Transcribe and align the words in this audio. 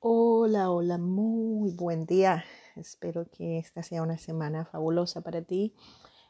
Hola, 0.00 0.70
hola, 0.70 0.96
muy 0.96 1.72
buen 1.72 2.06
día. 2.06 2.44
Espero 2.76 3.28
que 3.32 3.58
esta 3.58 3.82
sea 3.82 4.00
una 4.00 4.16
semana 4.16 4.64
fabulosa 4.64 5.22
para 5.22 5.42
ti. 5.42 5.74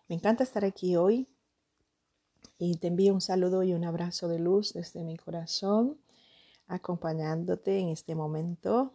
Me 0.08 0.14
encanta 0.14 0.42
estar 0.42 0.64
aquí 0.64 0.96
hoy 0.96 1.28
y 2.56 2.78
te 2.78 2.86
envío 2.86 3.12
un 3.12 3.20
saludo 3.20 3.62
y 3.64 3.74
un 3.74 3.84
abrazo 3.84 4.26
de 4.26 4.38
luz 4.38 4.72
desde 4.72 5.04
mi 5.04 5.18
corazón, 5.18 6.00
acompañándote 6.66 7.78
en 7.78 7.90
este 7.90 8.14
momento 8.14 8.94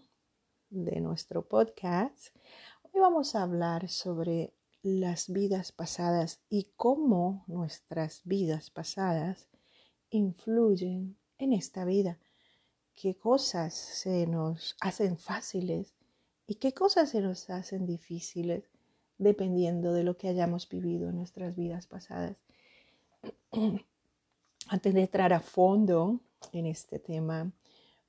de 0.72 1.02
nuestro 1.02 1.48
podcast. 1.48 2.36
Hoy 2.82 3.00
vamos 3.00 3.36
a 3.36 3.44
hablar 3.44 3.90
sobre 3.90 4.56
las 4.82 5.32
vidas 5.32 5.72
pasadas 5.72 6.42
y 6.50 6.72
cómo 6.78 7.44
nuestras 7.46 8.22
vidas 8.24 8.72
pasadas 8.72 9.50
influyen 10.10 11.16
en 11.38 11.54
esta 11.54 11.86
vida 11.86 12.18
qué 12.96 13.16
cosas 13.16 13.74
se 13.74 14.28
nos 14.28 14.76
hacen 14.82 15.18
fáciles 15.18 15.94
y 16.48 16.56
qué 16.56 16.74
cosas 16.74 17.10
se 17.10 17.22
nos 17.22 17.50
hacen 17.50 17.86
difíciles 17.86 18.70
dependiendo 19.18 19.94
de 19.94 20.04
lo 20.04 20.18
que 20.18 20.28
hayamos 20.28 20.68
vivido 20.68 21.10
en 21.10 21.16
nuestras 21.16 21.56
vidas 21.56 21.88
pasadas. 21.88 22.38
Antes 24.68 24.94
de 24.94 25.02
entrar 25.02 25.34
a 25.34 25.40
fondo 25.40 26.20
en 26.52 26.66
este 26.66 27.00
tema, 27.00 27.52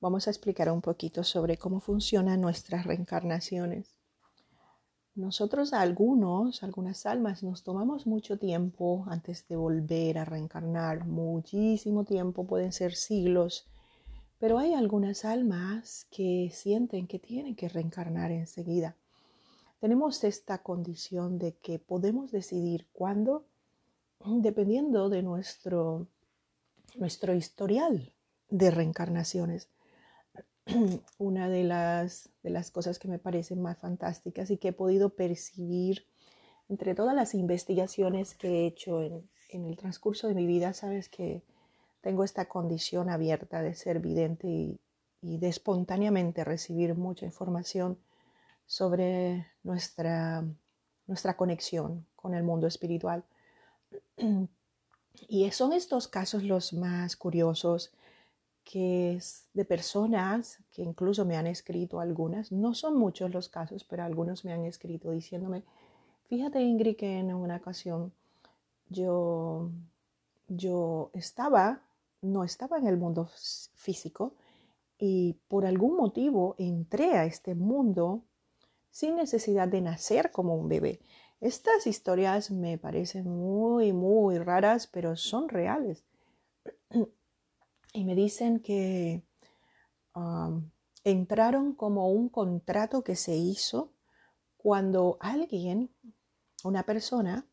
vamos 0.00 0.26
a 0.26 0.30
explicar 0.30 0.70
un 0.70 0.80
poquito 0.80 1.24
sobre 1.24 1.56
cómo 1.56 1.80
funcionan 1.80 2.40
nuestras 2.40 2.84
reencarnaciones. 2.84 3.94
Nosotros 5.14 5.72
algunos, 5.72 6.64
algunas 6.64 7.06
almas, 7.06 7.44
nos 7.44 7.62
tomamos 7.62 8.04
mucho 8.04 8.36
tiempo 8.36 9.04
antes 9.06 9.46
de 9.46 9.54
volver 9.54 10.18
a 10.18 10.24
reencarnar, 10.24 11.06
muchísimo 11.06 12.04
tiempo, 12.04 12.44
pueden 12.46 12.72
ser 12.72 12.96
siglos, 12.96 13.68
pero 14.44 14.58
hay 14.58 14.74
algunas 14.74 15.24
almas 15.24 16.06
que 16.10 16.50
sienten 16.52 17.06
que 17.06 17.18
tienen 17.18 17.56
que 17.56 17.66
reencarnar 17.66 18.30
enseguida. 18.30 18.94
Tenemos 19.80 20.22
esta 20.22 20.58
condición 20.58 21.38
de 21.38 21.54
que 21.54 21.78
podemos 21.78 22.30
decidir 22.30 22.86
cuándo, 22.92 23.46
dependiendo 24.22 25.08
de 25.08 25.22
nuestro, 25.22 26.08
nuestro 26.94 27.32
historial 27.32 28.12
de 28.50 28.70
reencarnaciones. 28.70 29.70
Una 31.16 31.48
de 31.48 31.64
las, 31.64 32.28
de 32.42 32.50
las 32.50 32.70
cosas 32.70 32.98
que 32.98 33.08
me 33.08 33.18
parecen 33.18 33.62
más 33.62 33.78
fantásticas 33.78 34.50
y 34.50 34.58
que 34.58 34.68
he 34.68 34.72
podido 34.74 35.08
percibir 35.08 36.04
entre 36.68 36.94
todas 36.94 37.14
las 37.14 37.32
investigaciones 37.32 38.34
que 38.34 38.48
he 38.48 38.66
hecho 38.66 39.00
en, 39.00 39.26
en 39.48 39.64
el 39.64 39.78
transcurso 39.78 40.28
de 40.28 40.34
mi 40.34 40.44
vida, 40.44 40.74
sabes 40.74 41.08
que 41.08 41.42
tengo 42.04 42.22
esta 42.22 42.44
condición 42.44 43.08
abierta 43.08 43.62
de 43.62 43.74
ser 43.74 43.98
vidente 43.98 44.46
y, 44.46 44.78
de 45.22 45.48
espontáneamente 45.48 46.44
recibir 46.44 46.94
mucha 46.94 47.24
información 47.24 47.96
sobre 48.66 49.46
nuestra, 49.62 50.44
nuestra 51.06 51.34
conexión 51.34 52.06
con 52.14 52.34
el 52.34 52.42
mundo 52.42 52.66
espiritual. 52.66 53.24
Y 55.28 55.50
son 55.52 55.72
estos 55.72 56.08
casos 56.08 56.42
los 56.42 56.74
más 56.74 57.16
curiosos 57.16 57.94
que 58.64 59.14
es 59.14 59.46
de 59.54 59.64
personas 59.64 60.58
que 60.72 60.82
incluso 60.82 61.24
me 61.24 61.36
han 61.36 61.46
escrito 61.46 62.00
algunas, 62.00 62.52
no 62.52 62.74
son 62.74 62.98
muchos 62.98 63.30
los 63.32 63.48
casos, 63.48 63.84
pero 63.84 64.02
algunos 64.02 64.44
me 64.44 64.52
han 64.52 64.66
escrito 64.66 65.10
diciéndome, 65.12 65.62
fíjate 66.28 66.60
Ingrid 66.60 66.96
que 66.96 67.18
en 67.18 67.32
una 67.32 67.56
ocasión 67.56 68.12
yo, 68.90 69.70
yo 70.48 71.10
estaba 71.14 71.80
no 72.24 72.44
estaba 72.44 72.78
en 72.78 72.86
el 72.86 72.96
mundo 72.96 73.28
físico 73.74 74.34
y 74.98 75.34
por 75.48 75.66
algún 75.66 75.96
motivo 75.96 76.54
entré 76.58 77.16
a 77.16 77.24
este 77.24 77.54
mundo 77.54 78.24
sin 78.90 79.16
necesidad 79.16 79.68
de 79.68 79.80
nacer 79.80 80.30
como 80.30 80.54
un 80.54 80.68
bebé. 80.68 81.00
Estas 81.40 81.86
historias 81.86 82.50
me 82.50 82.78
parecen 82.78 83.28
muy, 83.28 83.92
muy 83.92 84.38
raras, 84.38 84.86
pero 84.86 85.16
son 85.16 85.48
reales. 85.48 86.04
Y 87.96 88.04
me 88.04 88.16
dicen 88.16 88.58
que 88.58 89.22
entraron 91.04 91.74
como 91.74 92.10
un 92.10 92.28
contrato 92.28 93.04
que 93.04 93.14
se 93.14 93.36
hizo 93.36 93.92
cuando 94.56 95.16
alguien, 95.20 95.90
una 96.64 96.82
persona, 96.82 97.46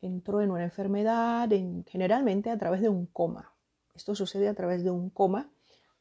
entró 0.00 0.40
en 0.40 0.50
una 0.50 0.64
enfermedad, 0.64 1.50
generalmente 1.88 2.50
a 2.50 2.56
través 2.56 2.80
de 2.80 2.88
un 2.88 3.04
coma. 3.04 3.55
Esto 3.96 4.14
sucede 4.14 4.48
a 4.48 4.54
través 4.54 4.84
de 4.84 4.90
un 4.90 5.08
coma 5.08 5.48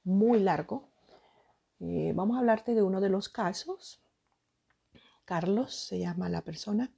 muy 0.04 0.40
largo. 0.40 0.90
Eh, 1.80 2.12
vamos 2.14 2.36
a 2.36 2.40
hablarte 2.40 2.76
de 2.76 2.84
uno 2.84 3.00
de 3.00 3.08
los 3.08 3.30
casos. 3.30 4.02
Carlos 5.24 5.74
se 5.74 6.00
llama 6.00 6.28
la 6.28 6.42
persona. 6.42 6.92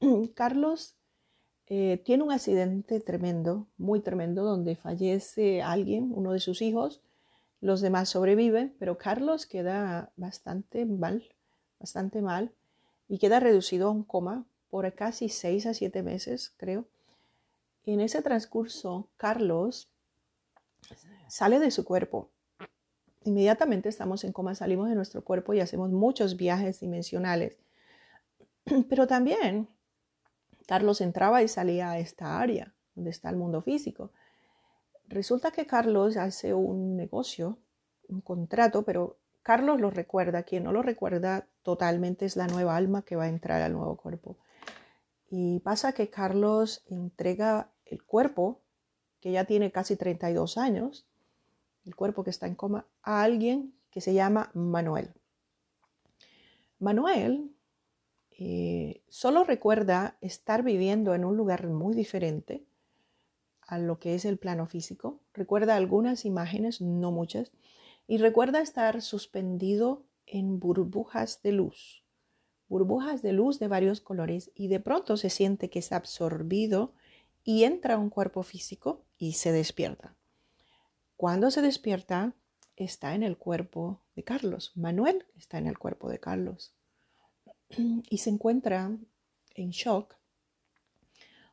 Carlos 0.34 0.94
eh, 1.66 2.00
tiene 2.04 2.22
un 2.22 2.30
accidente 2.30 3.00
tremendo, 3.00 3.66
muy 3.78 3.98
tremendo, 4.00 4.44
donde 4.44 4.76
fallece 4.76 5.60
alguien, 5.60 6.12
uno 6.14 6.30
de 6.32 6.38
sus 6.38 6.62
hijos. 6.62 7.00
Los 7.60 7.80
demás 7.80 8.08
sobreviven, 8.08 8.76
pero 8.78 8.96
Carlos 8.96 9.44
queda 9.44 10.12
bastante 10.16 10.86
mal, 10.86 11.34
bastante 11.80 12.22
mal, 12.22 12.52
y 13.08 13.18
queda 13.18 13.40
reducido 13.40 13.88
a 13.88 13.90
un 13.90 14.04
coma 14.04 14.46
por 14.70 14.94
casi 14.94 15.28
seis 15.28 15.66
a 15.66 15.74
siete 15.74 16.04
meses, 16.04 16.54
creo. 16.56 16.84
en 17.86 18.00
ese 18.00 18.22
transcurso, 18.22 19.08
Carlos 19.16 19.88
sale 21.28 21.58
de 21.58 21.70
su 21.70 21.84
cuerpo. 21.84 22.30
Inmediatamente 23.24 23.88
estamos 23.88 24.24
en 24.24 24.32
coma, 24.32 24.54
salimos 24.54 24.88
de 24.88 24.94
nuestro 24.94 25.22
cuerpo 25.24 25.54
y 25.54 25.60
hacemos 25.60 25.90
muchos 25.90 26.36
viajes 26.36 26.80
dimensionales. 26.80 27.58
Pero 28.88 29.06
también 29.06 29.68
Carlos 30.66 31.00
entraba 31.00 31.42
y 31.42 31.48
salía 31.48 31.90
a 31.90 31.98
esta 31.98 32.38
área 32.40 32.74
donde 32.94 33.10
está 33.10 33.30
el 33.30 33.36
mundo 33.36 33.62
físico. 33.62 34.12
Resulta 35.08 35.50
que 35.50 35.66
Carlos 35.66 36.16
hace 36.16 36.52
un 36.52 36.96
negocio, 36.96 37.58
un 38.08 38.20
contrato, 38.20 38.82
pero 38.82 39.16
Carlos 39.42 39.80
lo 39.80 39.90
recuerda. 39.90 40.42
Quien 40.42 40.64
no 40.64 40.72
lo 40.72 40.82
recuerda 40.82 41.46
totalmente 41.62 42.26
es 42.26 42.36
la 42.36 42.46
nueva 42.46 42.76
alma 42.76 43.02
que 43.02 43.16
va 43.16 43.24
a 43.24 43.28
entrar 43.28 43.62
al 43.62 43.72
nuevo 43.72 43.96
cuerpo. 43.96 44.36
Y 45.30 45.60
pasa 45.60 45.92
que 45.92 46.10
Carlos 46.10 46.84
entrega 46.86 47.70
el 47.86 48.02
cuerpo, 48.04 48.60
que 49.20 49.32
ya 49.32 49.44
tiene 49.44 49.70
casi 49.72 49.96
32 49.96 50.58
años, 50.58 51.06
el 51.84 51.96
cuerpo 51.96 52.24
que 52.24 52.30
está 52.30 52.46
en 52.46 52.54
coma, 52.54 52.86
a 53.02 53.22
alguien 53.22 53.72
que 53.90 54.00
se 54.00 54.14
llama 54.14 54.50
Manuel. 54.54 55.12
Manuel 56.78 57.50
eh, 58.38 59.02
solo 59.08 59.42
recuerda 59.42 60.16
estar 60.20 60.62
viviendo 60.62 61.14
en 61.14 61.24
un 61.24 61.36
lugar 61.36 61.66
muy 61.66 61.94
diferente 61.94 62.64
a 63.62 63.78
lo 63.78 63.98
que 63.98 64.14
es 64.14 64.24
el 64.24 64.38
plano 64.38 64.66
físico. 64.66 65.20
Recuerda 65.34 65.76
algunas 65.76 66.24
imágenes, 66.24 66.80
no 66.80 67.10
muchas, 67.10 67.50
y 68.06 68.18
recuerda 68.18 68.60
estar 68.60 69.02
suspendido 69.02 70.04
en 70.26 70.60
burbujas 70.60 71.42
de 71.42 71.52
luz, 71.52 72.04
burbujas 72.68 73.22
de 73.22 73.32
luz 73.32 73.58
de 73.58 73.68
varios 73.68 74.00
colores, 74.00 74.50
y 74.54 74.68
de 74.68 74.80
pronto 74.80 75.16
se 75.16 75.30
siente 75.30 75.68
que 75.68 75.80
es 75.80 75.92
absorbido 75.92 76.92
y 77.44 77.64
entra 77.64 77.98
un 77.98 78.10
cuerpo 78.10 78.42
físico 78.42 79.04
y 79.18 79.32
se 79.32 79.52
despierta. 79.52 80.16
Cuando 81.16 81.50
se 81.50 81.60
despierta, 81.62 82.34
está 82.76 83.14
en 83.14 83.24
el 83.24 83.36
cuerpo 83.36 84.00
de 84.14 84.22
Carlos. 84.22 84.72
Manuel 84.76 85.26
está 85.36 85.58
en 85.58 85.66
el 85.66 85.78
cuerpo 85.78 86.08
de 86.08 86.20
Carlos. 86.20 86.72
Y 88.10 88.18
se 88.18 88.30
encuentra 88.30 88.96
en 89.54 89.70
shock 89.70 90.16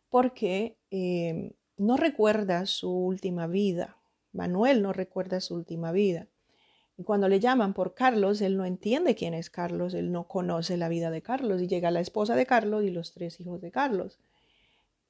porque 0.09 0.77
eh, 0.91 1.55
no 1.77 1.97
recuerda 1.97 2.65
su 2.67 2.89
última 2.89 3.47
vida. 3.47 3.97
Manuel 4.31 4.81
no 4.81 4.93
recuerda 4.93 5.41
su 5.41 5.55
última 5.55 5.91
vida. 5.91 6.27
Y 6.97 7.03
cuando 7.03 7.27
le 7.27 7.41
llaman 7.41 7.73
por 7.73 7.93
Carlos, 7.93 8.39
él 8.41 8.55
no 8.55 8.65
entiende 8.65 9.15
quién 9.15 9.33
es 9.33 9.49
Carlos, 9.49 9.93
él 9.93 10.11
no 10.11 10.27
conoce 10.27 10.77
la 10.77 10.87
vida 10.87 11.11
de 11.11 11.21
Carlos. 11.21 11.61
Y 11.61 11.67
llega 11.67 11.91
la 11.91 11.99
esposa 11.99 12.35
de 12.35 12.45
Carlos 12.45 12.83
y 12.83 12.91
los 12.91 13.11
tres 13.11 13.39
hijos 13.41 13.59
de 13.59 13.71
Carlos. 13.71 14.19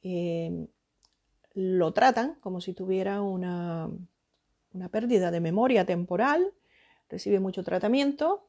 Eh, 0.01 0.67
lo 1.55 1.93
tratan 1.93 2.35
como 2.41 2.61
si 2.61 2.73
tuviera 2.73 3.21
una 3.21 3.89
una 4.75 4.89
pérdida 4.89 5.31
de 5.31 5.39
memoria 5.39 5.85
temporal, 5.85 6.53
recibe 7.09 7.39
mucho 7.39 7.63
tratamiento, 7.63 8.47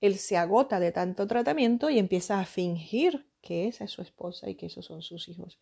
él 0.00 0.16
se 0.16 0.36
agota 0.36 0.78
de 0.78 0.92
tanto 0.92 1.26
tratamiento 1.26 1.88
y 1.88 1.98
empieza 1.98 2.38
a 2.38 2.44
fingir 2.44 3.26
que 3.40 3.66
esa 3.66 3.84
es 3.84 3.90
su 3.90 4.02
esposa 4.02 4.50
y 4.50 4.54
que 4.54 4.66
esos 4.66 4.84
son 4.84 5.00
sus 5.00 5.28
hijos. 5.28 5.58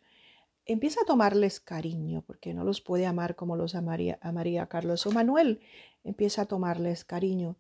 Empieza 0.66 1.02
a 1.02 1.04
tomarles 1.04 1.60
cariño 1.60 2.24
porque 2.26 2.54
no 2.54 2.64
los 2.64 2.80
puede 2.80 3.06
amar 3.06 3.36
como 3.36 3.54
los 3.54 3.74
amaría, 3.74 4.18
María 4.32 4.66
Carlos 4.66 5.06
o 5.06 5.12
Manuel. 5.12 5.60
Empieza 6.02 6.42
a 6.42 6.46
tomarles 6.46 7.04
cariño 7.04 7.56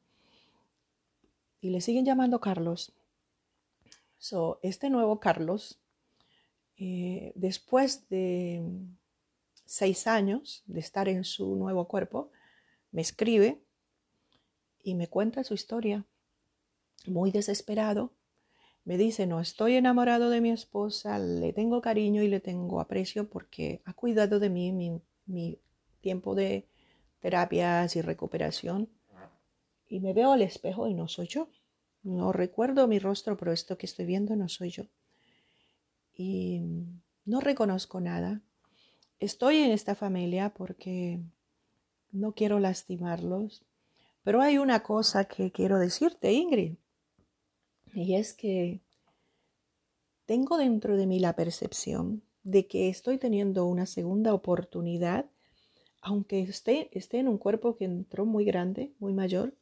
y 1.60 1.70
le 1.70 1.80
siguen 1.80 2.04
llamando 2.04 2.40
Carlos. 2.40 2.92
So, 4.18 4.58
este 4.62 4.88
nuevo 4.88 5.20
Carlos, 5.20 5.78
eh, 6.78 7.32
después 7.36 8.08
de 8.08 8.62
seis 9.64 10.06
años 10.06 10.62
de 10.66 10.80
estar 10.80 11.08
en 11.08 11.24
su 11.24 11.56
nuevo 11.56 11.86
cuerpo, 11.86 12.30
me 12.92 13.02
escribe 13.02 13.60
y 14.82 14.94
me 14.94 15.08
cuenta 15.08 15.42
su 15.44 15.54
historia, 15.54 16.04
muy 17.06 17.30
desesperado. 17.30 18.12
Me 18.84 18.98
dice, 18.98 19.26
no 19.26 19.40
estoy 19.40 19.76
enamorado 19.76 20.28
de 20.28 20.42
mi 20.42 20.50
esposa, 20.50 21.18
le 21.18 21.52
tengo 21.54 21.80
cariño 21.80 22.22
y 22.22 22.28
le 22.28 22.40
tengo 22.40 22.80
aprecio 22.80 23.28
porque 23.28 23.80
ha 23.86 23.94
cuidado 23.94 24.38
de 24.38 24.50
mí 24.50 24.72
mi, 25.26 25.58
tiempo 26.02 26.34
de 26.34 26.68
terapias 27.20 27.96
y 27.96 28.02
recuperación. 28.02 28.90
Y 29.88 30.00
me 30.00 30.12
veo 30.12 30.32
al 30.32 30.42
espejo 30.42 30.86
y 30.86 30.94
no 30.94 31.08
soy 31.08 31.28
yo. 31.28 31.48
No 32.02 32.30
recuerdo 32.32 32.86
mi 32.86 32.98
rostro, 32.98 33.38
pero 33.38 33.52
esto 33.52 33.78
que 33.78 33.86
estoy 33.86 34.04
viendo 34.04 34.36
no 34.36 34.48
soy 34.50 34.68
yo. 34.68 34.84
Y 36.12 36.60
no 37.24 37.40
reconozco 37.40 38.00
nada. 38.00 38.42
Estoy 39.20 39.58
en 39.58 39.70
esta 39.70 39.94
familia 39.94 40.52
porque 40.54 41.20
no 42.12 42.32
quiero 42.32 42.58
lastimarlos. 42.60 43.64
Pero 44.22 44.40
hay 44.40 44.56
una 44.58 44.82
cosa 44.82 45.26
que 45.26 45.52
quiero 45.52 45.78
decirte, 45.78 46.32
Ingrid. 46.32 46.76
Y 47.92 48.14
es 48.14 48.32
que 48.32 48.80
tengo 50.24 50.56
dentro 50.56 50.96
de 50.96 51.06
mí 51.06 51.20
la 51.20 51.36
percepción 51.36 52.22
de 52.42 52.66
que 52.66 52.88
estoy 52.88 53.18
teniendo 53.18 53.66
una 53.66 53.86
segunda 53.86 54.32
oportunidad, 54.32 55.26
aunque 56.00 56.40
esté, 56.40 56.88
esté 56.96 57.18
en 57.18 57.28
un 57.28 57.38
cuerpo 57.38 57.76
que 57.76 57.84
entró 57.84 58.24
muy 58.24 58.44
grande, 58.44 58.94
muy 58.98 59.12
mayor. 59.12 59.54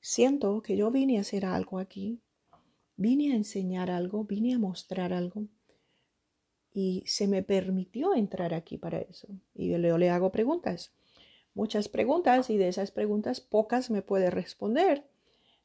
Siento 0.00 0.62
que 0.62 0.76
yo 0.76 0.90
vine 0.90 1.18
a 1.18 1.20
hacer 1.20 1.44
algo 1.44 1.78
aquí, 1.78 2.20
vine 2.96 3.32
a 3.32 3.36
enseñar 3.36 3.90
algo, 3.90 4.24
vine 4.24 4.54
a 4.54 4.58
mostrar 4.58 5.12
algo. 5.12 5.46
Y 6.72 7.02
se 7.06 7.26
me 7.26 7.42
permitió 7.42 8.14
entrar 8.14 8.54
aquí 8.54 8.78
para 8.78 8.98
eso. 8.98 9.28
Y 9.54 9.70
yo 9.70 9.78
le 9.78 10.10
hago 10.10 10.30
preguntas, 10.30 10.92
muchas 11.54 11.88
preguntas, 11.88 12.50
y 12.50 12.56
de 12.56 12.68
esas 12.68 12.90
preguntas 12.90 13.40
pocas 13.40 13.90
me 13.90 14.02
puede 14.02 14.30
responder 14.30 15.04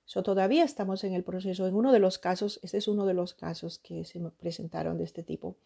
So, 0.06 0.22
todavía 0.22 0.64
estamos 0.64 1.04
en 1.04 1.14
el 1.14 1.24
proceso. 1.24 1.68
En 1.68 1.74
uno 1.74 1.92
de 1.92 2.00
los 2.00 2.20
casos, 2.20 2.60
este 2.62 2.78
es 2.78 2.88
uno 2.88 3.08
de 3.08 3.16
los 3.16 3.34
casos 3.34 3.80
que 3.80 4.06
se 4.06 4.20
me 4.20 4.30
presentaron 4.30 4.98
de 5.00 5.04
este 5.04 5.24
tipo. 5.24 5.58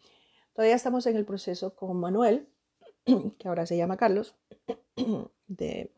Todavía 0.54 0.76
estamos 0.76 1.06
en 1.08 1.18
el 1.18 1.26
proceso 1.26 1.76
con 1.76 1.98
Manuel, 2.00 2.48
que 3.38 3.48
ahora 3.48 3.66
se 3.66 3.76
llama 3.76 3.98
Carlos, 3.98 4.36
de, 5.48 5.92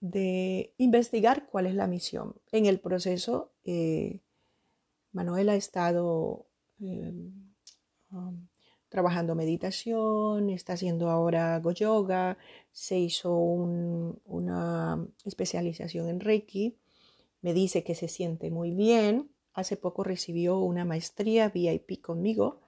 de 0.00 0.72
investigar 0.78 1.48
cuál 1.50 1.66
es 1.66 1.74
la 1.74 1.88
misión. 1.88 2.36
En 2.52 2.66
el 2.66 2.78
proceso, 2.78 3.50
eh, 3.64 4.20
Manuel 5.10 5.48
ha 5.48 5.56
estado 5.56 6.46
eh, 6.80 7.12
um, 8.12 8.46
trabajando 8.88 9.34
meditación, 9.34 10.50
está 10.50 10.74
haciendo 10.74 11.10
ahora 11.10 11.58
Go 11.60 11.72
Yoga, 11.72 12.38
se 12.72 12.98
hizo 12.98 13.34
una 13.34 15.06
especialización 15.24 16.08
en 16.08 16.20
Reiki, 16.20 16.76
me 17.42 17.52
dice 17.52 17.84
que 17.84 17.94
se 17.94 18.08
siente 18.08 18.50
muy 18.50 18.70
bien, 18.72 19.30
hace 19.52 19.76
poco 19.76 20.04
recibió 20.04 20.58
una 20.58 20.84
maestría 20.84 21.48
VIP 21.48 22.00
conmigo, 22.00 22.60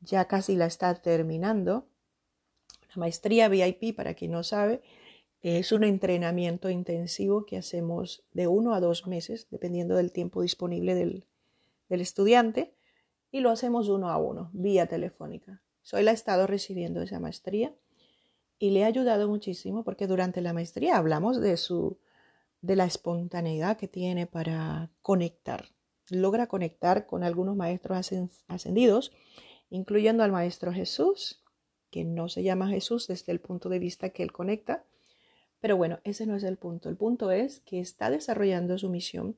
ya 0.00 0.26
casi 0.26 0.56
la 0.56 0.66
está 0.66 0.94
terminando. 0.94 1.86
La 2.88 2.96
maestría 2.96 3.48
VIP, 3.48 3.94
para 3.94 4.14
quien 4.14 4.32
no 4.32 4.42
sabe, 4.42 4.82
es 5.42 5.72
un 5.72 5.84
entrenamiento 5.84 6.70
intensivo 6.70 7.44
que 7.44 7.56
hacemos 7.56 8.24
de 8.32 8.46
uno 8.46 8.74
a 8.74 8.80
dos 8.80 9.06
meses, 9.06 9.46
dependiendo 9.50 9.96
del 9.96 10.12
tiempo 10.12 10.42
disponible 10.42 10.94
del, 10.94 11.26
del 11.88 12.00
estudiante 12.00 12.74
y 13.30 13.40
lo 13.40 13.50
hacemos 13.50 13.88
uno 13.88 14.10
a 14.10 14.16
uno, 14.18 14.50
vía 14.52 14.86
telefónica. 14.86 15.62
Soy 15.82 16.02
la 16.02 16.10
he 16.10 16.14
estado 16.14 16.46
recibiendo 16.46 17.02
esa 17.02 17.20
maestría 17.20 17.74
y 18.58 18.70
le 18.70 18.84
ha 18.84 18.88
ayudado 18.88 19.28
muchísimo 19.28 19.84
porque 19.84 20.06
durante 20.06 20.40
la 20.40 20.52
maestría 20.52 20.96
hablamos 20.96 21.40
de 21.40 21.56
su 21.56 21.98
de 22.62 22.76
la 22.76 22.84
espontaneidad 22.84 23.76
que 23.76 23.88
tiene 23.88 24.26
para 24.26 24.90
conectar. 25.02 25.66
Logra 26.10 26.46
conectar 26.46 27.06
con 27.06 27.22
algunos 27.22 27.56
maestros 27.56 28.10
ascendidos, 28.48 29.12
incluyendo 29.70 30.22
al 30.22 30.32
maestro 30.32 30.72
Jesús, 30.72 31.42
que 31.90 32.04
no 32.04 32.28
se 32.28 32.42
llama 32.42 32.68
Jesús 32.68 33.06
desde 33.06 33.32
el 33.32 33.40
punto 33.40 33.68
de 33.68 33.78
vista 33.78 34.10
que 34.10 34.22
él 34.22 34.32
conecta, 34.32 34.84
pero 35.60 35.76
bueno, 35.76 36.00
ese 36.04 36.26
no 36.26 36.36
es 36.36 36.42
el 36.42 36.56
punto. 36.56 36.88
El 36.88 36.96
punto 36.96 37.30
es 37.30 37.60
que 37.60 37.80
está 37.80 38.10
desarrollando 38.10 38.78
su 38.78 38.90
misión 38.90 39.36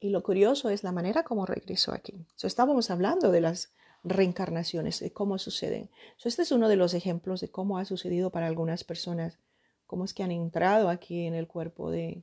y 0.00 0.08
lo 0.08 0.22
curioso 0.22 0.70
es 0.70 0.82
la 0.82 0.92
manera 0.92 1.22
como 1.22 1.46
regresó 1.46 1.92
aquí. 1.92 2.24
So, 2.34 2.46
estábamos 2.46 2.90
hablando 2.90 3.30
de 3.30 3.42
las 3.42 3.72
reencarnaciones, 4.02 4.98
de 5.00 5.12
cómo 5.12 5.38
suceden. 5.38 5.90
este 6.24 6.42
es 6.42 6.52
uno 6.52 6.68
de 6.68 6.76
los 6.76 6.94
ejemplos 6.94 7.40
de 7.40 7.50
cómo 7.50 7.76
ha 7.76 7.84
sucedido 7.84 8.30
para 8.30 8.46
algunas 8.46 8.82
personas, 8.82 9.38
cómo 9.86 10.04
es 10.04 10.14
que 10.14 10.22
han 10.22 10.30
entrado 10.30 10.88
aquí 10.88 11.26
en 11.26 11.34
el 11.34 11.46
cuerpo 11.46 11.90
de, 11.90 12.22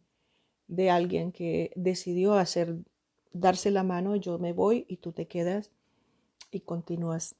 de 0.67 0.89
alguien 0.89 1.31
que 1.31 1.71
decidió 1.75 2.33
hacer, 2.33 2.77
darse 3.31 3.69
la 3.69 3.83
mano, 3.83 4.15
yo 4.15 4.39
me 4.39 4.53
voy 4.53 4.85
y 4.87 4.97
tú 4.97 5.11
te 5.11 5.27
quedas 5.27 5.69
y 6.49 6.61
continúas. 6.61 7.35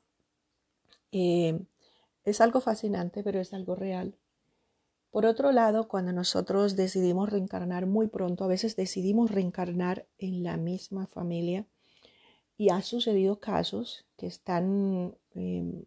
Eh, 1.11 1.59
es 2.25 2.41
algo 2.41 2.61
fascinante, 2.61 3.23
pero 3.23 3.39
es 3.39 3.53
algo 3.53 3.75
real. 3.75 4.13
Por 5.11 5.25
otro 5.25 5.51
lado, 5.51 5.87
cuando 5.87 6.11
nosotros 6.11 6.75
decidimos 6.75 7.29
reencarnar 7.29 7.85
muy 7.85 8.07
pronto, 8.07 8.43
a 8.43 8.47
veces 8.47 8.75
decidimos 8.75 9.31
reencarnar 9.31 10.05
en 10.17 10.43
la 10.43 10.57
misma 10.57 11.07
familia 11.07 11.65
y 12.57 12.69
ha 12.69 12.81
sucedido 12.81 13.39
casos 13.39 14.05
que 14.17 14.27
están 14.27 15.15
em, 15.33 15.85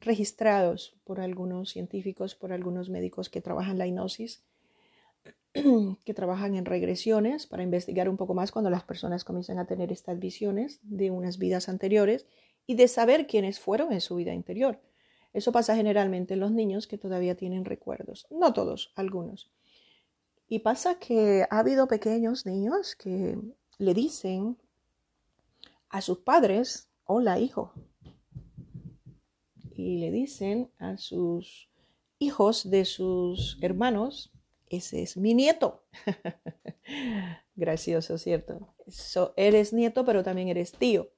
registrados 0.00 0.96
por 1.04 1.20
algunos 1.20 1.70
científicos, 1.70 2.34
por 2.34 2.52
algunos 2.52 2.88
médicos 2.88 3.28
que 3.28 3.42
trabajan 3.42 3.76
la 3.76 3.86
hipnosis, 3.86 4.42
que 6.04 6.14
trabajan 6.14 6.54
en 6.54 6.64
regresiones 6.64 7.46
para 7.46 7.62
investigar 7.62 8.08
un 8.08 8.16
poco 8.16 8.34
más 8.34 8.52
cuando 8.52 8.70
las 8.70 8.84
personas 8.84 9.24
comienzan 9.24 9.58
a 9.58 9.66
tener 9.66 9.92
estas 9.92 10.18
visiones 10.18 10.80
de 10.82 11.10
unas 11.10 11.38
vidas 11.38 11.68
anteriores 11.68 12.26
y 12.66 12.76
de 12.76 12.88
saber 12.88 13.26
quiénes 13.26 13.58
fueron 13.58 13.92
en 13.92 14.00
su 14.00 14.16
vida 14.16 14.32
interior. 14.32 14.80
Eso 15.32 15.52
pasa 15.52 15.76
generalmente 15.76 16.34
en 16.34 16.40
los 16.40 16.50
niños 16.50 16.86
que 16.86 16.98
todavía 16.98 17.36
tienen 17.36 17.64
recuerdos, 17.64 18.26
no 18.30 18.52
todos, 18.52 18.92
algunos. 18.96 19.50
Y 20.48 20.60
pasa 20.60 20.98
que 20.98 21.46
ha 21.48 21.60
habido 21.60 21.86
pequeños 21.86 22.46
niños 22.46 22.96
que 22.96 23.38
le 23.78 23.94
dicen 23.94 24.58
a 25.88 26.00
sus 26.00 26.18
padres, 26.18 26.88
hola 27.04 27.38
hijo. 27.38 27.72
Y 29.72 29.98
le 29.98 30.10
dicen 30.10 30.70
a 30.78 30.98
sus 30.98 31.70
hijos 32.18 32.68
de 32.68 32.84
sus 32.84 33.58
hermanos, 33.62 34.32
ese 34.68 35.02
es 35.02 35.16
mi 35.16 35.34
nieto. 35.34 35.84
Gracioso, 37.54 38.18
¿cierto? 38.18 38.74
eres 39.36 39.72
nieto, 39.72 40.04
pero 40.04 40.22
también 40.24 40.48
eres 40.48 40.72
tío. 40.72 41.10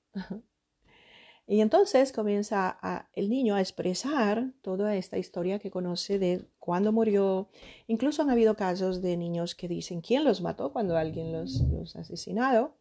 Y 1.47 1.61
entonces 1.61 2.13
comienza 2.13 3.09
el 3.15 3.29
niño 3.29 3.57
a 3.57 3.61
expresar 3.61 4.53
toda 4.63 4.97
esta 4.97 5.19
historia 5.19 5.59
que 5.59 5.71
conoce 5.71 6.19
de 6.19 6.47
cuándo 6.59 6.93
murió. 6.93 7.49
Incluso 7.89 8.23
han 8.23 8.31
habido 8.31 8.57
casos 8.57 9.03
de 9.03 9.17
niños 9.17 9.55
que 9.55 9.69
dicen 9.69 10.01
quién 10.01 10.25
los 10.25 10.41
mató 10.41 10.73
cuando 10.73 10.97
alguien 10.97 11.33
los, 11.33 11.61
los 11.63 11.97
asesinado 11.97 12.77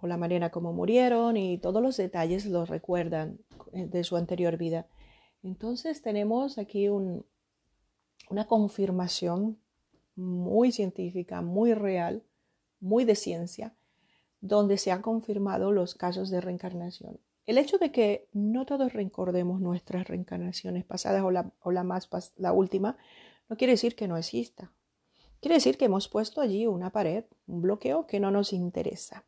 o 0.00 0.06
la 0.06 0.16
manera 0.16 0.50
como 0.50 0.72
murieron 0.72 1.36
y 1.36 1.58
todos 1.58 1.82
los 1.82 1.96
detalles 1.96 2.46
los 2.46 2.68
recuerdan 2.68 3.40
de 3.72 4.04
su 4.04 4.16
anterior 4.16 4.56
vida. 4.56 4.86
Entonces 5.42 6.02
tenemos 6.02 6.58
aquí 6.58 6.88
una 6.88 8.46
confirmación 8.46 9.58
muy 10.14 10.72
científica, 10.72 11.42
muy 11.42 11.74
real, 11.74 12.22
muy 12.80 13.04
de 13.04 13.14
ciencia, 13.14 13.74
donde 14.40 14.78
se 14.78 14.92
han 14.92 15.02
confirmado 15.02 15.72
los 15.72 15.94
casos 15.94 16.30
de 16.30 16.40
reencarnación. 16.40 17.18
El 17.46 17.58
hecho 17.58 17.78
de 17.78 17.90
que 17.90 18.28
no 18.32 18.66
todos 18.66 18.92
recordemos 18.92 19.60
nuestras 19.60 20.06
reencarnaciones 20.06 20.84
pasadas 20.84 21.22
o 21.22 21.30
la, 21.30 21.50
o 21.62 21.70
la, 21.72 21.82
más, 21.82 22.08
la 22.36 22.52
última, 22.52 22.96
no 23.48 23.56
quiere 23.56 23.72
decir 23.72 23.96
que 23.96 24.06
no 24.06 24.16
exista. 24.16 24.70
Quiere 25.40 25.54
decir 25.54 25.78
que 25.78 25.86
hemos 25.86 26.08
puesto 26.08 26.40
allí 26.40 26.66
una 26.66 26.90
pared, 26.90 27.24
un 27.46 27.62
bloqueo 27.62 28.06
que 28.06 28.20
no 28.20 28.30
nos 28.30 28.52
interesa, 28.52 29.24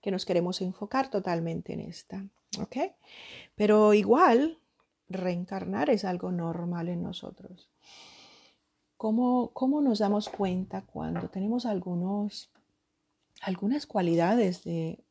que 0.00 0.10
nos 0.10 0.24
queremos 0.24 0.60
enfocar 0.60 1.10
totalmente 1.10 1.72
en 1.72 1.80
esta. 1.80 2.24
¿Ok? 2.60 2.76
Pero 3.56 3.94
igual, 3.94 4.58
reencarnar 5.08 5.90
es 5.90 6.04
algo 6.04 6.30
normal 6.30 6.88
en 6.88 7.02
nosotros. 7.02 7.70
¿Cómo, 8.96 9.50
cómo 9.52 9.80
nos 9.80 9.98
damos 9.98 10.28
cuenta 10.28 10.82
cuando 10.82 11.28
tenemos 11.28 11.66
algunos 11.66 12.53
algunas 13.44 13.86
cualidades 13.86 14.64
de, 14.64 15.04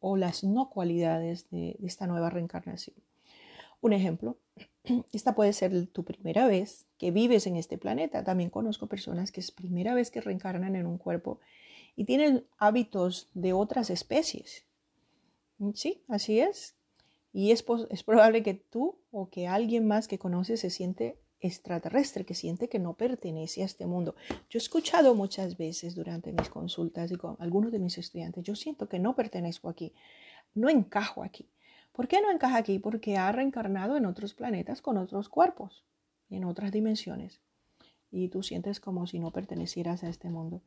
o 0.00 0.16
las 0.16 0.42
no 0.42 0.70
cualidades 0.70 1.48
de, 1.50 1.76
esta 1.84 2.06
nueva 2.06 2.30
reencarnación. 2.30 2.96
Un 3.80 3.92
ejemplo, 3.92 4.38
esta 5.12 5.34
puede 5.34 5.52
ser 5.52 5.86
tu 5.88 6.04
primera 6.04 6.46
vez 6.46 6.86
que 6.98 7.10
vives 7.12 7.46
en 7.46 7.56
este 7.56 7.78
planeta. 7.78 8.24
También 8.24 8.50
conozco 8.50 8.88
personas 8.88 9.30
que 9.30 9.40
es 9.40 9.52
primera 9.52 9.94
vez 9.94 10.10
que 10.10 10.20
reencarnan 10.20 10.74
en 10.74 10.86
un 10.86 10.98
cuerpo 10.98 11.40
y 11.94 12.04
tienen 12.04 12.44
hábitos 12.58 13.28
de 13.34 13.52
otras 13.52 13.90
especies. 13.90 14.64
Sí, 15.74 16.02
así 16.08 16.40
es. 16.40 16.74
Y 17.32 17.52
es, 17.52 17.64
es 17.90 18.02
probable 18.02 18.42
que 18.42 18.54
tú 18.54 18.98
o 19.12 19.30
que 19.30 19.46
alguien 19.46 19.86
más 19.86 20.08
que 20.08 20.18
conoces 20.18 20.60
se 20.60 20.70
siente 20.70 21.18
extraterrestre 21.40 22.24
que 22.24 22.34
siente 22.34 22.68
que 22.68 22.78
no 22.78 22.94
pertenece 22.94 23.62
a 23.62 23.66
este 23.66 23.86
mundo. 23.86 24.14
Yo 24.48 24.58
he 24.58 24.58
escuchado 24.58 25.14
muchas 25.14 25.56
veces 25.56 25.94
durante 25.94 26.32
mis 26.32 26.48
consultas 26.48 27.10
y 27.12 27.16
con 27.16 27.36
algunos 27.38 27.72
de 27.72 27.78
mis 27.78 27.98
estudiantes, 27.98 28.44
yo 28.44 28.54
siento 28.54 28.88
que 28.88 28.98
no 28.98 29.14
pertenezco 29.14 29.68
aquí, 29.68 29.92
no 30.54 30.68
encajo 30.68 31.22
aquí. 31.22 31.48
¿Por 31.92 32.08
qué 32.08 32.20
no 32.20 32.30
encaja 32.30 32.58
aquí? 32.58 32.78
Porque 32.78 33.16
ha 33.16 33.30
reencarnado 33.32 33.96
en 33.96 34.06
otros 34.06 34.34
planetas 34.34 34.82
con 34.82 34.98
otros 34.98 35.28
cuerpos, 35.28 35.84
en 36.30 36.44
otras 36.44 36.72
dimensiones. 36.72 37.40
Y 38.10 38.28
tú 38.28 38.42
sientes 38.42 38.80
como 38.80 39.06
si 39.06 39.18
no 39.18 39.30
pertenecieras 39.30 40.04
a 40.04 40.08
este 40.08 40.28
mundo. 40.28 40.62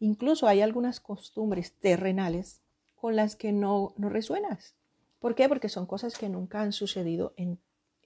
Incluso 0.00 0.46
hay 0.46 0.62
algunas 0.62 1.00
costumbres 1.00 1.72
terrenales 1.74 2.62
con 2.94 3.16
las 3.16 3.36
que 3.36 3.52
no, 3.52 3.94
no 3.96 4.08
resuenas. 4.08 4.74
¿Por 5.18 5.34
qué? 5.34 5.48
Porque 5.48 5.68
son 5.68 5.86
cosas 5.86 6.18
que 6.18 6.28
nunca 6.28 6.60
han 6.62 6.72
sucedido 6.72 7.34
en 7.36 7.58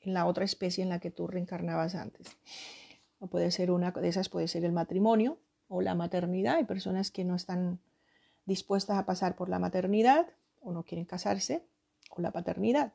en 0.06 0.14
la 0.14 0.26
otra 0.26 0.44
especie 0.44 0.82
en 0.82 0.88
la 0.88 1.00
que 1.00 1.10
tú 1.10 1.26
reencarnabas 1.26 1.94
antes. 1.94 2.28
Puede 3.30 3.50
ser 3.50 3.70
una 3.70 3.90
de 3.90 4.08
esas, 4.08 4.28
puede 4.28 4.48
ser 4.48 4.64
el 4.64 4.72
matrimonio 4.72 5.38
o 5.68 5.82
la 5.82 5.94
maternidad. 5.94 6.56
Hay 6.56 6.64
personas 6.64 7.10
que 7.10 7.24
no 7.24 7.34
están 7.34 7.80
dispuestas 8.44 8.98
a 8.98 9.06
pasar 9.06 9.36
por 9.36 9.48
la 9.48 9.58
maternidad 9.58 10.28
o 10.62 10.72
no 10.72 10.84
quieren 10.84 11.06
casarse 11.06 11.62
o 12.10 12.20
la 12.20 12.30
paternidad. 12.30 12.92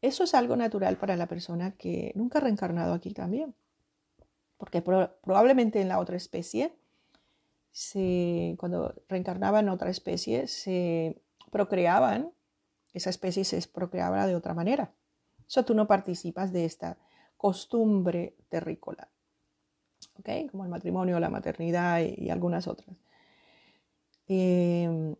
Eso 0.00 0.24
es 0.24 0.34
algo 0.34 0.56
natural 0.56 0.96
para 0.96 1.16
la 1.16 1.26
persona 1.26 1.72
que 1.72 2.12
nunca 2.14 2.38
ha 2.38 2.42
reencarnado 2.42 2.92
aquí 2.92 3.12
también. 3.12 3.54
Porque 4.58 4.82
probablemente 4.82 5.80
en 5.80 5.88
la 5.88 5.98
otra 5.98 6.16
especie, 6.16 6.72
se, 7.72 8.54
cuando 8.58 8.94
reencarnaban 9.08 9.64
en 9.64 9.70
otra 9.70 9.90
especie, 9.90 10.46
se 10.46 11.20
procreaban, 11.50 12.32
esa 12.92 13.10
especie 13.10 13.44
se 13.44 13.60
procreaba 13.68 14.26
de 14.26 14.36
otra 14.36 14.54
manera. 14.54 14.92
Eso 15.52 15.66
tú 15.66 15.74
no 15.74 15.86
participas 15.86 16.50
de 16.50 16.64
esta 16.64 16.96
costumbre 17.36 18.34
terrícola, 18.48 19.10
¿ok? 20.18 20.50
Como 20.50 20.64
el 20.64 20.70
matrimonio, 20.70 21.20
la 21.20 21.28
maternidad 21.28 22.00
y, 22.00 22.30
algunas 22.30 22.66
otras. 22.66 22.96
Em, 24.28 25.14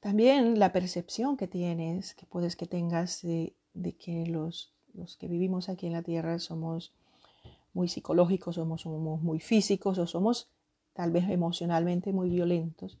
también 0.00 0.58
la 0.58 0.72
percepción 0.72 1.36
que 1.36 1.48
tienes, 1.48 2.14
que 2.14 2.24
puedes 2.24 2.56
que 2.56 2.64
tengas 2.64 3.20
de, 3.20 3.54
que 3.98 4.24
los, 4.24 4.72
los, 4.94 5.18
que 5.18 5.28
vivimos 5.28 5.68
aquí 5.68 5.86
en 5.86 5.92
la 5.92 6.02
Tierra 6.02 6.38
somos 6.38 6.94
muy 7.74 7.88
psicológicos, 7.88 8.54
somos, 8.54 8.86
muy 8.86 9.40
físicos 9.40 9.98
o 9.98 10.06
somos 10.06 10.48
tal 10.94 11.10
vez 11.10 11.28
emocionalmente 11.28 12.10
muy 12.10 12.30
violentos. 12.30 12.98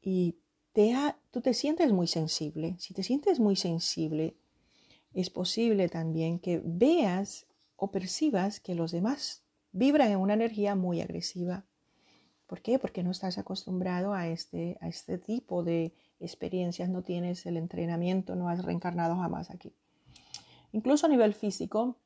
Y 0.00 0.36
te 0.72 0.94
tú 1.32 1.40
te 1.40 1.52
sientes 1.52 1.90
muy 1.90 2.06
sensible. 2.06 2.76
Si 2.78 2.94
te 2.94 3.02
sientes 3.02 3.40
muy 3.40 3.56
sensible, 3.56 4.36
es 5.20 5.30
posible 5.30 5.88
también 5.88 6.38
que 6.38 6.62
veas 6.64 7.46
o 7.76 7.90
percibas 7.90 8.60
que 8.60 8.76
los 8.76 8.92
demás 8.92 9.42
vibran 9.72 10.12
en 10.12 10.18
una 10.18 10.34
energía 10.34 10.76
muy 10.76 11.00
agresiva. 11.00 11.64
¿Por 12.46 12.62
qué? 12.62 12.78
Porque 12.78 13.02
no 13.02 13.10
estás 13.10 13.36
acostumbrado 13.36 14.14
a 14.14 14.28
este, 14.28 14.78
a 14.80 14.88
este 14.88 15.18
tipo 15.18 15.64
de 15.64 15.92
experiencias, 16.20 16.88
no 16.88 17.02
tienes 17.02 17.46
el 17.46 17.56
entrenamiento, 17.56 18.36
no 18.36 18.48
has 18.48 18.64
reencarnado 18.64 19.16
jamás 19.16 19.50
aquí. 19.50 19.74
Incluso 20.72 21.06
a 21.06 21.08
nivel 21.08 21.34
físico, 21.34 21.96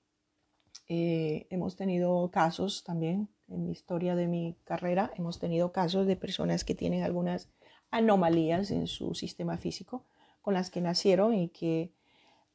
eh, 0.89 1.47
hemos 1.51 1.77
tenido 1.77 2.31
casos 2.31 2.83
también, 2.83 3.29
en 3.49 3.65
mi 3.65 3.73
historia 3.73 4.17
de 4.17 4.27
mi 4.27 4.57
carrera, 4.65 5.13
hemos 5.17 5.39
tenido 5.39 5.71
casos 5.71 6.07
de 6.07 6.17
personas 6.17 6.65
que 6.65 6.75
tienen 6.75 7.03
algunas 7.03 7.51
anomalías 7.91 8.71
en 8.71 8.87
su 8.87 9.15
sistema 9.15 9.59
físico 9.59 10.07
con 10.41 10.55
las 10.55 10.71
que 10.71 10.81
nacieron 10.81 11.35
y 11.35 11.51
que 11.51 11.93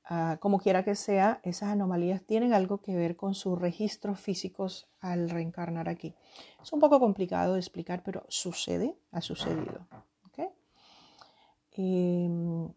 Ah, 0.10 0.38
como 0.40 0.58
quiera 0.60 0.84
que 0.84 0.96
sea, 0.96 1.42
esas 1.44 1.70
anomalías 1.70 2.22
tienen 2.22 2.54
algo 2.54 2.78
que 2.78 2.96
ver 2.96 3.18
con 3.18 3.36
sus 3.36 3.60
registros 3.60 4.22
físicos 4.22 4.88
al 5.02 5.30
reencarnar 5.30 5.90
aquí. 5.90 6.16
Es 6.62 6.72
un 6.72 6.80
poco 6.80 6.98
complicado 7.02 7.56
de 7.56 7.60
explicar, 7.60 8.04
pero 8.04 8.24
sucede, 8.30 8.96
ha 9.12 9.22
sucedido. 9.22 9.86
Em, 11.80 12.74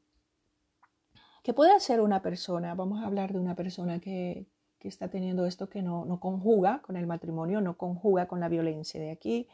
¿Qué 1.43 1.55
puede 1.55 1.73
hacer 1.73 2.03
una 2.03 2.21
persona? 2.21 2.75
Vamos 2.75 3.01
a 3.03 3.07
hablar 3.07 3.33
de 3.33 3.39
una 3.39 3.55
persona 3.55 3.99
que, 3.99 4.47
está 4.83 5.09
teniendo 5.09 5.47
esto 5.47 5.71
que 5.71 5.81
no, 5.81 6.05
no, 6.05 6.21
conjuga 6.21 6.83
con 6.83 6.97
el 6.97 7.07
matrimonio, 7.07 7.63
no 7.63 7.79
conjuga 7.79 8.27
con 8.29 8.41
la 8.41 8.49
violencia 8.49 9.01
de 9.01 9.11
aquí, 9.11 9.49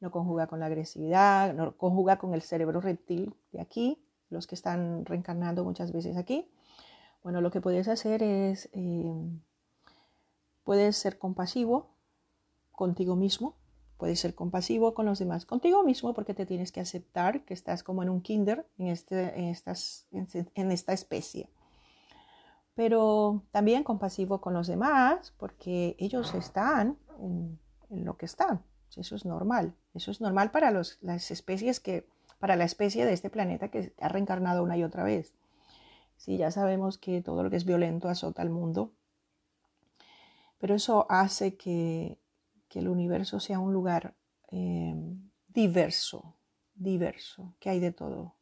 no 0.00 0.10
conjuga 0.10 0.48
con 0.48 0.60
la 0.60 0.66
agresividad, 0.66 1.54
no 1.54 1.76
conjuga 1.78 2.18
con 2.18 2.34
el 2.34 2.42
cerebro 2.42 2.82
reptil 2.82 3.34
de 3.52 3.60
aquí, 3.62 4.02
los 4.28 4.46
que 4.46 4.54
están 4.54 5.06
reencarnando 5.06 5.64
muchas 5.64 5.92
veces 5.92 6.18
aquí 6.18 6.46
bueno, 7.22 7.40
lo 7.40 7.50
que 7.50 7.60
puedes 7.60 7.88
hacer 7.88 8.22
es, 8.22 8.68
em, 8.72 9.40
puedes 10.64 10.96
ser 10.96 11.18
compasivo 11.18 11.90
contigo 12.72 13.16
mismo, 13.16 13.56
puedes 13.98 14.18
ser 14.20 14.34
compasivo 14.34 14.94
con 14.94 15.04
los 15.04 15.18
demás, 15.18 15.44
contigo 15.44 15.84
mismo 15.84 16.14
porque 16.14 16.32
te 16.32 16.46
tienes 16.46 16.72
que 16.72 16.80
aceptar 16.80 17.44
que 17.44 17.52
estás 17.52 17.82
como 17.82 18.02
en 18.02 18.08
un 18.08 18.22
kinder 18.22 18.66
en, 18.78 18.86
este, 18.86 19.38
en, 19.38 19.54
en, 20.54 20.72
esta 20.72 20.92
especie. 20.94 21.50
Pero 22.74 23.42
también 23.50 23.84
compasivo 23.84 24.40
con 24.40 24.54
los 24.54 24.66
demás 24.66 25.34
porque 25.36 25.96
ellos 25.98 26.34
están 26.34 26.96
en, 27.18 27.58
lo 27.90 28.16
que 28.16 28.24
están. 28.24 28.62
Eso 28.96 29.14
es 29.14 29.24
normal. 29.26 29.74
Eso 29.92 30.10
es 30.10 30.20
normal 30.20 30.50
para 30.50 30.70
las 30.70 31.30
especies 31.30 31.80
que, 31.80 32.08
para 32.38 32.56
la 32.56 32.64
especie 32.64 33.04
de 33.04 33.12
este 33.12 33.28
planeta 33.28 33.68
que 33.68 33.92
ha 34.00 34.08
reencarnado 34.08 34.62
una 34.62 34.78
y 34.78 34.84
otra 34.84 35.04
vez. 35.04 35.34
Sí, 36.20 36.36
ya 36.36 36.50
sabemos 36.50 36.98
que 36.98 37.22
todo 37.22 37.42
lo 37.42 37.48
que 37.48 37.56
es 37.56 37.64
violento 37.64 38.06
azota 38.10 38.42
al 38.42 38.50
mundo, 38.50 38.92
pero 40.58 40.74
eso 40.74 41.06
hace 41.08 41.56
que, 41.56 42.18
el 42.74 42.88
universo 42.88 43.40
sea 43.40 43.58
un 43.58 43.72
lugar 43.72 44.14
eh, 44.52 44.94
diverso, 45.48 46.36
diverso, 46.74 47.54
que 47.58 47.70
hay 47.70 47.80
de 47.80 47.92
todo. 47.92 48.34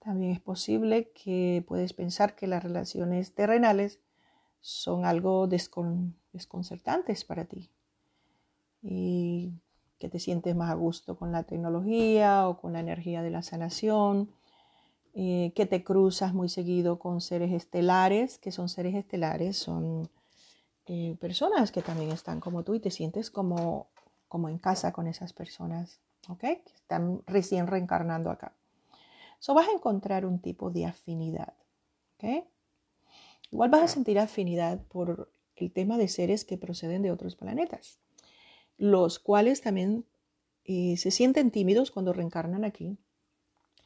También 0.00 0.32
es 0.32 0.40
posible 0.40 1.12
que 1.12 1.64
puedes 1.68 1.92
pensar 1.92 2.34
que 2.34 2.48
las 2.48 2.64
relaciones 2.64 3.32
terrenales 3.32 4.00
son 4.60 5.04
algo 5.04 5.46
desconcertantes 5.46 7.24
para 7.24 7.44
ti 7.44 7.70
y 8.82 9.52
que 10.00 10.08
te 10.08 10.18
sientes 10.18 10.56
más 10.56 10.72
a 10.72 10.74
gusto 10.74 11.16
con 11.16 11.30
la 11.30 11.44
tecnología 11.44 12.48
o 12.48 12.58
con 12.58 12.72
la 12.72 12.80
energía 12.80 13.22
de 13.22 13.30
la 13.30 13.42
sanación 13.42 14.30
eh, 15.12 15.52
que 15.56 15.66
te 15.66 15.82
cruzas 15.82 16.34
muy 16.34 16.48
seguido 16.48 16.98
con 17.00 17.20
seres 17.20 17.52
estelares, 17.52 18.38
que 18.38 18.52
son 18.52 18.68
seres 18.68 18.94
estelares, 18.94 19.56
son 19.56 20.08
eh, 20.86 21.16
personas 21.20 21.72
que 21.72 21.82
también 21.82 22.12
están 22.12 22.38
como 22.38 22.62
tú 22.62 22.74
y 22.74 22.80
te 22.80 22.92
sientes 22.92 23.30
como, 23.30 23.88
como 24.28 24.48
en 24.48 24.58
casa 24.58 24.92
con 24.92 25.08
esas 25.08 25.32
personas, 25.32 26.00
¿ok? 26.28 26.40
Que 26.40 26.72
están 26.74 27.22
recién 27.26 27.66
reencarnando 27.66 28.30
acá. 28.30 28.54
So 29.40 29.52
vas 29.52 29.66
a 29.68 29.72
encontrar 29.72 30.24
un 30.24 30.38
tipo 30.38 30.70
de 30.70 30.86
afinidad, 30.86 31.54
¿ok? 32.16 32.44
Igual 33.50 33.70
vas 33.70 33.82
a 33.82 33.88
sentir 33.88 34.18
afinidad 34.18 34.80
por 34.84 35.32
el 35.56 35.72
tema 35.72 35.98
de 35.98 36.06
seres 36.06 36.44
que 36.44 36.56
proceden 36.56 37.02
de 37.02 37.10
otros 37.10 37.34
planetas, 37.34 37.98
los 38.78 39.18
cuales 39.18 39.60
también 39.60 40.04
eh, 40.64 40.96
se 40.96 41.10
sienten 41.10 41.50
tímidos 41.50 41.90
cuando 41.90 42.12
reencarnan 42.12 42.64
aquí 42.64 42.96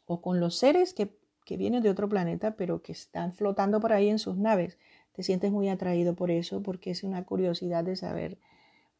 o 0.06 0.20
con 0.20 0.40
los 0.40 0.56
seres 0.56 0.94
que, 0.94 1.16
vienen 1.56 1.82
de 1.82 1.90
otro 1.90 2.08
planeta, 2.08 2.56
pero 2.56 2.82
que 2.82 2.92
están 2.92 3.34
flotando 3.34 3.80
por 3.80 3.92
ahí 3.92 4.08
en 4.08 4.18
sus 4.18 4.36
naves. 4.36 4.78
Te 5.12 5.22
sientes 5.22 5.52
muy 5.52 5.68
atraído 5.68 6.14
por 6.14 6.30
eso, 6.30 6.62
porque 6.62 6.90
es 6.90 7.04
una 7.04 7.24
curiosidad 7.24 7.84
de 7.84 7.96
saber 7.96 8.38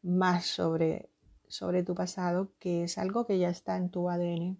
más 0.01 0.45
sobre, 0.45 1.09
sobre 1.47 1.83
tu 1.83 1.95
pasado, 1.95 2.51
que 2.59 2.83
es 2.83 2.97
algo 2.97 3.25
que 3.25 3.39
ya 3.39 3.49
está 3.49 3.77
en 3.77 3.89
tu 3.89 4.09
ADN. 4.09 4.57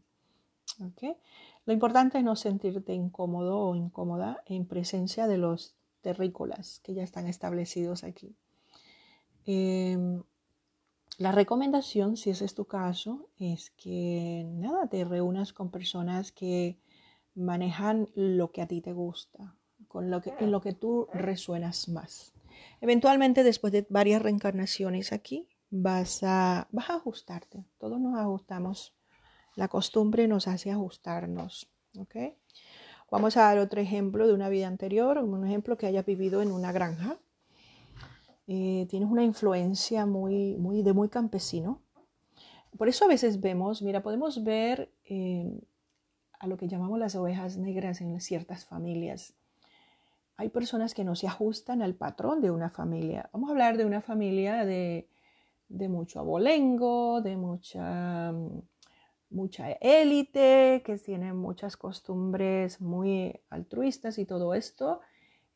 Lo 1.65 1.73
importante 1.73 2.17
es 2.17 2.23
no 2.23 2.35
sentirte 2.35 2.93
incómodo 2.93 3.59
o 3.59 3.75
incómoda 3.75 4.43
en 4.45 4.67
presencia 4.67 5.27
de 5.27 5.37
los 5.37 5.75
terrícolas 6.01 6.79
que 6.83 6.93
ya 6.93 7.03
están 7.03 7.27
establecidos 7.27 8.03
aquí. 8.03 8.35
Em, 9.45 10.23
la 11.17 11.31
recomendación, 11.31 12.17
si 12.17 12.29
ese 12.29 12.45
es 12.45 12.55
tu 12.55 12.65
caso, 12.65 13.29
es 13.39 13.71
que 13.71 14.43
nada, 14.45 14.87
te 14.87 15.05
reúnas 15.05 15.53
con 15.53 15.71
personas 15.71 16.31
que 16.31 16.77
manejan 17.35 18.09
lo 18.15 18.51
que 18.51 18.61
a 18.61 18.67
ti 18.67 18.81
te 18.81 18.91
gusta, 18.91 19.55
con 19.87 20.09
lo 20.09 20.21
que, 20.21 20.33
en 20.39 20.51
lo 20.51 20.61
que 20.61 20.73
tú 20.73 21.07
resuenas 21.13 21.87
más. 21.87 22.33
Eventualmente, 22.81 23.43
después 23.43 23.71
de 23.71 23.85
varias 23.89 24.21
reencarnaciones 24.21 25.13
aquí, 25.13 25.47
vas 25.69 26.21
a, 26.23 26.67
vas 26.71 26.89
a 26.89 26.95
ajustarte. 26.95 27.65
Todos 27.77 27.99
nos 27.99 28.17
ajustamos. 28.17 28.93
La 29.55 29.69
costumbre 29.69 30.27
nos 30.27 30.47
hace 30.47 30.71
ajustarnos. 30.71 31.69
Vamos 33.09 33.37
a 33.37 33.43
dar 33.43 33.59
otro 33.59 33.79
ejemplo 33.79 34.27
de 34.27 34.33
una 34.33 34.49
vida 34.49 34.67
anterior, 34.67 35.17
un 35.19 35.45
ejemplo 35.45 35.77
que 35.77 35.85
hayas 35.85 36.05
vivido 36.05 36.41
en 36.41 36.51
una 36.51 36.73
granja 36.73 37.19
eh, 38.47 38.85
tienes 38.89 39.09
una 39.09 39.23
influencia 39.23 40.05
muy, 40.05 40.55
muy, 40.57 40.83
de 40.83 40.93
muy 40.93 41.09
campesino. 41.09 41.81
Por 42.77 42.89
eso 42.89 43.05
a 43.05 43.07
veces 43.07 43.41
vemos, 43.41 43.81
mira, 43.81 44.03
podemos 44.03 44.43
ver 44.43 44.91
eh, 45.05 45.61
a 46.39 46.47
lo 46.47 46.57
que 46.57 46.67
llamamos 46.67 46.99
las 46.99 47.15
ovejas 47.15 47.57
negras 47.57 48.01
en 48.01 48.19
ciertas 48.21 48.65
familias. 48.65 49.33
hay 50.37 50.49
personas 50.49 50.93
que 50.93 51.05
no 51.05 51.15
se 51.15 51.27
ajustan 51.27 51.81
al 51.81 51.95
patrón 51.95 52.41
de 52.41 52.51
una 52.51 52.69
familia. 52.69 53.29
Vamos 53.31 53.49
a 53.49 53.53
hablar 53.53 53.77
de 53.77 53.85
una 53.85 54.01
familia 54.01 54.65
de, 54.65 55.07
mucho 55.69 56.19
abolengo, 56.19 57.21
de 57.21 57.37
mucha, 57.37 58.33
mucha 59.29 59.71
élite, 59.79 60.83
que 60.85 60.97
tienen 60.97 61.37
muchas 61.37 61.77
costumbres 61.77 62.81
muy 62.81 63.39
altruistas 63.49 64.17
y 64.17 64.25
todo 64.25 64.53
esto, 64.53 64.99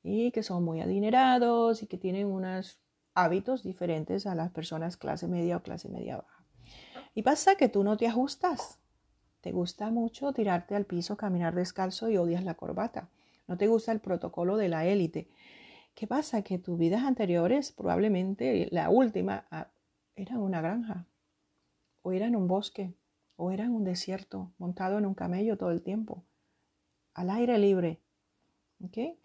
y 0.04 0.32
que 0.32 0.44
son 0.44 0.64
muy 0.64 0.82
adinerados 0.82 1.84
y 1.84 1.88
que 1.88 1.98
tienen 1.98 2.28
unos 2.28 2.80
hábitos 3.14 3.64
diferentes 3.64 4.26
a 4.26 4.36
las 4.36 4.52
personas 4.52 4.98
clase 4.98 5.28
media 5.28 5.58
o 5.58 5.64
clase 5.64 5.90
media 5.90 6.18
baja. 6.18 6.46
Y 7.14 7.24
pasa 7.24 7.56
que 7.56 7.70
tú 7.70 7.84
no 7.84 7.98
te 7.98 8.08
ajustas. 8.08 8.80
Te 9.42 9.52
gusta 9.52 9.90
mucho 9.90 10.34
tirarte 10.34 10.76
al 10.76 10.86
piso, 10.86 11.18
caminar 11.18 11.56
descalzo 11.56 12.10
y 12.10 12.18
odias 12.18 12.44
la 12.44 12.56
corbata. 12.56 13.10
No 13.48 13.58
te 13.58 13.68
gusta 13.68 13.92
el 13.92 14.00
protocolo 14.00 14.58
de 14.58 14.70
la 14.70 14.86
élite. 14.86 15.30
¿Qué 15.96 16.08
pasa? 16.08 16.44
Que 16.44 16.60
tus 16.60 16.78
vidas 16.78 17.04
anteriores, 17.04 17.72
probablemente 17.72 18.70
la 18.72 18.90
última, 18.90 19.48
eran 20.16 20.38
una 20.38 20.62
granja, 20.62 21.08
o 22.02 22.12
eran 22.12 22.36
un 22.36 22.48
bosque, 22.48 22.94
o 23.36 23.52
eran 23.52 23.74
un 23.74 23.84
desierto, 23.84 24.52
montado 24.58 24.98
en 24.98 25.06
un 25.06 25.14
camello 25.14 25.58
todo 25.58 25.72
el 25.72 25.82
tiempo, 25.82 26.24
al 27.14 27.30
aire 27.30 27.58
libre. 27.58 28.02
¿Okay? 28.86 29.20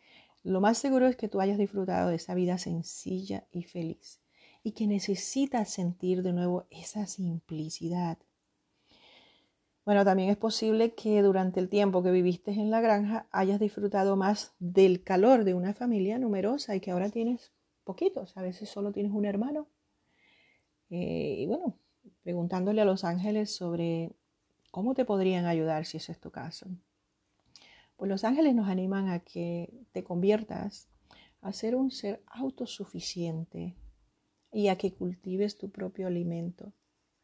Lo 0.45 0.61
más 0.61 0.77
seguro 0.77 1.07
es 1.07 1.17
que 1.17 1.29
tú 1.29 1.41
hayas 1.41 1.57
disfrutado 1.57 2.11
de 2.11 2.17
esa 2.17 2.35
vida 2.35 2.59
sencilla 2.59 3.47
y 3.51 3.63
feliz 3.63 4.21
y 4.63 4.73
que 4.73 4.87
necesitas 4.87 5.71
sentir 5.71 6.23
de 6.23 6.35
nuevo 6.35 6.67
esa 6.71 7.07
simplicidad. 7.07 8.19
Bueno, 9.87 10.05
también 10.05 10.29
es 10.29 10.37
posible 10.37 10.95
que 10.95 11.23
durante 11.23 11.61
el 11.61 11.71
tiempo 11.71 12.03
que 12.03 12.11
viviste 12.11 12.51
en 12.51 12.71
la 12.71 12.83
granja 12.83 13.27
hayas 13.31 13.59
disfrutado 13.59 14.17
más 14.17 14.55
del 14.59 15.03
calor 15.03 15.45
de 15.45 15.55
una 15.55 15.73
familia 15.73 16.19
numerosa 16.19 16.77
y 16.77 16.81
que 16.81 16.91
ahora 16.91 17.09
tienes 17.09 17.53
poquitos, 17.83 18.37
a 18.37 18.43
veces 18.43 18.69
solo 18.69 18.93
tienes 18.93 19.13
un 19.13 19.25
hermano. 19.25 19.67
Eh, 20.91 21.37
y 21.39 21.47
bueno, 21.47 21.79
preguntándole 22.23 22.83
a 22.83 22.87
los 22.87 23.05
ángeles 23.05 23.55
sobre 23.55 24.13
cómo 24.71 24.95
te 24.95 25.07
podrían 25.07 25.47
ayudar 25.47 25.87
si 25.87 25.97
ese 25.97 26.13
es 26.13 26.21
tu 26.21 26.31
caso. 26.31 26.67
Pues 27.97 28.09
los 28.09 28.25
ángeles 28.25 28.55
nos 28.55 28.69
animan 28.69 29.09
a 29.09 29.21
que 29.21 29.73
te 29.93 30.05
conviertas 30.05 30.89
a 31.41 31.53
ser 31.53 31.77
un 31.77 31.91
ser 31.91 32.23
autosuficiente 32.27 33.77
y 34.51 34.69
a 34.69 34.77
que 34.77 34.95
cultives 34.95 35.59
tu 35.59 35.71
propio 35.71 36.07
alimento. 36.07 36.73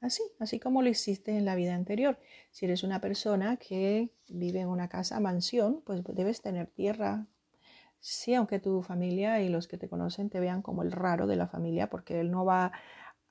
Así, 0.00 0.22
así 0.38 0.58
como 0.58 0.82
lo 0.82 0.88
hiciste 0.88 1.36
en 1.36 1.44
la 1.44 1.54
vida 1.54 1.74
anterior. 1.74 2.18
Si 2.50 2.64
eres 2.64 2.82
una 2.82 3.00
persona 3.00 3.56
que 3.56 4.10
vive 4.28 4.60
en 4.60 4.68
una 4.68 4.88
casa 4.88 5.20
mansión, 5.20 5.82
pues 5.84 6.02
debes 6.14 6.40
tener 6.40 6.68
tierra. 6.68 7.26
Sí, 8.00 8.34
aunque 8.34 8.58
tu 8.58 8.82
familia 8.82 9.42
y 9.42 9.50
los 9.50 9.68
que 9.68 9.76
te 9.76 9.88
conocen 9.88 10.30
te 10.30 10.40
vean 10.40 10.62
como 10.62 10.82
el 10.82 10.90
raro 10.90 11.26
de 11.26 11.36
la 11.36 11.48
familia, 11.48 11.90
porque 11.90 12.20
él 12.20 12.30
no 12.30 12.46
va 12.46 12.72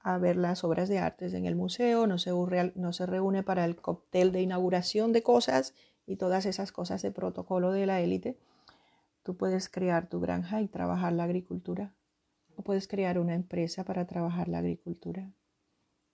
a 0.02 0.18
ver 0.18 0.38
las 0.38 0.64
obras 0.64 0.90
de 0.90 1.00
artes 1.00 1.34
en 1.34 1.46
el 1.46 1.56
museo, 1.56 2.08
no 2.08 2.18
se, 2.20 2.32
no 2.76 2.94
se 2.94 3.06
reúne 3.06 3.44
para 3.44 3.66
el 3.66 3.76
cóctel 3.76 4.32
de 4.32 4.42
inauguración 4.42 5.12
de 5.12 5.24
cosas 5.24 5.74
y 6.10 6.16
todas 6.16 6.48
esas 6.48 6.72
cosas 6.72 7.04
de 7.04 7.12
protocolo 7.12 7.72
de 7.72 7.86
la 7.86 8.02
élite, 8.02 8.40
tú 9.22 9.38
puedes 9.38 9.70
crear 9.70 10.10
tu 10.10 10.20
granja 10.20 10.60
y 10.60 10.68
trabajar 10.68 11.14
la 11.14 11.26
agricultura. 11.26 11.94
O 12.56 12.64
puedes 12.64 12.88
crear 12.88 13.20
una 13.20 13.36
empresa 13.36 13.84
para 13.84 14.08
trabajar 14.08 14.48
la 14.48 14.58
agricultura. 14.58 15.32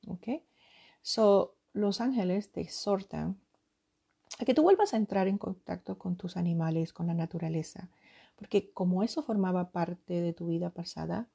¿Ok? 0.06 0.44
So, 1.02 1.56
los 1.72 2.02
ángeles 2.02 2.52
te 2.52 2.60
exhortan 2.60 3.40
a 4.38 4.44
que 4.44 4.54
tú 4.54 4.64
vuelvas 4.64 4.94
a 4.94 4.98
entrar 4.98 5.30
en 5.30 5.38
contacto 5.38 5.98
con 5.98 6.18
tus 6.18 6.36
animales, 6.36 6.92
con 6.92 7.08
la 7.08 7.14
naturaleza. 7.14 7.90
Porque 8.36 8.74
como 8.74 9.02
eso 9.02 9.24
formaba 9.24 9.72
parte 9.72 10.20
de 10.20 10.34
tu 10.34 10.48
vida 10.48 10.72
pasada, 10.72 11.30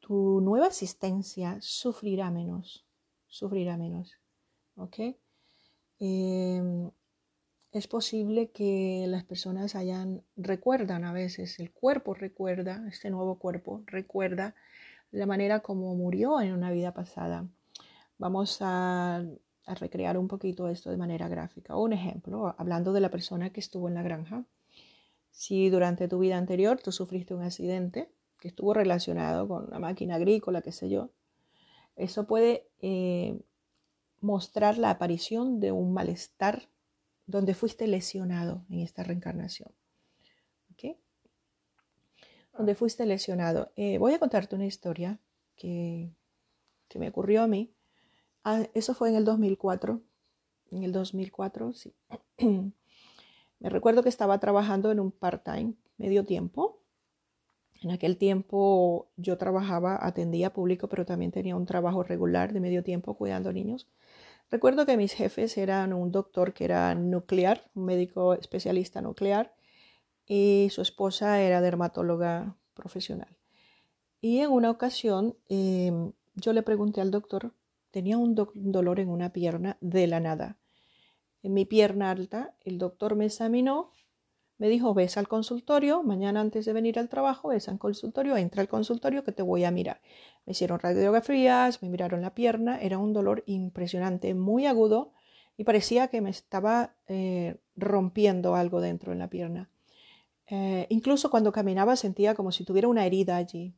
tu 0.00 0.40
nueva 0.40 0.68
existencia 0.68 1.58
sufrirá 1.60 2.30
menos. 2.30 2.86
Sufrirá 3.28 3.76
menos. 3.76 4.18
¿Ok? 4.76 4.98
Eh, 6.00 6.90
es 7.74 7.88
posible 7.88 8.50
que 8.52 9.04
las 9.08 9.24
personas 9.24 9.74
hayan, 9.74 10.22
recuerdan 10.36 11.04
a 11.04 11.12
veces, 11.12 11.58
el 11.58 11.72
cuerpo 11.72 12.14
recuerda, 12.14 12.86
este 12.88 13.10
nuevo 13.10 13.36
cuerpo 13.36 13.82
recuerda 13.86 14.54
la 15.10 15.26
manera 15.26 15.58
como 15.58 15.92
murió 15.96 16.40
en 16.40 16.52
una 16.52 16.70
vida 16.70 16.94
pasada. 16.94 17.48
Vamos 18.16 18.58
a, 18.60 19.24
recrear 19.66 20.18
un 20.18 20.28
poquito 20.28 20.68
esto 20.68 20.90
de 20.90 20.98
manera 20.98 21.26
gráfica. 21.26 21.74
Un 21.76 21.94
ejemplo, 21.94 22.54
hablando 22.58 22.92
de 22.92 23.00
la 23.00 23.10
persona 23.10 23.50
que 23.50 23.60
estuvo 23.60 23.88
en 23.88 23.94
la 23.94 24.02
granja. 24.02 24.44
Si 25.30 25.68
durante 25.68 26.06
tu 26.06 26.18
vida 26.20 26.36
anterior 26.36 26.78
tú 26.80 26.92
sufriste 26.92 27.34
un 27.34 27.42
accidente 27.42 28.08
que 28.38 28.48
estuvo 28.48 28.72
relacionado 28.72 29.48
con 29.48 29.64
una 29.64 29.80
máquina 29.80 30.16
agrícola, 30.16 30.62
qué 30.62 30.70
sé 30.70 30.90
yo, 30.90 31.10
eso 31.96 32.26
puede 32.26 32.68
eh, 32.82 33.40
mostrar 34.20 34.78
la 34.78 34.90
aparición 34.90 35.58
de 35.60 35.72
un 35.72 35.92
malestar 35.92 36.68
donde 37.26 37.54
fuiste 37.54 37.86
lesionado 37.86 38.64
en 38.68 38.80
esta 38.80 39.02
reencarnación. 39.02 39.70
¿Ok? 40.72 40.96
Donde 42.56 42.74
fuiste 42.74 43.06
lesionado. 43.06 43.72
Eh, 43.76 43.98
voy 43.98 44.14
a 44.14 44.18
contarte 44.18 44.54
una 44.54 44.66
historia 44.66 45.18
que, 45.56 46.10
que 46.88 46.98
me 46.98 47.08
ocurrió 47.08 47.42
a 47.42 47.46
mí. 47.46 47.72
Ah, 48.44 48.66
eso 48.74 48.94
fue 48.94 49.08
en 49.08 49.16
el 49.16 49.24
2004. 49.24 50.00
En 50.70 50.84
el 50.84 50.92
2004, 50.92 51.72
sí. 51.72 51.94
me 53.58 53.70
recuerdo 53.70 54.02
que 54.02 54.08
estaba 54.08 54.38
trabajando 54.38 54.90
en 54.90 55.00
un 55.00 55.10
part-time, 55.10 55.74
medio 55.96 56.24
tiempo. 56.24 56.80
En 57.80 57.90
aquel 57.90 58.16
tiempo 58.16 59.10
yo 59.16 59.36
trabajaba, 59.36 59.98
atendía 60.04 60.52
público, 60.52 60.88
pero 60.88 61.04
también 61.04 61.32
tenía 61.32 61.56
un 61.56 61.66
trabajo 61.66 62.02
regular 62.02 62.52
de 62.52 62.60
medio 62.60 62.82
tiempo 62.82 63.14
cuidando 63.14 63.52
niños. 63.52 63.88
Recuerdo 64.50 64.86
que 64.86 64.96
mis 64.96 65.12
jefes 65.12 65.56
eran 65.58 65.92
un 65.92 66.12
doctor 66.12 66.52
que 66.52 66.64
era 66.64 66.94
nuclear, 66.94 67.70
un 67.74 67.86
médico 67.86 68.34
especialista 68.34 69.00
nuclear, 69.00 69.54
y 70.26 70.68
su 70.70 70.80
esposa 70.82 71.40
era 71.42 71.60
dermatóloga 71.60 72.56
profesional. 72.74 73.36
Y 74.20 74.38
en 74.38 74.50
una 74.50 74.70
ocasión 74.70 75.36
em, 75.48 76.12
yo 76.34 76.52
le 76.52 76.62
pregunté 76.62 77.00
al 77.00 77.10
doctor, 77.10 77.52
tenía 77.90 78.16
un 78.18 78.34
dolor 78.34 79.00
en 79.00 79.08
una 79.08 79.32
pierna 79.32 79.76
de 79.80 80.06
la 80.06 80.20
nada. 80.20 80.56
En 81.42 81.52
mi 81.52 81.64
pierna 81.64 82.10
alta, 82.10 82.54
el 82.62 82.78
doctor 82.78 83.16
me 83.16 83.26
examinó 83.26 83.90
me 84.58 84.68
dijo, 84.68 84.94
ves 84.94 85.16
al 85.16 85.26
consultorio, 85.26 86.02
mañana 86.02 86.40
antes 86.40 86.64
de 86.64 86.72
venir 86.72 86.98
al 86.98 87.08
trabajo, 87.08 87.48
ves 87.48 87.68
al 87.68 87.78
consultorio, 87.78 88.36
entra 88.36 88.62
al 88.62 88.68
consultorio 88.68 89.24
que 89.24 89.32
te 89.32 89.42
voy 89.42 89.64
a 89.64 89.70
mirar. 89.70 90.00
Me 90.46 90.52
hicieron 90.52 90.78
radiografías, 90.78 91.82
me 91.82 91.88
miraron 91.88 92.22
la 92.22 92.34
pierna, 92.34 92.80
era 92.80 92.98
un 92.98 93.12
dolor 93.12 93.42
impresionante, 93.46 94.34
muy 94.34 94.66
agudo 94.66 95.12
y 95.56 95.64
parecía 95.64 96.08
que 96.08 96.20
me 96.20 96.30
estaba 96.30 96.94
eh, 97.08 97.56
rompiendo 97.76 98.54
algo 98.54 98.80
dentro 98.80 99.12
en 99.12 99.18
la 99.18 99.28
pierna. 99.28 99.70
Eh, 100.46 100.86
incluso 100.90 101.30
cuando 101.30 101.52
caminaba 101.52 101.96
sentía 101.96 102.34
como 102.34 102.52
si 102.52 102.64
tuviera 102.64 102.88
una 102.88 103.06
herida 103.06 103.36
allí. 103.36 103.74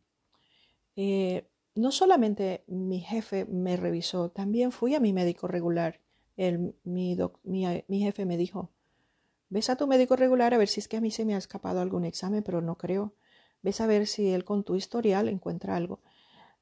Eh, 0.97 1.49
no 1.75 1.93
solamente 1.93 2.65
mi 2.67 3.01
jefe 3.01 3.45
me 3.47 3.77
revisó, 3.77 4.31
también 4.31 4.73
fui 4.73 4.95
a 4.95 5.01
mi 5.01 5.13
médico 5.13 5.47
regular. 5.47 6.01
mi, 6.85 7.17
mi 7.45 8.01
jefe 8.01 8.27
me 8.27 8.37
dijo, 8.37 8.71
Ves 9.49 9.71
a 9.71 9.77
tu 9.77 9.87
médico 9.87 10.17
regular 10.17 10.55
a 10.55 10.59
ver 10.59 10.67
si 10.67 10.81
es 10.81 10.89
que 10.89 10.97
a 10.97 11.01
mí 11.01 11.11
se 11.11 11.25
me 11.25 11.35
ha 11.35 11.39
escapado 11.39 11.81
algún 11.81 12.05
examen, 12.05 12.43
pero 12.43 12.61
no 12.61 12.77
creo. 12.77 13.15
Ves 13.63 13.81
a 13.81 13.87
ver 13.87 14.07
si 14.09 14.31
él 14.31 14.45
con 14.45 14.65
tu 14.65 14.75
historial 14.75 15.29
encuentra 15.29 15.77
algo. 15.77 16.01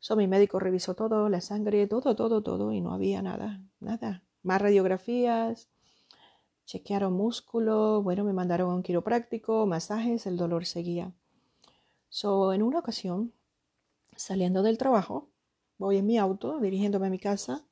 So, 0.01 0.17
mi 0.17 0.27
médico 0.27 0.59
revisó 0.59 0.95
todo, 0.95 1.31
la 1.31 1.41
sangre, 1.41 1.87
todo, 1.87 2.15
todo, 2.15 2.43
todo, 2.43 2.73
y 2.73 2.83
no 2.83 2.93
había 2.93 3.23
nada, 3.23 3.63
nada. 3.81 4.23
Más 4.43 4.61
radiografías, 4.61 5.71
chequearon 6.67 7.15
músculo, 7.15 8.03
bueno, 8.03 8.23
me 8.23 8.35
mandaron 8.35 8.71
a 8.71 8.75
un 8.75 8.83
quiropráctico, 8.83 9.65
masajes, 9.65 10.27
el 10.27 10.37
dolor 10.37 10.67
seguía. 10.67 11.15
So, 12.11 12.53
en 12.53 12.63
una 12.63 12.81
ocasión, 12.81 13.33
saliendo 14.15 14.63
del 14.63 14.77
trabajo, 14.77 15.31
voy 15.79 15.97
en 15.97 16.07
mi 16.07 16.19
auto, 16.19 16.61
dirigiéndome 16.61 17.07
a 17.07 17.11
mi 17.11 17.19
casa. 17.19 17.65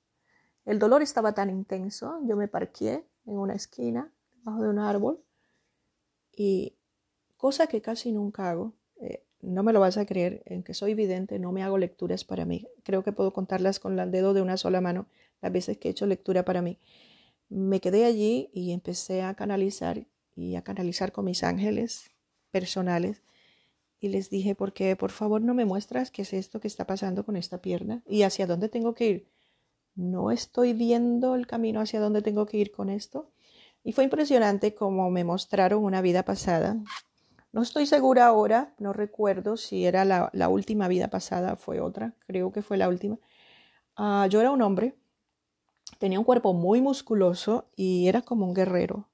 El 0.64 0.78
dolor 0.78 1.02
estaba 1.02 1.34
tan 1.34 1.50
intenso, 1.50 2.18
yo 2.24 2.34
me 2.34 2.48
parqué 2.48 3.06
en 3.26 3.38
una 3.38 3.52
esquina 3.52 4.10
bajo 4.42 4.62
de 4.62 4.68
un 4.68 4.78
árbol 4.78 5.22
y 6.34 6.74
cosa 7.36 7.66
que 7.66 7.82
casi 7.82 8.12
nunca 8.12 8.50
hago. 8.50 8.72
Eh, 9.00 9.24
no 9.40 9.62
me 9.62 9.72
lo 9.72 9.80
vas 9.80 9.96
a 9.96 10.06
creer, 10.06 10.42
en 10.46 10.62
que 10.62 10.74
soy 10.74 10.94
vidente, 10.94 11.38
no 11.38 11.52
me 11.52 11.62
hago 11.62 11.78
lecturas 11.78 12.24
para 12.24 12.44
mí. 12.44 12.68
Creo 12.84 13.02
que 13.02 13.12
puedo 13.12 13.32
contarlas 13.32 13.80
con 13.80 13.98
el 13.98 14.10
dedo 14.10 14.34
de 14.34 14.42
una 14.42 14.56
sola 14.56 14.80
mano 14.80 15.06
las 15.40 15.52
veces 15.52 15.78
que 15.78 15.88
he 15.88 15.90
hecho 15.90 16.06
lectura 16.06 16.44
para 16.44 16.62
mí. 16.62 16.78
Me 17.48 17.80
quedé 17.80 18.04
allí 18.04 18.50
y 18.52 18.72
empecé 18.72 19.22
a 19.22 19.34
canalizar 19.34 20.06
y 20.36 20.54
a 20.54 20.62
canalizar 20.62 21.12
con 21.12 21.24
mis 21.24 21.42
ángeles 21.42 22.10
personales 22.50 23.22
y 24.02 24.08
les 24.08 24.30
dije, 24.30 24.54
porque 24.54 24.96
por 24.96 25.10
favor 25.10 25.42
no 25.42 25.54
me 25.54 25.64
muestras 25.64 26.10
qué 26.10 26.22
es 26.22 26.32
esto 26.32 26.60
que 26.60 26.66
está 26.68 26.86
pasando 26.86 27.24
con 27.24 27.36
esta 27.36 27.62
pierna 27.62 28.02
y 28.06 28.22
hacia 28.22 28.46
dónde 28.48 28.68
tengo 28.68 28.94
que 28.94 29.08
ir. 29.08 29.28
No 29.94 30.30
estoy 30.30 30.72
viendo 30.72 31.34
el 31.34 31.46
camino 31.46 31.80
hacia 31.80 32.00
dónde 32.00 32.22
tengo 32.22 32.46
que 32.46 32.56
ir 32.56 32.72
con 32.72 32.88
esto. 32.88 33.31
Y 33.84 33.92
fue 33.92 34.04
impresionante 34.04 34.74
como 34.74 35.10
me 35.10 35.24
mostraron 35.24 35.84
una 35.84 36.00
vida 36.00 36.24
pasada 36.24 36.76
No 37.52 37.62
estoy 37.62 37.86
segura 37.86 38.26
ahora, 38.26 38.74
no 38.78 38.92
recuerdo 38.92 39.56
si 39.56 39.84
era 39.84 40.04
la, 40.04 40.48
última 40.48 40.88
vida 40.88 41.08
pasada, 41.08 41.56
fue 41.56 41.80
otra, 41.80 42.14
creo 42.26 42.52
que 42.52 42.62
fue 42.62 42.76
la 42.76 42.88
última. 42.88 43.18
Uh, 43.98 44.26
yo 44.28 44.40
era 44.40 44.50
un 44.50 44.62
hombre, 44.62 44.94
tenía 45.98 46.18
un 46.18 46.24
cuerpo 46.24 46.54
muy 46.54 46.80
musculoso 46.80 47.66
y 47.76 48.08
era 48.08 48.22
como 48.22 48.46
un 48.46 48.54
guerrero. 48.54 49.08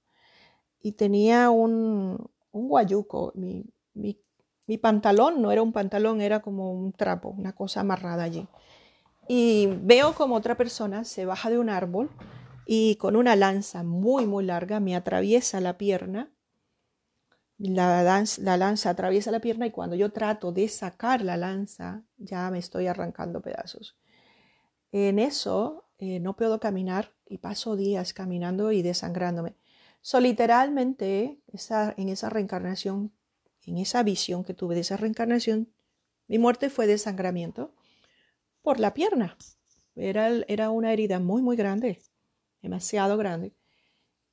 Y 0.80 0.92
tenía 0.92 1.50
un, 1.50 2.30
un 2.52 2.68
guayuco, 2.68 3.32
mi, 3.34 3.64
mi, 3.94 4.20
mi 4.68 4.78
pantalón 4.78 5.42
no 5.42 5.50
era 5.50 5.62
un 5.62 5.72
pantalón, 5.72 6.20
era 6.20 6.40
como 6.40 6.70
un 6.72 6.92
trapo, 6.92 7.30
una 7.30 7.54
cosa 7.54 7.80
amarrada 7.80 8.22
allí. 8.22 8.46
Y 9.26 9.66
veo 9.82 10.14
como 10.14 10.36
otra 10.36 10.56
persona 10.56 11.04
se 11.04 11.26
baja 11.26 11.50
de 11.50 11.58
un 11.58 11.70
árbol 11.70 12.08
y 12.70 12.96
con 12.96 13.16
una 13.16 13.34
lanza 13.34 13.82
muy, 13.82 14.26
muy 14.26 14.44
larga 14.44 14.78
me 14.78 14.94
atraviesa 14.94 15.58
la 15.58 15.78
pierna. 15.78 16.30
La 17.56 18.02
lanza, 18.02 18.42
la 18.42 18.58
lanza 18.58 18.90
atraviesa 18.90 19.30
la 19.30 19.40
pierna 19.40 19.66
y 19.66 19.70
cuando 19.70 19.96
yo 19.96 20.12
trato 20.12 20.52
de 20.52 20.68
sacar 20.68 21.22
la 21.22 21.38
lanza, 21.38 22.04
ya 22.18 22.50
me 22.50 22.58
estoy 22.58 22.86
arrancando 22.86 23.40
pedazos. 23.40 23.96
En 24.92 25.18
eso 25.18 25.86
eh, 25.96 26.20
no 26.20 26.36
puedo 26.36 26.60
caminar 26.60 27.14
y 27.26 27.38
paso 27.38 27.74
días 27.74 28.12
caminando 28.12 28.70
y 28.70 28.82
desangrándome. 28.82 29.56
So, 30.02 30.20
literalmente, 30.20 31.40
en 31.46 32.08
esa 32.10 32.28
reencarnación, 32.28 33.14
en 33.62 33.78
esa 33.78 34.02
visión 34.02 34.44
que 34.44 34.52
tuve 34.52 34.74
de 34.74 34.82
esa 34.82 34.98
reencarnación, 34.98 35.72
mi 36.26 36.38
muerte 36.38 36.68
fue 36.68 36.86
desangramiento 36.86 37.74
por 38.60 38.78
la 38.78 38.92
pierna. 38.92 39.38
Era, 39.96 40.28
era 40.48 40.68
una 40.68 40.92
herida 40.92 41.18
muy, 41.18 41.40
muy 41.40 41.56
grande 41.56 42.02
demasiado 42.62 43.16
grande. 43.16 43.52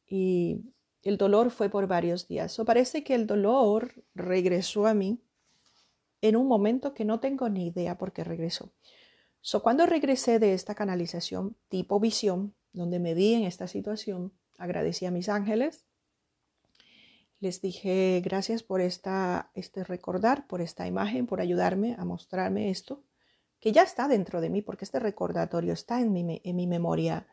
Y 0.07 0.61
el 1.03 1.17
dolor 1.17 1.51
fue 1.51 1.69
por 1.69 1.87
varios 1.87 2.27
días. 2.27 2.57
O 2.59 2.65
parece 2.65 3.03
que 3.03 3.15
el 3.15 3.27
dolor 3.27 3.93
regresó 4.13 4.87
a 4.87 4.93
mí 4.93 5.21
en 6.21 6.35
un 6.35 6.47
momento 6.47 6.93
que 6.93 7.05
no 7.05 7.19
tengo 7.19 7.47
ni 7.49 7.67
idea 7.67 7.97
por 7.97 8.11
qué 8.11 8.23
regresó. 8.23 8.71
So, 9.41 9.61
cuando 9.61 9.85
regresé 9.85 10.39
de 10.39 10.53
esta 10.53 10.73
canalización 10.73 11.55
tipo 11.69 11.99
visión, 11.99 12.55
donde 12.73 12.97
me 12.97 13.13
vi 13.13 13.35
en 13.35 13.43
esta 13.43 13.67
situación, 13.67 14.33
agradecí 14.57 15.05
a 15.05 15.11
mis 15.11 15.29
ángeles. 15.29 15.85
Les 17.39 17.61
dije 17.61 18.21
gracias 18.23 18.63
por 18.63 18.81
esta, 18.81 19.51
este 19.53 19.83
recordar, 19.83 20.47
por 20.47 20.61
esta 20.61 20.87
imagen, 20.87 21.27
por 21.27 21.41
ayudarme 21.41 21.95
a 21.99 22.05
mostrarme 22.05 22.71
esto, 22.71 23.03
que 23.59 23.71
ya 23.71 23.83
está 23.83 24.07
dentro 24.07 24.41
de 24.41 24.49
mí, 24.49 24.63
porque 24.63 24.85
este 24.85 24.99
recordatorio 24.99 25.73
está 25.73 26.01
en 26.01 26.11
mi, 26.11 26.41
en 26.43 26.55
mi 26.55 26.65
memoria 26.65 27.27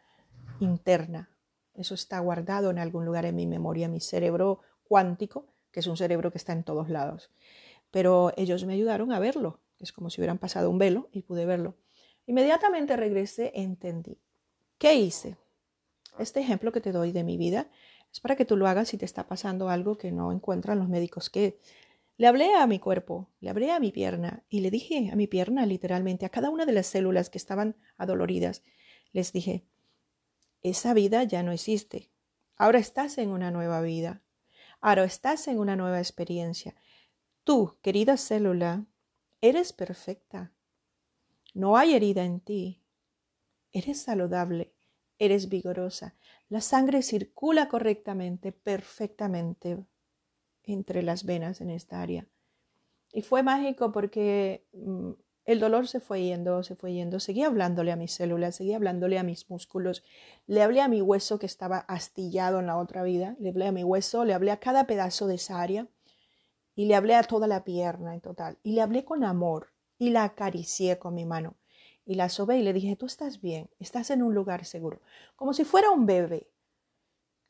interna. 0.61 1.31
Eso 1.75 1.95
está 1.95 2.19
guardado 2.21 2.71
en 2.71 2.79
algún 2.79 3.05
lugar 3.05 3.25
en 3.25 3.37
mi 3.37 3.47
memoria, 3.47 3.89
mi 3.89 4.01
cerebro 4.01 4.61
cuántico, 4.85 5.47
que 5.71 5.81
es 5.81 5.87
un 5.87 5.97
cerebro 5.97 6.31
que 6.31 6.39
está 6.39 6.53
en 6.53 6.65
todos 6.65 6.89
lados. 6.89 7.31
Pero 7.91 8.33
ellos 8.37 8.65
me 8.65 8.75
ayudaron 8.75 9.13
a 9.13 9.19
verlo. 9.19 9.61
Es 9.79 9.93
como 9.93 10.11
si 10.11 10.21
hubieran 10.21 10.39
pasado 10.39 10.71
un 10.71 10.79
velo 10.79 11.09
y 11.13 11.23
pude 11.23 11.47
verlo. 11.47 11.77
Inmediatamente 12.27 12.97
regresé, 12.97 13.53
entendí. 13.55 14.19
¿Qué 14.79 14.95
hice? 14.95 15.37
Este 16.19 16.41
ejemplo 16.41 16.73
que 16.73 16.81
te 16.81 16.93
doy 16.93 17.13
de 17.13 17.25
mi 17.25 17.37
vida 17.37 17.69
es 18.13 18.21
para 18.21 18.37
que 18.37 18.45
tú 18.45 18.57
lo 18.57 18.69
hagas 18.69 18.89
si 18.89 18.99
te 18.99 19.05
está 19.05 19.27
pasando 19.27 19.71
algo 19.71 19.97
que 19.97 20.13
no 20.13 20.31
encuentran 20.31 20.79
los 20.79 20.89
médicos. 20.89 21.31
Que 21.31 21.59
le 22.19 22.27
hablé 22.27 22.55
a 22.55 22.67
mi 22.67 22.79
cuerpo, 22.79 23.31
le 23.41 23.51
hablé 23.51 23.73
a 23.73 23.81
mi 23.81 23.91
pierna 23.91 24.45
y 24.49 24.61
le 24.61 24.71
dije 24.71 25.11
a 25.11 25.17
mi 25.17 25.27
pierna 25.27 25.65
literalmente, 25.67 26.27
a 26.27 26.29
cada 26.29 26.51
una 26.51 26.67
de 26.67 26.73
las 26.73 26.87
células 26.87 27.31
que 27.31 27.39
estaban 27.39 27.77
adoloridas, 27.97 28.63
les 29.13 29.33
dije, 29.33 29.65
esa 30.63 30.95
vida 30.95 31.25
ya 31.25 31.43
no 31.43 31.53
existe. 31.53 32.11
Ahora 32.57 32.79
estás 32.79 33.19
en 33.19 33.31
una 33.31 33.51
nueva 33.51 33.81
vida. 33.81 34.23
Ahora 34.81 35.05
estás 35.05 35.49
en 35.49 35.59
una 35.59 35.77
nueva 35.77 35.99
experiencia. 35.99 36.75
Tú, 37.45 37.77
querida 37.83 38.17
célula, 38.17 38.87
eres 39.41 39.73
perfecta. 39.73 40.53
No 41.55 41.77
hay 41.77 41.95
herida 41.95 42.25
en 42.25 42.41
ti. 42.41 42.83
Eres 43.73 44.03
saludable, 44.03 44.73
eres 45.19 45.49
vigorosa. 45.49 46.15
La 46.49 46.61
sangre 46.61 47.03
circula 47.03 47.69
correctamente, 47.69 48.53
perfectamente 48.53 49.85
entre 50.63 51.03
las 51.03 51.25
venas 51.25 51.61
en 51.61 51.71
esta 51.71 52.01
área. 52.01 52.27
Y 53.13 53.23
fue 53.23 53.43
mágico 53.43 53.93
porque 53.93 54.67
mm, 54.73 55.13
el 55.45 55.59
dolor 55.59 55.89
se 55.89 55.99
fue 55.99 56.23
yendo, 56.23 56.63
se 56.63 56.77
fue 56.77 56.93
yendo. 56.93 57.19
Seguía 57.19 57.49
hablándole 57.49 57.91
a 57.91 57.97
mis 57.97 58.13
células, 58.13 58.57
seguía 58.57 58.77
hablándole 58.77 59.19
a 59.19 59.25
mis 59.25 59.51
músculos. 59.51 60.05
Le 60.47 60.63
hablé 60.63 60.81
a 60.81 60.89
mi 60.89 61.03
hueso 61.03 61.39
que 61.39 61.47
estaba 61.47 61.79
astillado 61.79 62.61
en 62.61 62.67
la 62.67 62.77
otra 62.77 63.03
vida. 63.03 63.37
Le 63.41 63.49
hablé 63.49 63.67
a 63.67 63.73
mi 63.73 63.83
hueso, 63.83 64.25
le 64.25 64.35
hablé 64.35 64.53
a 64.53 64.61
cada 64.61 64.87
pedazo 64.87 65.27
de 65.27 65.35
esa 65.35 65.61
área. 65.61 65.89
Y 66.75 66.87
le 66.87 66.95
hablé 66.95 67.17
a 67.17 67.25
toda 67.25 67.49
la 67.49 67.65
pierna 67.65 68.15
en 68.15 68.21
total. 68.21 68.59
Y 68.63 68.73
le 68.73 68.83
hablé 68.83 69.05
con 69.05 69.25
amor. 69.25 69.73
Y 69.99 70.11
la 70.11 70.25
acaricié 70.25 70.99
con 70.99 71.15
mi 71.15 71.27
mano. 71.27 71.57
Y 72.05 72.15
la 72.15 72.29
sobé 72.29 72.59
y 72.59 72.63
le 72.63 72.73
dije, 72.73 72.97
tú 72.97 73.07
estás 73.07 73.41
bien, 73.41 73.71
estás 73.79 74.11
en 74.11 74.23
un 74.23 74.35
lugar 74.35 74.65
seguro. 74.65 75.01
Como 75.37 75.53
si 75.55 75.65
fuera 75.65 75.91
un 75.91 76.07
bebé. 76.07 76.49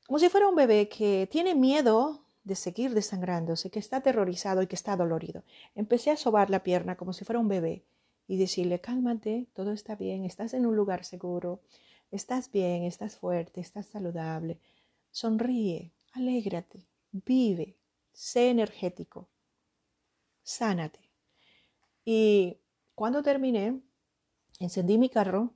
Como 0.06 0.18
si 0.18 0.28
fuera 0.28 0.48
un 0.48 0.54
bebé 0.54 0.88
que 0.88 1.28
tiene 1.30 1.54
miedo 1.54 2.21
de 2.44 2.54
seguir 2.56 2.94
desangrándose, 2.94 3.70
que 3.70 3.78
está 3.78 3.98
aterrorizado 3.98 4.62
y 4.62 4.66
que 4.66 4.76
está 4.76 4.96
dolorido. 4.96 5.44
Empecé 5.74 6.10
a 6.10 6.16
sobar 6.16 6.50
la 6.50 6.62
pierna 6.62 6.96
como 6.96 7.12
si 7.12 7.24
fuera 7.24 7.38
un 7.38 7.48
bebé 7.48 7.84
y 8.26 8.36
decirle, 8.36 8.80
cálmate, 8.80 9.46
todo 9.52 9.72
está 9.72 9.94
bien, 9.94 10.24
estás 10.24 10.54
en 10.54 10.66
un 10.66 10.74
lugar 10.76 11.04
seguro, 11.04 11.60
estás 12.10 12.50
bien, 12.50 12.84
estás 12.84 13.16
fuerte, 13.16 13.60
estás 13.60 13.86
saludable. 13.86 14.58
Sonríe, 15.10 15.92
alégrate, 16.12 16.86
vive, 17.12 17.76
sé 18.12 18.50
energético, 18.50 19.28
sánate. 20.42 21.00
Y 22.04 22.58
cuando 22.94 23.22
terminé, 23.22 23.80
encendí 24.58 24.98
mi 24.98 25.08
carro, 25.08 25.54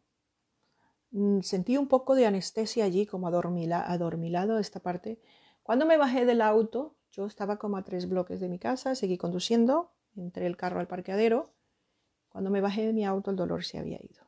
mm, 1.11 1.41
sentí 1.41 1.77
un 1.77 1.89
poco 1.89 2.15
de 2.15 2.27
anestesia 2.27 2.85
allí, 2.85 3.07
como 3.07 3.29
adormilado 3.29 4.59
esta 4.59 4.81
parte, 4.81 5.19
cuando 5.67 5.85
me 5.85 5.97
bajé 5.97 6.25
del 6.25 6.43
auto, 6.43 6.95
yo 7.11 7.27
estaba 7.27 7.59
como 7.59 7.77
a 7.77 7.83
tres 7.83 8.09
bloques 8.09 8.39
de 8.39 8.49
mi 8.49 8.61
casa, 8.61 8.95
seguí 8.95 9.19
conduciendo, 9.19 9.91
entré 10.15 10.47
el 10.47 10.57
carro 10.57 10.79
al 10.79 10.87
parqueadero. 10.87 11.51
Cuando 12.29 12.51
me 12.51 12.61
bajé 12.61 12.87
de 12.87 12.93
mi 12.93 13.05
auto, 13.05 13.33
el 13.33 13.37
dolor 13.37 13.65
se 13.65 13.77
había 13.77 13.99
ido. 14.01 14.23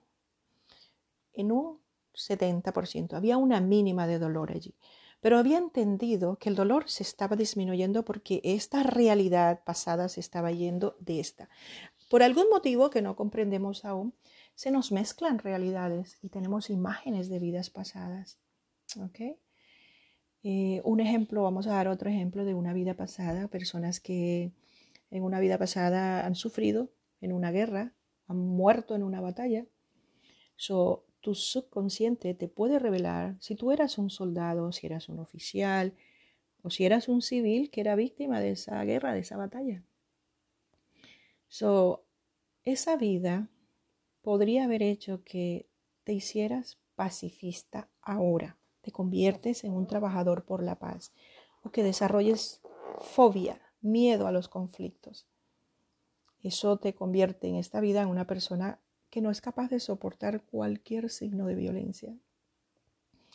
En 1.33 1.53
un 1.53 1.79
70%, 2.13 3.13
había 3.13 3.37
una 3.37 3.61
mínima 3.61 4.09
de 4.09 4.19
dolor 4.19 4.51
allí. 4.51 4.75
Pero 5.21 5.39
había 5.39 5.59
entendido 5.59 6.39
que 6.41 6.49
el 6.49 6.57
dolor 6.57 6.91
se 6.91 7.05
estaba 7.05 7.37
disminuyendo 7.37 8.05
porque 8.05 8.41
esta 8.43 8.83
realidad 8.83 9.63
pasada 9.63 10.09
se 10.09 10.19
estaba 10.19 10.51
yendo 10.51 10.97
de 10.99 11.21
esta. 11.21 11.49
Por 12.11 12.25
algún 12.25 12.51
motivo 12.51 12.91
que 12.91 13.01
no 13.01 13.15
comprendemos 13.15 13.85
aún, 13.85 14.13
se 14.57 14.73
nos 14.73 14.91
mezclan 14.91 15.39
realidades 15.39 16.19
y 16.21 16.31
tenemos 16.31 16.69
imágenes 16.69 17.29
de 17.29 17.39
vidas 17.39 17.71
pasadas. 17.71 18.41
¿okay? 19.01 19.39
Eh, 20.45 20.81
un 20.85 21.01
ejemplo, 21.01 21.43
vamos 21.43 21.67
a 21.67 21.73
dar 21.73 21.89
otro 21.89 22.09
ejemplo 22.09 22.45
de 22.45 22.55
una 22.55 22.73
vida 22.73 22.95
pasada, 22.95 23.49
personas 23.49 24.01
que 24.01 24.53
en 25.11 25.23
una 25.23 25.41
vida 25.41 25.59
pasada 25.59 26.25
han 26.27 26.35
sufrido 26.37 26.91
en 27.21 27.33
una 27.33 27.51
guerra, 27.51 27.95
han 28.29 28.39
muerto 28.39 28.95
en 28.95 29.03
una 29.03 29.21
batalla. 29.21 29.67
So, 30.57 31.05
tu 31.21 31.35
subconsciente 31.35 32.35
te 32.35 32.49
puede 32.49 32.79
revelar 32.79 33.37
si 33.41 33.57
tú 33.57 33.73
eras 33.73 33.99
un 33.99 34.11
soldado, 34.11 34.71
si 34.73 34.87
eras 34.87 35.09
un 35.09 35.19
oficial 35.19 35.95
o 36.63 36.71
si 36.71 36.85
eras 36.85 37.09
un 37.09 37.23
civil 37.23 37.71
que 37.71 37.81
era 37.81 37.97
víctima 37.97 38.41
de 38.41 38.53
esa 38.53 38.83
guerra, 38.85 39.15
de 39.15 39.21
esa 39.21 39.37
batalla. 39.37 39.83
So, 41.49 42.05
esa 42.65 42.97
vida 42.97 43.49
podría 44.23 44.65
haber 44.65 44.83
hecho 44.83 45.25
que 45.25 45.67
te 46.05 46.13
hicieras 46.13 46.79
pacifista 46.95 47.89
ahora 48.01 48.59
te 48.81 48.93
conviertes 48.93 49.65
en 49.65 49.73
un 49.73 49.87
trabajador 49.87 50.45
por 50.45 50.63
la 50.63 50.79
paz 50.79 51.13
o 51.63 51.71
que 51.71 51.83
desarrolles 51.83 52.61
fobia, 53.01 53.61
miedo 53.81 54.27
a 54.27 54.33
los 54.33 54.49
conflictos. 54.49 55.27
Eso 56.43 56.79
te 56.79 56.95
convierte 56.95 57.49
en 57.49 57.57
esta 57.57 57.81
vida 57.81 58.03
en 58.03 58.09
una 58.09 58.27
persona 58.27 58.81
que 59.11 59.21
no 59.21 59.31
es 59.31 59.41
capaz 59.41 59.69
de 59.71 59.81
soportar 59.81 60.43
cualquier 60.43 61.11
signo 61.11 61.47
de 61.47 61.55
violencia 61.55 62.15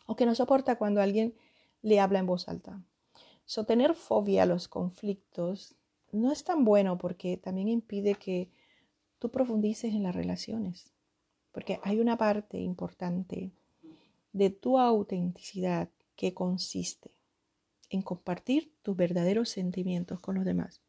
o 0.05 0.15
que 0.15 0.25
no 0.25 0.35
soporta 0.35 0.77
cuando 0.77 1.01
alguien 1.01 1.35
le 1.81 1.99
habla 1.99 2.19
en 2.19 2.25
voz 2.25 2.47
alta. 2.47 2.81
So, 3.45 3.65
tener 3.65 3.95
fobia 3.95 4.43
a 4.43 4.45
los 4.45 4.67
conflictos 4.67 5.75
no 6.11 6.31
es 6.31 6.43
tan 6.43 6.63
bueno 6.63 6.97
porque 6.97 7.37
también 7.37 7.67
impide 7.67 8.15
que 8.15 8.49
tú 9.19 9.31
profundices 9.31 9.93
en 9.93 10.03
las 10.03 10.15
relaciones, 10.15 10.93
porque 11.51 11.79
hay 11.83 11.99
una 11.99 12.17
parte 12.17 12.59
importante 12.59 13.51
de 14.33 14.49
tu 14.49 14.79
autenticidad 14.79 15.89
que 16.15 16.33
consiste 16.33 17.11
en 17.89 18.01
compartir 18.01 18.73
tus 18.81 18.97
verdaderos 18.97 19.49
sentimientos 19.49 20.19
con 20.19 20.35
los 20.35 20.45
demás. 20.45 20.81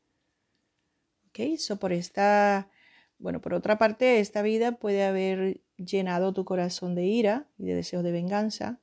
¿Ok? 1.29 1.41
eso 1.41 1.77
por 1.79 1.93
esta, 1.93 2.71
bueno, 3.19 3.41
por 3.41 3.55
otra 3.55 3.77
parte, 3.77 4.21
esta 4.21 4.43
vida 4.43 4.79
puede 4.79 5.05
haber 5.05 5.61
llenado 5.77 6.33
tu 6.33 6.45
corazón 6.45 6.95
de 6.95 7.05
ira 7.05 7.49
y 7.59 7.67
de 7.67 7.75
deseos 7.75 8.05
de 8.05 8.13
venganza, 8.13 8.81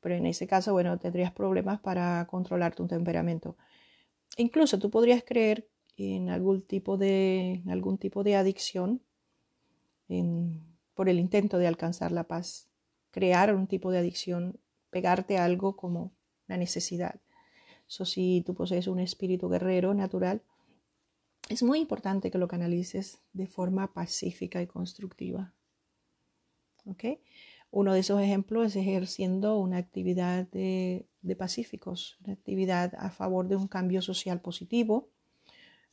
pero 0.00 0.14
en 0.14 0.26
ese 0.26 0.46
caso, 0.46 0.72
bueno, 0.72 0.98
tendrías 0.98 1.32
problemas 1.32 1.80
para 1.80 2.26
controlar 2.26 2.74
tu 2.74 2.86
temperamento. 2.86 3.56
incluso 4.36 4.78
tú 4.78 4.90
podrías 4.90 5.24
creer 5.24 5.68
en 5.96 6.30
algún 6.30 6.62
tipo 6.62 6.96
de, 6.96 7.62
algún 7.68 7.98
tipo 7.98 8.22
de 8.22 8.36
adicción 8.36 9.02
por 10.94 11.08
el 11.08 11.18
intento 11.18 11.58
de 11.58 11.66
alcanzar 11.66 12.12
la 12.12 12.24
paz, 12.24 12.67
crear 13.10 13.54
un 13.54 13.66
tipo 13.66 13.90
de 13.90 13.98
adicción, 13.98 14.58
pegarte 14.90 15.38
a 15.38 15.44
algo 15.44 15.76
como 15.76 16.12
la 16.46 16.56
necesidad. 16.56 17.20
Eso 17.88 18.04
si 18.04 18.42
tú 18.44 18.54
posees 18.54 18.86
un 18.86 18.98
espíritu 18.98 19.48
guerrero 19.48 19.94
natural, 19.94 20.42
es 21.48 21.62
muy 21.62 21.78
importante 21.78 22.30
que 22.30 22.38
lo 22.38 22.48
canalices 22.48 23.20
de 23.32 23.46
forma 23.46 23.92
pacífica 23.92 24.60
y 24.60 24.66
constructiva. 24.66 25.54
¿Okay? 26.84 27.20
Uno 27.70 27.92
de 27.92 28.00
esos 28.00 28.20
ejemplos 28.20 28.66
es 28.66 28.76
ejerciendo 28.76 29.58
una 29.58 29.76
actividad 29.76 30.46
de, 30.48 31.06
pacíficos, 31.36 32.18
una 32.24 32.32
actividad 32.32 32.94
a 32.98 33.10
favor 33.10 33.48
de 33.48 33.56
un 33.56 33.68
cambio 33.68 34.00
social 34.00 34.40
positivo. 34.40 35.10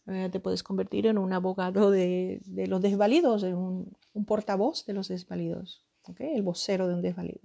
Eh, 0.08 0.30
te 0.32 0.40
puedes 0.40 0.64
convertir 0.64 1.08
en 1.08 1.18
un 1.18 1.34
abogado 1.34 1.92
de, 1.92 2.42
los 2.68 2.82
desvalidos, 2.82 3.44
en 3.44 3.56
un, 3.56 4.26
portavoz 4.26 4.86
de 4.86 4.94
los 4.94 5.10
desvalidos, 5.10 5.85
el 6.20 6.42
vocero 6.42 6.88
de 6.88 6.94
un 6.94 7.02
desvalido. 7.02 7.42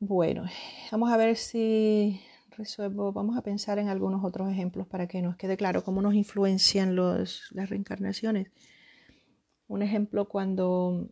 Bueno, 0.00 0.44
vamos 0.92 1.10
a 1.10 1.16
ver 1.16 1.36
si 1.36 2.20
resuelvo, 2.50 3.12
vamos 3.12 3.36
a 3.36 3.42
pensar 3.42 3.78
en 3.78 3.88
algunos 3.88 4.24
otros 4.24 4.50
ejemplos 4.50 4.86
para 4.86 5.06
que 5.08 5.22
nos 5.22 5.36
quede 5.36 5.56
claro 5.56 5.84
cómo 5.84 6.02
nos 6.02 6.14
influencian 6.14 6.94
los, 6.94 7.48
las 7.50 7.68
reencarnaciones. 7.68 8.50
Un 9.66 9.82
ejemplo 9.82 10.28
cuando 10.28 11.08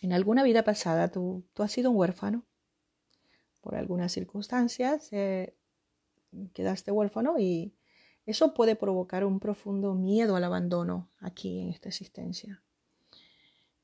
en 0.00 0.12
alguna 0.12 0.42
vida 0.42 0.64
pasada 0.64 1.10
tú, 1.10 1.44
tú 1.52 1.62
has 1.62 1.72
sido 1.72 1.90
un 1.90 1.96
huérfano 1.96 2.44
por 3.60 3.76
algunas 3.76 4.12
circunstancias, 4.12 5.10
quedaste 6.52 6.90
huérfano 6.90 7.38
y 7.38 7.74
eso 8.26 8.54
puede 8.54 8.74
provocar 8.74 9.24
un 9.24 9.38
profundo 9.38 9.94
miedo 9.94 10.36
al 10.36 10.44
abandono 10.44 11.10
aquí 11.20 11.60
en 11.60 11.68
esta 11.68 11.88
existencia. 11.88 12.63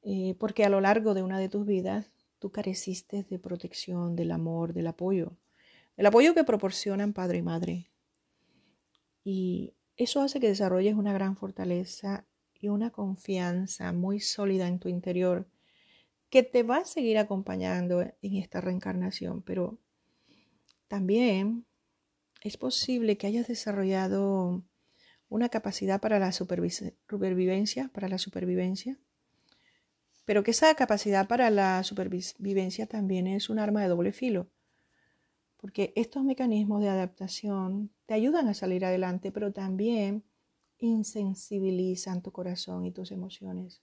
Eh, 0.03 0.35
porque 0.39 0.65
a 0.65 0.71
lo 0.71 0.81
largo 0.81 1.15
de 1.15 1.23
una 1.23 1.39
de 1.39 1.49
tus 1.49 1.67
vidas 1.67 2.13
tú 2.39 2.51
careciste 2.51 3.25
de 3.25 3.39
protección, 3.39 4.17
del 4.17 4.33
amor, 4.33 4.73
del 4.73 4.87
apoyo 4.87 5.37
el 6.01 6.07
apoyo 6.07 6.33
que 6.33 6.45
proporcionan 6.45 7.13
padre 7.13 7.37
y 7.37 7.43
madre. 7.43 7.91
Y 9.23 9.75
eso 9.99 10.23
hace 10.23 10.41
que 10.41 10.49
desarrolles 10.49 10.95
una 10.95 11.13
gran 11.13 11.37
fortaleza 11.37 12.27
y 12.59 12.69
una 12.69 12.89
confianza 12.89 13.93
muy 13.93 14.19
sólida 14.19 14.67
en 14.67 14.79
tu 14.79 14.89
interior 14.89 15.47
que 16.31 16.43
te 16.43 16.63
va 16.63 16.79
a 16.79 16.85
seguir 16.87 17.19
acompañando 17.19 18.01
en 18.01 18.37
esta 18.37 18.63
reencarnación, 18.63 19.43
pero 19.43 19.79
también 20.89 21.67
es 22.43 22.57
posible 22.57 23.19
que 23.19 23.27
hayas 23.27 23.49
desarrollado 23.49 24.65
una 25.29 25.51
capacidad 25.51 26.01
para 26.01 26.19
la 26.19 26.33
supervivencia, 26.33 27.91
para 27.93 28.09
la 28.09 28.17
supervivencia, 28.17 28.99
pero 30.24 30.42
que 30.42 30.52
esa 30.52 30.74
capacidad 30.74 31.26
para 31.28 31.50
la 31.50 31.83
supervivencia 31.83 32.87
también 32.87 33.26
es 33.26 33.50
un 33.50 33.59
arma 33.59 33.83
de 33.83 33.88
doble 33.88 34.12
filo 34.12 34.48
porque 35.61 35.92
estos 35.94 36.24
mecanismos 36.24 36.80
de 36.80 36.88
adaptación 36.88 37.90
te 38.06 38.14
ayudan 38.14 38.48
a 38.48 38.54
salir 38.54 38.85
adelante, 38.85 39.30
pero 39.30 39.52
también 39.52 40.24
insensibilizan 40.78 42.22
tu 42.22 42.33
corazón 42.33 42.87
y 42.87 42.92
tus 42.92 43.12
emociones. 43.12 43.83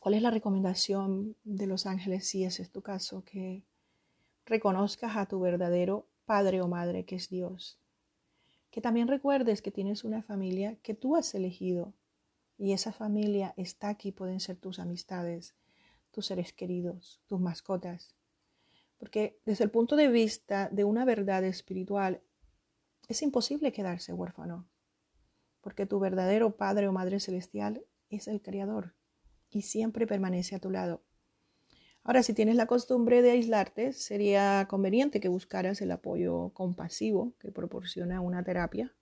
¿Cuál 0.00 0.14
es 0.14 0.22
la 0.22 0.32
recomendación 0.32 1.36
de 1.44 1.68
los 1.68 1.86
ángeles 1.86 2.26
si 2.26 2.44
ese 2.44 2.62
es 2.62 2.70
tu 2.70 2.82
caso? 2.82 3.24
Que 3.24 3.62
reconozcas 4.44 5.16
a 5.16 5.26
tu 5.26 5.38
verdadero 5.38 6.08
padre 6.24 6.60
o 6.60 6.66
madre 6.66 7.04
que 7.04 7.14
es 7.14 7.28
Dios. 7.28 7.78
Que 8.72 8.80
también 8.80 9.06
recuerdes 9.06 9.62
que 9.62 9.70
tienes 9.70 10.02
una 10.02 10.22
familia 10.22 10.76
que 10.82 10.94
tú 10.94 11.14
has 11.14 11.34
elegido 11.36 11.92
y 12.58 12.72
esa 12.72 12.92
familia 12.92 13.54
está 13.56 13.88
aquí, 13.88 14.12
pueden 14.12 14.40
ser 14.40 14.56
tus 14.56 14.78
amistades, 14.78 15.54
tus 16.10 16.26
seres 16.26 16.52
queridos, 16.52 17.20
tus 17.26 17.40
mascotas. 17.40 18.14
Porque 18.98 19.38
desde 19.44 19.64
el 19.64 19.70
punto 19.70 19.96
de 19.96 20.08
vista 20.08 20.68
de 20.70 20.84
una 20.84 21.04
verdad 21.04 21.44
espiritual, 21.44 22.22
es 23.08 23.22
imposible 23.22 23.72
quedarse 23.72 24.12
huérfano, 24.12 24.68
porque 25.60 25.86
tu 25.86 26.00
verdadero 26.00 26.56
Padre 26.56 26.88
o 26.88 26.92
Madre 26.92 27.20
Celestial 27.20 27.84
es 28.08 28.28
el 28.28 28.40
Creador 28.40 28.94
y 29.50 29.62
siempre 29.62 30.06
permanece 30.06 30.56
a 30.56 30.58
tu 30.58 30.70
lado. 30.70 31.02
Ahora, 32.02 32.22
si 32.22 32.34
tienes 32.34 32.54
la 32.54 32.66
costumbre 32.66 33.20
de 33.20 33.32
aislarte, 33.32 33.92
sería 33.92 34.66
conveniente 34.70 35.20
que 35.20 35.28
buscaras 35.28 35.80
el 35.82 35.90
apoyo 35.90 36.50
compasivo 36.50 37.34
que 37.40 37.50
proporciona 37.50 38.20
una 38.20 38.44
terapia, 38.44 38.94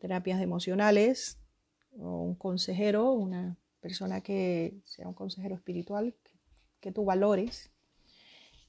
terapias 0.00 0.40
emocionales, 0.40 1.38
un 1.92 2.34
consejero, 2.34 3.12
una 3.12 3.56
persona 3.80 4.20
que 4.20 4.80
sea 4.84 5.08
un 5.08 5.14
consejero 5.14 5.54
espiritual, 5.54 6.14
que, 6.22 6.32
que 6.80 6.92
tú 6.92 7.04
valores 7.04 7.70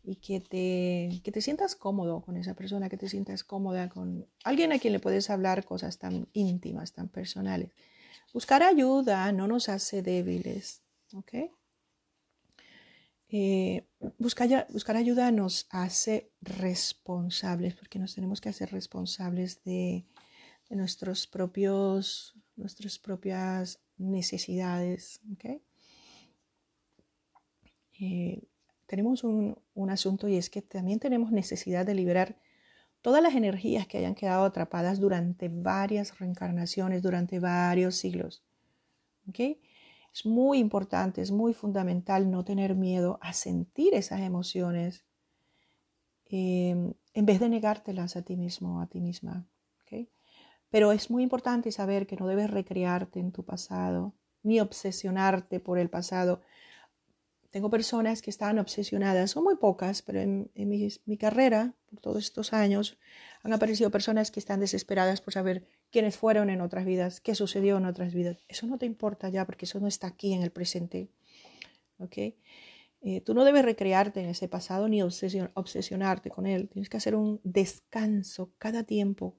y 0.04 0.16
que 0.16 0.40
te, 0.40 1.22
que 1.24 1.32
te 1.32 1.42
sientas 1.42 1.76
cómodo 1.76 2.22
con 2.22 2.38
esa 2.38 2.56
persona, 2.56 2.90
que 2.90 2.98
te 2.98 3.10
sientas 3.10 3.44
cómoda 3.44 3.90
con 3.90 4.28
alguien 4.44 4.72
a 4.72 4.80
quien 4.80 4.94
le 4.94 5.00
puedes 5.00 5.30
hablar 5.30 5.64
cosas 5.64 6.00
tan 6.00 6.28
íntimas, 6.34 6.94
tan 6.94 7.08
personales. 7.08 7.72
Buscar 8.34 8.64
ayuda 8.64 9.32
no 9.32 9.48
nos 9.48 9.70
hace 9.70 10.02
débiles, 10.02 10.82
¿ok? 11.14 11.34
Eh, 13.30 13.88
buscar, 14.18 14.68
buscar 14.70 14.96
ayuda 14.98 15.32
nos 15.32 15.68
hace 15.70 16.32
responsables, 16.42 17.76
porque 17.76 18.00
nos 18.00 18.16
tenemos 18.16 18.42
que 18.42 18.50
hacer 18.50 18.72
responsables 18.72 19.64
de, 19.64 20.06
de 20.70 20.76
nuestros 20.76 21.28
propios, 21.28 22.36
nuestras 22.56 23.00
propias 23.00 23.80
necesidades. 23.98 25.22
Eh, 28.00 28.44
tenemos 28.86 29.24
un, 29.24 29.56
asunto 29.90 30.28
y 30.28 30.36
es 30.36 30.50
que 30.50 30.62
también 30.62 31.00
tenemos 31.00 31.32
necesidad 31.32 31.86
de 31.86 31.96
liberar 31.96 32.38
todas 33.02 33.24
las 33.24 33.36
energías 33.36 33.88
que 33.88 33.98
hayan 33.98 34.16
quedado 34.16 34.44
atrapadas 34.44 35.00
durante 35.00 35.50
varias 35.50 36.20
reencarnaciones, 36.20 37.02
durante 37.02 37.40
varios 37.40 37.96
siglos. 37.96 38.44
Es 40.14 40.26
muy 40.26 40.60
importante, 40.60 41.22
es 41.22 41.32
muy 41.32 41.54
fundamental 41.54 42.30
no 42.30 42.44
tener 42.44 42.76
miedo 42.76 43.18
a 43.22 43.34
sentir 43.34 43.94
esas 43.94 44.20
emociones 44.22 45.06
em, 46.26 46.94
en 47.14 47.26
vez 47.26 47.40
de 47.40 47.50
negártelas 47.50 48.16
a 48.18 48.22
ti 48.24 48.36
mismo, 48.36 48.82
a 48.82 48.88
ti 48.88 49.00
misma. 49.00 49.46
Pero 50.72 50.92
es 50.92 51.12
muy 51.12 51.22
importante 51.22 51.72
saber 51.72 52.08
que 52.08 52.16
no 52.16 52.28
debes 52.28 52.50
recrearte 52.50 53.20
en 53.20 53.32
tu 53.32 53.46
pasado, 53.46 54.16
ni 54.42 54.60
obsesionarte 54.60 55.60
por 55.60 55.78
el 55.78 55.90
pasado, 55.90 56.42
tengo 57.52 57.70
personas 57.70 58.22
que 58.22 58.30
están 58.30 58.60
obsesionadas, 58.60 59.32
son 59.32 59.44
muy 59.44 59.58
pocas, 59.58 60.02
pero 60.02 60.22
en, 60.22 60.50
mi, 60.56 61.18
carrera, 61.18 61.76
por 61.90 62.00
todos 62.00 62.24
estos 62.24 62.54
años, 62.54 62.98
han 63.44 63.52
aparecido 63.52 63.92
personas 63.92 64.32
que 64.32 64.40
están 64.40 64.62
desesperadas 64.62 65.20
por 65.20 65.34
saber 65.34 65.68
quiénes 65.92 66.16
fueron 66.16 66.50
en 66.50 66.62
otras 66.62 66.86
vidas, 66.86 67.20
qué 67.20 67.36
sucedió 67.36 67.78
en 67.78 67.86
otras 67.86 68.14
vidas. 68.14 68.38
Eso 68.48 68.68
no 68.68 68.78
te 68.78 68.86
importa 68.86 69.28
ya 69.28 69.46
porque 69.46 69.66
eso 69.66 69.82
no 69.82 69.88
está 69.88 70.08
aquí 70.08 70.34
en 70.34 70.44
el 70.44 70.52
presente. 70.52 71.10
¿okay? 72.00 72.38
Eh, 73.02 73.20
tú 73.20 73.34
no 73.34 73.44
debes 73.44 73.66
recrearte 73.66 74.22
en 74.22 74.30
ese 74.30 74.48
pasado 74.48 74.88
ni 74.88 75.02
obsesionarte 75.02 76.30
con 76.30 76.48
él. 76.48 76.70
Tienes 76.70 76.88
que 76.88 76.98
hacer 76.98 77.16
un 77.16 77.42
descanso 77.44 78.54
cada 78.60 78.86
tiempo, 78.86 79.36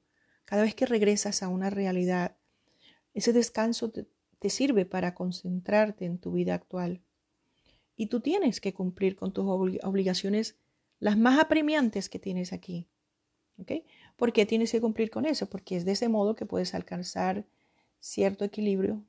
cada 0.53 0.65
vez 0.65 0.75
que 0.75 0.85
regresas 0.85 1.43
a 1.43 1.49
una 1.49 1.71
realidad. 1.71 2.37
Ese 3.15 3.33
descanso 3.33 3.91
te 3.91 4.51
sirve 4.51 4.85
para 4.85 5.15
concentrarte 5.15 6.05
en 6.05 6.19
tu 6.19 6.33
vida 6.33 6.53
actual 6.53 7.01
y 7.97 8.09
tú 8.09 8.21
tienes 8.21 8.61
que 8.61 8.75
cumplir 8.75 9.17
con 9.17 9.33
tus 9.33 9.47
obligaciones 9.47 10.59
las 10.99 11.17
más 11.17 11.41
apremiantes 11.41 12.11
que 12.11 12.19
tienes 12.19 12.53
aquí. 12.53 12.87
¿Ok? 13.57 13.73
¿Por 14.17 14.35
qué 14.35 14.45
tienes 14.45 14.71
que 14.73 14.83
cumplir 14.83 15.11
con 15.11 15.25
eso? 15.25 15.49
Porque 15.49 15.75
es 15.75 15.87
de 15.87 15.93
ese 15.93 16.11
modo 16.11 16.37
que 16.37 16.45
puedes 16.45 16.75
alcanzar 16.75 17.47
cierto 17.99 18.45
equilibrio 18.45 19.03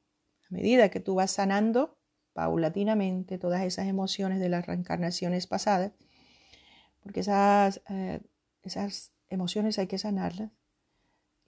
a 0.50 0.54
medida 0.54 0.88
que 0.88 1.02
tú 1.02 1.16
vas 1.16 1.32
sanando 1.32 1.98
paulatinamente 2.32 3.38
todas 3.38 3.64
esas 3.64 3.88
emociones 3.88 4.40
de 4.40 4.48
las 4.48 4.66
reencarnaciones 4.66 5.46
pasadas, 5.46 5.92
porque 7.02 7.20
esas, 7.20 7.82
eh, 7.90 8.22
esas 8.62 9.12
emociones 9.28 9.78
hay 9.78 9.88
que 9.88 9.98
sanarlas 9.98 10.50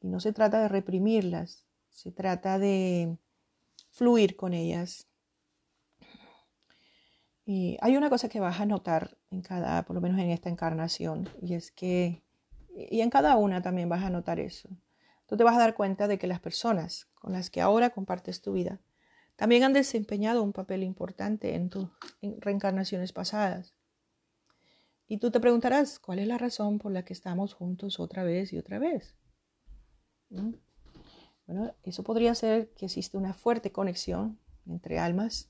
y 0.06 0.08
no 0.08 0.20
se 0.20 0.34
trata 0.34 0.62
de 0.62 0.68
reprimirlas, 0.68 1.66
se 1.90 2.12
trata 2.12 2.60
de 2.60 3.18
fluir 3.90 4.36
con 4.36 4.54
ellas, 4.54 5.08
y 7.44 7.80
hay 7.82 7.98
una 7.98 8.12
cosa 8.12 8.30
que 8.30 8.40
vas 8.40 8.60
a 8.60 8.68
notar 8.68 9.18
en 9.32 9.42
cada, 9.42 9.84
por 9.84 9.96
lo 9.96 10.02
menos 10.02 10.20
en 10.20 10.30
esta 10.30 10.50
encarnación, 10.50 11.28
y 11.42 11.56
es 11.56 11.72
que, 11.72 12.22
y 12.70 13.02
en 13.02 13.10
cada 13.10 13.36
una 13.36 13.64
también 13.64 13.90
vas 13.90 14.04
a 14.04 14.12
notar 14.12 14.40
eso. 14.40 14.70
Tú 15.26 15.38
te 15.38 15.44
vas 15.44 15.56
a 15.56 15.60
dar 15.60 15.74
cuenta 15.74 16.08
de 16.08 16.20
que 16.20 16.28
las 16.28 16.40
personas 16.40 17.08
con 17.16 17.34
las 17.34 17.50
que 17.50 17.62
ahora 17.62 17.90
compartes 17.90 18.44
tu 18.44 18.54
vida 18.54 18.80
también 19.36 19.64
han 19.64 19.74
desempeñado 19.74 20.44
un 20.44 20.54
papel 20.54 20.84
importante 20.84 21.56
en 21.56 21.70
tus 21.70 21.90
reencarnaciones 22.22 23.12
pasadas. 23.12 23.74
Y 25.08 25.18
tú 25.18 25.32
te 25.32 25.40
preguntarás, 25.40 25.98
¿cuál 25.98 26.20
es 26.20 26.28
la 26.28 26.38
razón 26.38 26.78
por 26.78 26.92
la 26.92 27.04
que 27.04 27.14
estamos 27.14 27.56
juntos 27.56 28.00
otra 28.00 28.24
vez 28.24 28.54
y 28.54 28.60
otra 28.60 28.78
vez? 28.78 29.16
Bueno, 30.30 31.74
eso 31.84 32.04
podría 32.04 32.34
ser 32.36 32.70
que 32.72 32.86
existe 32.86 33.18
una 33.18 33.34
fuerte 33.34 33.72
conexión 33.72 34.40
entre 34.68 35.00
almas, 35.00 35.50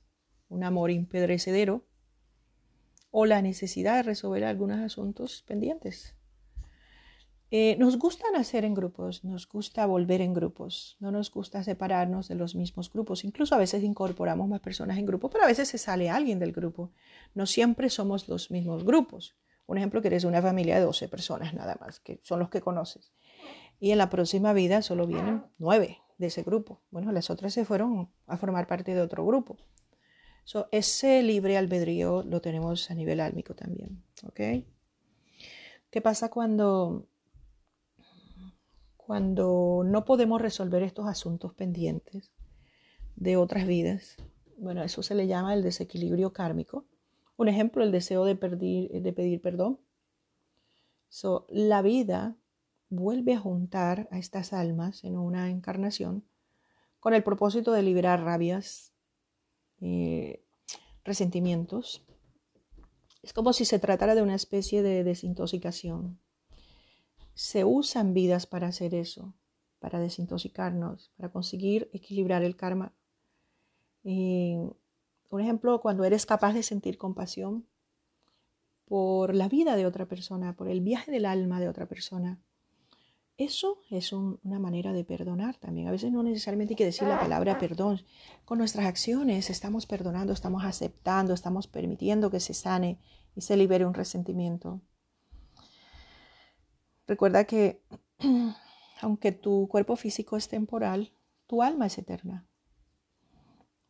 un 0.49 0.63
amor 0.63 0.91
impedrecedero 0.91 1.85
o 3.11 3.25
la 3.25 3.41
necesidad 3.41 3.95
de 3.95 4.03
resolver 4.03 4.43
algunos 4.43 4.79
asuntos 4.79 5.43
pendientes. 5.47 6.15
Eh, 7.51 7.77
nos 7.77 7.97
gusta 7.97 8.25
nacer 8.33 8.65
en 8.65 8.73
grupos, 8.73 9.23
nos 9.23 9.47
gusta 9.47 9.85
volver 9.85 10.19
en 10.19 10.33
grupos, 10.33 10.97
no 10.99 11.11
nos 11.11 11.31
gusta 11.31 11.63
separarnos 11.63 12.27
de 12.27 12.35
los 12.35 12.55
mismos 12.55 12.91
grupos. 12.91 13.23
Incluso 13.23 13.55
a 13.55 13.59
veces 13.59 13.83
incorporamos 13.83 14.49
más 14.49 14.59
personas 14.59 14.97
en 14.97 15.05
grupo, 15.05 15.29
pero 15.29 15.45
a 15.45 15.47
veces 15.47 15.69
se 15.69 15.77
sale 15.77 16.09
alguien 16.09 16.39
del 16.39 16.51
grupo. 16.51 16.91
No 17.33 17.45
siempre 17.45 17.89
somos 17.89 18.27
los 18.27 18.51
mismos 18.51 18.83
grupos. 18.83 19.37
Un 19.67 19.77
ejemplo, 19.77 20.01
que 20.01 20.09
eres 20.09 20.25
una 20.25 20.41
familia 20.41 20.75
de 20.75 20.81
12 20.81 21.07
personas 21.07 21.53
nada 21.53 21.77
más, 21.79 21.99
que 21.99 22.19
son 22.23 22.39
los 22.39 22.49
que 22.49 22.61
conoces. 22.61 23.13
Y 23.79 23.91
en 23.91 23.97
la 23.97 24.09
próxima 24.09 24.53
vida 24.53 24.81
solo 24.81 25.07
vienen 25.07 25.43
nueve 25.57 25.99
de 26.17 26.27
ese 26.27 26.43
grupo. 26.43 26.81
Bueno, 26.91 27.11
las 27.11 27.29
otras 27.29 27.53
se 27.53 27.65
fueron 27.65 28.09
a 28.27 28.37
formar 28.37 28.67
parte 28.67 28.93
de 28.93 29.01
otro 29.01 29.25
grupo. 29.25 29.57
ese 30.71 31.23
libre 31.23 31.57
albedrío 31.57 32.23
lo 32.23 32.41
tenemos 32.41 32.89
a 32.89 32.95
nivel 32.95 33.19
álmico 33.19 33.53
también. 33.53 34.03
¿Ok? 34.23 34.65
¿Qué 35.89 36.01
pasa 36.01 36.29
cuando, 36.29 37.07
cuando 38.97 39.83
no 39.85 40.05
podemos 40.05 40.41
resolver 40.41 40.83
estos 40.83 41.07
asuntos 41.07 41.53
pendientes 41.53 42.31
de 43.15 43.37
otras 43.37 43.65
vidas? 43.67 44.17
Bueno, 44.57 44.83
eso 44.83 45.03
se 45.03 45.15
le 45.15 45.27
llama 45.27 45.53
el 45.53 45.63
desequilibrio 45.63 46.31
kármico. 46.31 46.85
Un 47.37 47.49
ejemplo, 47.49 47.83
el 47.83 47.91
deseo 47.91 48.23
de, 48.23 48.35
de 48.35 49.13
pedir 49.13 49.41
perdón. 49.41 49.79
So, 51.09 51.45
la 51.49 51.81
vida 51.81 52.37
vuelve 52.95 53.33
a 53.33 53.39
juntar 53.39 54.07
a 54.11 54.17
estas 54.17 54.53
almas 54.53 55.03
en 55.03 55.17
una 55.17 55.49
encarnación 55.49 56.25
con 56.99 57.13
el 57.13 57.23
propósito 57.23 57.71
de 57.71 57.83
liberar 57.83 58.23
rabias, 58.23 58.91
eh, 59.79 60.43
resentimientos. 61.03 62.03
Es 63.21 63.31
como 63.31 63.53
si 63.53 63.65
se 63.65 63.77
tratara 63.77 64.15
de 64.15 64.23
una 64.23 64.35
especie 64.35 64.81
de 64.81 65.03
desintoxicación. 65.03 66.19
Se 67.35 67.63
usan 67.63 68.13
vidas 68.13 68.47
para 68.47 68.67
hacer 68.67 68.95
eso, 68.95 69.35
para 69.79 69.99
desintoxicarnos, 69.99 71.11
para 71.15 71.31
conseguir 71.31 71.89
equilibrar 71.93 72.43
el 72.43 72.55
karma. 72.55 72.95
un 74.03 75.41
ejemplo, 75.41 75.81
cuando 75.81 76.05
eres 76.05 76.25
capaz 76.25 76.53
de 76.53 76.63
sentir 76.63 76.97
compasión 76.97 77.67
por 78.85 79.35
la 79.35 79.49
vida 79.49 79.75
de 79.75 79.85
otra 79.85 80.07
persona, 80.07 80.55
por 80.55 80.69
el 80.69 80.81
viaje 80.81 81.11
del 81.11 81.25
alma 81.25 81.59
de 81.59 81.69
otra 81.69 81.87
persona, 81.87 82.39
eso 83.37 83.81
es 83.89 84.13
una 84.13 84.59
manera 84.59 84.93
de 84.93 85.03
perdonar 85.03 85.57
también. 85.57 85.87
A 85.87 85.91
veces 85.91 86.11
no 86.11 86.23
necesariamente 86.23 86.73
hay 86.73 86.77
que 86.77 86.85
decir 86.85 87.07
la 87.07 87.19
palabra 87.19 87.57
perdón. 87.57 88.01
Con 88.45 88.59
nuestras 88.59 88.85
acciones 88.85 89.49
estamos 89.49 89.85
perdonando, 89.85 90.31
estamos 90.31 90.63
aceptando, 90.63 91.33
estamos 91.33 91.67
permitiendo 91.67 92.31
que 92.31 92.39
se 92.39 92.53
sane 92.53 92.97
y 93.35 93.41
se 93.41 93.57
libere 93.57 93.85
un 93.85 93.93
resentimiento. 93.93 94.81
Recuerda 97.07 97.43
que 97.43 97.81
aunque 99.01 99.33
tu 99.33 99.67
cuerpo 99.67 99.97
físico 99.97 100.37
es 100.37 100.47
temporal, 100.47 101.11
tu 101.45 101.61
alma 101.61 101.87
es 101.87 101.97
eterna. 101.97 102.47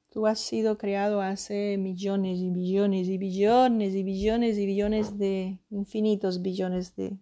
Tú 0.10 0.25
has 0.25 0.39
sido 0.39 0.77
creado 0.77 1.21
hace 1.21 1.77
millones 1.77 2.39
y 2.39 2.49
billones 2.49 3.08
y 3.10 3.17
billones 3.17 3.93
y 3.93 4.01
billones 4.01 4.58
y 4.58 4.65
billones 4.65 5.17
de 5.19 5.60
infinitos 5.69 6.41
billones 6.41 6.95
de 6.95 7.19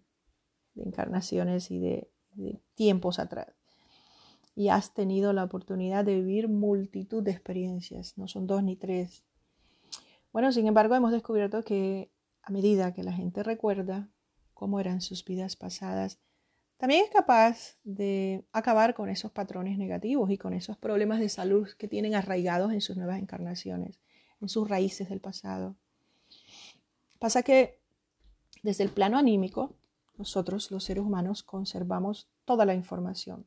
encarnaciones 0.76 1.70
y 1.72 1.80
de 1.80 2.13
de 2.36 2.62
tiempos 2.76 3.20
atrás. 3.20 3.48
Y 4.56 4.70
has 4.70 4.94
tenido 4.94 5.34
la 5.34 5.44
oportunidad 5.44 6.06
de 6.06 6.16
vivir 6.16 6.48
multitud 6.48 7.24
de 7.24 7.32
experiencias, 7.32 8.18
no 8.18 8.28
son 8.28 8.46
dos 8.48 8.64
ni 8.64 8.76
tres. 8.76 9.24
Bueno, 10.32 10.52
sin 10.52 10.68
embargo, 10.68 10.96
hemos 10.96 11.12
descubierto 11.12 11.64
que 11.64 12.12
a 12.44 12.52
medida 12.52 12.94
que 12.94 13.04
la 13.04 13.14
gente 13.14 13.44
recuerda 13.44 14.10
cómo 14.54 14.80
eran 14.80 15.02
sus 15.02 15.26
vidas 15.26 15.56
pasadas, 15.56 16.20
también 16.78 17.06
es 17.06 17.12
capaz 17.12 17.78
de 17.84 18.46
acabar 18.52 18.94
con 18.94 19.10
esos 19.10 19.32
patrones 19.32 19.78
negativos 19.78 20.30
y 20.30 20.38
con 20.38 20.54
esos 20.54 20.78
problemas 20.78 21.20
de 21.20 21.30
salud 21.30 21.70
que 21.78 21.88
tienen 21.88 22.14
arraigados 22.14 22.74
en 22.74 22.82
sus 22.82 22.98
nuevas 22.98 23.20
encarnaciones, 23.20 24.00
en 24.42 24.50
sus 24.50 24.68
raíces 24.68 25.10
del 25.10 25.22
pasado. 25.22 25.78
Pasa 27.20 27.42
que 27.42 27.80
desde 28.64 28.84
el 28.84 28.90
plano 28.90 29.18
anímico, 29.18 29.76
nosotros, 30.18 30.72
los 30.72 30.84
seres 30.84 31.04
humanos, 31.04 31.44
conservamos 31.44 32.30
toda 32.46 32.66
la 32.66 32.76
información, 32.76 33.46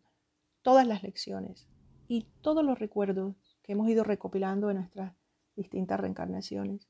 todas 0.62 0.86
las 0.86 1.02
lecciones 1.02 1.68
y 2.08 2.26
todos 2.40 2.64
los 2.64 2.78
recuerdos 2.78 3.36
que 3.62 3.72
hemos 3.72 3.88
ido 3.88 4.04
recopilando 4.04 4.70
en 4.70 4.78
nuestras 4.78 5.14
distintas 5.54 6.00
reencarnaciones. 6.00 6.88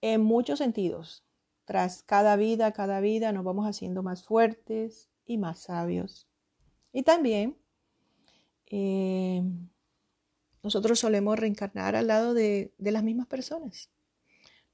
En 0.00 0.22
muchos 0.22 0.58
sentidos, 0.58 1.24
tras 1.64 2.02
cada 2.02 2.36
vida, 2.36 2.72
cada 2.72 3.00
vida 3.00 3.32
nos 3.32 3.44
vamos 3.44 3.66
haciendo 3.66 4.02
más 4.02 4.24
fuertes 4.24 5.08
y 5.26 5.38
más 5.38 5.60
sabios. 5.60 6.26
Y 6.92 7.02
también 7.02 7.56
eh, 8.66 9.42
nosotros 10.62 10.98
solemos 10.98 11.38
reencarnar 11.38 11.94
al 11.94 12.08
lado 12.08 12.34
de, 12.34 12.74
de 12.78 12.90
las 12.90 13.04
mismas 13.04 13.26
personas 13.26 13.90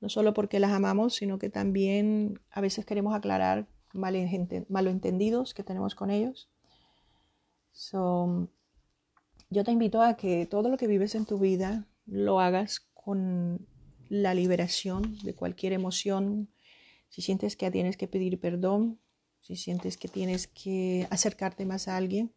no 0.00 0.08
solo 0.08 0.34
porque 0.34 0.60
las 0.60 0.72
amamos, 0.72 1.14
sino 1.14 1.38
que 1.38 1.48
también 1.48 2.40
a 2.50 2.60
veces 2.60 2.84
queremos 2.84 3.14
aclarar 3.14 3.66
malentendidos 3.92 5.54
que 5.54 5.62
tenemos 5.62 5.94
con 5.94 6.10
ellos. 6.10 6.48
yo 9.50 9.64
te 9.64 9.70
invito 9.70 10.02
a 10.02 10.16
que 10.16 10.46
todo 10.46 10.68
lo 10.68 10.76
que 10.76 10.86
vives 10.86 11.14
en 11.14 11.24
tu 11.24 11.38
vida 11.38 11.86
lo 12.04 12.40
hagas 12.40 12.80
con 12.94 13.66
la 14.08 14.34
liberación 14.34 15.18
de 15.22 15.34
cualquier 15.34 15.72
emoción. 15.72 16.48
Si 17.08 17.22
sientes 17.22 17.56
que 17.56 17.70
tienes 17.70 17.96
que 17.96 18.08
pedir 18.08 18.38
perdón, 18.40 18.98
si 19.40 19.56
sientes 19.56 19.96
que 19.96 20.08
tienes 20.08 20.46
que 20.46 21.06
acercarte 21.10 21.64
más 21.64 21.88
a 21.88 21.96
alguien, 21.96 22.32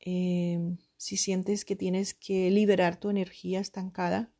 eh, 0.00 0.76
si 0.96 1.16
sientes 1.16 1.64
que 1.64 1.76
tienes 1.76 2.14
que 2.14 2.50
liberar 2.50 2.98
tu 2.98 3.10
energía 3.10 3.60
estancada, 3.60 4.30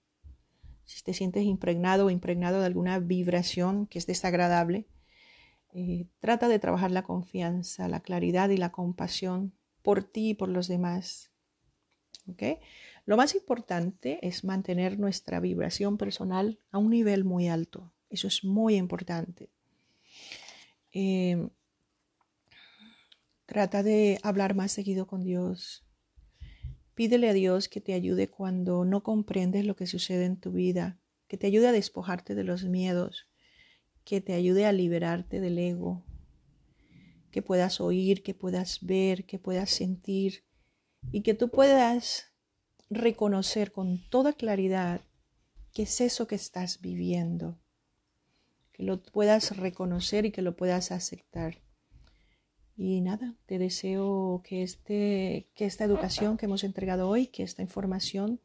si 0.91 1.05
te 1.05 1.15
sientes 1.15 1.45
impregnado 1.45 2.07
o 2.07 2.11
impregnado 2.11 2.59
de 2.59 2.67
alguna 2.67 2.99
vibración 2.99 3.87
que 3.87 3.99
es 3.99 4.07
desagradable, 4.07 4.87
eh, 5.73 6.07
trata 6.19 6.49
de 6.49 6.59
trabajar 6.59 6.91
la 6.91 7.05
confianza, 7.05 7.87
la 7.87 8.01
claridad 8.01 8.49
y 8.49 8.57
la 8.57 8.73
compasión 8.73 9.53
por 9.83 10.03
ti 10.03 10.31
y 10.31 10.35
por 10.35 10.49
los 10.49 10.67
demás. 10.67 11.31
Lo 13.07 13.17
más 13.17 13.35
importante 13.35 14.19
es 14.27 14.45
mantener 14.45 14.99
nuestra 14.99 15.41
vibración 15.41 15.97
personal 15.97 16.59
a 16.71 16.79
un 16.79 16.91
nivel 16.91 17.25
muy 17.25 17.49
alto. 17.49 17.93
Eso 18.09 18.27
es 18.27 18.45
muy 18.45 18.77
importante. 18.77 19.49
Eh, 20.93 21.49
trata 23.47 23.83
de 23.83 24.19
hablar 24.23 24.55
más 24.55 24.73
seguido 24.73 25.07
con 25.07 25.23
Dios. 25.23 25.85
Pídele 27.01 27.31
a 27.31 27.33
Dios 27.33 27.71
que 27.71 27.81
te 27.81 27.95
ayude 27.95 28.29
cuando 28.29 28.85
no 28.85 29.03
comprendes 29.03 29.65
lo 29.65 29.75
que 29.75 29.87
sucede 29.87 30.27
en 30.27 30.37
tu 30.37 30.53
vida, 30.53 31.01
que 31.29 31.39
te 31.39 31.47
ayude 31.47 31.67
a 31.69 31.73
despojarte 31.73 32.35
de 32.35 32.45
los 32.45 32.65
miedos, 32.65 33.27
que 34.05 34.21
te 34.21 34.35
ayude 34.35 34.67
a 34.67 34.73
liberarte 34.73 35.41
del 35.41 35.57
ego, 35.57 36.05
que 37.31 37.41
puedas 37.41 37.81
oír, 37.81 38.23
que 38.23 38.35
puedas 38.35 38.81
ver, 38.83 39.25
que 39.25 39.39
puedas 39.39 39.71
sentir 39.71 40.45
y 41.11 41.23
que 41.23 41.33
tú 41.33 41.49
puedas 41.49 42.35
reconocer 42.91 43.73
con 43.73 44.07
toda 44.11 44.35
claridad 44.35 45.01
qué 45.73 45.85
es 45.85 46.03
eso 46.03 46.27
que 46.27 46.35
estás 46.35 46.83
viviendo, 46.83 47.59
que 48.73 48.83
lo 48.83 49.03
puedas 49.03 49.57
reconocer 49.57 50.27
y 50.27 50.33
que 50.33 50.43
lo 50.43 50.55
puedas 50.55 50.93
aceptar. 50.93 51.63
Y 52.83 53.03
nada, 53.03 53.35
te 53.45 53.59
deseo 53.59 54.41
que, 54.43 54.63
este, 54.63 55.51
que 55.55 55.67
esta 55.67 55.85
educación 55.85 56.39
que 56.39 56.47
hemos 56.47 56.65
entregado 56.65 57.11
hoy, 57.11 57.27
que 57.27 57.43
esta 57.43 57.61
información 57.61 58.41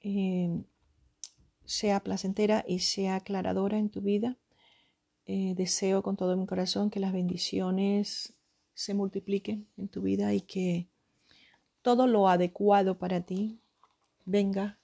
eh, 0.00 0.62
sea 1.64 1.98
placentera 2.04 2.64
y 2.68 2.78
sea 2.78 3.16
aclaradora 3.16 3.78
en 3.78 3.90
tu 3.90 4.00
vida. 4.00 4.38
Eh, 5.26 5.54
deseo 5.56 6.04
con 6.04 6.16
todo 6.16 6.36
mi 6.36 6.46
corazón 6.46 6.88
que 6.88 7.00
las 7.00 7.12
bendiciones 7.12 8.32
se 8.74 8.94
multipliquen 8.94 9.66
en 9.76 9.88
tu 9.88 10.02
vida 10.02 10.32
y 10.34 10.42
que 10.42 10.86
todo 11.82 12.06
lo 12.06 12.28
adecuado 12.28 12.96
para 12.96 13.22
ti 13.22 13.58
venga 14.24 14.78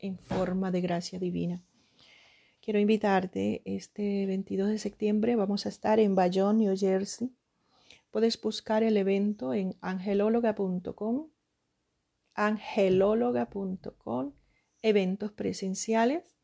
en 0.00 0.18
forma 0.18 0.72
de 0.72 0.80
gracia 0.80 1.20
divina. 1.20 1.62
Quiero 2.60 2.80
invitarte 2.80 3.62
este 3.64 4.26
22 4.26 4.68
de 4.68 4.78
septiembre, 4.78 5.36
vamos 5.36 5.64
a 5.64 5.68
estar 5.68 6.00
en 6.00 6.16
Bayonne, 6.16 6.64
New 6.64 6.76
Jersey, 6.76 7.30
Puedes 8.12 8.40
buscar 8.40 8.82
el 8.82 8.98
evento 8.98 9.54
en 9.54 9.74
angelóloga.com, 9.80 11.30
angelóloga.com, 12.34 14.34
eventos 14.82 15.32
presenciales. 15.32 16.36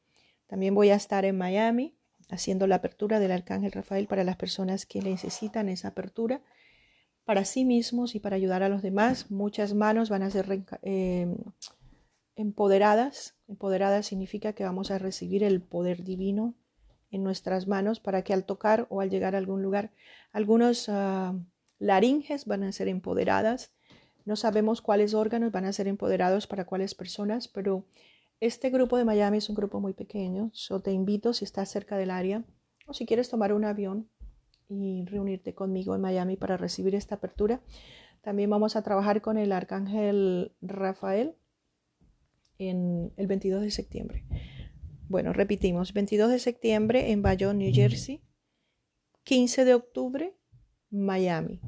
También 0.46 0.74
voy 0.74 0.88
a 0.88 0.94
estar 0.94 1.26
en 1.26 1.36
Miami 1.36 1.98
haciendo 2.30 2.66
la 2.66 2.76
apertura 2.76 3.20
del 3.20 3.32
Arcángel 3.32 3.72
Rafael 3.72 4.06
para 4.06 4.24
las 4.24 4.36
personas 4.36 4.86
que 4.86 5.02
necesitan 5.02 5.68
esa 5.68 5.88
apertura 5.88 6.40
para 7.26 7.44
sí 7.44 7.66
mismos 7.66 8.14
y 8.14 8.20
para 8.20 8.36
ayudar 8.36 8.62
a 8.62 8.70
los 8.70 8.80
demás. 8.80 9.30
Muchas 9.30 9.74
manos 9.74 10.08
van 10.08 10.22
a 10.22 10.30
ser 10.30 10.64
em, 10.80 11.36
empoderadas. 12.34 13.36
Empoderadas 13.46 14.06
significa 14.06 14.54
que 14.54 14.64
vamos 14.64 14.90
a 14.90 14.96
recibir 14.96 15.44
el 15.44 15.60
poder 15.60 16.02
divino 16.02 16.54
en 17.10 17.24
nuestras 17.24 17.66
manos 17.66 18.00
para 18.00 18.22
que 18.22 18.32
al 18.32 18.44
tocar 18.44 18.86
o 18.88 19.02
al 19.02 19.10
llegar 19.10 19.34
a 19.34 19.38
algún 19.38 19.62
lugar, 19.62 19.92
algunos 20.32 20.88
ah, 20.88 21.34
laringes 21.78 22.46
van 22.46 22.62
a 22.64 22.72
ser 22.72 22.88
empoderadas. 22.88 23.72
No 24.24 24.36
sabemos 24.36 24.82
cuáles 24.82 25.14
órganos 25.14 25.52
van 25.52 25.64
a 25.64 25.72
ser 25.72 25.88
empoderados 25.88 26.46
para 26.46 26.66
cuáles 26.66 26.94
personas, 26.94 27.48
pero 27.48 27.86
este 28.40 28.70
grupo 28.70 28.96
de 28.96 29.04
Miami 29.04 29.38
es 29.38 29.48
un 29.48 29.56
grupo 29.56 29.80
muy 29.80 29.94
pequeño. 29.94 30.50
Yo 30.52 30.80
te 30.80 30.92
invito, 30.92 31.32
si 31.32 31.44
estás 31.44 31.70
cerca 31.70 31.96
del 31.96 32.10
área 32.10 32.44
o 32.86 32.94
si 32.94 33.06
quieres 33.06 33.28
tomar 33.28 33.52
un 33.52 33.64
avión 33.64 34.08
y 34.68 35.04
reunirte 35.06 35.54
conmigo 35.54 35.94
en 35.94 36.00
Miami 36.00 36.36
para 36.36 36.56
recibir 36.56 36.94
esta 36.94 37.16
apertura. 37.16 37.62
También 38.20 38.50
vamos 38.50 38.76
a 38.76 38.82
trabajar 38.82 39.22
con 39.22 39.38
el 39.38 39.52
arcángel 39.52 40.52
Rafael 40.60 41.36
en 42.58 43.12
el 43.16 43.26
22 43.26 43.62
de 43.62 43.70
septiembre. 43.70 44.24
Bueno, 45.08 45.32
repetimos, 45.32 45.94
22 45.94 46.30
de 46.30 46.38
septiembre 46.38 47.12
en 47.12 47.22
Bayonne, 47.22 47.64
New 47.64 47.74
Jersey, 47.74 48.22
15 49.24 49.64
de 49.64 49.74
octubre, 49.74 50.36
Miami. 50.90 51.60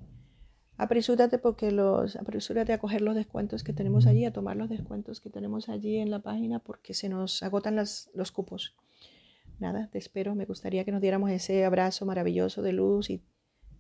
Apresúrate 0.77 1.39
porque 1.39 1.71
los, 1.73 2.17
apresúrate 2.17 2.73
a 2.73 2.79
coger 2.79 3.03
los 3.03 3.15
descuentos 3.15 3.63
que 3.63 3.75
tenemos 3.75 4.07
allí, 4.07 4.25
a 4.25 4.33
tomar 4.33 4.57
los 4.57 4.71
descuentos 4.71 5.21
que 5.21 5.29
tenemos 5.29 5.69
allí 5.69 5.99
en 5.99 6.11
la 6.11 6.21
página 6.21 6.59
porque 6.59 6.95
se 6.95 7.11
nos 7.11 7.43
agotan 7.43 7.77
los 7.77 8.33
cupos. 8.33 8.75
Nada, 9.59 9.91
te 9.93 9.99
espero. 9.99 10.35
Me 10.35 10.47
gustaría 10.47 10.87
que 10.87 10.93
nos 10.93 11.03
diéramos 11.03 11.31
ese 11.31 11.67
abrazo 11.67 12.07
maravilloso 12.07 12.63
de 12.63 12.73
luz 12.73 13.11
y 13.11 13.23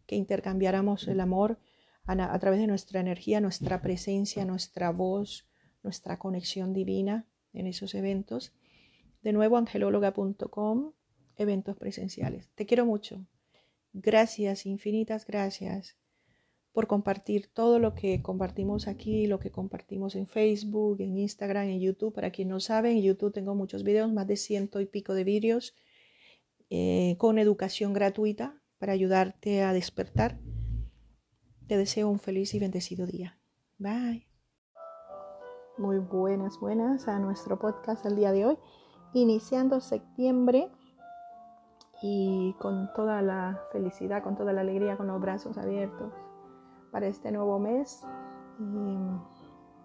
que 0.07 0.15
intercambiáramos 0.15 1.09
el 1.09 1.21
amor 1.21 1.59
a, 2.05 2.13
a 2.35 2.39
través 2.39 2.61
de 2.61 2.67
nuestra 2.67 3.01
energía, 3.01 3.41
nuestra 3.41 3.81
presencia, 3.81 4.45
nuestra 4.45 4.91
voz, 4.91 5.49
nuestra 5.83 6.19
conexión 6.19 6.75
divina 6.75 7.27
en 7.55 7.67
esos 7.67 7.95
eventos. 7.95 8.53
De 9.23 9.33
nuevo, 9.33 9.57
angelóloga.com, 9.57 10.93
eventos 11.37 11.77
presenciales. 11.77 12.51
Te 12.55 12.67
quiero 12.67 12.85
mucho. 12.85 13.25
Gracias, 13.93 14.67
infinitas 14.67 15.27
gracias 15.27 15.97
por 16.73 16.87
compartir 16.87 17.51
todo 17.53 17.79
lo 17.79 17.95
que 17.95 18.23
compartimos 18.23 18.87
aquí, 18.87 19.27
lo 19.27 19.41
que 19.41 19.51
compartimos 19.51 20.15
en 20.15 20.27
Facebook, 20.27 21.01
en 21.01 21.19
Instagram, 21.19 21.69
en 21.69 21.81
YouTube. 21.81 22.15
Para 22.15 22.31
quien 22.31 22.49
no 22.49 22.61
sabe, 22.61 22.93
en 22.93 23.03
YouTube 23.03 23.33
tengo 23.33 23.55
muchos 23.55 23.83
videos, 23.83 24.13
más 24.13 24.27
de 24.27 24.37
ciento 24.37 24.81
y 24.81 24.87
pico 24.87 25.15
de 25.15 25.25
vídeos 25.25 25.75
eh, 26.71 27.17
con 27.19 27.39
educación 27.39 27.93
gratuita 27.93 28.63
para 28.79 28.93
ayudarte 28.93 29.63
a 29.63 29.73
despertar. 29.73 30.39
Te 31.67 31.77
deseo 31.77 32.09
un 32.09 32.21
feliz 32.21 32.55
y 32.55 32.61
bendecido 32.61 33.07
día. 33.07 33.39
Bye. 33.79 34.29
Muy 35.79 35.99
buenas, 35.99 36.61
buenas 36.61 37.09
a 37.09 37.19
nuestro 37.19 37.59
podcast 37.59 38.05
el 38.07 38.17
día 38.17 38.33
de 38.33 38.47
hoy 38.47 38.59
iniciando 39.15 39.81
septiembre 39.81 40.69
y 42.03 42.55
con 42.59 42.93
toda 42.95 43.23
la 43.23 43.61
felicidad, 43.73 44.23
con 44.23 44.37
toda 44.37 44.53
la 44.53 44.63
alegría, 44.63 44.97
con 44.97 45.07
los 45.07 45.21
brazos 45.21 45.59
abiertos 45.59 46.13
para 46.91 47.07
este 47.07 47.31
nuevo 47.31 47.59
mes, 47.59 48.03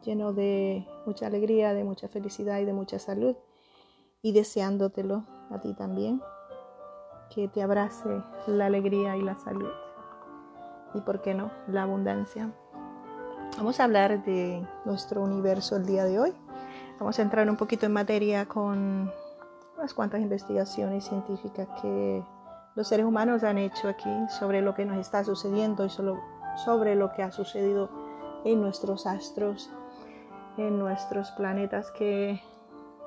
lleno 0.04 0.34
de 0.34 0.88
mucha 1.06 1.28
alegría, 1.28 1.74
de 1.74 1.84
mucha 1.84 2.08
felicidad 2.08 2.60
y 2.60 2.66
de 2.66 2.74
mucha 2.74 3.00
salud, 3.00 3.36
y 4.22 4.32
deseándotelo 4.32 5.26
a 5.52 5.60
ti 5.60 5.74
también, 5.74 6.22
que 7.34 7.48
te 7.48 7.62
abrace 7.62 8.24
la 8.48 8.68
alegría 8.68 9.18
y 9.18 9.22
la 9.22 9.38
salud, 9.38 9.72
y 10.94 11.02
por 11.02 11.22
qué 11.22 11.34
no, 11.34 11.52
la 11.68 11.84
abundancia. 11.84 12.52
Vamos 13.58 13.80
a 13.80 13.84
hablar 13.84 14.24
de 14.26 14.68
nuestro 14.86 15.22
universo 15.22 15.76
el 15.76 15.86
día 15.86 16.04
de 16.04 16.20
hoy 16.20 16.34
Vamos 17.00 17.20
a 17.20 17.24
entrar 17.24 17.50
un 17.50 17.58
poquito 17.58 17.86
en 17.86 17.94
materia 17.94 18.46
con 18.46 19.12
unas 19.78 19.94
cuantas 19.94 20.22
investigaciones 20.22 21.06
científicas 21.06 21.68
que 21.82 22.24
los 22.76 22.88
seres 22.88 23.06
humanos 23.06 23.44
han 23.44 23.58
hecho 23.58 23.88
aquí 23.88 24.10
sobre 24.30 24.62
lo 24.62 24.76
que 24.76 24.86
nos 24.86 24.98
está 24.98 25.24
sucediendo 25.24 25.86
y 25.86 25.90
sobre 25.90 26.96
lo 26.96 27.12
que 27.14 27.24
ha 27.24 27.32
sucedido 27.32 27.90
en 28.44 28.62
nuestros 28.62 29.08
astros, 29.08 29.70
en 30.58 30.78
nuestros 30.78 31.32
planetas 31.32 31.92
que 31.92 32.42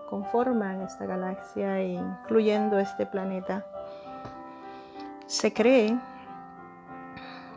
conforman 0.09 0.83
esta 0.83 1.07
galaxia, 1.07 1.83
incluyendo 1.83 2.79
este 2.79 3.07
planeta. 3.07 3.67
Se 5.27 5.53
cree 5.53 5.99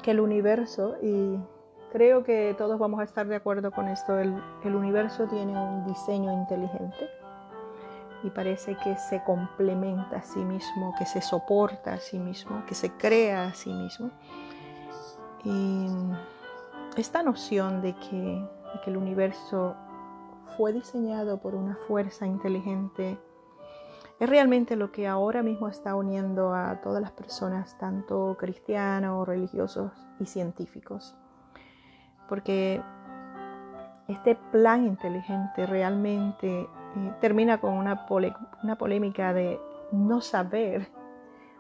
que 0.02 0.12
el 0.12 0.20
universo 0.20 0.96
y 1.02 1.40
Creo 1.92 2.24
que 2.24 2.56
todos 2.58 2.80
vamos 2.80 3.02
a 3.02 3.04
estar 3.04 3.28
de 3.28 3.36
acuerdo 3.36 3.70
con 3.72 3.90
esto. 3.90 4.18
El, 4.18 4.42
universo 4.64 5.28
tiene 5.28 5.52
un 5.58 5.86
diseño 5.86 6.32
inteligente 6.32 7.10
y 8.24 8.30
parece 8.30 8.76
que 8.78 8.98
se 8.98 9.24
complementa 9.24 10.18
a 10.18 10.22
sí 10.22 10.40
mismo, 10.40 10.94
que 10.98 11.06
se 11.06 11.22
soporta 11.22 11.94
a 11.94 11.98
sí 11.98 12.20
mismo, 12.20 12.64
que 12.66 12.76
se 12.76 12.92
crea 12.92 13.46
a 13.46 13.54
sí 13.54 13.72
mismo. 13.74 14.12
Y 15.44 15.88
esta 16.98 17.24
noción 17.24 17.82
de 17.82 17.96
que, 17.96 18.48
el 18.88 18.98
universo 18.98 19.76
fue 20.58 20.74
diseñado 20.74 21.40
por 21.40 21.54
una 21.54 21.78
fuerza 21.88 22.26
inteligente 22.26 23.20
es 24.20 24.30
realmente 24.30 24.76
lo 24.76 24.92
que 24.92 25.08
ahora 25.08 25.44
mismo 25.44 25.68
está 25.68 25.94
uniendo 25.94 26.56
a 26.56 26.82
todas 26.82 27.00
las 27.00 27.12
personas, 27.12 27.78
tanto 27.78 28.38
cristianos, 28.40 29.28
religiosos 29.28 29.92
y 30.20 30.26
científicos 30.26 31.16
porque 32.32 32.82
este 34.08 34.38
plan 34.54 34.86
inteligente 34.86 35.66
realmente 35.66 36.66
eh, 36.96 37.14
termina 37.22 37.60
con 37.60 37.74
una, 37.74 38.06
una 38.64 38.78
polémica 38.78 39.34
de 39.34 39.60
no 39.92 40.22
saber. 40.22 40.90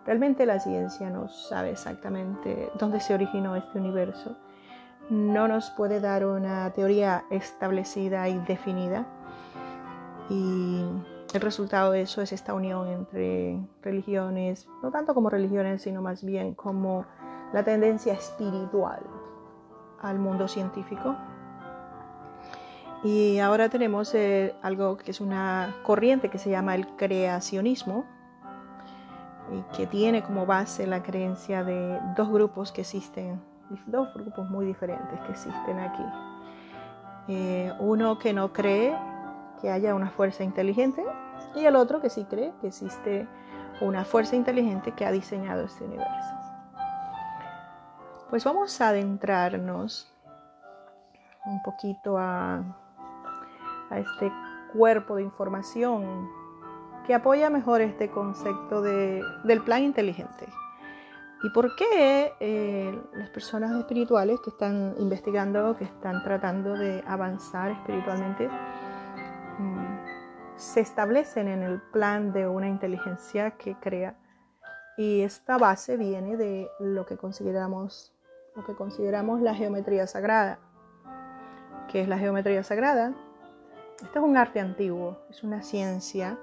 Realmente 0.05 0.45
la 0.45 0.59
ciencia 0.59 1.09
no 1.09 1.29
sabe 1.29 1.71
exactamente 1.71 2.71
dónde 2.79 2.99
se 2.99 3.13
originó 3.13 3.55
este 3.55 3.79
universo. 3.79 4.37
No 5.09 5.47
nos 5.47 5.69
puede 5.71 5.99
dar 5.99 6.25
una 6.25 6.69
teoría 6.71 7.25
establecida 7.29 8.27
y 8.29 8.37
definida. 8.39 9.05
Y 10.29 10.85
el 11.33 11.41
resultado 11.41 11.91
de 11.91 12.01
eso 12.01 12.21
es 12.21 12.31
esta 12.31 12.53
unión 12.53 12.87
entre 12.87 13.59
religiones, 13.81 14.67
no 14.81 14.91
tanto 14.91 15.13
como 15.13 15.29
religiones, 15.29 15.81
sino 15.81 16.01
más 16.01 16.23
bien 16.23 16.55
como 16.55 17.05
la 17.53 17.63
tendencia 17.63 18.13
espiritual 18.13 19.01
al 20.01 20.19
mundo 20.19 20.47
científico. 20.47 21.15
Y 23.03 23.39
ahora 23.39 23.69
tenemos 23.69 24.13
eh, 24.13 24.55
algo 24.61 24.97
que 24.97 25.09
es 25.09 25.21
una 25.21 25.75
corriente 25.83 26.29
que 26.29 26.37
se 26.37 26.51
llama 26.51 26.75
el 26.75 26.87
creacionismo 26.95 28.05
y 29.51 29.75
que 29.75 29.87
tiene 29.87 30.21
como 30.21 30.45
base 30.45 30.85
la 30.85 31.01
creencia 31.01 31.63
de 31.63 31.99
dos 32.15 32.29
grupos 32.29 32.71
que 32.71 32.81
existen, 32.81 33.41
dos 33.87 34.13
grupos 34.13 34.49
muy 34.49 34.65
diferentes 34.65 35.19
que 35.21 35.31
existen 35.31 35.79
aquí. 35.79 36.03
Eh, 37.27 37.73
uno 37.79 38.19
que 38.19 38.33
no 38.33 38.53
cree 38.53 38.95
que 39.61 39.71
haya 39.71 39.95
una 39.95 40.11
fuerza 40.11 40.43
inteligente 40.43 41.03
y 41.55 41.65
el 41.65 41.75
otro 41.75 42.01
que 42.01 42.09
sí 42.09 42.25
cree 42.25 42.53
que 42.61 42.67
existe 42.67 43.27
una 43.81 44.05
fuerza 44.05 44.35
inteligente 44.35 44.91
que 44.91 45.05
ha 45.05 45.11
diseñado 45.11 45.63
este 45.63 45.83
universo. 45.83 46.35
Pues 48.29 48.43
vamos 48.43 48.79
a 48.79 48.89
adentrarnos 48.89 50.07
un 51.45 51.61
poquito 51.63 52.17
a, 52.17 52.63
este 53.99 54.31
cuerpo 54.73 55.15
de 55.15 55.23
información 55.23 56.29
que 57.05 57.13
apoya 57.13 57.49
mejor 57.49 57.81
este 57.81 58.09
concepto 58.09 58.81
del 58.81 59.61
plan 59.65 59.83
inteligente. 59.83 60.47
¿Y 61.43 61.49
por 61.49 61.75
qué 61.75 62.33
eh, 62.39 63.01
las 63.13 63.29
personas 63.29 63.71
espirituales 63.75 64.39
que 64.41 64.51
están 64.51 64.93
investigando, 64.99 65.75
que 65.75 65.85
están 65.85 66.23
tratando 66.23 66.73
de 66.73 67.03
avanzar 67.07 67.71
espiritualmente, 67.71 68.47
mm, 69.57 70.55
se 70.55 70.81
establecen 70.81 71.47
en 71.47 71.63
el 71.63 71.81
plan 71.81 72.31
de 72.31 72.47
una 72.47 72.67
inteligencia 72.67 73.51
que 73.51 73.75
crea? 73.75 74.15
Y 74.97 75.21
esta 75.21 75.57
base 75.57 75.97
viene 75.97 76.37
de 76.37 76.69
lo 76.79 77.07
que 77.07 77.17
consideramos 77.17 78.13
lo 78.55 78.65
que 78.65 78.75
consideramos 78.75 79.41
la 79.41 79.55
geometría 79.55 80.07
sagrada. 80.07 80.59
¿Qué 81.89 82.01
es 82.01 82.07
la 82.07 82.17
geometría 82.17 82.63
sagrada? 82.63 83.13
Este 84.03 84.17
es 84.17 84.25
un 84.25 84.35
arte 84.35 84.59
antiguo, 84.59 85.17
es 85.29 85.43
una 85.43 85.61
ciencia 85.61 86.37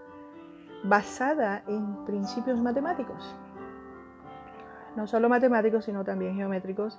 basada 0.84 1.64
en 1.66 2.04
principios 2.04 2.61
matemáticos. 2.61 3.34
No 4.96 5.06
solo 5.06 5.28
matemáticos, 5.28 5.84
sino 5.84 6.04
también 6.04 6.36
geométricos, 6.36 6.98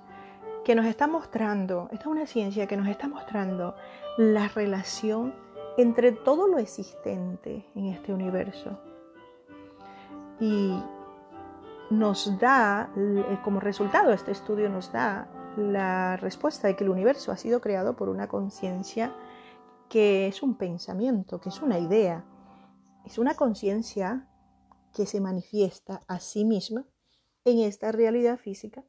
que 0.66 0.76
nos 0.76 0.86
está 0.86 1.08
mostrando, 1.08 1.88
esta 1.92 2.04
es 2.04 2.08
una 2.08 2.28
ciencia 2.28 2.68
que 2.68 2.78
nos 2.78 2.88
está 2.88 3.08
mostrando 3.08 3.76
la 4.18 4.50
relación 4.50 5.34
entre 5.78 6.12
todo 6.12 6.48
lo 6.48 6.58
existente 6.58 7.66
en 7.76 7.86
este 7.88 8.14
universo. 8.14 8.78
Y 10.42 10.78
nos 11.90 12.38
da, 12.38 12.90
como 13.44 13.62
resultado, 13.62 14.12
este 14.12 14.32
estudio 14.32 14.70
nos 14.70 14.92
da 14.92 15.28
la 15.56 16.18
respuesta 16.18 16.68
de 16.68 16.76
que 16.76 16.84
el 16.84 16.90
universo 16.90 17.32
ha 17.32 17.38
sido 17.38 17.62
creado 17.62 17.96
por 17.96 18.10
una 18.10 18.28
conciencia 18.28 19.14
que 19.90 20.28
es 20.28 20.44
un 20.44 20.58
pensamiento, 20.58 21.42
que 21.42 21.50
es 21.50 21.62
una 21.62 21.80
idea, 21.80 22.26
es 23.06 23.18
una 23.18 23.34
conciencia 23.34 24.28
que 24.94 25.06
se 25.06 25.20
manifiesta 25.20 26.02
a 26.08 26.20
sí 26.20 26.46
misma 26.46 26.86
en 27.46 27.60
esta 27.60 27.92
realidad 27.92 28.38
física 28.38 28.84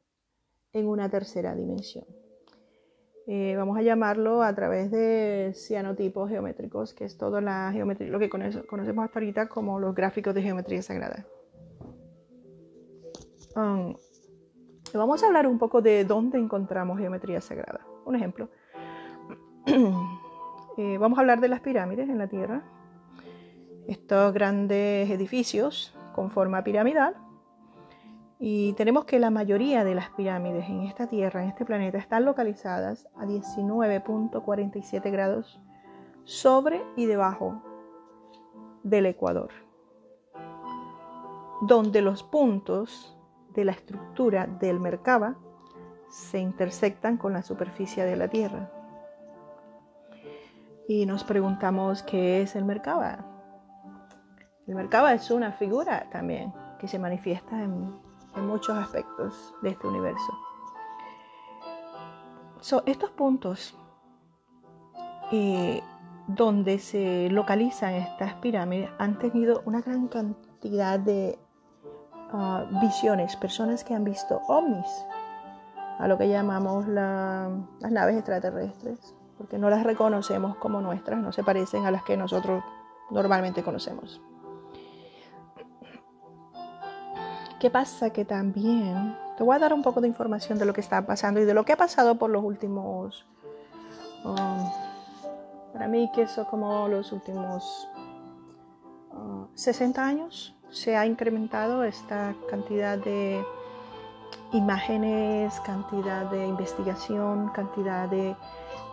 en 0.73 0.87
una 0.87 1.09
tercera 1.09 1.55
dimensión. 1.55 2.05
Eh, 3.27 3.55
vamos 3.55 3.77
a 3.77 3.81
llamarlo 3.81 4.41
a 4.41 4.53
través 4.55 4.91
de 4.91 5.53
cianotipos 5.55 6.29
geométricos, 6.29 6.93
que 6.93 7.05
es 7.05 7.17
toda 7.17 7.39
la 7.41 7.71
geometría, 7.71 8.09
lo 8.09 8.19
que 8.19 8.29
conocemos 8.29 9.05
hasta 9.05 9.19
ahorita 9.19 9.47
como 9.47 9.79
los 9.79 9.93
gráficos 9.95 10.33
de 10.33 10.41
geometría 10.41 10.81
sagrada. 10.81 11.25
Um, 13.55 13.95
vamos 14.93 15.23
a 15.23 15.27
hablar 15.27 15.45
un 15.45 15.59
poco 15.59 15.81
de 15.81 16.05
dónde 16.05 16.37
encontramos 16.39 16.99
geometría 16.99 17.41
sagrada. 17.41 17.85
Un 18.05 18.15
ejemplo. 18.15 18.49
Eh, 20.77 20.97
vamos 20.97 21.17
a 21.17 21.21
hablar 21.21 21.41
de 21.41 21.49
las 21.49 21.59
pirámides 21.59 22.07
en 22.09 22.17
la 22.17 22.27
Tierra. 22.27 22.63
Estos 23.87 24.33
grandes 24.33 25.09
edificios 25.09 25.93
con 26.13 26.31
forma 26.31 26.63
piramidal. 26.63 27.15
Y 28.39 28.73
tenemos 28.73 29.05
que 29.05 29.19
la 29.19 29.29
mayoría 29.29 29.83
de 29.83 29.95
las 29.95 30.09
pirámides 30.11 30.67
en 30.69 30.83
esta 30.83 31.07
Tierra, 31.07 31.43
en 31.43 31.49
este 31.49 31.65
planeta, 31.65 31.97
están 31.97 32.25
localizadas 32.25 33.07
a 33.15 33.25
19.47 33.25 35.11
grados 35.11 35.59
sobre 36.23 36.81
y 36.95 37.05
debajo 37.05 37.61
del 38.83 39.05
Ecuador, 39.07 39.51
donde 41.61 42.01
los 42.01 42.23
puntos 42.23 43.15
de 43.53 43.65
la 43.65 43.73
estructura 43.73 44.47
del 44.47 44.79
Merkaba 44.79 45.35
se 46.09 46.39
intersectan 46.39 47.17
con 47.17 47.33
la 47.33 47.43
superficie 47.43 48.05
de 48.05 48.15
la 48.15 48.27
Tierra. 48.29 48.80
Y 50.87 51.05
nos 51.05 51.23
preguntamos 51.23 52.03
qué 52.03 52.41
es 52.41 52.55
el 52.55 52.65
Merkaba. 52.65 53.25
El 54.67 54.75
Merkaba 54.75 55.13
es 55.13 55.31
una 55.31 55.51
figura 55.51 56.09
también 56.11 56.53
que 56.79 56.87
se 56.87 56.99
manifiesta 56.99 57.61
en, 57.61 57.99
muchos 58.35 58.77
aspectos 58.77 59.53
de 59.61 59.69
este 59.69 59.87
universo. 59.87 60.31
estos 62.85 63.11
puntos 63.11 63.77
eh, 65.31 65.81
donde 66.27 66.79
se 66.79 67.29
localizan 67.29 67.93
estas 67.95 68.33
pirámides 68.35 68.89
han 68.99 69.19
tenido 69.19 69.61
una 69.65 69.81
gran 69.81 70.07
cantidad 70.07 70.97
de 70.97 71.37
visiones, 72.81 73.35
personas 73.35 73.83
que 73.83 73.93
han 73.93 74.03
visto 74.03 74.41
ovnis, 74.47 74.87
a 75.99 76.07
lo 76.07 76.17
que 76.17 76.29
llamamos 76.29 76.87
las 76.87 77.51
naves 77.91 78.15
extraterrestres, 78.15 79.15
porque 79.41 79.57
no 79.57 79.71
las 79.71 79.83
reconocemos 79.83 80.55
como 80.57 80.81
nuestras, 80.81 81.19
no 81.19 81.31
se 81.31 81.43
parecen 81.43 81.87
a 81.87 81.91
las 81.91 82.03
que 82.03 82.15
nosotros 82.15 82.63
normalmente 83.09 83.63
conocemos. 83.63 84.21
¿Qué 87.59 87.71
pasa? 87.71 88.11
Que 88.11 88.23
también 88.23 89.17
te 89.37 89.43
voy 89.43 89.55
a 89.55 89.59
dar 89.59 89.73
un 89.73 89.81
poco 89.81 89.99
de 89.99 90.07
información 90.07 90.59
de 90.59 90.65
lo 90.65 90.73
que 90.73 90.81
está 90.81 91.07
pasando 91.07 91.39
y 91.39 91.45
de 91.45 91.55
lo 91.55 91.65
que 91.65 91.73
ha 91.73 91.77
pasado 91.77 92.19
por 92.19 92.29
los 92.29 92.43
últimos, 92.43 93.25
um, 94.25 94.69
para 95.73 95.87
mí 95.87 96.11
que 96.13 96.27
son 96.27 96.45
como 96.45 96.87
los 96.87 97.11
últimos 97.11 97.87
60 99.55 99.99
uh, 99.99 100.05
años, 100.05 100.55
se 100.69 100.95
ha 100.95 101.07
incrementado 101.07 101.83
esta 101.83 102.35
cantidad 102.47 102.99
de 102.99 103.43
imágenes, 104.51 105.59
cantidad 105.61 106.25
de 106.29 106.45
investigación, 106.45 107.49
cantidad 107.49 108.09
de 108.09 108.35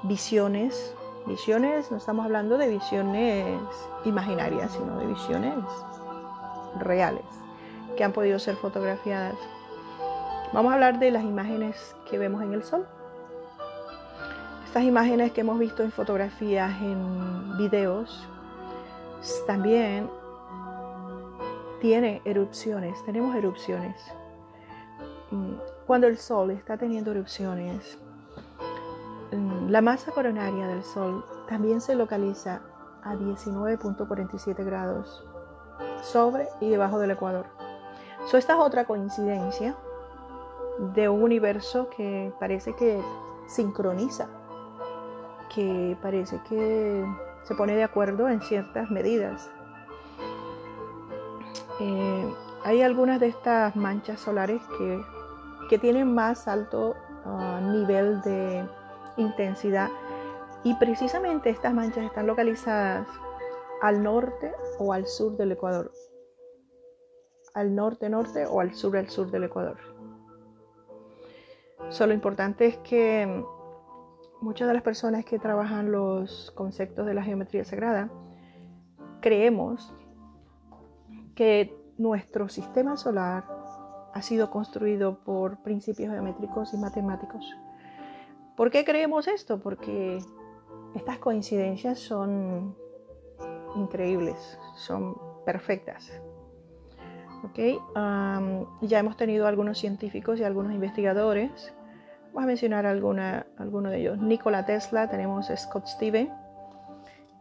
visiones. 0.03 0.95
Visiones, 1.27 1.91
no 1.91 1.99
estamos 1.99 2.25
hablando 2.25 2.57
de 2.57 2.69
visiones 2.69 3.61
imaginarias, 4.05 4.73
sino 4.73 4.99
de 4.99 5.07
visiones 5.07 5.55
reales 6.79 7.25
que 7.97 8.05
han 8.05 8.13
podido 8.13 8.39
ser 8.39 8.57
fotografiadas. 8.57 9.35
Vamos 10.53 10.71
a 10.71 10.75
hablar 10.75 10.99
de 10.99 11.11
las 11.11 11.25
imágenes 11.25 11.97
que 12.09 12.17
vemos 12.17 12.43
en 12.43 12.55
el 12.55 12.63
sol. 12.63 12.87
Estas 14.65 14.85
imágenes 14.85 15.33
que 15.33 15.41
hemos 15.41 15.59
visto 15.59 15.83
en 15.83 15.91
fotografías, 15.91 16.71
en 16.81 17.59
videos, 17.59 18.27
también 19.47 20.09
tiene 21.81 22.23
erupciones, 22.25 23.05
tenemos 23.05 23.35
erupciones. 23.35 23.97
Mm, 25.31 25.55
cuando 25.87 26.07
el 26.07 26.17
Sol 26.17 26.51
está 26.51 26.77
teniendo 26.77 27.11
erupciones, 27.11 27.99
mm, 29.33 29.69
la 29.69 29.81
masa 29.83 30.11
coronaria 30.13 30.67
del 30.67 30.83
Sol 30.83 31.25
también 31.49 31.81
se 31.81 31.95
localiza 31.95 32.63
a 33.03 33.15
19.47 33.15 34.65
grados 34.65 35.25
sobre 36.03 36.49
y 36.61 36.71
debajo 36.71 36.99
del 36.99 37.11
Ecuador. 37.13 37.47
esta 38.33 38.55
es 38.55 38.59
otra 38.59 38.85
coincidencia 38.85 39.75
de 40.95 41.09
un 41.09 41.23
universo 41.23 41.89
que 41.91 42.33
parece 42.39 42.75
que 42.75 43.01
sincroniza, 43.47 44.29
que 45.55 45.97
parece 46.03 46.41
que 46.49 47.05
se 47.45 47.55
pone 47.55 47.75
de 47.75 47.85
acuerdo 47.85 48.29
en 48.29 48.41
ciertas 48.43 48.91
medidas. 48.91 49.51
Eh, 51.81 52.35
hay 52.65 52.83
algunas 52.83 53.21
de 53.21 53.29
estas 53.29 53.75
manchas 53.77 54.21
solares 54.21 54.61
que, 54.77 55.01
tienen 55.77 56.15
más 56.15 56.49
alto 56.49 56.97
ah, 57.27 57.61
nivel 57.63 58.23
de 58.23 58.67
intensidad 59.19 59.91
y 60.65 60.75
precisamente 60.75 61.51
estas 61.51 61.75
manchas 61.75 62.05
están 62.05 62.27
localizadas 62.27 63.07
al 63.83 64.03
norte 64.03 64.53
o 64.79 64.93
al 64.93 65.07
sur 65.07 65.37
del 65.37 65.53
Ecuador. 65.53 65.93
Al 67.55 67.75
norte-norte 67.75 68.47
o 68.47 68.61
al 68.61 68.75
sur 68.75 68.97
al 68.97 69.09
sur 69.09 69.31
del 69.31 69.45
Ecuador. 69.45 69.79
lo 71.99 72.13
importante 72.13 72.67
es 72.67 72.77
que 72.79 73.45
muchas 74.41 74.69
de 74.69 74.75
las 74.75 74.83
personas 74.83 75.25
que 75.25 75.39
trabajan 75.39 75.91
los 75.91 76.53
conceptos 76.53 77.07
de 77.07 77.15
la 77.15 77.23
geometría 77.23 77.65
sagrada 77.65 78.11
creemos 79.21 79.93
que 81.35 81.77
nuestro 81.99 82.49
sistema 82.49 82.97
solar 82.97 83.58
ha 84.19 84.23
sido 84.23 84.51
construido 84.51 85.21
por 85.21 85.59
principios 85.59 86.11
geométricos 86.11 86.75
y 86.75 86.77
matemáticos. 86.77 87.57
¿Por 88.57 88.71
qué 88.71 88.85
creemos 88.85 89.29
esto? 89.29 89.61
Porque 89.61 90.19
estas 90.95 91.19
coincidencias 91.19 92.01
son 92.01 92.77
increíbles, 93.77 94.59
son 94.75 95.17
perfectas. 95.47 96.11
¿Okay? 97.45 97.79
ya 98.81 98.99
hemos 98.99 99.17
tenido 99.17 99.47
algunos 99.47 99.79
científicos 99.79 100.41
y 100.41 100.45
algunos 100.45 100.73
investigadores. 100.73 101.73
Vamos 102.33 102.43
a 102.43 102.47
mencionar 102.47 102.85
alguna, 102.85 103.47
alguno 103.59 103.91
de 103.91 104.01
ellos. 104.01 104.19
Nikola 104.19 104.67
Tesla, 104.67 105.09
tenemos 105.09 105.47
Scott 105.57 105.87
Steven, 105.87 106.33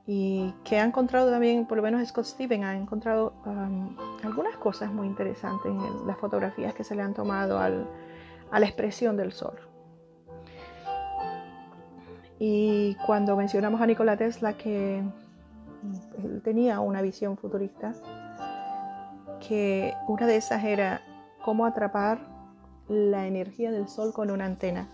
y 0.06 0.54
que 0.64 0.80
ha 0.80 0.86
encontrado 0.86 1.32
también, 1.32 1.66
por 1.66 1.78
lo 1.78 1.84
menos 1.84 2.08
Scott 2.08 2.26
Steven 2.26 2.64
ha 2.64 2.76
encontrado 2.78 3.34
algunas 4.24 4.58
cosas 4.58 4.92
muy 4.92 5.08
interesantes 5.08 5.72
en 5.72 6.08
las 6.08 6.18
fotografías 6.18 6.74
que 6.74 6.84
se 6.84 6.96
le 6.96 7.02
han 7.02 7.14
tomado 7.14 7.60
a 7.60 7.70
la 8.60 8.66
expresión 8.66 9.18
del 9.18 9.32
sol. 9.32 9.60
Y 12.40 12.96
cuando 13.06 13.36
mencionamos 13.36 13.82
a 13.82 13.88
Nikola 13.88 14.18
Tesla 14.18 14.54
que 14.54 15.04
él 16.24 16.42
tenía 16.44 16.80
una 16.80 17.02
visión 17.02 17.38
futurista, 17.38 17.94
que 19.48 19.94
una 20.08 20.28
de 20.28 20.38
esas 20.38 20.64
era 20.64 21.02
cómo 21.44 21.66
atrapar 21.66 22.20
la 22.88 23.28
energía 23.28 23.72
del 23.72 23.88
sol 23.88 24.14
con 24.14 24.32
una 24.32 24.46
antena. 24.46 24.88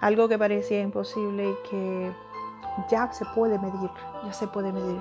Algo 0.00 0.28
que 0.28 0.38
parecía 0.38 0.80
imposible 0.80 1.50
y 1.50 1.68
que 1.70 2.12
ya 2.90 3.10
se 3.12 3.24
puede 3.34 3.58
medir, 3.58 3.90
ya 4.24 4.32
se 4.32 4.46
puede 4.48 4.72
medir. 4.72 5.00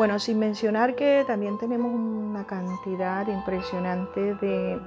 Bueno, 0.00 0.18
sin 0.18 0.38
mencionar 0.38 0.94
que 0.94 1.24
también 1.26 1.58
tenemos 1.58 1.92
una 1.92 2.46
cantidad 2.46 3.26
impresionante 3.28 4.34
de, 4.36 4.80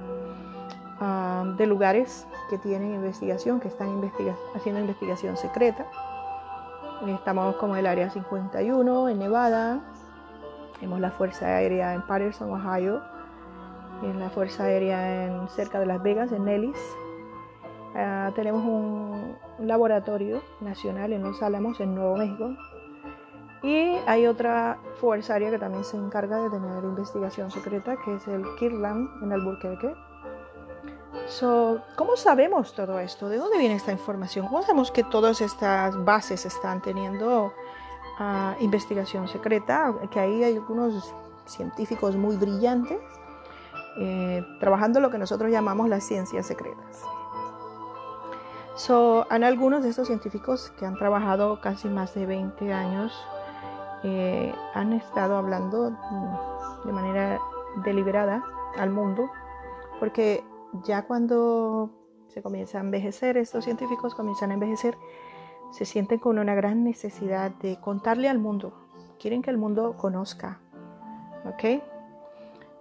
ah, 0.98 1.54
de 1.56 1.66
lugares 1.68 2.26
que 2.50 2.58
tienen 2.58 2.96
investigación, 2.96 3.60
que 3.60 3.68
están 3.68 4.10
haciendo 4.56 4.80
investigación 4.80 5.36
secreta. 5.36 5.86
Estamos 7.06 7.54
como 7.58 7.76
el 7.76 7.86
Área 7.86 8.10
51 8.10 9.08
en 9.08 9.20
Nevada, 9.20 9.84
tenemos 10.80 10.98
la 10.98 11.12
Fuerza 11.12 11.46
Aérea 11.46 11.94
en 11.94 12.04
Patterson, 12.08 12.50
Ohio, 12.50 13.00
en 14.02 14.18
la 14.18 14.30
Fuerza 14.30 14.64
Aérea 14.64 15.26
en, 15.26 15.48
cerca 15.48 15.78
de 15.78 15.86
Las 15.86 16.02
Vegas, 16.02 16.32
en 16.32 16.44
Nellis, 16.44 16.80
Ah, 17.96 18.32
tenemos 18.34 18.64
un, 18.64 19.36
laboratorio 19.60 20.42
nacional 20.60 21.12
en 21.12 21.22
Los 21.22 21.40
Álamos, 21.44 21.78
en 21.78 21.94
Nuevo 21.94 22.16
México, 22.16 22.56
Y 23.64 23.96
hay 24.06 24.26
otra 24.26 24.78
fuerza 25.00 25.32
aérea 25.32 25.50
que 25.50 25.58
también 25.58 25.84
se 25.84 25.96
encarga 25.96 26.38
de 26.38 26.50
tener 26.50 26.84
investigación 26.84 27.50
secreta, 27.50 27.96
que 28.04 28.16
es 28.16 28.28
el 28.28 28.44
Kirtland 28.56 29.22
en 29.22 29.32
Albuquerque. 29.32 29.94
So, 31.26 31.80
¿Cómo 31.96 32.14
sabemos 32.18 32.74
todo 32.74 32.98
esto? 32.98 33.30
¿De 33.30 33.38
dónde 33.38 33.56
viene 33.56 33.74
esta 33.76 33.90
información? 33.90 34.46
¿Cómo 34.48 34.60
sabemos 34.60 34.90
que 34.90 35.02
todas 35.02 35.40
estas 35.40 35.96
bases 36.04 36.44
están 36.44 36.82
teniendo 36.82 37.54
uh, 38.20 38.62
investigación 38.62 39.28
secreta? 39.28 39.94
Que 40.10 40.20
ahí 40.20 40.44
hay 40.44 40.56
algunos 40.56 41.14
científicos 41.46 42.16
muy 42.16 42.36
brillantes 42.36 42.98
eh, 43.96 44.44
trabajando 44.60 45.00
lo 45.00 45.10
que 45.10 45.16
nosotros 45.16 45.50
llamamos 45.50 45.88
las 45.88 46.04
ciencias 46.04 46.46
secretas. 46.46 47.02
So, 48.76 49.26
hay 49.30 49.42
algunos 49.42 49.82
de 49.82 49.88
estos 49.88 50.08
científicos 50.08 50.70
que 50.78 50.84
han 50.84 50.98
trabajado 50.98 51.62
casi 51.62 51.88
más 51.88 52.12
de 52.12 52.26
20 52.26 52.70
años 52.70 53.24
eh, 54.04 54.54
han 54.74 54.92
estado 54.92 55.36
hablando 55.36 55.90
de 56.84 56.92
manera 56.92 57.40
deliberada 57.84 58.44
al 58.76 58.90
mundo, 58.90 59.30
porque 59.98 60.44
ya 60.84 61.06
cuando 61.06 61.90
se 62.28 62.42
comienza 62.42 62.78
a 62.78 62.82
envejecer, 62.82 63.38
estos 63.38 63.64
científicos 63.64 64.14
comienzan 64.14 64.50
a 64.50 64.54
envejecer, 64.54 64.96
se 65.70 65.86
sienten 65.86 66.18
con 66.18 66.38
una 66.38 66.54
gran 66.54 66.84
necesidad 66.84 67.50
de 67.52 67.80
contarle 67.80 68.28
al 68.28 68.38
mundo. 68.38 68.74
Quieren 69.18 69.40
que 69.40 69.50
el 69.50 69.56
mundo 69.56 69.96
conozca. 69.96 70.60
¿Ok? 71.46 71.82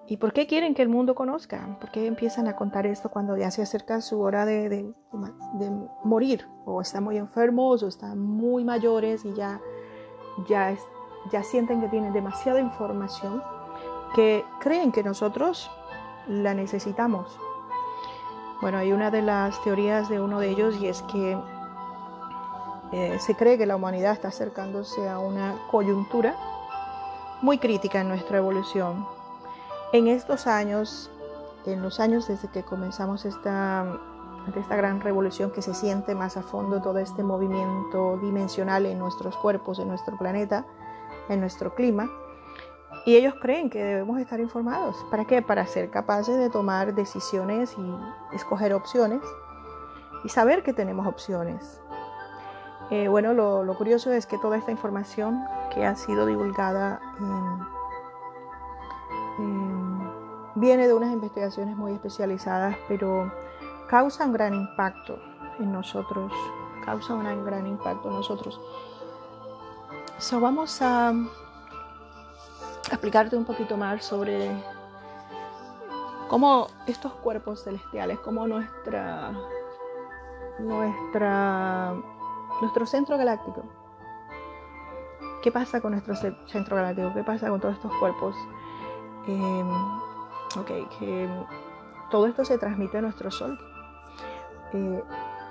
¿Y 0.07 0.17
por 0.17 0.33
qué 0.33 0.47
quieren 0.47 0.73
que 0.73 0.81
el 0.81 0.89
mundo 0.89 1.15
conozca? 1.15 1.77
¿Por 1.79 1.89
qué 1.91 2.05
empiezan 2.05 2.47
a 2.47 2.55
contar 2.57 2.85
esto 2.85 3.09
cuando 3.09 3.37
ya 3.37 3.49
se 3.51 3.61
acerca 3.61 4.01
su 4.01 4.19
hora 4.19 4.45
de, 4.45 4.67
de, 4.67 4.93
de 5.53 5.71
morir? 6.03 6.45
O 6.65 6.81
están 6.81 7.05
muy 7.05 7.17
enfermos 7.17 7.81
o 7.81 7.87
están 7.87 8.19
muy 8.19 8.65
mayores 8.65 9.23
y 9.23 9.33
ya, 9.33 9.61
ya 10.47 10.75
ya 11.31 11.43
sienten 11.43 11.81
que 11.81 11.87
tienen 11.87 12.13
demasiada 12.13 12.59
información 12.59 13.43
que 14.15 14.45
creen 14.59 14.91
que 14.91 15.03
nosotros 15.03 15.71
la 16.27 16.53
necesitamos. 16.53 17.39
Bueno, 18.61 18.77
hay 18.77 18.93
una 18.93 19.11
de 19.11 19.21
las 19.21 19.61
teorías 19.63 20.07
de 20.09 20.21
uno 20.21 20.39
de 20.39 20.49
ellos 20.49 20.75
y 20.79 20.87
es 20.87 21.01
que 21.03 21.37
eh, 22.91 23.17
se 23.19 23.35
cree 23.35 23.57
que 23.57 23.65
la 23.65 23.75
humanidad 23.75 24.13
está 24.13 24.29
acercándose 24.29 25.09
a 25.09 25.19
una 25.19 25.55
coyuntura 25.69 26.35
muy 27.41 27.57
crítica 27.57 28.01
en 28.01 28.07
nuestra 28.07 28.37
evolución. 28.37 29.05
En 29.91 30.07
estos 30.07 30.47
años, 30.47 31.11
en 31.65 31.81
los 31.81 31.99
años 31.99 32.27
desde 32.27 32.47
que 32.49 32.63
comenzamos 32.63 33.25
esta, 33.25 33.99
esta 34.55 34.75
gran 34.75 35.01
revolución 35.01 35.51
que 35.51 35.61
se 35.61 35.73
siente 35.73 36.15
más 36.15 36.37
a 36.37 36.43
fondo 36.43 36.81
todo 36.81 36.99
este 36.99 37.23
movimiento 37.23 38.17
dimensional 38.17 38.85
en 38.85 38.99
nuestros 38.99 39.35
cuerpos, 39.37 39.79
en 39.79 39.89
nuestro 39.89 40.17
planeta, 40.17 40.65
en 41.29 41.39
nuestro 41.39 41.73
clima. 41.75 42.09
Y 43.05 43.15
ellos 43.15 43.33
creen 43.41 43.69
que 43.69 43.83
debemos 43.83 44.19
estar 44.19 44.39
informados. 44.39 44.95
¿Para 45.09 45.25
qué? 45.25 45.41
Para 45.41 45.65
ser 45.65 45.89
capaces 45.89 46.37
de 46.37 46.49
tomar 46.49 46.93
decisiones 46.93 47.75
y 47.77 48.35
escoger 48.35 48.73
opciones 48.73 49.21
y 50.23 50.29
saber 50.29 50.63
que 50.63 50.73
tenemos 50.73 51.05
opciones. 51.07 51.81
Eh, 52.91 53.07
bueno, 53.07 53.33
lo, 53.33 53.75
curioso 53.77 54.11
es 54.11 54.25
que 54.25 54.37
toda 54.37 54.57
esta 54.57 54.71
información 54.71 55.43
que 55.73 55.85
ha 55.85 55.95
sido 55.95 56.25
divulgada 56.25 57.01
viene 60.55 60.87
de 60.87 60.93
unas 60.93 61.11
investigaciones 61.11 61.75
muy 61.75 61.93
especializadas, 61.93 62.77
pero 62.87 63.31
causa 63.89 64.25
un 64.25 64.33
gran 64.33 64.53
impacto 64.53 65.19
en 65.59 65.71
nosotros, 65.71 66.31
causa 66.85 67.13
un 67.15 67.45
gran 67.45 67.67
impacto 67.67 68.09
en 68.09 68.15
nosotros. 68.15 68.61
So, 70.23 70.39
vamos 70.39 70.81
a 70.81 71.11
explicarte 72.89 73.35
un 73.35 73.43
poquito 73.43 73.75
más 73.75 74.05
sobre 74.05 74.49
cómo 76.29 76.67
estos 76.87 77.11
cuerpos 77.15 77.65
celestiales, 77.65 78.19
cómo 78.19 78.47
nuestra, 78.47 79.33
nuestro 82.61 82.85
centro 82.85 83.17
galáctico, 83.17 83.65
qué 85.41 85.51
pasa 85.51 85.81
con 85.81 85.91
nuestro 85.91 86.15
centro 86.15 86.77
galáctico, 86.77 87.13
qué 87.13 87.23
pasa 87.25 87.49
con 87.49 87.59
todos 87.59 87.75
estos 87.75 87.91
cuerpos. 87.99 88.33
Eh, 89.27 89.63
ok, 90.57 90.71
que 90.99 91.27
todo 92.09 92.27
esto 92.27 92.45
se 92.45 92.57
transmite 92.57 92.97
a 92.97 93.01
nuestro 93.01 93.29
Sol. 93.29 93.59
Eh, 94.71 95.03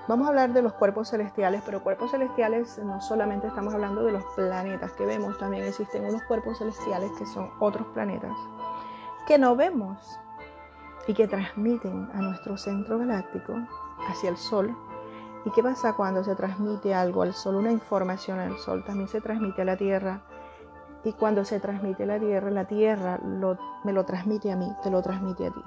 Vamos 0.09 0.27
a 0.27 0.31
hablar 0.31 0.53
de 0.53 0.63
los 0.63 0.73
cuerpos 0.73 1.11
celestiales, 1.11 1.63
pero 1.65 1.83
cuerpos 1.83 2.11
celestiales 2.11 2.79
no 2.79 3.01
solamente 3.01 3.47
estamos 3.47 3.73
hablando 3.73 4.03
de 4.03 4.13
los 4.13 4.25
planetas 4.35 4.93
que 4.93 5.07
vemos, 5.07 5.39
también 5.39 5.65
existen 5.65 6.05
unos 6.05 6.23
cuerpos 6.25 6.59
celestiales 6.59 7.13
que 7.19 7.27
son 7.27 7.51
otros 7.61 7.87
planetas 7.89 8.37
que 9.27 9.39
no 9.39 9.55
vemos 9.55 10.19
y 11.07 11.15
que 11.15 11.29
transmiten 11.29 12.11
a 12.15 12.21
nuestro 12.21 12.57
centro 12.57 12.99
galáctico 12.99 13.55
hacia 14.09 14.31
el 14.31 14.37
Sol. 14.37 14.77
¿Y 15.45 15.51
qué 15.51 15.63
pasa 15.63 15.95
cuando 15.95 16.23
se 16.23 16.35
transmite 16.35 16.95
algo 16.95 17.23
al 17.23 17.33
Sol, 17.33 17.57
una 17.57 17.73
información 17.73 18.39
al 18.39 18.57
Sol? 18.59 18.85
También 18.85 19.09
se 19.09 19.21
transmite 19.21 19.63
a 19.63 19.65
la 19.65 19.77
Tierra. 19.77 20.23
Y 21.05 21.13
cuando 21.15 21.45
se 21.45 21.59
transmite 21.59 22.05
a 22.05 22.07
la 22.07 22.19
Tierra, 22.21 22.51
la 22.51 22.65
Tierra 22.67 23.19
me 23.85 23.93
lo 23.93 24.05
transmite 24.05 24.53
a 24.53 24.57
mí, 24.57 24.73
te 24.83 24.91
lo 24.91 25.03
transmite 25.03 25.49
a 25.49 25.51
ti. 25.51 25.63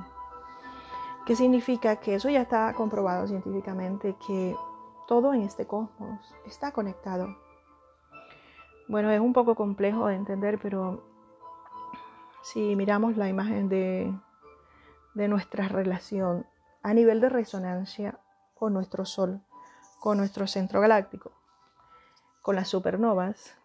¿Qué 1.25 1.35
significa? 1.35 1.95
Que 1.95 2.15
eso 2.15 2.29
ya 2.29 2.41
está 2.41 2.71
comprobado 2.73 3.25
científicamente, 3.27 4.15
que 4.27 4.55
todo 5.07 5.33
en 5.33 5.41
este 5.41 5.65
cosmos 5.65 6.19
está 6.45 6.71
conectado. 6.71 7.35
Bueno, 8.87 9.09
es 9.09 9.19
un 9.19 9.33
poco 9.33 9.55
complejo 9.55 10.07
de 10.07 10.15
entender, 10.15 10.59
pero 10.61 11.03
si 12.43 12.75
miramos 12.75 13.17
la 13.17 13.27
imagen 13.27 13.69
de, 13.69 14.13
de 15.15 15.27
nuestra 15.27 15.67
relación 15.67 16.45
a 16.83 16.93
nivel 16.93 17.19
de 17.19 17.29
resonancia 17.29 18.19
con 18.53 18.73
nuestro 18.73 19.03
Sol, 19.05 19.41
con 19.99 20.19
nuestro 20.19 20.45
centro 20.45 20.79
galáctico, 20.79 21.31
con 22.43 22.55
las 22.55 22.67
supernovas, 22.67 23.57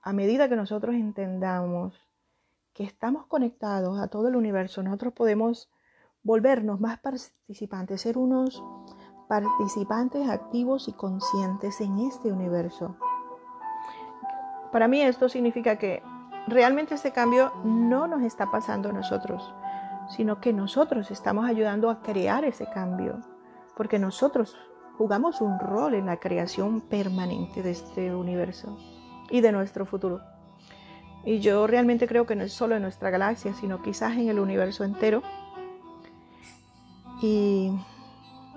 a 0.00 0.14
medida 0.14 0.48
que 0.48 0.56
nosotros 0.56 0.94
entendamos 0.94 2.00
que 2.72 2.84
estamos 2.84 3.26
conectados 3.26 4.00
a 4.00 4.08
todo 4.08 4.28
el 4.28 4.36
universo, 4.36 4.82
nosotros 4.82 5.12
podemos 5.12 5.68
volvernos 6.22 6.80
más 6.80 6.98
participantes, 6.98 8.00
ser 8.00 8.18
unos 8.18 8.62
participantes 9.28 10.28
activos 10.28 10.88
y 10.88 10.92
conscientes 10.92 11.80
en 11.80 11.98
este 11.98 12.32
universo. 12.32 12.96
Para 14.72 14.88
mí 14.88 15.00
esto 15.02 15.28
significa 15.28 15.76
que 15.76 16.02
realmente 16.46 16.94
este 16.94 17.12
cambio 17.12 17.52
no 17.64 18.06
nos 18.06 18.22
está 18.22 18.50
pasando 18.50 18.88
a 18.88 18.92
nosotros, 18.92 19.54
sino 20.08 20.40
que 20.40 20.52
nosotros 20.52 21.10
estamos 21.10 21.46
ayudando 21.46 21.90
a 21.90 22.02
crear 22.02 22.44
ese 22.44 22.66
cambio, 22.66 23.20
porque 23.76 23.98
nosotros 23.98 24.56
jugamos 24.96 25.40
un 25.40 25.58
rol 25.58 25.94
en 25.94 26.06
la 26.06 26.18
creación 26.18 26.80
permanente 26.80 27.62
de 27.62 27.70
este 27.70 28.14
universo 28.14 28.76
y 29.30 29.40
de 29.40 29.52
nuestro 29.52 29.86
futuro. 29.86 30.20
Y 31.24 31.40
yo 31.40 31.66
realmente 31.66 32.08
creo 32.08 32.26
que 32.26 32.36
no 32.36 32.44
es 32.44 32.52
solo 32.52 32.76
en 32.76 32.82
nuestra 32.82 33.10
galaxia, 33.10 33.52
sino 33.54 33.82
quizás 33.82 34.16
en 34.16 34.28
el 34.28 34.38
universo 34.38 34.84
entero 34.84 35.22
y 37.20 37.72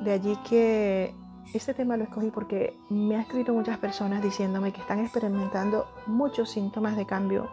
de 0.02 0.12
allí 0.12 0.38
que 0.48 1.14
este 1.54 1.74
tema 1.74 1.98
lo 1.98 2.04
escogí 2.04 2.32
porque 2.32 2.78
me 2.90 3.16
ha 3.16 3.22
escrito 3.22 3.54
muchas 3.54 3.78
personas 3.78 4.24
diciéndome 4.24 4.72
que 4.72 4.82
están 4.82 5.00
experimentando 5.00 5.88
muchos 6.08 6.50
síntomas 6.50 6.96
de 6.96 7.06
cambio. 7.06 7.50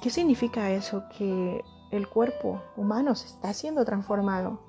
¿Qué 0.00 0.10
significa 0.10 0.70
eso? 0.70 1.04
Que 1.16 1.64
el 1.90 2.08
cuerpo 2.08 2.62
humano 2.76 3.14
se 3.14 3.26
está 3.26 3.52
siendo 3.52 3.84
transformado. 3.84 4.60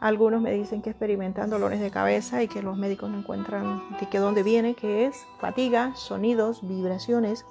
Algunos 0.00 0.40
me 0.40 0.52
dicen 0.52 0.80
que 0.80 0.90
experimentan 0.90 1.50
dolores 1.50 1.80
de 1.80 1.90
cabeza 1.90 2.42
y 2.42 2.48
que 2.48 2.62
los 2.62 2.76
médicos 2.76 3.10
no 3.10 3.18
encuentran 3.18 3.82
de 3.98 4.08
qué 4.08 4.18
dónde 4.18 4.44
viene, 4.44 4.74
que 4.74 5.06
es 5.06 5.26
fatiga, 5.40 5.96
sonidos, 5.96 6.60
vibraciones, 6.66 7.44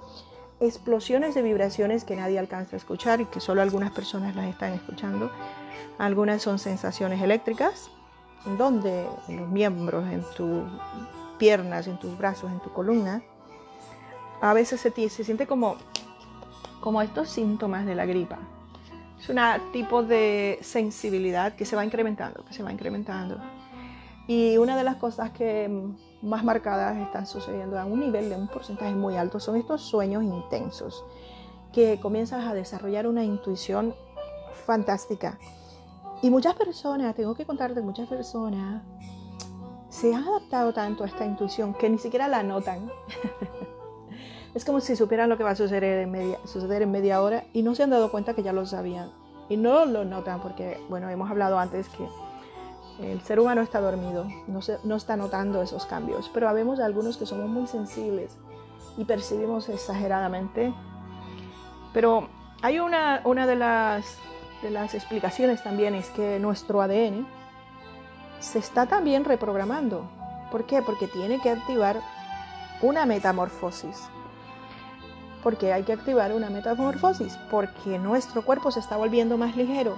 explosiones 0.62 1.36
de 1.36 1.42
vibraciones 1.42 2.06
que 2.06 2.16
nadie 2.16 2.40
alcanza 2.40 2.78
a 2.78 2.80
escuchar 2.80 3.20
y 3.20 3.26
que 3.26 3.42
solo 3.42 3.62
algunas 3.62 3.92
personas 3.92 4.36
las 4.36 4.48
están 4.48 4.72
escuchando 4.72 5.30
algunas 5.98 6.42
son 6.42 6.60
sensaciones 6.60 7.22
eléctricas, 7.22 7.90
donde 8.58 9.08
en 9.28 9.38
los 9.38 9.50
miembros, 9.50 10.08
en 10.08 10.24
tus 10.36 10.64
piernas, 11.38 11.88
en 11.88 11.98
tus 11.98 12.18
brazos, 12.18 12.52
en 12.52 12.60
tu 12.60 12.72
columna. 12.72 13.22
A 14.42 14.54
veces 14.54 14.80
se, 14.80 14.92
se 15.10 15.24
siente 15.24 15.48
como, 15.48 15.78
como 16.82 17.02
estos 17.02 17.30
síntomas 17.30 17.86
de 17.86 17.96
la 17.96 18.06
gripa. 18.06 18.38
Es 19.20 19.30
un 19.30 19.40
tipo 19.72 20.04
de 20.04 20.60
sensibilidad 20.62 21.56
que 21.56 21.66
se 21.66 21.76
va 21.76 21.84
incrementando, 21.84 22.46
que 22.46 22.54
se 22.54 22.64
va 22.64 22.72
incrementando. 22.72 23.40
Y 24.28 24.58
una 24.58 24.78
de 24.78 24.84
las 24.84 24.98
cosas 24.98 25.32
que 25.32 25.70
más 26.22 26.44
marcadas 26.44 26.98
están 26.98 27.26
sucediendo 27.26 27.80
a 27.80 27.86
un 27.86 28.00
nivel 28.00 28.30
de 28.30 28.36
un 28.36 28.48
porcentaje 28.48 28.94
muy 28.94 29.16
alto 29.16 29.40
son 29.40 29.56
estos 29.56 29.82
sueños 29.82 30.24
intensos, 30.24 31.04
que 31.74 32.00
comienzas 32.00 32.46
a 32.46 32.54
desarrollar 32.54 33.08
una 33.08 33.24
intuición 33.24 33.96
fantástica 34.66 35.40
y 36.22 36.30
muchas 36.30 36.56
personas, 36.56 37.16
tengo 37.16 37.36
que 37.36 37.46
contarte, 37.46 37.82
muchas 37.82 38.08
personas 38.08 38.84
se 39.90 40.14
han 40.14 40.24
adaptado 40.24 40.74
tanto 40.74 41.04
a 41.04 41.08
esta 41.08 41.26
intuición 41.26 41.74
que 41.74 41.90
ni 41.90 41.98
siquiera 41.98 42.28
la 42.28 42.44
notan. 42.44 42.92
Es 44.56 44.66
como 44.66 44.80
si 44.80 44.96
supieran 44.96 45.30
lo 45.30 45.38
que 45.38 45.44
va 45.44 45.52
a 45.52 45.56
suceder 45.56 46.00
en 46.00 46.10
media, 46.10 46.40
suceder 46.46 46.82
en 46.82 46.90
media 46.90 47.22
hora 47.22 47.44
y 47.54 47.62
no 47.62 47.76
se 47.76 47.84
han 47.84 47.92
dado 47.92 48.10
cuenta 48.10 48.34
que 48.34 48.42
ya 48.42 48.54
lo 48.54 48.66
sabían. 48.66 49.12
Y 49.50 49.58
no 49.58 49.86
lo 49.86 50.04
notan 50.04 50.42
porque, 50.42 50.80
bueno, 50.90 51.10
hemos 51.10 51.30
hablado 51.30 51.60
antes 51.60 51.88
que 51.90 52.08
el 53.00 53.22
ser 53.22 53.40
humano 53.40 53.62
está 53.62 53.80
dormido, 53.80 54.26
no, 54.48 54.64
se, 54.64 54.80
no 54.84 54.96
está 54.96 55.16
notando 55.16 55.62
esos 55.62 55.86
cambios, 55.86 56.32
pero 56.34 56.50
habemos 56.50 56.80
algunos 56.80 57.18
que 57.18 57.28
somos 57.28 57.48
muy 57.48 57.68
sensibles 57.68 58.36
y 58.98 59.06
percibimos 59.06 59.70
exageradamente. 59.70 60.74
Pero 61.94 62.28
hay 62.64 62.80
una, 62.80 63.22
una 63.26 63.46
de, 63.46 63.58
las, 63.58 64.18
de 64.62 64.72
las 64.72 64.94
explicaciones 64.94 65.64
también 65.64 65.96
es 65.96 66.10
que 66.10 66.40
nuestro 66.40 66.82
ADN 66.82 67.28
se 68.40 68.60
está 68.60 68.86
también 68.86 69.26
reprogramando. 69.26 70.10
¿Por 70.52 70.66
qué? 70.66 70.82
Porque 70.82 71.08
tiene 71.08 71.40
que 71.42 71.50
activar 71.50 72.02
una 72.82 73.06
metamorfosis. 73.06 74.10
¿Por 75.44 75.58
qué 75.58 75.74
hay 75.74 75.84
que 75.84 75.94
activar 75.94 76.34
una 76.34 76.50
metamorfosis? 76.50 77.38
Porque 77.50 78.00
nuestro 78.00 78.44
cuerpo 78.44 78.72
se 78.72 78.80
está 78.80 78.98
volviendo 78.98 79.38
más 79.38 79.56
ligero. 79.56 79.96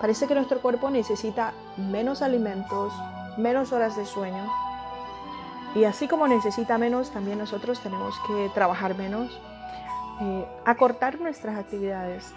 Parece 0.00 0.26
que 0.26 0.34
nuestro 0.34 0.60
cuerpo 0.60 0.90
necesita 0.90 1.52
menos 1.76 2.22
alimentos, 2.22 2.92
menos 3.36 3.72
horas 3.72 3.96
de 3.96 4.04
sueño. 4.04 4.50
Y 5.74 5.84
así 5.84 6.06
como 6.06 6.28
necesita 6.28 6.78
menos, 6.78 7.10
también 7.10 7.38
nosotros 7.38 7.80
tenemos 7.80 8.14
que 8.26 8.50
trabajar 8.54 8.96
menos, 8.96 9.40
eh, 10.20 10.46
acortar 10.64 11.20
nuestras 11.20 11.58
actividades. 11.58 12.32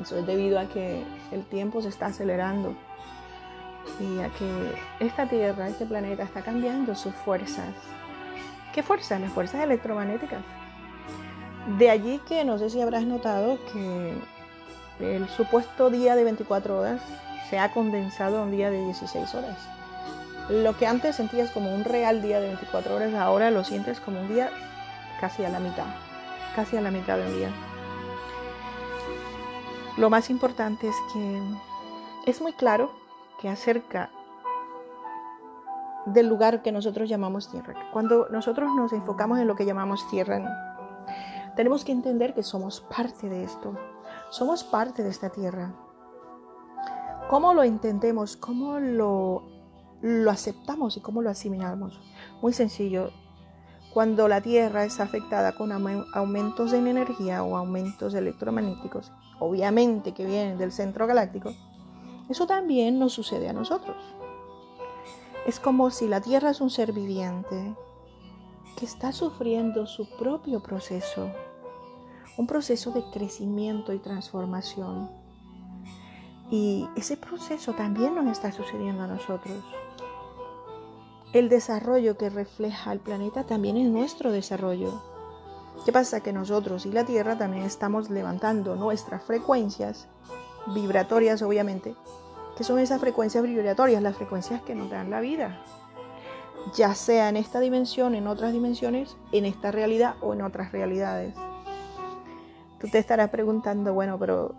Eso 0.00 0.18
es 0.18 0.26
debido 0.26 0.58
a 0.58 0.66
que 0.66 1.04
el 1.32 1.44
tiempo 1.44 1.80
se 1.82 1.88
está 1.88 2.06
acelerando 2.06 2.74
y 4.00 4.20
a 4.20 4.28
que 4.30 5.04
esta 5.04 5.26
Tierra, 5.26 5.68
este 5.68 5.86
planeta 5.86 6.22
está 6.24 6.42
cambiando 6.42 6.94
sus 6.94 7.14
fuerzas. 7.14 7.74
¿Qué 8.72 8.82
fuerzas? 8.82 9.20
Las 9.20 9.32
fuerzas 9.32 9.62
electromagnéticas. 9.62 10.42
De 11.78 11.90
allí 11.90 12.20
que 12.28 12.44
no 12.44 12.58
sé 12.58 12.70
si 12.70 12.80
habrás 12.80 13.04
notado 13.04 13.58
que 13.72 14.14
el 15.00 15.28
supuesto 15.28 15.90
día 15.90 16.16
de 16.16 16.24
24 16.24 16.78
horas 16.78 17.00
se 17.48 17.58
ha 17.58 17.70
condensado 17.72 18.38
a 18.38 18.42
un 18.42 18.50
día 18.50 18.70
de 18.70 18.84
16 18.84 19.34
horas. 19.34 19.56
Lo 20.50 20.76
que 20.76 20.86
antes 20.86 21.16
sentías 21.16 21.50
como 21.50 21.74
un 21.74 21.84
real 21.84 22.20
día 22.20 22.40
de 22.40 22.48
24 22.48 22.96
horas, 22.96 23.14
ahora 23.14 23.50
lo 23.50 23.64
sientes 23.64 24.00
como 24.00 24.20
un 24.20 24.28
día 24.28 24.50
casi 25.20 25.44
a 25.44 25.48
la 25.48 25.58
mitad, 25.58 25.86
casi 26.54 26.76
a 26.76 26.82
la 26.82 26.90
mitad 26.90 27.16
de 27.16 27.26
un 27.26 27.36
día. 27.36 27.73
Lo 29.96 30.10
más 30.10 30.28
importante 30.28 30.88
es 30.88 30.96
que 31.12 31.40
es 32.26 32.40
muy 32.40 32.52
claro 32.52 32.90
que 33.40 33.48
acerca 33.48 34.10
del 36.06 36.26
lugar 36.26 36.62
que 36.62 36.72
nosotros 36.72 37.08
llamamos 37.08 37.48
tierra. 37.48 37.74
Cuando 37.92 38.28
nosotros 38.28 38.70
nos 38.74 38.92
enfocamos 38.92 39.38
en 39.38 39.46
lo 39.46 39.54
que 39.54 39.64
llamamos 39.64 40.08
tierra, 40.10 40.42
tenemos 41.54 41.84
que 41.84 41.92
entender 41.92 42.34
que 42.34 42.42
somos 42.42 42.80
parte 42.80 43.28
de 43.28 43.44
esto, 43.44 43.78
somos 44.30 44.64
parte 44.64 45.04
de 45.04 45.10
esta 45.10 45.30
tierra. 45.30 45.72
¿Cómo 47.28 47.54
lo 47.54 47.62
entendemos? 47.62 48.36
¿Cómo 48.36 48.80
lo, 48.80 49.44
lo 50.02 50.30
aceptamos 50.30 50.96
y 50.96 51.00
cómo 51.00 51.22
lo 51.22 51.30
asimilamos? 51.30 52.00
Muy 52.42 52.52
sencillo. 52.52 53.10
Cuando 53.94 54.26
la 54.26 54.40
Tierra 54.40 54.84
es 54.84 54.98
afectada 54.98 55.52
con 55.52 55.70
aumentos 55.70 56.72
en 56.72 56.88
energía 56.88 57.44
o 57.44 57.56
aumentos 57.56 58.12
electromagnéticos, 58.12 59.12
obviamente 59.38 60.12
que 60.12 60.24
vienen 60.24 60.58
del 60.58 60.72
centro 60.72 61.06
galáctico, 61.06 61.52
eso 62.28 62.46
también 62.46 62.98
nos 62.98 63.12
sucede 63.12 63.48
a 63.48 63.52
nosotros. 63.52 63.96
Es 65.46 65.60
como 65.60 65.90
si 65.90 66.08
la 66.08 66.20
Tierra 66.20 66.50
es 66.50 66.60
un 66.60 66.70
ser 66.70 66.92
viviente 66.92 67.74
que 68.76 68.86
está 68.86 69.12
sufriendo 69.12 69.86
su 69.86 70.08
propio 70.16 70.62
proceso, 70.62 71.30
un 72.38 72.46
proceso 72.46 72.92
de 72.92 73.04
crecimiento 73.12 73.92
y 73.92 73.98
transformación. 73.98 75.10
Y 76.50 76.86
ese 76.96 77.16
proceso 77.16 77.74
también 77.74 78.14
nos 78.14 78.26
está 78.26 78.52
sucediendo 78.52 79.02
a 79.02 79.06
nosotros. 79.06 79.62
El 81.32 81.48
desarrollo 81.48 82.16
que 82.16 82.30
refleja 82.30 82.92
el 82.92 83.00
planeta 83.00 83.44
también 83.44 83.76
es 83.76 83.88
nuestro 83.88 84.32
desarrollo. 84.32 85.13
¿Qué 85.84 85.92
pasa? 85.92 86.20
Que 86.20 86.32
nosotros 86.32 86.86
y 86.86 86.92
la 86.92 87.04
Tierra 87.04 87.36
también 87.36 87.64
estamos 87.64 88.08
levantando 88.08 88.74
nuestras 88.74 89.22
frecuencias 89.22 90.08
vibratorias, 90.74 91.42
obviamente, 91.42 91.94
que 92.56 92.64
son 92.64 92.78
esas 92.78 93.00
frecuencias 93.00 93.42
vibratorias, 93.42 94.02
las 94.02 94.16
frecuencias 94.16 94.62
que 94.62 94.74
nos 94.74 94.88
dan 94.90 95.10
la 95.10 95.20
vida, 95.20 95.62
ya 96.74 96.94
sea 96.94 97.28
en 97.28 97.36
esta 97.36 97.60
dimensión, 97.60 98.14
en 98.14 98.26
otras 98.26 98.52
dimensiones, 98.52 99.16
en 99.32 99.44
esta 99.44 99.70
realidad 99.70 100.14
o 100.22 100.32
en 100.32 100.42
otras 100.42 100.72
realidades. 100.72 101.34
Tú 102.80 102.88
te 102.88 102.98
estarás 102.98 103.30
preguntando, 103.30 103.92
bueno, 103.92 104.18
pero 104.18 104.54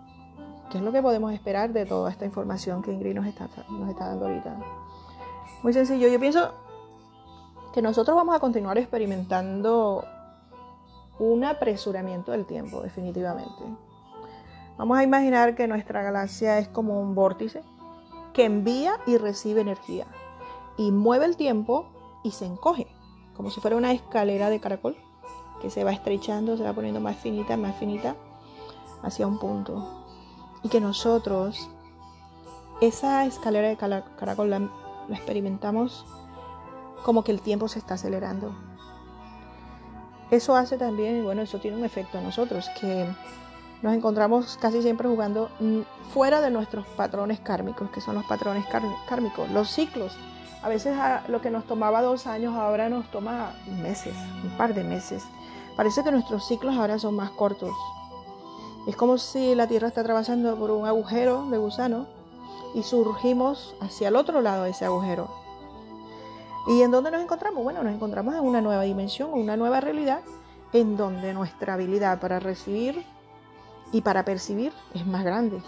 ¿qué 0.70 0.78
es 0.78 0.84
lo 0.84 0.92
que 0.92 1.02
podemos 1.02 1.34
esperar 1.34 1.74
de 1.74 1.86
toda 1.86 2.12
esta 2.12 2.26
información 2.26 2.84
que 2.84 2.92
Ingrid 2.92 3.16
nos 3.16 3.26
está, 3.26 3.48
nos 3.70 3.90
está 3.90 4.10
dando 4.10 4.28
ahorita? 4.28 4.58
Muy 5.64 5.74
sencillo, 5.74 6.08
yo 6.08 6.20
pienso 6.20 6.52
que 7.74 7.82
nosotros 7.82 8.16
vamos 8.16 8.36
a 8.36 8.40
continuar 8.40 8.78
experimentando 8.78 10.06
un 11.20 11.44
apresuramiento 11.44 12.32
del 12.32 12.46
tiempo, 12.46 12.82
definitivamente. 12.82 13.64
Vamos 14.78 14.98
a 14.98 15.04
imaginar 15.04 15.56
que 15.56 15.68
nuestra 15.68 16.02
galaxia 16.02 16.60
es 16.60 16.68
como 16.68 17.00
un 17.00 17.16
vórtice 17.16 17.64
que 18.34 18.44
envía 18.46 19.00
y 19.08 19.18
recibe 19.18 19.62
energía 19.62 20.06
y 20.78 20.92
mueve 20.92 21.26
el 21.26 21.38
tiempo 21.38 21.86
y 22.24 22.32
se 22.32 22.46
encoge, 22.46 22.88
como 23.36 23.50
si 23.50 23.62
fuera 23.62 23.78
una 23.78 23.94
escalera 23.94 24.50
de 24.50 24.60
caracol 24.60 24.98
que 25.62 25.70
se 25.70 25.84
va 25.84 25.92
estrechando, 25.92 26.58
se 26.58 26.64
va 26.64 26.74
poniendo 26.74 27.00
más 27.00 27.16
finita, 27.16 27.56
más 27.56 27.76
finita 27.78 28.16
hacia 29.04 29.28
un 29.28 29.40
punto. 29.40 30.04
Y 30.64 30.70
que 30.70 30.82
nosotros 30.82 31.70
esa 32.82 33.26
escalera 33.26 33.70
de 33.70 33.78
caracol 33.78 34.50
la, 34.50 34.70
experimentamos 35.10 36.06
como 37.04 37.24
que 37.24 37.32
el 37.32 37.42
tiempo 37.42 37.68
se 37.68 37.80
está 37.80 37.94
acelerando. 37.94 38.54
Eso 40.32 40.56
hace 40.56 40.78
también, 40.78 41.24
bueno, 41.24 41.42
eso 41.42 41.60
tiene 41.60 41.78
un 41.78 41.86
efecto 41.86 42.18
en 42.18 42.24
nosotros, 42.24 42.70
que 42.80 43.08
nos 43.82 43.94
encontramos 43.94 44.58
casi 44.60 44.82
siempre 44.82 45.08
jugando 45.08 45.50
mm, 45.60 45.82
fuera 46.14 46.42
de 46.42 46.50
nuestros 46.50 46.88
patrones 46.88 47.40
kármicos, 47.40 47.90
que 47.92 48.02
son 48.02 48.16
los 48.16 48.26
patrones 48.26 48.66
kármicos, 49.08 49.50
los 49.52 49.70
ciclos. 49.70 50.18
A 50.64 50.70
veces 50.70 50.98
lo 51.28 51.42
que 51.42 51.52
nos 51.52 51.66
tomaba 51.66 52.02
dos 52.02 52.26
años 52.26 52.56
ahora 52.56 52.90
nos 52.90 53.10
toma 53.12 53.54
meses, 53.84 54.16
un 54.44 54.58
par 54.58 54.74
de 54.74 54.84
meses. 54.84 55.24
Parece 55.76 56.04
que 56.04 56.12
nuestros 56.12 56.48
ciclos 56.48 56.76
ahora 56.76 56.98
son 56.98 57.16
más 57.16 57.30
cortos. 57.30 57.76
Es 58.88 58.96
como 58.96 59.20
si 59.20 59.54
la 59.54 59.68
Tierra 59.68 59.90
está 59.90 60.02
atravesando 60.02 60.56
por 60.56 60.72
un 60.72 60.88
agujero 60.88 61.46
de 61.52 61.58
gusano 61.60 62.08
y 62.74 62.82
surgimos 62.82 63.76
hacia 63.82 64.08
el 64.08 64.16
otro 64.16 64.42
lado 64.42 64.64
de 64.64 64.72
ese 64.72 64.86
agujero. 64.86 65.45
¿Y 66.68 66.82
en 66.82 66.92
dónde 66.92 67.12
nos 67.12 67.22
encontramos? 67.22 67.64
Bueno, 67.64 67.84
nos 67.84 67.94
encontramos 67.94 68.34
en 68.36 68.42
una 68.42 68.62
nueva 68.62 68.84
dimensión, 68.84 69.32
una 69.34 69.56
nueva 69.56 69.82
realidad, 69.82 70.22
en 70.74 70.98
donde 70.98 71.34
nuestra 71.34 71.76
habilidad 71.76 72.20
para 72.20 72.40
recibir 72.40 73.06
y 73.92 74.02
para 74.02 74.26
percibir 74.26 74.74
es 74.94 75.06
más 75.06 75.24
grande. 75.24 75.62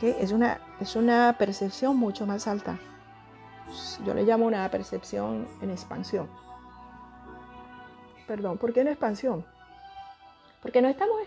Es, 0.00 0.32
una, 0.32 0.60
es 0.80 0.94
una 0.94 1.34
percepción 1.38 1.96
mucho 1.96 2.26
más 2.26 2.46
alta. 2.46 2.78
Yo 4.04 4.14
le 4.14 4.24
llamo 4.24 4.46
una 4.46 4.68
percepción 4.70 5.48
en 5.60 5.70
expansión. 5.70 6.28
Perdón, 8.26 8.58
¿por 8.58 8.72
qué 8.72 8.80
en 8.80 8.88
expansión? 8.88 9.44
Porque 10.62 10.82
no 10.82 10.88
estamos, 10.88 11.20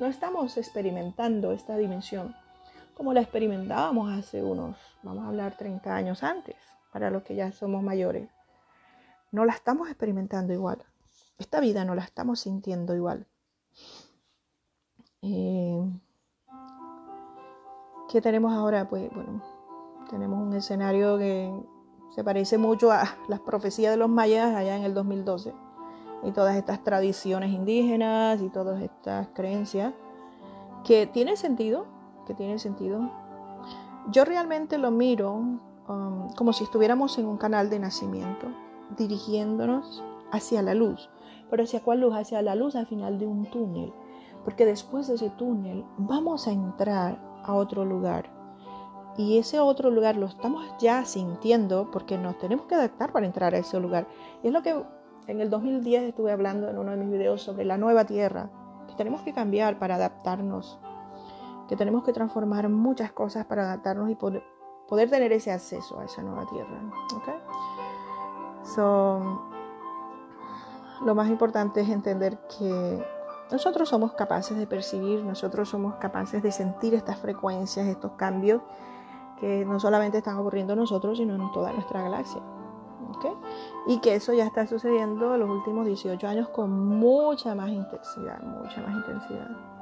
no 0.00 0.06
estamos 0.06 0.56
experimentando 0.56 1.52
esta 1.52 1.76
dimensión 1.76 2.34
como 2.94 3.12
la 3.12 3.20
experimentábamos 3.20 4.12
hace 4.12 4.42
unos, 4.42 4.76
vamos 5.02 5.24
a 5.24 5.28
hablar, 5.28 5.56
30 5.56 5.94
años 5.94 6.22
antes, 6.22 6.56
para 6.94 7.10
los 7.10 7.24
que 7.24 7.34
ya 7.34 7.50
somos 7.50 7.82
mayores. 7.82 8.30
No 9.32 9.44
la 9.44 9.52
estamos 9.52 9.88
experimentando 9.88 10.52
igual. 10.52 10.78
Esta 11.38 11.58
vida 11.58 11.84
no 11.84 11.96
la 11.96 12.04
estamos 12.04 12.38
sintiendo 12.38 12.94
igual. 12.94 13.26
Eh, 15.20 15.90
¿Qué 18.08 18.20
tenemos 18.20 18.52
ahora? 18.52 18.88
Pues 18.88 19.12
bueno, 19.12 19.42
tenemos 20.08 20.40
un 20.40 20.54
escenario 20.54 21.18
que 21.18 21.52
se 22.14 22.22
parece 22.22 22.58
mucho 22.58 22.92
a 22.92 23.16
las 23.26 23.40
profecías 23.40 23.90
de 23.90 23.96
los 23.96 24.08
mayas 24.08 24.54
allá 24.54 24.76
en 24.76 24.84
el 24.84 24.94
2012 24.94 25.52
y 26.22 26.30
todas 26.30 26.54
estas 26.54 26.84
tradiciones 26.84 27.50
indígenas 27.50 28.40
y 28.40 28.50
todas 28.50 28.80
estas 28.80 29.26
creencias 29.34 29.92
que 30.84 31.08
tienen 31.08 31.36
sentido, 31.36 31.86
que 32.24 32.34
tienen 32.34 32.60
sentido. 32.60 33.10
Yo 34.12 34.24
realmente 34.24 34.78
lo 34.78 34.92
miro 34.92 35.42
um, 35.88 36.32
como 36.34 36.52
si 36.52 36.64
estuviéramos 36.64 37.18
en 37.18 37.26
un 37.26 37.36
canal 37.36 37.70
de 37.70 37.78
nacimiento, 37.78 38.48
dirigiéndonos 38.96 40.02
hacia 40.32 40.62
la 40.62 40.74
luz. 40.74 41.10
Pero 41.50 41.62
¿hacia 41.62 41.82
cuál 41.82 42.00
luz? 42.00 42.14
Hacia 42.14 42.42
la 42.42 42.54
luz 42.54 42.76
al 42.76 42.86
final 42.86 43.18
de 43.18 43.26
un 43.26 43.50
túnel 43.50 43.92
porque 44.44 44.66
después 44.66 45.08
de 45.08 45.14
ese 45.14 45.30
túnel 45.30 45.84
vamos 45.96 46.46
a 46.46 46.52
entrar 46.52 47.18
a 47.42 47.54
otro 47.54 47.84
lugar. 47.84 48.30
Y 49.16 49.38
ese 49.38 49.60
otro 49.60 49.90
lugar 49.90 50.16
lo 50.16 50.26
estamos 50.26 50.64
ya 50.78 51.04
sintiendo 51.04 51.90
porque 51.90 52.18
nos 52.18 52.38
tenemos 52.38 52.66
que 52.66 52.74
adaptar 52.74 53.12
para 53.12 53.26
entrar 53.26 53.54
a 53.54 53.58
ese 53.58 53.80
lugar. 53.80 54.06
Y 54.42 54.48
es 54.48 54.52
lo 54.52 54.62
que 54.62 54.84
En 55.26 55.40
el 55.40 55.48
2010 55.48 56.02
estuve 56.02 56.32
hablando 56.32 56.68
en 56.68 56.76
uno 56.76 56.90
de 56.90 56.98
mis 56.98 57.10
videos 57.10 57.40
sobre 57.40 57.64
la 57.64 57.78
nueva 57.78 58.04
tierra, 58.04 58.50
que 58.86 58.94
tenemos 58.94 59.22
que 59.22 59.32
cambiar 59.32 59.78
para 59.78 59.94
adaptarnos, 59.94 60.78
que 61.66 61.76
tenemos 61.76 62.04
que 62.04 62.12
transformar 62.12 62.68
muchas 62.68 63.10
cosas 63.10 63.46
para 63.46 63.62
adaptarnos 63.62 64.10
y 64.10 64.16
poder, 64.16 64.42
tener 65.10 65.32
ese 65.32 65.50
acceso 65.52 65.98
a 65.98 66.04
esa 66.04 66.22
nueva 66.22 66.46
tierra. 66.46 66.80
¿okay? 67.16 67.34
lo 71.04 71.14
más 71.14 71.28
importante 71.28 71.82
es 71.82 71.88
entender 71.88 72.38
que 72.58 73.04
nosotros 73.50 73.88
somos 73.88 74.12
capaces 74.12 74.56
de 74.56 74.66
percibir, 74.66 75.22
nosotros 75.22 75.68
somos 75.68 75.96
capaces 75.96 76.42
de 76.42 76.50
sentir 76.50 76.94
estas 76.94 77.18
frecuencias, 77.18 77.86
estos 77.86 78.12
cambios 78.12 78.62
que 79.38 79.64
no 79.66 79.78
solamente 79.78 80.18
están 80.18 80.38
ocurriendo 80.38 80.72
en 80.72 80.78
nosotros, 80.78 81.18
sino 81.18 81.34
en 81.34 81.52
toda 81.52 81.72
nuestra 81.72 82.02
galaxia. 82.02 82.40
Y 83.86 84.00
que 84.00 84.14
eso 84.14 84.32
ya 84.32 84.46
está 84.46 84.66
sucediendo 84.66 85.34
en 85.34 85.40
los 85.40 85.50
últimos 85.50 85.86
18 85.86 86.26
años 86.26 86.48
con 86.48 86.70
mucha 86.70 87.54
más 87.54 87.68
intensidad, 87.68 88.40
mucha 88.42 88.80
más 88.80 88.94
intensidad. 88.96 89.73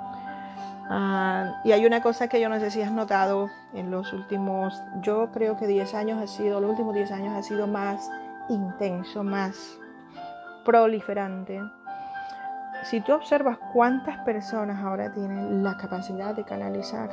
Ah, 0.95 1.62
y 1.64 1.72
hay 1.72 1.86
una 1.86 2.03
cosa 2.03 2.28
que 2.28 2.38
yo 2.38 2.51
no 2.51 2.61
sé 2.61 2.70
si 2.70 2.82
has 2.82 2.93
notado 2.93 3.49
en 3.72 3.90
los 3.90 4.12
últimos, 4.12 4.78
yo 5.01 5.30
creo 5.32 5.57
que 5.57 5.66
10 5.66 5.95
años 5.95 6.20
ha 6.20 6.26
sido, 6.26 6.61
los 6.61 6.68
últimos 6.68 6.95
10 6.95 7.12
años 7.12 7.34
ha 7.34 7.43
sido 7.43 7.66
más 7.66 8.11
intenso, 8.51 9.24
más 9.24 9.78
proliferante. 10.66 11.62
Si 12.82 13.01
tú 13.01 13.14
observas 13.14 13.57
cuántas 13.72 14.18
personas 14.26 14.84
ahora 14.84 15.11
tienen 15.14 15.64
la 15.64 15.78
capacidad 15.78 16.34
de 16.34 16.45
canalizar, 16.45 17.09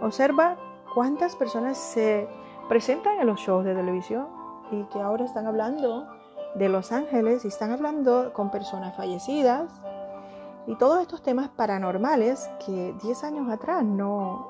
observa 0.00 0.56
cuántas 0.94 1.34
personas 1.34 1.76
se 1.76 2.28
presentan 2.68 3.18
en 3.18 3.26
los 3.26 3.40
shows 3.40 3.64
de 3.64 3.74
televisión 3.74 4.28
y 4.70 4.84
que 4.84 5.00
ahora 5.00 5.24
están 5.24 5.48
hablando 5.48 6.06
de 6.54 6.68
Los 6.68 6.92
Ángeles 6.92 7.44
y 7.44 7.48
están 7.48 7.72
hablando 7.72 8.32
con 8.32 8.52
personas 8.52 8.96
fallecidas 8.96 9.80
y 10.68 10.76
todos 10.76 11.00
estos 11.00 11.22
temas 11.22 11.48
paranormales 11.48 12.50
que 12.64 12.94
10 13.02 13.24
años 13.24 13.50
atrás 13.50 13.82
no, 13.82 14.46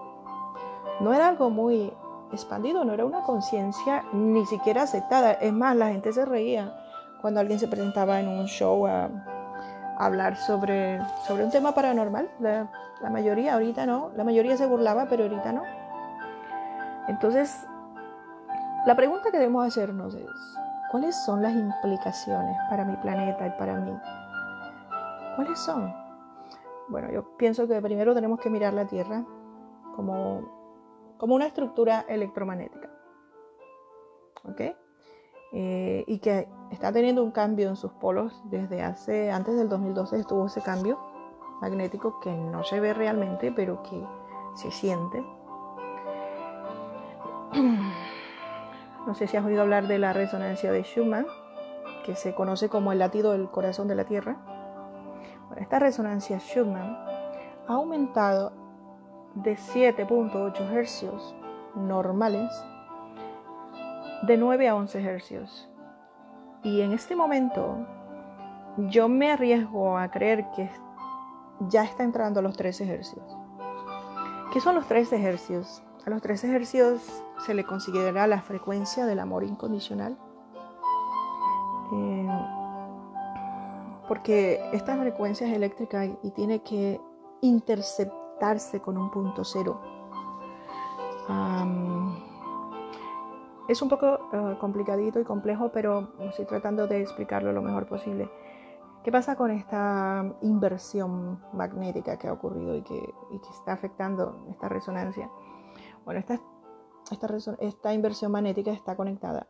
no 0.98 1.14
era 1.14 1.28
algo 1.28 1.48
muy 1.48 1.92
expandido, 2.32 2.84
no 2.84 2.92
era 2.92 3.04
una 3.04 3.22
conciencia 3.22 4.04
ni 4.12 4.44
siquiera 4.46 4.82
aceptada. 4.82 5.32
Es 5.34 5.52
más, 5.52 5.76
la 5.76 5.86
gente 5.86 6.12
se 6.12 6.24
reía 6.24 6.74
cuando 7.20 7.38
alguien 7.38 7.60
se 7.60 7.68
presentaba 7.68 8.18
en 8.18 8.26
un 8.26 8.46
show 8.46 8.84
a, 8.88 9.08
hablar 9.96 10.36
sobre, 10.36 11.00
sobre 11.24 11.44
un 11.44 11.50
tema 11.52 11.72
paranormal. 11.72 12.28
La, 12.40 12.68
la, 13.00 13.10
mayoría, 13.10 13.54
ahorita 13.54 13.86
no, 13.86 14.10
la 14.16 14.24
mayoría 14.24 14.56
se 14.56 14.66
burlaba, 14.66 15.06
pero 15.08 15.22
ahorita 15.22 15.52
no. 15.52 15.62
Entonces, 17.06 17.64
la 18.86 18.96
pregunta 18.96 19.30
que 19.30 19.38
debemos 19.38 19.64
hacernos 19.64 20.16
es, 20.16 20.28
¿cuáles 20.90 21.14
son 21.24 21.42
las 21.44 21.52
implicaciones 21.52 22.56
para 22.68 22.84
mi 22.84 22.96
planeta 22.96 23.46
y 23.46 23.50
para 23.50 23.74
mí? 23.76 23.96
¿Cuáles 25.36 25.60
son? 25.60 26.07
Bueno, 26.88 27.10
yo 27.12 27.36
pienso 27.36 27.68
que 27.68 27.80
primero 27.80 28.14
tenemos 28.14 28.40
que 28.40 28.50
mirar 28.50 28.74
la 28.74 28.86
Tierra 28.86 29.24
como, 29.94 31.14
como 31.18 31.34
una 31.34 31.46
estructura 31.46 32.04
electromagnética. 32.08 32.90
¿Ok? 34.44 34.60
Eh, 35.52 36.04
y 36.06 36.18
que 36.18 36.48
está 36.70 36.92
teniendo 36.92 37.24
un 37.24 37.30
cambio 37.30 37.68
en 37.68 37.76
sus 37.76 37.92
polos 37.92 38.42
desde 38.50 38.82
hace, 38.82 39.30
antes 39.30 39.56
del 39.56 39.68
2012 39.68 40.18
estuvo 40.18 40.46
ese 40.46 40.60
cambio 40.60 40.98
magnético 41.62 42.20
que 42.20 42.30
no 42.30 42.64
se 42.64 42.80
ve 42.80 42.92
realmente, 42.92 43.50
pero 43.50 43.82
que 43.82 44.04
se 44.54 44.70
siente. 44.70 45.24
No 49.06 49.14
sé 49.14 49.26
si 49.26 49.38
has 49.38 49.44
oído 49.46 49.62
hablar 49.62 49.86
de 49.88 49.98
la 49.98 50.12
resonancia 50.12 50.70
de 50.70 50.82
Schumann, 50.82 51.26
que 52.04 52.14
se 52.14 52.34
conoce 52.34 52.68
como 52.68 52.92
el 52.92 52.98
latido 52.98 53.32
del 53.32 53.48
corazón 53.48 53.88
de 53.88 53.94
la 53.94 54.04
Tierra. 54.04 54.36
Esta 55.56 55.78
resonancia 55.78 56.38
Schumann 56.38 56.96
ha 57.66 57.72
aumentado 57.72 58.52
de 59.34 59.56
7.8 59.56 60.70
hercios 60.72 61.34
normales 61.74 62.50
de 64.22 64.36
9 64.36 64.68
a 64.68 64.74
11 64.74 65.02
hercios. 65.02 65.68
Y 66.62 66.80
en 66.80 66.92
este 66.92 67.14
momento 67.14 67.86
yo 68.88 69.08
me 69.08 69.32
arriesgo 69.32 69.96
a 69.96 70.10
creer 70.10 70.46
que 70.54 70.70
ya 71.68 71.84
está 71.84 72.04
entrando 72.04 72.40
a 72.40 72.42
los 72.42 72.56
13 72.56 72.88
hercios. 72.92 73.24
¿Qué 74.52 74.60
son 74.60 74.74
los 74.74 74.86
13 74.86 75.22
hercios? 75.22 75.82
A 76.06 76.10
los 76.10 76.22
13 76.22 76.54
hercios 76.54 77.22
se 77.44 77.54
le 77.54 77.64
considera 77.64 78.26
la 78.26 78.40
frecuencia 78.40 79.06
del 79.06 79.18
amor 79.18 79.44
incondicional. 79.44 80.16
Eh, 81.92 82.57
porque 84.08 84.58
esta 84.72 84.96
frecuencia 84.96 85.46
es 85.46 85.54
eléctrica 85.54 86.06
y 86.06 86.30
tiene 86.30 86.62
que 86.62 87.00
interceptarse 87.42 88.80
con 88.80 88.96
un 88.96 89.10
punto 89.10 89.44
cero. 89.44 89.80
Es 93.68 93.82
un 93.82 93.90
poco 93.90 94.30
eh, 94.32 94.56
complicadito 94.58 95.20
y 95.20 95.24
complejo, 95.24 95.70
pero 95.70 96.14
estoy 96.20 96.46
tratando 96.46 96.86
de 96.86 97.02
explicarlo 97.02 97.52
lo 97.52 97.60
mejor 97.60 97.86
posible. 97.86 98.30
¿Qué 99.04 99.12
pasa 99.12 99.36
con 99.36 99.50
esta 99.50 100.24
inversión 100.40 101.38
magnética 101.52 102.18
que 102.18 102.28
ha 102.28 102.32
ocurrido 102.32 102.76
y 102.76 102.82
que, 102.82 103.14
está 103.50 103.74
afectando 103.74 104.46
esta 104.50 104.70
resonancia? 104.70 105.30
Bueno, 106.06 106.18
esta, 106.18 106.40
esta 107.60 107.92
inversión 107.92 108.32
magnética 108.32 108.72
está 108.72 108.96
conectada 108.96 109.48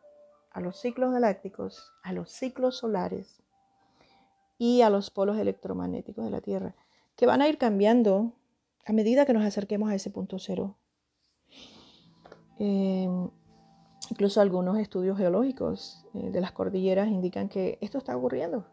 a 0.50 0.60
los 0.60 0.80
ciclos 0.80 1.12
galácticos, 1.12 1.94
a 2.02 2.12
los 2.12 2.32
ciclos 2.32 2.78
solares 2.78 3.44
y 4.58 4.82
a 4.82 4.90
los 4.90 5.10
polos 5.10 5.38
electromagnéticos 5.38 6.24
de 6.24 6.30
la 6.30 6.40
Tierra, 6.40 6.74
que 7.16 7.26
van 7.26 7.40
a 7.40 7.48
ir 7.48 7.58
cambiando 7.58 8.32
a 8.84 8.92
medida 8.92 9.24
que 9.24 9.32
nos 9.32 9.44
acerquemos 9.44 9.90
a 9.90 9.94
ese 9.94 10.10
punto 10.10 10.38
cero. 10.38 10.76
Eh, 12.58 13.08
Incluso 14.10 14.40
algunos 14.40 14.78
estudios 14.78 15.18
geológicos 15.18 16.06
eh, 16.14 16.30
de 16.30 16.40
las 16.40 16.52
cordilleras 16.52 17.08
indican 17.08 17.48
que 17.48 17.78
esto 17.80 17.98
está 17.98 18.16
ocurriendo 18.16 18.64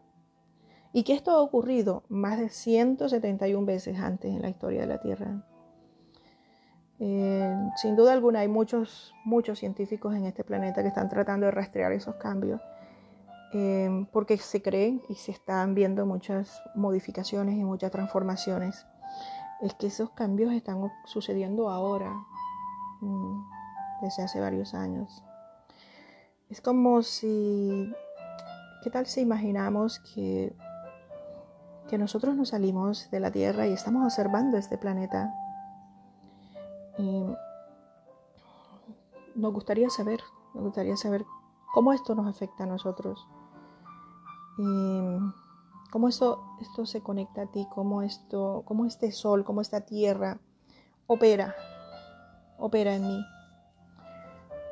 y 0.92 1.02
que 1.02 1.12
esto 1.12 1.30
ha 1.30 1.40
ocurrido 1.40 2.04
más 2.08 2.38
de 2.38 2.48
171 2.48 3.66
veces 3.66 3.98
antes 3.98 4.34
en 4.34 4.40
la 4.40 4.48
historia 4.48 4.80
de 4.80 4.86
la 4.86 4.98
Tierra. 4.98 5.44
Eh, 6.98 7.54
sin 7.76 7.96
duda 7.96 8.14
alguna 8.14 8.40
hay 8.40 8.48
muchos, 8.48 9.12
muchos 9.24 9.58
científicos 9.58 10.14
en 10.14 10.24
este 10.24 10.42
planeta 10.42 10.80
que 10.80 10.88
están 10.88 11.10
tratando 11.10 11.44
de 11.44 11.52
rastrear 11.52 11.92
esos 11.92 12.14
cambios 12.14 12.62
eh, 13.52 14.06
porque 14.12 14.36
se 14.38 14.62
creen 14.62 15.02
y 15.08 15.14
se 15.14 15.32
están 15.32 15.74
viendo 15.74 16.06
muchas 16.06 16.62
modificaciones 16.74 17.56
y 17.56 17.64
muchas 17.64 17.90
transformaciones. 17.90 18.86
Es 19.62 19.74
que 19.74 19.86
esos 19.86 20.10
cambios 20.10 20.52
están 20.52 20.90
sucediendo 21.06 21.68
ahora. 21.70 22.12
Mm, 23.00 23.56
desde 24.00 24.22
hace 24.22 24.40
varios 24.40 24.74
años. 24.74 25.22
Es 26.48 26.60
como 26.60 27.02
si, 27.02 27.92
¿qué 28.82 28.90
tal 28.90 29.06
si 29.06 29.20
imaginamos 29.20 30.00
que, 30.14 30.54
que 31.88 31.98
nosotros 31.98 32.36
nos 32.36 32.50
salimos 32.50 33.10
de 33.10 33.20
la 33.20 33.30
Tierra 33.30 33.66
y 33.66 33.72
estamos 33.72 34.04
observando 34.04 34.56
este 34.56 34.78
planeta? 34.78 35.32
Y 36.98 37.24
nos 39.34 39.52
gustaría 39.52 39.90
saber, 39.90 40.20
nos 40.54 40.64
gustaría 40.64 40.96
saber 40.96 41.24
cómo 41.74 41.92
esto 41.92 42.14
nos 42.14 42.28
afecta 42.28 42.64
a 42.64 42.66
nosotros. 42.66 43.26
Cómo 44.56 46.08
esto, 46.08 46.42
se 46.84 47.02
conecta 47.02 47.42
a 47.42 47.46
ti, 47.46 47.66
cómo, 47.74 48.02
esto, 48.02 48.62
cómo 48.66 48.86
este 48.86 49.12
sol, 49.12 49.44
cómo 49.44 49.60
esta 49.60 49.82
tierra 49.82 50.38
opera, 51.06 51.54
opera 52.58 52.94
en 52.94 53.06
mí. 53.06 53.24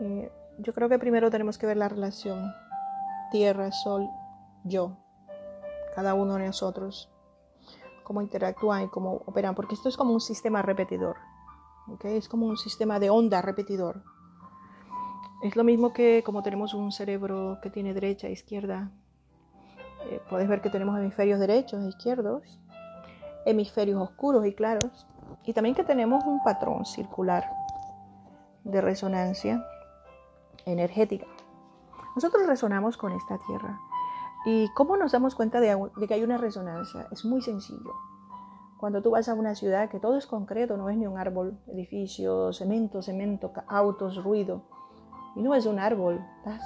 Eh, 0.00 0.32
yo 0.58 0.72
creo 0.72 0.88
que 0.88 0.98
primero 0.98 1.30
tenemos 1.30 1.58
que 1.58 1.66
ver 1.66 1.76
la 1.76 1.88
relación 1.88 2.52
tierra, 3.30 3.72
sol, 3.72 4.08
yo, 4.64 4.96
cada 5.94 6.14
uno 6.14 6.34
de 6.34 6.46
nosotros, 6.46 7.10
cómo 8.04 8.22
interactúan 8.22 8.84
y 8.84 8.88
cómo 8.88 9.22
operan, 9.26 9.54
porque 9.54 9.74
esto 9.74 9.88
es 9.88 9.96
como 9.96 10.12
un 10.12 10.20
sistema 10.20 10.62
repetidor, 10.62 11.16
¿okay? 11.88 12.16
es 12.16 12.28
como 12.28 12.46
un 12.46 12.56
sistema 12.56 12.98
de 12.98 13.10
onda 13.10 13.42
repetidor. 13.42 14.02
Es 15.42 15.56
lo 15.56 15.64
mismo 15.64 15.92
que 15.92 16.22
como 16.24 16.42
tenemos 16.42 16.74
un 16.74 16.90
cerebro 16.92 17.58
que 17.62 17.70
tiene 17.70 17.92
derecha 17.92 18.28
izquierda. 18.28 18.90
Eh, 20.10 20.20
puedes 20.28 20.48
ver 20.48 20.60
que 20.60 20.70
tenemos 20.70 20.98
hemisferios 20.98 21.40
derechos 21.40 21.82
e 21.82 21.88
izquierdos, 21.88 22.60
hemisferios 23.46 24.00
oscuros 24.00 24.46
y 24.46 24.54
claros, 24.54 25.06
y 25.44 25.52
también 25.52 25.74
que 25.74 25.84
tenemos 25.84 26.24
un 26.24 26.42
patrón 26.42 26.84
circular 26.84 27.44
de 28.64 28.80
resonancia 28.80 29.64
energética. 30.66 31.26
Nosotros 32.14 32.46
resonamos 32.46 32.96
con 32.96 33.12
esta 33.12 33.38
tierra. 33.46 33.78
¿Y 34.46 34.68
cómo 34.74 34.96
nos 34.96 35.12
damos 35.12 35.34
cuenta 35.34 35.60
de, 35.60 35.76
que 36.06 36.14
hay 36.14 36.22
una 36.22 36.38
resonancia? 36.38 37.08
Es 37.10 37.24
muy 37.24 37.40
sencillo. 37.40 37.92
Cuando 38.78 39.02
tú 39.02 39.10
vas 39.10 39.28
a 39.28 39.34
una 39.34 39.54
ciudad 39.54 39.88
que 39.88 39.98
todo 39.98 40.18
es 40.18 40.26
concreto, 40.26 40.76
no 40.76 40.84
ves 40.84 40.98
ni 40.98 41.06
un 41.06 41.18
árbol, 41.18 41.58
edificio, 41.66 42.52
cemento, 42.52 43.00
cemento, 43.00 43.52
autos, 43.66 44.22
ruido, 44.22 44.62
y 45.34 45.42
no 45.42 45.54
es 45.54 45.64
un 45.64 45.78
árbol, 45.78 46.22
estás 46.38 46.62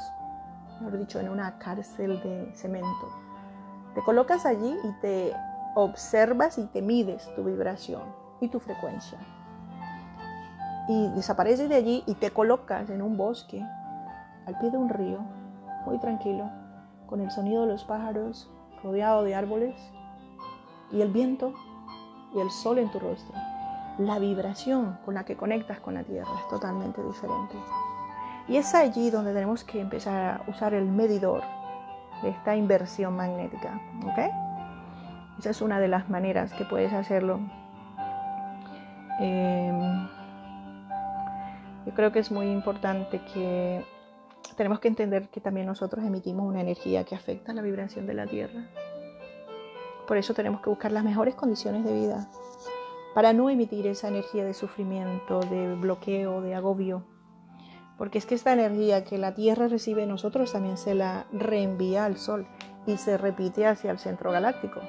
mejor 0.81 0.99
dicho, 0.99 1.21
en 1.21 1.29
una 1.29 1.59
cárcel 1.59 2.21
de 2.23 2.53
cemento. 2.55 3.28
Te 3.99 4.05
colocas 4.05 4.47
allí 4.47 4.79
y 4.85 4.93
te 5.01 5.35
observas 5.75 6.57
y 6.57 6.67
te 6.67 6.83
mides 6.83 7.29
tu 7.35 7.43
vibración 7.43 8.03
y 8.41 8.47
tu 8.47 8.61
frecuencia. 8.61 9.19
Y 10.87 11.09
desapareces 11.17 11.69
de 11.69 11.75
allí 11.75 12.05
y 12.07 12.15
te 12.15 12.31
colocas 12.31 12.91
en 12.91 13.03
un 13.03 13.17
bosque, 13.17 13.61
al 14.47 14.57
pie 14.61 14.71
de 14.71 14.77
un 14.77 14.89
río, 14.89 15.19
muy 15.85 15.99
tranquilo, 15.99 16.49
con 17.09 17.21
el 17.21 17.33
sonido 17.33 17.63
de 17.63 17.73
los 17.73 17.83
pájaros, 17.83 18.49
rodeado 18.85 19.25
de 19.25 19.35
árboles, 19.35 19.75
y 20.93 21.01
el 21.01 21.11
viento 21.11 21.53
y 22.37 22.39
el 22.39 22.53
sol 22.53 22.79
en 22.79 22.93
tu 22.93 23.01
rostro. 23.01 23.35
La 23.99 24.21
vibración 24.21 24.97
con 25.05 25.15
la 25.15 25.25
que 25.25 25.37
conectas 25.37 25.81
con 25.81 25.95
la 25.95 26.05
tierra 26.05 26.31
es 26.41 26.49
totalmente 26.49 27.03
diferente. 27.03 27.57
Y 28.47 28.59
es 28.59 28.77
allí 28.77 29.11
donde 29.11 29.35
tenemos 29.35 29.65
que 29.65 29.81
empezar 29.81 30.41
a 30.47 30.49
usar 30.49 30.73
el 30.73 30.85
medidor 30.85 31.43
de 32.23 32.31
esta 32.31 32.57
inversión 32.57 33.17
magnética. 33.17 33.81
¿Ok? 34.05 34.19
Esa 35.39 35.51
es 35.51 35.63
una 35.63 35.79
de 35.79 35.89
las 35.89 36.09
maneras 36.11 36.53
que 36.53 36.65
puedes 36.65 36.93
hacerlo. 36.93 37.41
Em, 39.21 40.09
yo 41.87 41.95
creo 41.95 42.13
que 42.13 42.19
es 42.19 42.31
muy 42.31 42.51
importante 42.51 43.21
que 43.33 43.85
tenemos 44.57 44.81
que 44.81 44.89
entender 44.89 45.29
que 45.29 45.41
también 45.41 45.67
nosotros 45.67 46.05
emitimos 46.05 46.47
una 46.47 46.61
energía 46.61 47.05
que 47.05 47.15
afecta 47.15 47.53
la 47.53 47.63
vibración 47.63 48.07
de 48.07 48.15
la 48.15 48.27
Tierra. 48.27 48.69
Por 50.07 50.17
eso 50.17 50.35
tenemos 50.35 50.61
que 50.61 50.71
buscar 50.71 50.91
las 50.91 51.05
mejores 51.05 51.35
condiciones 51.35 51.85
de 51.85 51.93
vida 51.93 52.29
para 53.15 53.33
no 53.33 53.51
emitir 53.51 53.87
esa 53.87 54.09
energía 54.09 54.45
de 54.45 54.55
sufrimiento, 54.55 55.41
de 55.41 55.75
bloqueo, 55.75 56.41
de 56.41 56.55
agobio. 56.55 57.05
Porque 57.99 58.19
es 58.19 58.27
que 58.27 58.37
esta 58.37 58.53
energía 58.53 59.05
que 59.05 59.19
la 59.19 59.35
Tierra 59.35 59.67
recibe 59.67 60.07
nosotros 60.07 60.53
también 60.53 60.79
se 60.79 60.95
la 60.95 61.27
reenvía 61.33 62.05
al 62.05 62.17
Sol 62.17 62.47
y 62.87 62.97
se 62.97 63.19
repite 63.19 63.67
hacia 63.67 63.91
el 63.91 63.99
centro 63.99 64.31
galáctico. 64.31 64.81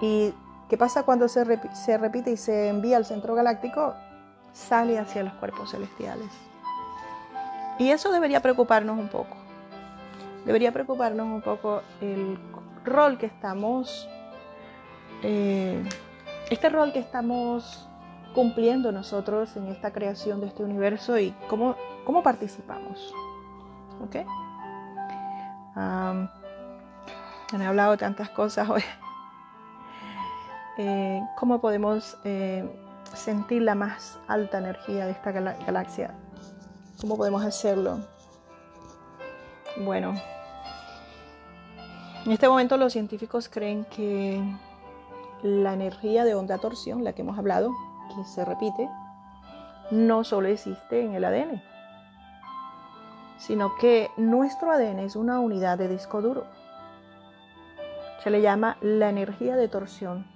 ¿Y 0.00 0.32
qué 0.68 0.78
pasa 0.78 1.02
cuando 1.02 1.28
se, 1.28 1.44
se 1.74 1.98
repite 1.98 2.32
y 2.32 2.36
se 2.38 2.68
envía 2.68 2.96
al 2.96 3.04
centro 3.04 3.34
galáctico? 3.34 3.94
Sale 4.54 4.98
hacia 4.98 5.22
los 5.22 5.34
cuerpos 5.34 5.70
celestiales. 5.70 6.30
Y 7.78 7.90
eso 7.90 8.10
debería 8.10 8.40
preocuparnos 8.40 8.98
un 8.98 9.08
poco. 9.08 9.36
Debería 10.46 10.72
preocuparnos 10.72 11.26
un 11.26 11.42
poco 11.42 11.82
el 12.00 12.38
rol 12.84 13.18
que 13.18 13.26
estamos, 13.26 14.08
eh, 15.22 15.82
este 16.50 16.68
rol 16.68 16.92
que 16.92 16.98
estamos 16.98 17.88
cumpliendo 18.34 18.92
nosotros 18.92 19.56
en 19.56 19.68
esta 19.68 19.92
creación 19.92 20.40
de 20.40 20.46
este 20.48 20.62
universo 20.64 21.18
y 21.18 21.34
cómo, 21.48 21.76
cómo 22.04 22.22
participamos. 22.22 23.14
¿Ok? 24.02 24.16
hablado 27.72 27.96
tantas 27.96 28.30
cosas 28.30 28.68
hoy. 28.68 28.82
Eh, 30.78 31.20
¿Cómo 31.36 31.60
podemos 31.60 32.16
eh, 32.24 32.66
sentir 33.12 33.60
la 33.60 33.74
más 33.74 34.18
alta 34.26 34.56
energía 34.56 35.04
de 35.04 35.12
esta 35.12 35.30
galaxia? 35.30 36.14
¿Cómo 36.98 37.18
podemos 37.18 37.44
hacerlo? 37.44 38.00
Bueno, 39.84 40.14
en 42.24 42.32
este 42.32 42.48
momento 42.48 42.78
los 42.78 42.94
científicos 42.94 43.50
creen 43.50 43.84
que 43.84 44.42
la 45.42 45.74
energía 45.74 46.24
de 46.24 46.34
onda 46.34 46.56
torsión, 46.56 47.04
la 47.04 47.12
que 47.12 47.20
hemos 47.20 47.38
hablado, 47.38 47.70
se 48.24 48.44
repite, 48.44 48.88
no 49.90 50.24
solo 50.24 50.48
existe 50.48 51.04
en 51.04 51.14
el 51.14 51.24
ADN, 51.24 51.62
sino 53.38 53.74
que 53.76 54.10
nuestro 54.16 54.70
ADN 54.70 55.00
es 55.00 55.16
una 55.16 55.40
unidad 55.40 55.78
de 55.78 55.88
disco 55.88 56.22
duro. 56.22 56.44
Se 58.22 58.30
le 58.30 58.40
llama 58.40 58.76
la 58.80 59.08
energía 59.08 59.56
de 59.56 59.68
torsión. 59.68 60.26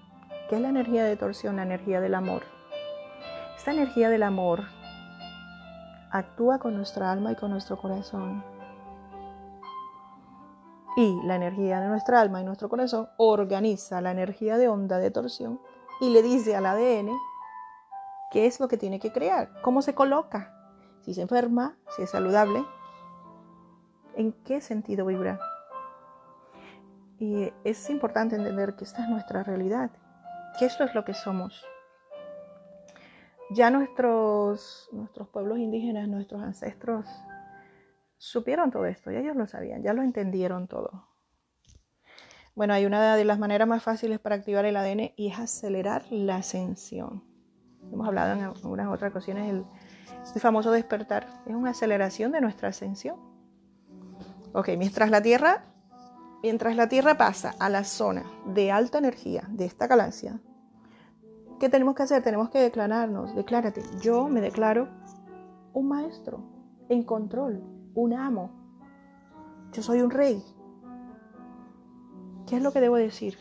¿Qué 0.48 0.56
es 0.56 0.60
la 0.60 0.68
energía 0.68 1.04
de 1.04 1.16
torsión? 1.16 1.56
La 1.56 1.62
energía 1.62 2.00
del 2.00 2.14
amor. 2.14 2.42
Esta 3.56 3.70
energía 3.70 4.08
del 4.08 4.22
amor 4.22 4.64
actúa 6.10 6.58
con 6.58 6.74
nuestra 6.74 7.10
alma 7.12 7.32
y 7.32 7.36
con 7.36 7.50
nuestro 7.50 7.76
corazón 7.76 8.42
y 10.96 11.20
la 11.24 11.36
energía 11.36 11.80
de 11.80 11.88
nuestra 11.88 12.20
alma 12.20 12.40
y 12.40 12.44
nuestro 12.44 12.70
corazón 12.70 13.08
organiza 13.18 14.00
la 14.00 14.10
energía 14.10 14.56
de 14.56 14.68
onda 14.68 14.98
de 14.98 15.10
torsión 15.10 15.60
y 16.00 16.10
le 16.10 16.22
dice 16.22 16.56
al 16.56 16.64
ADN 16.64 17.10
qué 18.30 18.46
es 18.46 18.60
lo 18.60 18.68
que 18.68 18.76
tiene 18.76 19.00
que 19.00 19.12
crear, 19.12 19.50
cómo 19.62 19.82
se 19.82 19.94
coloca, 19.94 20.52
si 21.02 21.14
se 21.14 21.22
enferma, 21.22 21.76
si 21.96 22.02
es 22.02 22.10
saludable, 22.10 22.64
en 24.14 24.32
qué 24.32 24.60
sentido 24.60 25.06
vibra. 25.06 25.38
Y 27.18 27.52
es 27.64 27.88
importante 27.88 28.36
entender 28.36 28.74
que 28.76 28.84
esta 28.84 29.02
es 29.02 29.08
nuestra 29.08 29.42
realidad, 29.42 29.90
que 30.58 30.66
esto 30.66 30.84
es 30.84 30.94
lo 30.94 31.04
que 31.04 31.14
somos. 31.14 31.64
Ya 33.50 33.70
nuestros, 33.70 34.88
nuestros 34.92 35.28
pueblos 35.28 35.58
indígenas, 35.58 36.08
nuestros 36.08 36.42
ancestros, 36.42 37.06
supieron 38.18 38.70
todo 38.70 38.86
esto, 38.86 39.10
ya 39.10 39.20
ellos 39.20 39.36
lo 39.36 39.46
sabían, 39.46 39.82
ya 39.82 39.92
lo 39.92 40.02
entendieron 40.02 40.66
todo. 40.66 41.08
Bueno, 42.54 42.72
hay 42.72 42.86
una 42.86 43.16
de 43.16 43.24
las 43.24 43.38
maneras 43.38 43.68
más 43.68 43.82
fáciles 43.82 44.18
para 44.18 44.36
activar 44.36 44.64
el 44.64 44.76
ADN 44.76 45.12
y 45.14 45.28
es 45.28 45.38
acelerar 45.38 46.04
la 46.10 46.36
ascensión. 46.36 47.22
Hemos 47.92 48.06
hablado 48.06 48.32
en 48.34 48.40
algunas 48.42 48.88
otras 48.88 49.10
ocasiones 49.10 49.50
el, 49.50 49.64
el 50.34 50.40
famoso 50.40 50.70
despertar, 50.70 51.26
es 51.46 51.54
una 51.54 51.70
aceleración 51.70 52.32
de 52.32 52.40
nuestra 52.40 52.68
ascensión. 52.68 53.16
Ok, 54.52 54.70
mientras 54.78 55.10
la 55.10 55.22
Tierra, 55.22 55.64
mientras 56.42 56.76
la 56.76 56.88
Tierra 56.88 57.16
pasa 57.16 57.54
a 57.58 57.68
la 57.68 57.84
zona 57.84 58.24
de 58.46 58.70
alta 58.72 58.98
energía 58.98 59.44
de 59.50 59.66
esta 59.66 59.86
galaxia, 59.86 60.40
¿qué 61.60 61.68
tenemos 61.68 61.94
que 61.94 62.02
hacer? 62.02 62.22
Tenemos 62.22 62.50
que 62.50 62.58
declararnos, 62.58 63.34
declárate, 63.34 63.82
yo 64.00 64.28
me 64.28 64.40
declaro 64.40 64.88
un 65.72 65.88
maestro 65.88 66.40
en 66.88 67.02
control 67.02 67.76
un 67.96 68.12
amo. 68.12 68.50
Yo 69.72 69.82
soy 69.82 70.02
un 70.02 70.10
rey. 70.10 70.44
¿Qué 72.46 72.56
es 72.56 72.62
lo 72.62 72.72
que 72.72 72.80
debo 72.80 72.96
decir? 72.96 73.36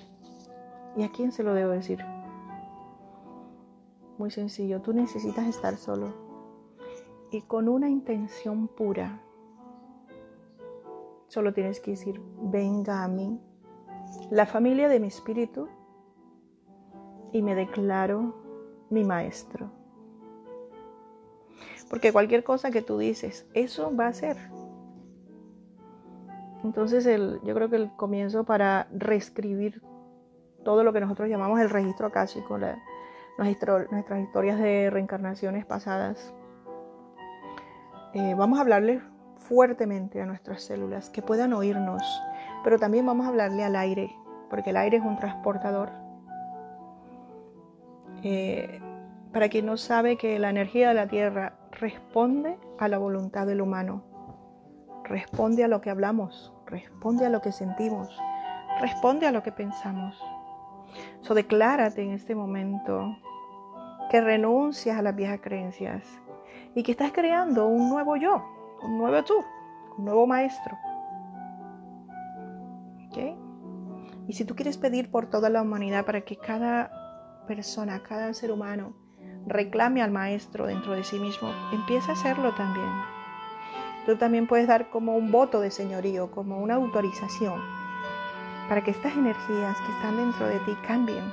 ¿Y 0.97 1.03
a 1.03 1.11
quién 1.11 1.31
se 1.31 1.43
lo 1.43 1.53
debo 1.53 1.71
decir? 1.71 1.99
Muy 4.17 4.31
sencillo, 4.31 4.81
tú 4.81 4.93
necesitas 4.93 5.45
estar 5.47 5.77
solo 5.77 6.25
y 7.31 7.41
con 7.41 7.67
una 7.67 7.89
intención 7.89 8.67
pura. 8.67 9.21
Solo 11.27 11.53
tienes 11.53 11.79
que 11.79 11.91
decir, 11.91 12.21
venga 12.41 13.03
a 13.03 13.07
mí, 13.07 13.39
la 14.29 14.45
familia 14.45 14.87
de 14.87 14.99
mi 14.99 15.07
espíritu, 15.07 15.67
y 17.33 17.41
me 17.41 17.55
declaro 17.55 18.33
mi 18.89 19.03
maestro. 19.03 19.69
Porque 21.89 22.13
cualquier 22.13 22.43
cosa 22.43 22.71
que 22.71 22.81
tú 22.81 22.97
dices, 22.97 23.45
eso 23.53 23.93
va 23.93 24.07
a 24.07 24.13
ser. 24.13 24.37
Entonces 26.63 27.05
el, 27.05 27.41
yo 27.43 27.53
creo 27.53 27.69
que 27.69 27.75
el 27.75 27.91
comienzo 27.95 28.45
para 28.45 28.87
reescribir 28.93 29.83
todo 30.63 30.83
lo 30.83 30.93
que 30.93 31.01
nosotros 31.01 31.27
llamamos 31.27 31.59
el 31.59 31.69
registro 31.69 32.07
acásico, 32.07 32.57
nuestras 33.37 34.21
historias 34.21 34.59
de 34.59 34.89
reencarnaciones 34.89 35.65
pasadas, 35.65 36.33
eh, 38.13 38.33
vamos 38.35 38.59
a 38.59 38.61
hablarle 38.61 39.01
fuertemente 39.37 40.21
a 40.21 40.25
nuestras 40.25 40.63
células, 40.63 41.09
que 41.09 41.21
puedan 41.21 41.53
oírnos, 41.53 42.01
pero 42.63 42.79
también 42.79 43.05
vamos 43.05 43.25
a 43.25 43.29
hablarle 43.29 43.63
al 43.63 43.75
aire, 43.75 44.15
porque 44.49 44.69
el 44.69 44.77
aire 44.77 44.97
es 44.97 45.03
un 45.03 45.17
transportador. 45.17 45.89
Eh, 48.23 48.79
para 49.31 49.49
quien 49.49 49.65
no 49.65 49.77
sabe 49.77 50.17
que 50.17 50.39
la 50.39 50.49
energía 50.49 50.87
de 50.87 50.93
la 50.93 51.07
Tierra 51.07 51.59
responde 51.71 52.57
a 52.79 52.87
la 52.87 52.97
voluntad 52.97 53.45
del 53.45 53.61
humano, 53.61 54.03
responde 55.03 55.63
a 55.63 55.67
lo 55.67 55.81
que 55.81 55.89
hablamos, 55.89 56.53
responde 56.65 57.25
a 57.25 57.29
lo 57.29 57.41
que 57.41 57.51
sentimos, 57.51 58.17
responde 58.79 59.27
a 59.27 59.31
lo 59.31 59.43
que 59.43 59.51
pensamos. 59.51 60.17
So 61.21 61.33
declárate 61.33 62.03
en 62.03 62.11
este 62.11 62.35
momento 62.35 63.17
que 64.09 64.21
renuncias 64.21 64.97
a 64.97 65.01
las 65.01 65.15
viejas 65.15 65.39
creencias 65.41 66.03
y 66.75 66.83
que 66.83 66.91
estás 66.91 67.11
creando 67.11 67.67
un 67.67 67.89
nuevo 67.89 68.15
yo, 68.15 68.43
un 68.83 68.97
nuevo 68.97 69.23
tú, 69.23 69.35
un 69.97 70.05
nuevo 70.05 70.27
maestro. 70.27 70.75
Y 74.27 74.33
si 74.33 74.45
tú 74.45 74.55
quieres 74.55 74.77
pedir 74.77 75.11
por 75.11 75.27
toda 75.27 75.49
la 75.49 75.61
humanidad 75.61 76.05
para 76.05 76.21
que 76.21 76.35
cada 76.35 76.91
persona, 77.47 78.01
cada 78.01 78.33
ser 78.33 78.51
humano, 78.51 78.93
reclame 79.45 80.01
al 80.01 80.11
maestro 80.11 80.65
dentro 80.65 80.93
de 80.93 81.03
sí 81.03 81.19
mismo, 81.19 81.51
empieza 81.71 82.11
a 82.11 82.15
hacerlo 82.15 82.53
también. 82.55 82.89
Tú 84.05 84.17
también 84.17 84.47
puedes 84.47 84.67
dar 84.67 84.89
como 84.89 85.15
un 85.15 85.31
voto 85.31 85.61
de 85.61 85.69
señorío, 85.69 86.31
como 86.31 86.59
una 86.59 86.75
autorización, 86.75 87.61
para 88.67 88.83
que 88.83 88.91
estas 88.91 89.13
energías 89.13 89.77
que 89.77 89.91
están 89.93 90.17
dentro 90.17 90.47
de 90.47 90.59
ti 90.59 90.75
cambien, 90.87 91.31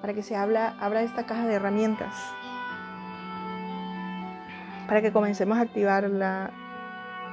para 0.00 0.14
que 0.14 0.22
se 0.22 0.36
abra 0.36 1.02
esta 1.02 1.24
caja 1.24 1.46
de 1.46 1.54
herramientas, 1.54 2.14
para 4.86 5.02
que 5.02 5.12
comencemos 5.12 5.58
a 5.58 5.62
activar 5.62 6.10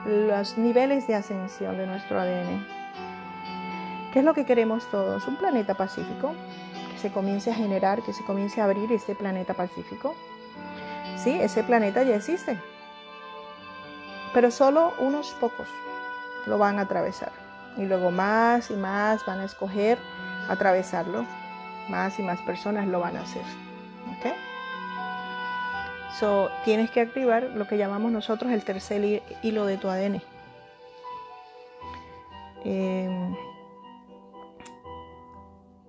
los 0.05 0.57
niveles 0.57 1.07
de 1.07 1.15
ascensión 1.15 1.77
de 1.77 1.87
nuestro 1.87 2.19
ADN. 2.19 2.65
¿Qué 4.13 4.19
es 4.19 4.25
lo 4.25 4.33
que 4.33 4.45
queremos 4.45 4.89
todos? 4.89 5.27
Un 5.27 5.35
planeta 5.35 5.73
pacífico, 5.75 6.33
que 6.91 6.97
se 6.99 7.11
comience 7.11 7.51
a 7.51 7.55
generar, 7.55 8.01
que 8.03 8.13
se 8.13 8.23
comience 8.23 8.61
a 8.61 8.65
abrir 8.65 8.91
este 8.91 9.15
planeta 9.15 9.53
pacífico. 9.53 10.15
Sí, 11.17 11.31
ese 11.41 11.63
planeta 11.63 12.03
ya 12.03 12.15
existe, 12.15 12.57
pero 14.33 14.51
solo 14.51 14.93
unos 14.99 15.31
pocos 15.39 15.67
lo 16.45 16.57
van 16.57 16.79
a 16.79 16.83
atravesar. 16.83 17.46
Y 17.77 17.85
luego 17.85 18.11
más 18.11 18.71
y 18.71 18.75
más 18.75 19.25
van 19.25 19.39
a 19.39 19.45
escoger 19.45 19.97
atravesarlo. 20.49 21.25
Más 21.89 22.19
y 22.19 22.23
más 22.23 22.41
personas 22.41 22.87
lo 22.87 22.99
van 22.99 23.17
a 23.17 23.21
hacer. 23.21 23.43
¿Ok? 24.17 24.33
So, 26.19 26.49
tienes 26.65 26.89
que 26.89 27.01
activar 27.01 27.43
lo 27.43 27.67
que 27.67 27.77
llamamos 27.77 28.11
nosotros 28.11 28.51
el 28.51 28.63
tercer 28.63 29.21
hilo 29.43 29.65
de 29.65 29.77
tu 29.77 29.87
ADN. 29.87 30.21
Em, 32.63 33.35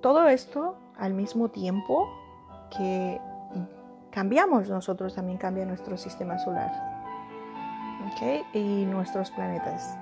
todo 0.03 0.28
esto 0.28 0.76
al 0.99 1.14
mismo 1.14 1.49
tiempo 1.49 2.09
que 2.76 3.20
cambiamos, 4.11 4.68
nosotros 4.68 5.14
también 5.14 5.39
cambia 5.39 5.64
nuestro 5.64 5.97
sistema 5.97 6.39
solar 6.39 6.70
¿okay? 8.12 8.43
y 8.53 8.84
nuestros 8.84 9.30
planetas. 9.30 9.97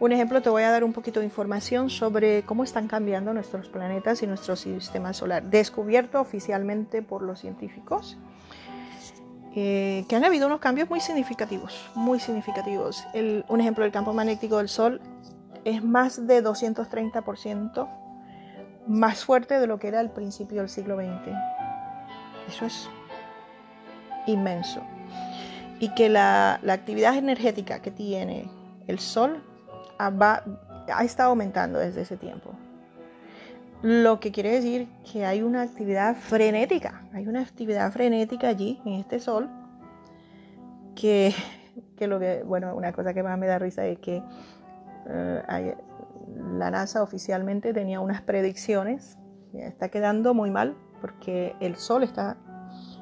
Un 0.00 0.12
ejemplo, 0.12 0.40
te 0.40 0.48
voy 0.48 0.62
a 0.62 0.70
dar 0.70 0.82
un 0.82 0.94
poquito 0.94 1.20
de 1.20 1.26
información 1.26 1.90
sobre 1.90 2.42
cómo 2.44 2.64
están 2.64 2.88
cambiando 2.88 3.34
nuestros 3.34 3.68
planetas 3.68 4.22
y 4.22 4.26
nuestro 4.26 4.56
sistema 4.56 5.12
solar, 5.12 5.42
descubierto 5.42 6.18
oficialmente 6.18 7.02
por 7.02 7.20
los 7.20 7.38
científicos, 7.38 8.16
eh, 9.54 10.06
que 10.08 10.16
han 10.16 10.24
habido 10.24 10.46
unos 10.46 10.60
cambios 10.60 10.88
muy 10.88 11.00
significativos, 11.00 11.90
muy 11.94 12.18
significativos. 12.18 13.04
un 13.48 13.60
ejemplo, 13.60 13.84
el 13.84 13.92
campo 13.92 14.14
magnético 14.14 14.56
del 14.56 14.70
Sol 14.70 15.02
es 15.66 15.84
más 15.84 16.26
de 16.26 16.42
230% 16.42 17.86
más 18.86 19.22
fuerte 19.22 19.60
de 19.60 19.66
lo 19.66 19.78
que 19.78 19.88
era 19.88 20.00
al 20.00 20.12
principio 20.12 20.60
del 20.60 20.70
siglo 20.70 20.96
XX. 20.96 21.36
Eso 22.48 22.64
es 22.64 22.88
inmenso. 24.26 24.80
Y 25.78 25.90
que 25.94 26.08
la, 26.08 26.58
la 26.62 26.72
actividad 26.72 27.16
energética 27.16 27.82
que 27.82 27.90
tiene 27.90 28.50
el 28.86 28.98
Sol 28.98 29.42
ha 30.06 31.04
estado 31.04 31.30
aumentando 31.30 31.78
desde 31.78 32.02
ese 32.02 32.16
tiempo. 32.16 32.50
Lo 33.82 34.20
que 34.20 34.30
quiere 34.30 34.50
decir 34.50 34.88
que 35.10 35.24
hay 35.24 35.42
una 35.42 35.62
actividad 35.62 36.14
frenética, 36.14 37.02
hay 37.14 37.26
una 37.26 37.40
actividad 37.40 37.90
frenética 37.92 38.48
allí 38.48 38.80
en 38.84 38.94
este 38.94 39.20
sol 39.20 39.48
que, 40.94 41.34
que 41.96 42.06
lo 42.06 42.18
que, 42.18 42.42
bueno, 42.44 42.74
una 42.74 42.92
cosa 42.92 43.14
que 43.14 43.22
más 43.22 43.38
me 43.38 43.46
da 43.46 43.58
risa 43.58 43.86
es 43.86 43.98
que 43.98 44.22
eh, 45.08 45.76
la 46.58 46.70
NASA 46.70 47.02
oficialmente 47.02 47.72
tenía 47.72 48.00
unas 48.00 48.20
predicciones, 48.20 49.18
está 49.54 49.88
quedando 49.88 50.34
muy 50.34 50.50
mal 50.50 50.76
porque 51.00 51.56
el 51.60 51.76
sol 51.76 52.02
está, 52.02 52.36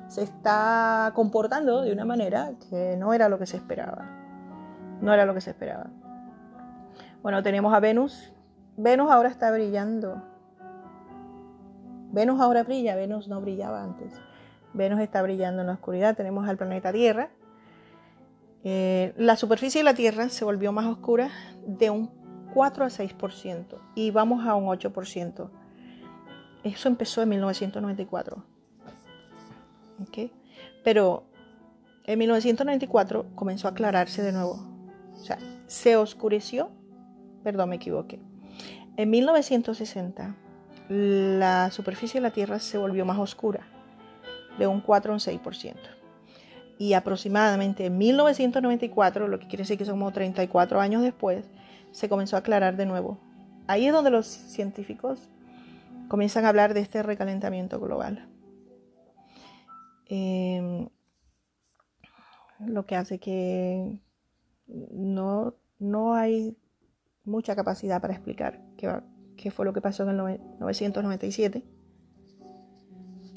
se 0.06 0.22
está 0.22 1.10
comportando 1.14 1.82
de 1.82 1.92
una 1.92 2.04
manera 2.04 2.52
que 2.70 2.96
no 2.96 3.12
era 3.12 3.28
lo 3.28 3.38
que 3.38 3.46
se 3.46 3.56
esperaba, 3.56 4.06
no 5.00 5.12
era 5.12 5.26
lo 5.26 5.34
que 5.34 5.40
se 5.40 5.50
esperaba. 5.50 5.90
Bueno, 7.22 7.42
tenemos 7.42 7.74
a 7.74 7.80
Venus. 7.80 8.32
Venus 8.76 9.10
ahora 9.10 9.28
está 9.28 9.50
brillando. 9.50 10.22
Venus 12.12 12.40
ahora 12.40 12.62
brilla, 12.62 12.94
Venus 12.94 13.28
no 13.28 13.40
brillaba 13.40 13.82
antes. 13.82 14.12
Venus 14.72 15.00
está 15.00 15.20
brillando 15.22 15.62
en 15.62 15.66
la 15.66 15.74
oscuridad. 15.74 16.16
Tenemos 16.16 16.48
al 16.48 16.56
planeta 16.56 16.92
Tierra. 16.92 17.30
Eh, 18.64 19.14
la 19.16 19.36
superficie 19.36 19.80
de 19.80 19.84
la 19.84 19.94
Tierra 19.94 20.28
se 20.28 20.44
volvió 20.44 20.72
más 20.72 20.86
oscura 20.86 21.30
de 21.66 21.90
un 21.90 22.10
4 22.54 22.84
a 22.84 22.88
6% 22.88 23.78
y 23.94 24.10
vamos 24.10 24.46
a 24.46 24.54
un 24.54 24.66
8%. 24.66 25.50
Eso 26.62 26.88
empezó 26.88 27.22
en 27.22 27.28
1994. 27.30 28.44
¿Okay? 30.02 30.32
Pero 30.84 31.24
en 32.04 32.18
1994 32.18 33.26
comenzó 33.34 33.68
a 33.68 33.72
aclararse 33.72 34.22
de 34.22 34.32
nuevo. 34.32 34.64
O 35.14 35.18
sea, 35.18 35.38
se 35.66 35.96
oscureció 35.96 36.70
perdón, 37.48 37.70
me 37.70 37.76
equivoqué. 37.76 38.20
En 38.98 39.08
1960, 39.08 40.36
la 40.90 41.70
superficie 41.70 42.20
de 42.20 42.26
la 42.26 42.30
Tierra 42.30 42.58
se 42.58 42.76
volvió 42.76 43.06
más 43.06 43.18
oscura, 43.18 43.66
de 44.58 44.66
un 44.66 44.82
4 44.82 45.12
a 45.12 45.14
un 45.14 45.18
6%. 45.18 45.76
Y 46.78 46.92
aproximadamente 46.92 47.86
en 47.86 47.96
1994, 47.96 49.28
lo 49.28 49.38
que 49.38 49.46
quiere 49.46 49.62
decir 49.62 49.78
que 49.78 49.86
son 49.86 49.94
como 49.98 50.12
34 50.12 50.78
años 50.78 51.02
después, 51.02 51.46
se 51.90 52.10
comenzó 52.10 52.36
a 52.36 52.40
aclarar 52.40 52.76
de 52.76 52.84
nuevo. 52.84 53.18
Ahí 53.66 53.86
es 53.86 53.94
donde 53.94 54.10
los 54.10 54.26
científicos 54.26 55.30
comienzan 56.08 56.44
a 56.44 56.50
hablar 56.50 56.74
de 56.74 56.80
este 56.80 57.02
recalentamiento 57.02 57.80
global. 57.80 58.28
Em, 60.04 60.90
lo 62.58 62.84
que 62.84 62.94
hace 62.94 63.18
que 63.18 64.02
no, 64.66 65.54
no 65.78 66.12
hay 66.12 66.58
mucha 67.28 67.54
capacidad 67.54 68.00
para 68.00 68.14
explicar 68.14 68.60
qué, 68.76 69.50
fue 69.50 69.64
lo 69.64 69.72
que 69.72 69.80
pasó 69.80 70.02
en 70.02 70.08
el 70.10 70.16
1997, 70.16 71.62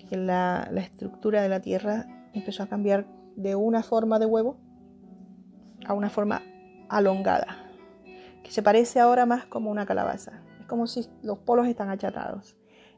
que 0.09 0.17
la, 0.17 0.69
estructura 0.77 1.41
de 1.41 1.49
la 1.49 1.61
Tierra 1.61 2.07
empezó 2.33 2.63
a 2.63 2.67
cambiar 2.67 3.05
de 3.35 3.55
una 3.55 3.83
forma 3.83 4.19
de 4.19 4.25
huevo 4.25 4.57
a 5.85 5.93
una 5.93 6.09
forma 6.09 6.41
alongada, 6.89 7.69
que 8.43 8.51
se 8.51 8.63
parece 8.63 8.99
ahora 8.99 9.25
más 9.25 9.45
como 9.45 9.71
una 9.71 9.85
calabaza. 9.85 10.41
Es 10.59 10.65
como 10.65 10.87
si 10.87 11.07
los 11.23 11.39
polos 11.39 11.67
están 11.67 11.89
achatados. 11.89 12.55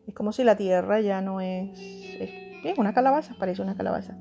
Es 0.08 0.14
como 0.14 0.34
si 0.34 0.44
la 0.44 0.56
Tierra 0.56 1.00
ya 1.02 1.22
no 1.22 1.39
es, 1.39 1.80
es, 1.80 2.78
una 2.78 2.94
calabaza, 2.94 3.36
parece 3.39 3.62
una 3.62 3.76
calabaza. 3.76 4.18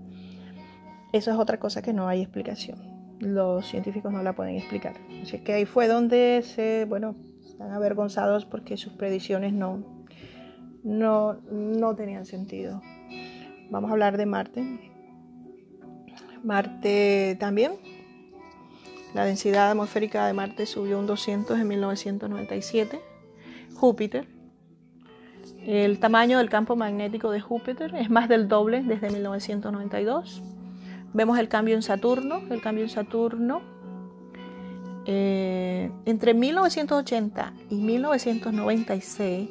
Eso 1.13 1.31
es 1.31 1.37
otra 1.37 1.59
cosa 1.59 1.83
que 1.83 1.93
no 1.93 2.09
hay 2.09 2.23
explicación 2.23 3.02
los 3.23 3.67
científicos 3.67 4.13
no 4.13 4.23
la 4.23 4.35
pueden 4.35 4.57
explicar. 4.57 4.95
Así 5.23 5.39
que 5.39 5.53
ahí 5.53 5.65
fue 5.65 5.87
donde 5.87 6.43
se, 6.45 6.87
bueno, 6.87 7.15
están 7.47 7.71
avergonzados 7.71 8.45
porque 8.45 8.77
sus 8.77 8.93
predicciones 8.95 9.53
no, 9.53 10.05
no, 10.83 11.35
no 11.51 11.95
tenían 11.95 12.27
sentido. 12.27 12.83
Vamos 13.71 13.91
a 13.91 13.93
hablar 13.93 14.17
de 14.17 14.27
Marte. 14.27 14.93
Marte 16.43 17.37
también. 17.39 17.73
La 19.15 19.25
densidad 19.25 19.71
atmosférica 19.71 20.27
de 20.27 20.33
Marte 20.33 20.67
subió 20.67 20.99
un 20.99 21.07
200 21.07 21.61
en 21.61 21.69
1997. 21.69 23.01
Júpiter. 23.75 24.27
El 25.65 26.01
tamaño 26.01 26.39
del 26.39 26.51
campo 26.51 26.75
magnético 26.75 27.31
de 27.31 27.41
Júpiter 27.41 27.95
es 27.95 28.11
más 28.11 28.29
del 28.29 28.49
doble 28.49 28.83
desde 28.83 29.11
1992. 29.11 30.43
Vemos 31.15 31.39
el 31.39 31.49
cambio 31.49 31.75
en 31.75 31.83
Saturno, 31.83 32.43
el 32.51 32.63
cambio 32.63 32.85
en 32.85 32.91
Saturno. 32.91 33.63
Eh, 35.05 35.91
entre 36.05 36.33
1980 36.33 37.53
y 37.71 37.77
1996, 37.77 39.51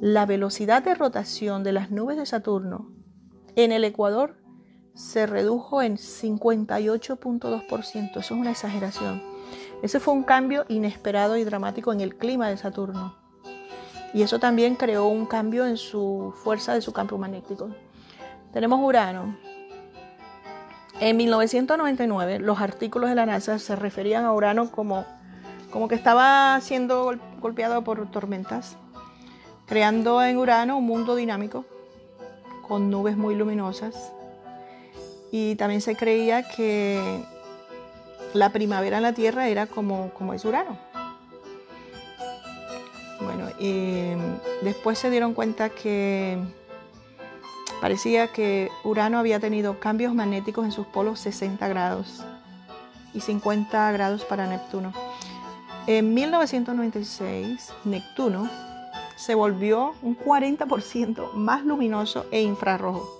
la 0.00 0.26
velocidad 0.26 0.82
de 0.82 0.94
rotación 0.94 1.62
de 1.62 1.72
las 1.72 1.90
nubes 1.90 2.16
de 2.16 2.26
Saturno 2.26 2.90
en 3.56 3.72
el 3.72 3.84
Ecuador 3.84 4.36
se 4.94 5.26
redujo 5.26 5.82
en 5.82 5.96
58.2%. 5.96 8.10
Eso 8.10 8.20
es 8.20 8.30
una 8.30 8.50
exageración. 8.50 9.22
Ese 9.82 10.00
fue 10.00 10.14
un 10.14 10.24
cambio 10.24 10.64
inesperado 10.68 11.36
y 11.36 11.44
dramático 11.44 11.92
en 11.92 12.00
el 12.00 12.16
clima 12.16 12.48
de 12.48 12.56
Saturno. 12.56 13.16
Y 14.12 14.22
eso 14.22 14.38
también 14.38 14.74
creó 14.74 15.06
un 15.06 15.24
cambio 15.24 15.66
en 15.66 15.76
su 15.76 16.34
fuerza 16.42 16.74
de 16.74 16.82
su 16.82 16.92
campo 16.92 17.16
magnético. 17.16 17.70
Tenemos 18.52 18.80
Urano, 18.82 19.36
en 21.00 21.16
1999, 21.16 22.38
los 22.40 22.60
artículos 22.60 23.08
de 23.08 23.16
la 23.16 23.26
NASA 23.26 23.58
se 23.58 23.74
referían 23.74 24.24
a 24.24 24.32
Urano 24.32 24.70
como, 24.70 25.06
como 25.70 25.88
que 25.88 25.94
estaba 25.94 26.60
siendo 26.60 27.18
golpeado 27.40 27.82
por 27.82 28.10
tormentas, 28.10 28.76
creando 29.66 30.22
en 30.22 30.36
Urano 30.36 30.76
un 30.76 30.84
mundo 30.84 31.16
dinámico 31.16 31.64
con 32.68 32.90
nubes 32.90 33.16
muy 33.16 33.34
luminosas. 33.34 34.12
Y 35.32 35.54
también 35.56 35.80
se 35.80 35.96
creía 35.96 36.46
que 36.46 37.24
la 38.34 38.52
primavera 38.52 38.98
en 38.98 39.02
la 39.02 39.14
Tierra 39.14 39.48
era 39.48 39.66
como, 39.66 40.10
como 40.10 40.34
es 40.34 40.44
Urano. 40.44 40.76
Bueno, 43.20 43.48
y 43.58 44.12
después 44.62 44.98
se 44.98 45.10
dieron 45.10 45.34
cuenta 45.34 45.70
que 45.70 46.38
Parecía 47.80 48.28
que 48.28 48.70
Urano 48.84 49.18
había 49.18 49.40
tenido 49.40 49.80
cambios 49.80 50.14
magnéticos 50.14 50.64
en 50.66 50.72
sus 50.72 50.86
polos 50.86 51.18
60 51.20 51.66
grados 51.68 52.22
y 53.14 53.20
50 53.20 53.90
grados 53.92 54.24
para 54.24 54.46
Neptuno. 54.46 54.92
En 55.86 56.12
1996, 56.12 57.72
Neptuno 57.84 58.50
se 59.16 59.34
volvió 59.34 59.94
un 60.02 60.16
40% 60.16 61.32
más 61.32 61.64
luminoso 61.64 62.26
e 62.30 62.42
infrarrojo 62.42 63.18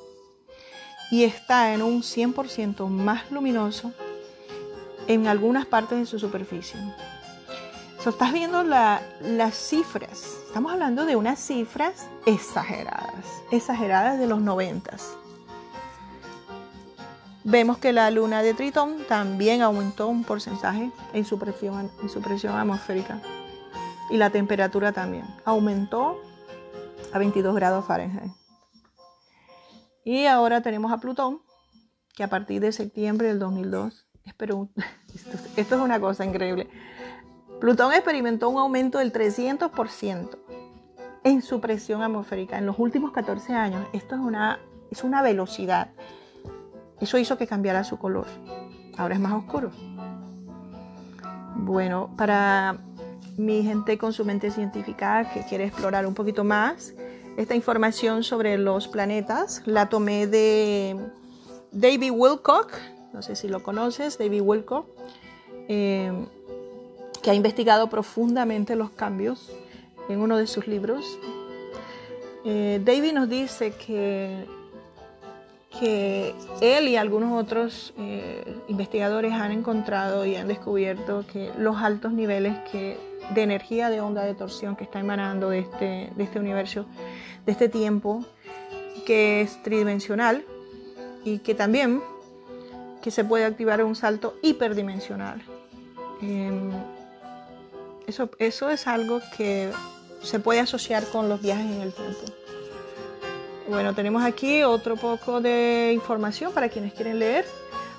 y 1.11 1.25
está 1.25 1.75
en 1.75 1.83
un 1.83 2.03
100% 2.03 2.87
más 2.89 3.31
luminoso 3.31 3.93
en 5.09 5.27
algunas 5.27 5.67
partes 5.67 5.99
de 5.99 6.07
su 6.07 6.19
superficie. 6.19 6.79
So, 8.03 8.11
estás 8.11 8.33
viendo 8.33 8.63
las 8.63 9.55
cifras. 9.55 10.40
Estamos 10.51 10.73
hablando 10.73 11.07
de 11.07 11.15
unas 11.15 11.39
cifras 11.39 12.09
exageradas, 12.27 13.25
exageradas 13.53 14.19
de 14.19 14.27
los 14.27 14.41
noventas. 14.41 15.17
Vemos 17.45 17.79
que 17.79 17.93
la 17.93 18.11
luna 18.11 18.43
de 18.43 18.53
Tritón 18.53 18.97
también 19.07 19.63
aumentó 19.63 20.09
un 20.09 20.25
porcentaje 20.25 20.91
en 21.13 21.25
su 21.25 21.39
presión, 21.39 21.89
en 22.03 22.09
su 22.09 22.21
presión 22.21 22.57
atmosférica. 22.57 23.23
Y 24.11 24.17
la 24.17 24.31
temperatura 24.31 24.91
también 24.91 25.25
aumentó 25.45 26.21
a 27.13 27.19
22 27.21 27.55
grados 27.55 27.85
Fahrenheit. 27.85 28.33
Y 30.05 30.27
ahora 30.27 30.63
tenemos 30.63 30.91
a 30.91 30.99
Plutón, 30.99 31.43
que 32.17 32.25
a 32.25 32.29
partir 32.29 32.61
de 32.61 32.73
septiembre 32.73 33.29
del 33.29 33.39
2002, 33.39 34.09
espero, 34.25 34.69
esto, 35.15 35.31
esto 35.57 35.75
es 35.77 35.81
una 35.81 36.01
cosa 36.01 36.25
increíble, 36.25 36.69
Plutón 37.61 37.93
experimentó 37.93 38.49
un 38.49 38.59
aumento 38.59 38.99
del 38.99 39.13
300% 39.13 40.39
en 41.25 41.43
su 41.43 41.61
presión 41.61 42.03
atmosférica 42.03 42.59
en 42.59 42.67
los 42.67 42.79
últimos 42.79 43.13
14 43.13 43.53
años. 43.53 43.87
Esto 43.93 44.15
es 44.15 44.21
una, 44.21 44.59
es 44.91 45.05
una 45.05 45.23
velocidad 45.23 45.91
eso 47.01 47.17
hizo 47.17 47.39
que 47.39 47.47
cambiara 47.47 47.83
su 47.83 47.99
color. 47.99 48.27
Ahora 48.97 49.15
es 49.15 49.21
más 49.21 49.33
oscuro. 49.33 49.71
Bueno, 51.57 52.11
para 52.17 52.79
mi 53.37 53.63
gente 53.63 53.97
con 53.97 54.13
su 54.13 54.25
mente 54.25 54.51
científica 54.51 55.31
que 55.33 55.43
quiere 55.45 55.65
explorar 55.65 56.07
un 56.07 56.15
poquito 56.15 56.45
más 56.45 56.95
esta 57.37 57.55
información 57.55 58.23
sobre 58.23 58.59
los 58.59 58.89
planetas, 58.89 59.63
la 59.65 59.89
tomé 59.89 60.27
de 60.27 60.97
David 61.73 62.13
Wilcock, 62.13 62.73
no 63.15 63.23
sé 63.23 63.35
si 63.35 63.49
lo 63.49 63.63
conoces, 63.63 64.19
David 64.19 64.43
Wilcock, 64.43 64.87
eh, 65.69 66.13
que 67.23 67.31
ha 67.31 67.35
investigado 67.35 67.89
profundamente 67.89 68.77
los 68.77 68.91
cambios 68.91 69.53
en 70.09 70.21
uno 70.21 70.37
de 70.37 70.47
sus 70.47 70.67
libros. 70.67 71.19
Eh, 72.45 72.81
David 72.85 73.13
nos 73.13 73.29
dice 73.29 73.73
que 73.73 74.47
que 75.79 76.35
él 76.61 76.89
y 76.89 76.97
algunos 76.97 77.41
otros 77.41 77.95
eh, 77.97 78.57
investigadores 78.69 79.33
han 79.33 79.53
encontrado 79.53 80.27
y 80.27 80.35
han 80.35 80.49
descubierto 80.49 81.25
que 81.33 81.51
los 81.59 81.77
altos 81.77 82.13
niveles 82.13 82.57
que, 82.71 82.99
de 83.35 83.43
energía 83.43 83.89
de 83.89 84.01
onda 84.01 84.25
de 84.25 84.35
torsión 84.35 84.75
que 84.75 84.85
está 84.85 84.99
emanando 84.99 85.51
de 85.51 85.61
este, 85.61 86.11
de 86.15 86.25
este 86.25 86.41
universo, 86.41 86.87
de 87.47 87.53
este 87.53 87.69
tiempo, 87.69 88.25
que 89.07 89.43
es 89.43 89.63
tridimensional 89.63 90.45
y 91.25 91.39
que 91.39 91.55
también 91.55 92.03
que 93.01 93.11
se 93.11 93.25
puede 93.25 93.45
activar 93.45 93.83
un 93.85 93.95
salto 93.95 94.35
hiperdimensional. 94.43 95.41
Em, 96.21 96.71
eso, 98.11 98.31
eso 98.39 98.69
es 98.71 98.87
algo 98.87 99.21
que 99.37 99.73
se 100.23 100.39
puede 100.39 100.61
asociar 100.61 101.05
con 101.07 101.29
los 101.29 101.41
viajes 101.41 101.65
en 101.65 101.81
el 101.81 101.93
tiempo. 101.93 102.21
Bueno, 103.69 103.95
tenemos 103.95 104.23
aquí 104.23 104.63
otro 104.63 104.97
poco 104.97 105.41
de 105.41 105.93
información 105.95 106.53
para 106.53 106.69
quienes 106.69 106.93
quieren 106.93 107.19
leer. 107.21 107.47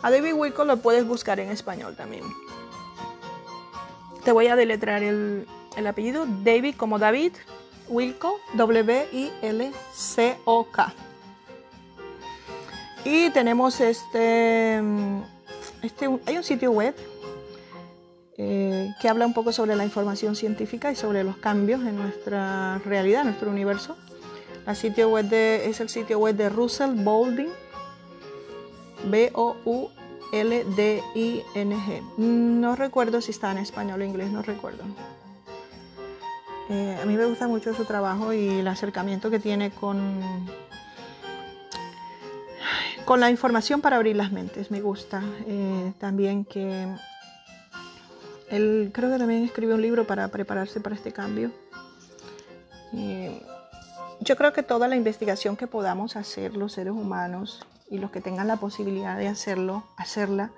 A 0.01 0.11
David 0.11 0.33
Wilco 0.33 0.65
lo 0.65 0.77
puedes 0.77 1.07
buscar 1.07 1.39
en 1.39 1.49
español 1.49 1.95
también. 1.95 2.23
Te 4.25 4.31
voy 4.33 4.47
a 4.47 4.55
deletrar 4.55 5.01
el, 5.01 5.47
apellido 5.87 6.25
David 6.43 6.75
como 6.75 6.99
David 6.99 7.33
Wilco, 7.87 8.39
W-I-L-C-O-K. 8.53 9.33
Y 13.03 13.29
tenemos 13.31 13.79
este, 13.79 14.79
este, 15.81 16.09
hay 16.25 16.37
un 16.37 16.43
sitio 16.43 16.71
web 16.71 16.93
eh, 18.37 18.89
que 19.01 19.09
habla 19.09 19.25
un 19.25 19.33
poco 19.33 19.51
sobre 19.51 19.75
la 19.75 19.83
información 19.83 20.35
científica 20.35 20.91
y 20.91 20.95
sobre 20.95 21.23
los 21.23 21.37
cambios 21.37 21.81
en 21.81 21.97
nuestra 21.97 22.79
realidad, 22.79 23.21
en 23.21 23.27
nuestro 23.27 23.51
universo 23.51 23.97
sitio 24.75 25.09
web 25.09 25.27
de, 25.27 25.69
es 25.69 25.79
el 25.79 25.89
sitio 25.89 26.19
web 26.19 26.35
de 26.35 26.49
Russell 26.49 26.91
Boulding, 26.91 27.49
B-O-U-L-D-I-N-G. 29.09 29.61
No 32.17 32.75
recuerdo 32.75 33.21
si 33.21 33.31
está 33.31 33.51
en 33.51 33.57
español 33.59 34.01
o 34.01 34.03
inglés, 34.03 34.31
no 34.31 34.41
recuerdo. 34.41 34.83
Eh, 36.69 36.99
a 37.01 37.05
mí 37.05 37.15
me 37.15 37.25
gusta 37.25 37.47
mucho 37.47 37.73
su 37.73 37.85
trabajo 37.85 38.31
y 38.31 38.47
el 38.47 38.67
acercamiento 38.67 39.29
que 39.29 39.39
tiene 39.39 39.71
con, 39.71 40.21
con 43.03 43.19
la 43.19 43.29
información 43.29 43.81
para 43.81 43.97
abrir 43.97 44.15
las 44.15 44.31
mentes. 44.31 44.71
Me 44.71 44.79
gusta 44.79 45.21
eh, 45.47 45.91
también 45.99 46.45
que 46.45 46.87
él 48.51 48.91
creo 48.93 49.09
que 49.09 49.17
también 49.17 49.43
escribió 49.43 49.75
un 49.75 49.81
libro 49.81 50.05
para 50.05 50.27
prepararse 50.27 50.81
para 50.81 50.95
este 50.95 51.11
cambio. 51.11 51.51
Eh, 52.93 53.41
yo 54.19 54.35
creo 54.35 54.53
que 54.53 54.61
toda 54.61 54.87
la 54.87 54.95
investigación 54.95 55.55
que 55.55 55.67
podamos 55.67 56.15
hacer 56.15 56.55
los 56.55 56.73
seres 56.73 56.93
humanos 56.93 57.65
y 57.89 57.97
los 57.97 58.11
que 58.11 58.21
tengan 58.21 58.47
la 58.47 58.57
posibilidad 58.57 59.17
de 59.17 59.27
hacerlo, 59.27 59.83
hacerla, 59.97 60.51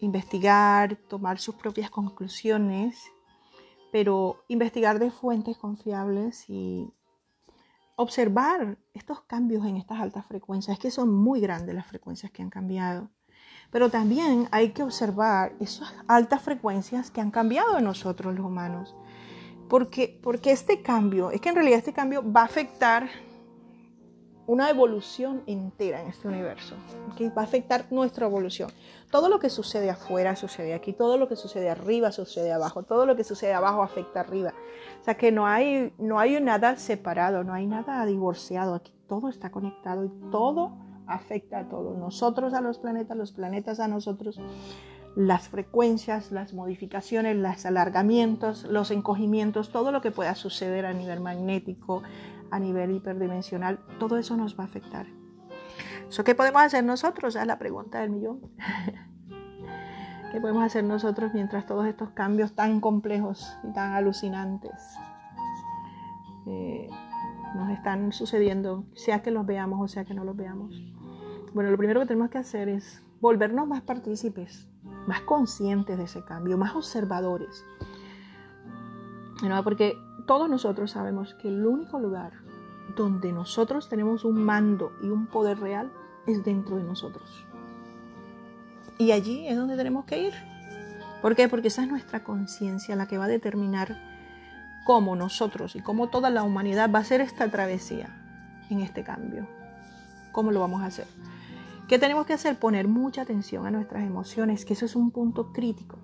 investigar, 0.00 0.96
tomar 1.08 1.38
sus 1.38 1.54
propias 1.54 1.90
conclusiones, 1.90 3.00
pero 3.92 4.44
investigar 4.48 4.98
de 4.98 5.10
fuentes 5.10 5.56
confiables 5.56 6.50
y 6.50 6.92
observar 7.96 8.78
estos 8.92 9.22
cambios 9.22 9.64
en 9.64 9.76
estas 9.76 10.00
altas 10.00 10.26
frecuencias, 10.26 10.76
es 10.76 10.82
que 10.82 10.90
son 10.90 11.10
muy 11.12 11.40
grandes 11.40 11.74
las 11.74 11.86
frecuencias 11.86 12.30
que 12.32 12.42
han 12.42 12.50
cambiado. 12.50 13.10
Pero 13.70 13.90
también 13.90 14.48
hay 14.52 14.70
que 14.70 14.82
observar 14.82 15.52
esas 15.60 15.92
altas 16.06 16.42
frecuencias 16.42 17.10
que 17.10 17.20
han 17.20 17.30
cambiado 17.30 17.78
en 17.78 17.84
nosotros 17.84 18.34
los 18.34 18.44
humanos. 18.44 18.94
Porque, 19.68 20.18
porque 20.22 20.52
este 20.52 20.82
cambio, 20.82 21.30
es 21.30 21.40
que 21.40 21.48
en 21.48 21.56
realidad 21.56 21.78
este 21.78 21.92
cambio 21.92 22.22
va 22.32 22.42
a 22.42 22.44
afectar 22.44 23.08
una 24.46 24.70
evolución 24.70 25.42
entera 25.46 26.00
en 26.00 26.08
este 26.08 26.28
universo, 26.28 26.76
que 27.16 27.30
va 27.30 27.42
a 27.42 27.44
afectar 27.44 27.86
nuestra 27.90 28.26
evolución. 28.26 28.70
Todo 29.10 29.28
lo 29.28 29.40
que 29.40 29.50
sucede 29.50 29.90
afuera 29.90 30.36
sucede 30.36 30.72
aquí, 30.72 30.92
todo 30.92 31.18
lo 31.18 31.28
que 31.28 31.36
sucede 31.36 31.68
arriba 31.68 32.12
sucede 32.12 32.52
abajo, 32.52 32.84
todo 32.84 33.06
lo 33.06 33.16
que 33.16 33.24
sucede 33.24 33.54
abajo 33.54 33.82
afecta 33.82 34.20
arriba. 34.20 34.54
O 35.00 35.04
sea 35.04 35.16
que 35.16 35.32
no 35.32 35.46
hay, 35.46 35.92
no 35.98 36.18
hay 36.20 36.40
nada 36.40 36.76
separado, 36.76 37.42
no 37.42 37.54
hay 37.54 37.66
nada 37.66 38.06
divorciado, 38.06 38.74
aquí 38.74 38.92
todo 39.08 39.28
está 39.28 39.50
conectado 39.50 40.04
y 40.04 40.10
todo 40.30 40.85
afecta 41.06 41.60
a 41.60 41.68
todo. 41.68 41.96
Nosotros 41.96 42.54
a 42.54 42.60
los 42.60 42.78
planetas, 42.78 43.16
los 43.16 43.32
planetas 43.32 43.80
a 43.80 43.88
nosotros 43.88 44.40
las 45.16 45.48
frecuencias, 45.48 46.30
las 46.30 46.52
modificaciones, 46.52 47.36
los 47.36 47.64
alargamientos, 47.64 48.64
los 48.64 48.90
encogimientos, 48.90 49.72
todo 49.72 49.90
lo 49.90 50.02
que 50.02 50.10
pueda 50.10 50.34
suceder 50.34 50.84
a 50.84 50.92
nivel 50.92 51.20
magnético, 51.20 52.02
a 52.50 52.60
nivel 52.60 52.92
hiperdimensional, 52.92 53.80
todo 53.98 54.18
eso 54.18 54.36
nos 54.36 54.58
va 54.58 54.64
a 54.64 54.66
afectar. 54.66 55.06
¿Qué 56.24 56.34
podemos 56.34 56.62
hacer 56.62 56.84
nosotros? 56.84 57.34
Es 57.34 57.46
la 57.46 57.58
pregunta 57.58 58.00
del 58.00 58.10
millón. 58.10 58.40
¿Qué 60.32 60.40
podemos 60.40 60.62
hacer 60.62 60.84
nosotros 60.84 61.32
mientras 61.32 61.66
todos 61.66 61.86
estos 61.86 62.10
cambios 62.10 62.54
tan 62.54 62.80
complejos 62.80 63.56
y 63.64 63.72
tan 63.72 63.94
alucinantes 63.94 64.98
eh, 66.46 66.88
nos 67.54 67.70
están 67.70 68.12
sucediendo, 68.12 68.84
sea 68.94 69.22
que 69.22 69.30
los 69.30 69.46
veamos 69.46 69.80
o 69.80 69.88
sea 69.88 70.04
que 70.04 70.12
no 70.12 70.24
los 70.24 70.36
veamos? 70.36 70.95
Bueno, 71.56 71.70
lo 71.70 71.78
primero 71.78 72.00
que 72.00 72.06
tenemos 72.06 72.28
que 72.28 72.36
hacer 72.36 72.68
es 72.68 73.02
volvernos 73.18 73.66
más 73.66 73.80
partícipes 73.80 74.68
más 75.06 75.22
conscientes 75.22 75.96
de 75.96 76.04
ese 76.04 76.22
cambio, 76.22 76.58
más 76.58 76.76
observadores. 76.76 77.64
Porque 79.64 79.96
todos 80.26 80.50
nosotros 80.50 80.90
sabemos 80.90 81.32
que 81.36 81.48
el 81.48 81.64
único 81.64 81.98
lugar 81.98 82.34
donde 82.94 83.32
nosotros 83.32 83.88
tenemos 83.88 84.26
un 84.26 84.44
mando 84.44 84.92
y 85.02 85.08
un 85.08 85.28
poder 85.28 85.58
real 85.58 85.90
es 86.26 86.44
dentro 86.44 86.76
de 86.76 86.84
nosotros. 86.84 87.46
Y 88.98 89.12
allí 89.12 89.48
es 89.48 89.56
donde 89.56 89.78
tenemos 89.78 90.04
que 90.04 90.24
ir. 90.24 90.34
¿Por 91.22 91.36
qué? 91.36 91.48
Porque 91.48 91.68
esa 91.68 91.84
es 91.84 91.88
nuestra 91.88 92.22
conciencia 92.22 92.96
la 92.96 93.08
que 93.08 93.16
va 93.16 93.24
a 93.24 93.28
determinar 93.28 93.96
cómo 94.84 95.16
nosotros 95.16 95.74
y 95.74 95.80
cómo 95.80 96.10
toda 96.10 96.28
la 96.28 96.42
humanidad 96.42 96.90
va 96.94 96.98
a 96.98 97.02
hacer 97.02 97.22
esta 97.22 97.50
travesía 97.50 98.14
en 98.68 98.80
este 98.80 99.04
cambio. 99.04 99.48
¿Cómo 100.32 100.50
lo 100.50 100.60
vamos 100.60 100.82
a 100.82 100.86
hacer? 100.88 101.06
¿Qué 101.88 102.00
tenemos 102.00 102.26
que 102.26 102.32
hacer? 102.32 102.58
Poner 102.58 102.88
mucha 102.88 103.22
atención 103.22 103.64
a 103.64 103.70
nuestras 103.70 104.02
emociones, 104.02 104.64
que 104.64 104.72
eso 104.72 104.86
es 104.86 104.96
un 104.96 105.12
punto 105.12 105.52
crítico. 105.52 105.98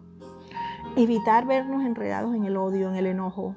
Evitar 0.97 1.45
vernos 1.45 1.85
enredados 1.85 2.37
en 2.37 2.45
el 2.45 2.57
odio, 2.57 2.89
en 2.89 2.95
el 2.95 3.07
enojo, 3.07 3.57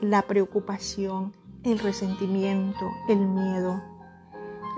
la 0.00 0.22
preocupación, 0.22 1.34
el 1.64 1.78
resentimiento, 1.78 2.90
el 3.08 3.18
miedo, 3.18 3.82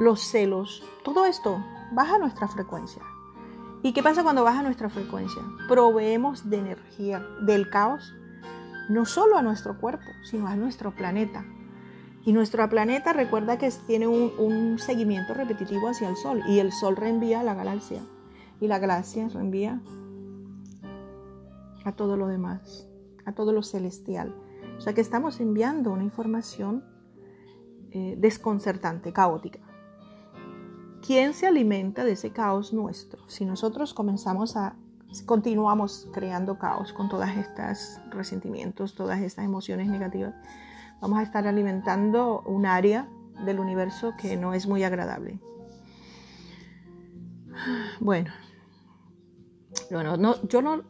los 0.01 0.21
celos. 0.21 0.83
Todo 1.05 1.27
esto 1.27 1.65
baja 1.93 2.19
nuestra 2.19 2.49
frecuencia. 2.49 3.03
¿Y 3.85 3.93
qué 3.93 4.03
pasa 4.03 4.25
cuando 4.25 4.43
baja 4.43 4.63
nuestra 4.63 4.89
frecuencia? 4.89 5.43
Proveemos 5.69 6.51
de 6.51 6.59
energía 6.59 7.25
del 7.43 7.71
caos 7.71 8.15
no 8.89 9.07
solo 9.07 9.39
a 9.39 9.43
nuestro 9.43 9.79
cuerpo, 9.79 10.11
sino 10.25 10.49
a 10.49 10.57
nuestro 10.57 10.91
planeta. 10.91 11.45
Y 12.25 12.33
nuestro 12.33 12.69
planeta 12.69 13.13
recuerda 13.13 13.57
que 13.57 13.71
tiene 13.87 14.07
un, 14.07 14.79
seguimiento 14.79 15.33
repetitivo 15.33 15.89
hacia 15.89 16.09
el 16.09 16.17
Sol 16.17 16.43
y 16.47 16.59
el 16.59 16.73
Sol 16.73 16.97
reenvía 16.97 17.41
a 17.41 17.43
la 17.43 17.55
galaxia 17.55 18.03
y 18.61 18.67
la 18.67 18.79
galaxia 18.79 19.29
reenvía 19.29 19.81
a 21.85 21.93
todo 21.93 22.17
lo 22.17 22.27
demás, 22.27 22.89
a 23.25 23.33
todo 23.33 23.53
lo 23.53 23.63
celestial. 23.63 24.35
O 24.77 24.81
sea 24.83 24.93
que 24.93 25.01
estamos 25.01 25.41
enviando 25.41 25.93
una 25.93 26.05
información 26.05 26.85
eh, 27.93 28.17
desconcertante, 28.19 29.13
caótica. 29.13 29.61
¿Quién 31.05 31.33
se 31.33 31.47
alimenta 31.47 32.05
de 32.05 32.13
ese 32.13 32.31
caos 32.31 32.75
nuestro? 32.75 33.27
Si 33.29 33.47
nosotros 33.47 33.95
comenzamos 33.95 34.57
a, 34.57 34.77
continuamos 35.25 36.09
creando 36.13 36.59
caos 36.59 36.93
con 36.93 37.09
todas 37.09 37.37
estas 37.39 38.01
resentimientos, 38.11 38.95
todas 38.95 39.21
estas 39.23 39.47
emociones 39.47 39.89
negativas, 39.89 40.35
vamos 41.01 41.19
a 41.19 41.23
estar 41.23 41.47
alimentando 41.47 42.43
un 42.47 42.67
área 42.67 43.09
del 43.45 43.59
universo 43.59 44.15
que 44.21 44.37
no 44.37 44.55
es 44.55 44.67
muy 44.67 44.85
agradable. 44.85 45.41
Bueno, 48.01 48.31
bueno 49.91 50.17
no, 50.17 50.43
yo 50.49 50.63
no, 50.63 50.83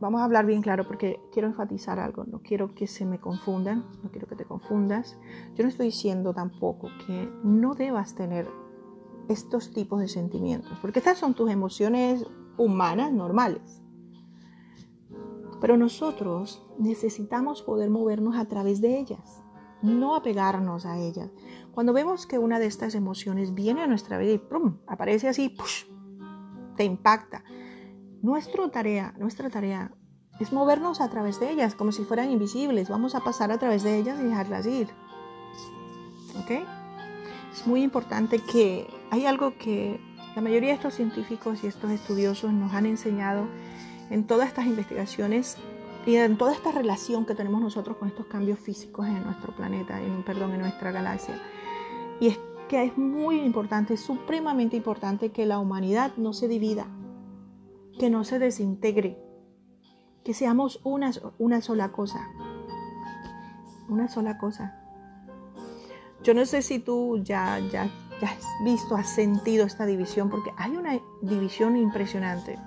vamos 0.00 0.20
a 0.20 0.24
hablar 0.24 0.46
bien 0.46 0.62
claro 0.62 0.86
porque 0.86 1.20
quiero 1.32 1.48
enfatizar 1.48 1.98
algo, 1.98 2.24
no 2.24 2.40
quiero 2.40 2.74
que 2.74 2.86
se 2.86 3.04
me 3.04 3.18
confundan, 3.20 3.84
no 4.02 4.10
quiero 4.10 4.26
que 4.26 4.36
te 4.36 4.44
confundas. 4.44 5.18
Yo 5.54 5.64
no 5.64 5.68
estoy 5.68 5.86
diciendo 5.86 6.32
tampoco 6.34 6.88
que 7.06 7.30
no 7.42 7.74
debas 7.74 8.14
tener 8.14 8.48
estos 9.28 9.72
tipos 9.72 10.00
de 10.00 10.08
sentimientos, 10.08 10.78
porque 10.80 11.00
estas 11.00 11.18
son 11.18 11.34
tus 11.34 11.50
emociones 11.50 12.24
humanas 12.56 13.12
normales. 13.12 13.82
Pero 15.60 15.76
nosotros 15.76 16.64
necesitamos 16.78 17.62
poder 17.62 17.90
movernos 17.90 18.36
a 18.36 18.46
través 18.46 18.80
de 18.80 18.98
ellas, 18.98 19.42
no 19.82 20.14
apegarnos 20.14 20.86
a 20.86 20.98
ellas. 20.98 21.30
Cuando 21.72 21.92
vemos 21.92 22.26
que 22.26 22.38
una 22.38 22.58
de 22.58 22.66
estas 22.66 22.94
emociones 22.94 23.54
viene 23.54 23.82
a 23.82 23.86
nuestra 23.86 24.18
vida 24.18 24.32
y 24.32 24.38
¡pum! 24.38 24.78
aparece 24.86 25.28
así, 25.28 25.54
te 26.76 26.84
impacta. 26.84 27.44
Nuestra 28.22 28.68
tarea, 28.70 29.14
nuestra 29.18 29.48
tarea 29.48 29.92
es 30.40 30.52
movernos 30.52 31.00
a 31.00 31.08
través 31.08 31.40
de 31.40 31.50
ellas, 31.50 31.74
como 31.74 31.92
si 31.92 32.04
fueran 32.04 32.30
invisibles. 32.30 32.88
Vamos 32.88 33.14
a 33.14 33.20
pasar 33.20 33.52
a 33.52 33.58
través 33.58 33.82
de 33.82 33.96
ellas 33.96 34.18
y 34.20 34.24
dejarlas 34.24 34.66
ir. 34.66 34.88
¿Ok? 36.40 36.50
Es 37.52 37.66
muy 37.66 37.82
importante 37.82 38.38
que 38.40 38.86
hay 39.10 39.26
algo 39.26 39.56
que 39.58 40.00
la 40.36 40.42
mayoría 40.42 40.70
de 40.70 40.76
estos 40.76 40.94
científicos 40.94 41.64
y 41.64 41.66
estos 41.66 41.90
estudiosos 41.90 42.52
nos 42.52 42.72
han 42.72 42.86
enseñado 42.86 43.48
en 44.10 44.26
todas 44.26 44.48
estas 44.48 44.66
investigaciones 44.66 45.56
y 46.08 46.16
en 46.16 46.38
toda 46.38 46.54
esta 46.54 46.72
relación 46.72 47.26
que 47.26 47.34
tenemos 47.34 47.60
nosotros 47.60 47.98
con 47.98 48.08
estos 48.08 48.24
cambios 48.24 48.58
físicos 48.58 49.06
en 49.06 49.22
nuestro 49.24 49.54
planeta, 49.54 50.00
en, 50.00 50.22
perdón, 50.22 50.52
en 50.52 50.60
nuestra 50.60 50.90
galaxia. 50.90 51.38
Y 52.18 52.28
es 52.28 52.40
que 52.66 52.82
es 52.82 52.96
muy 52.96 53.40
importante, 53.40 53.98
supremamente 53.98 54.74
importante 54.74 55.32
que 55.32 55.44
la 55.44 55.58
humanidad 55.58 56.12
no 56.16 56.32
se 56.32 56.48
divida, 56.48 56.86
que 57.98 58.08
no 58.08 58.24
se 58.24 58.38
desintegre, 58.38 59.22
que 60.24 60.32
seamos 60.32 60.80
una, 60.82 61.12
una 61.36 61.60
sola 61.60 61.92
cosa, 61.92 62.26
una 63.90 64.08
sola 64.08 64.38
cosa. 64.38 64.80
Yo 66.22 66.32
no 66.32 66.46
sé 66.46 66.62
si 66.62 66.78
tú 66.78 67.18
ya, 67.22 67.58
ya, 67.70 67.90
ya 68.18 68.28
has 68.28 68.46
visto, 68.64 68.96
has 68.96 69.10
sentido 69.10 69.66
esta 69.66 69.84
división, 69.84 70.30
porque 70.30 70.52
hay 70.56 70.74
una 70.74 70.98
división 71.20 71.76
impresionante. 71.76 72.58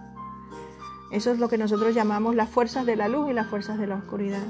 Eso 1.11 1.31
es 1.31 1.39
lo 1.39 1.49
que 1.49 1.57
nosotros 1.57 1.93
llamamos 1.93 2.35
las 2.35 2.49
fuerzas 2.49 2.85
de 2.85 2.95
la 2.95 3.09
luz 3.09 3.29
y 3.29 3.33
las 3.33 3.47
fuerzas 3.47 3.77
de 3.77 3.87
la 3.87 3.95
oscuridad. 3.95 4.43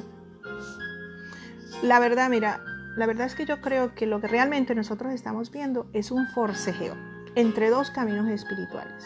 La 1.82 2.00
verdad, 2.00 2.30
mira, 2.30 2.62
la 2.96 3.08
verdad 3.08 3.26
es 3.26 3.36
que 3.36 3.46
yo 3.46 3.62
creo 3.62 3.96
que 3.96 4.06
lo 4.06 4.22
que 4.22 4.28
realmente 4.28 4.76
nosotros 4.76 5.12
estamos 5.14 5.50
viendo 5.52 5.90
es 5.94 6.12
un 6.12 6.28
forcejeo 6.28 6.96
entre 7.36 7.70
dos 7.70 7.90
caminos 7.90 8.28
espirituales. 8.30 9.04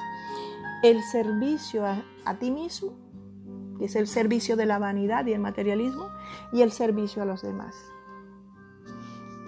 El 0.84 1.02
servicio 1.03 1.86
a, 1.86 2.34
ti 2.40 2.52
mismo, 2.52 2.98
que 3.80 3.86
es 3.86 3.95
el 3.95 4.07
servicio 4.07 4.57
de 4.57 4.65
la 4.65 4.77
vanidad 4.77 5.26
y 5.26 5.34
el 5.34 5.40
materialismo, 5.40 6.10
y 6.52 6.61
el 6.61 6.72
servicio 6.72 7.22
a 7.22 7.26
los 7.26 7.41
demás. 7.41 7.76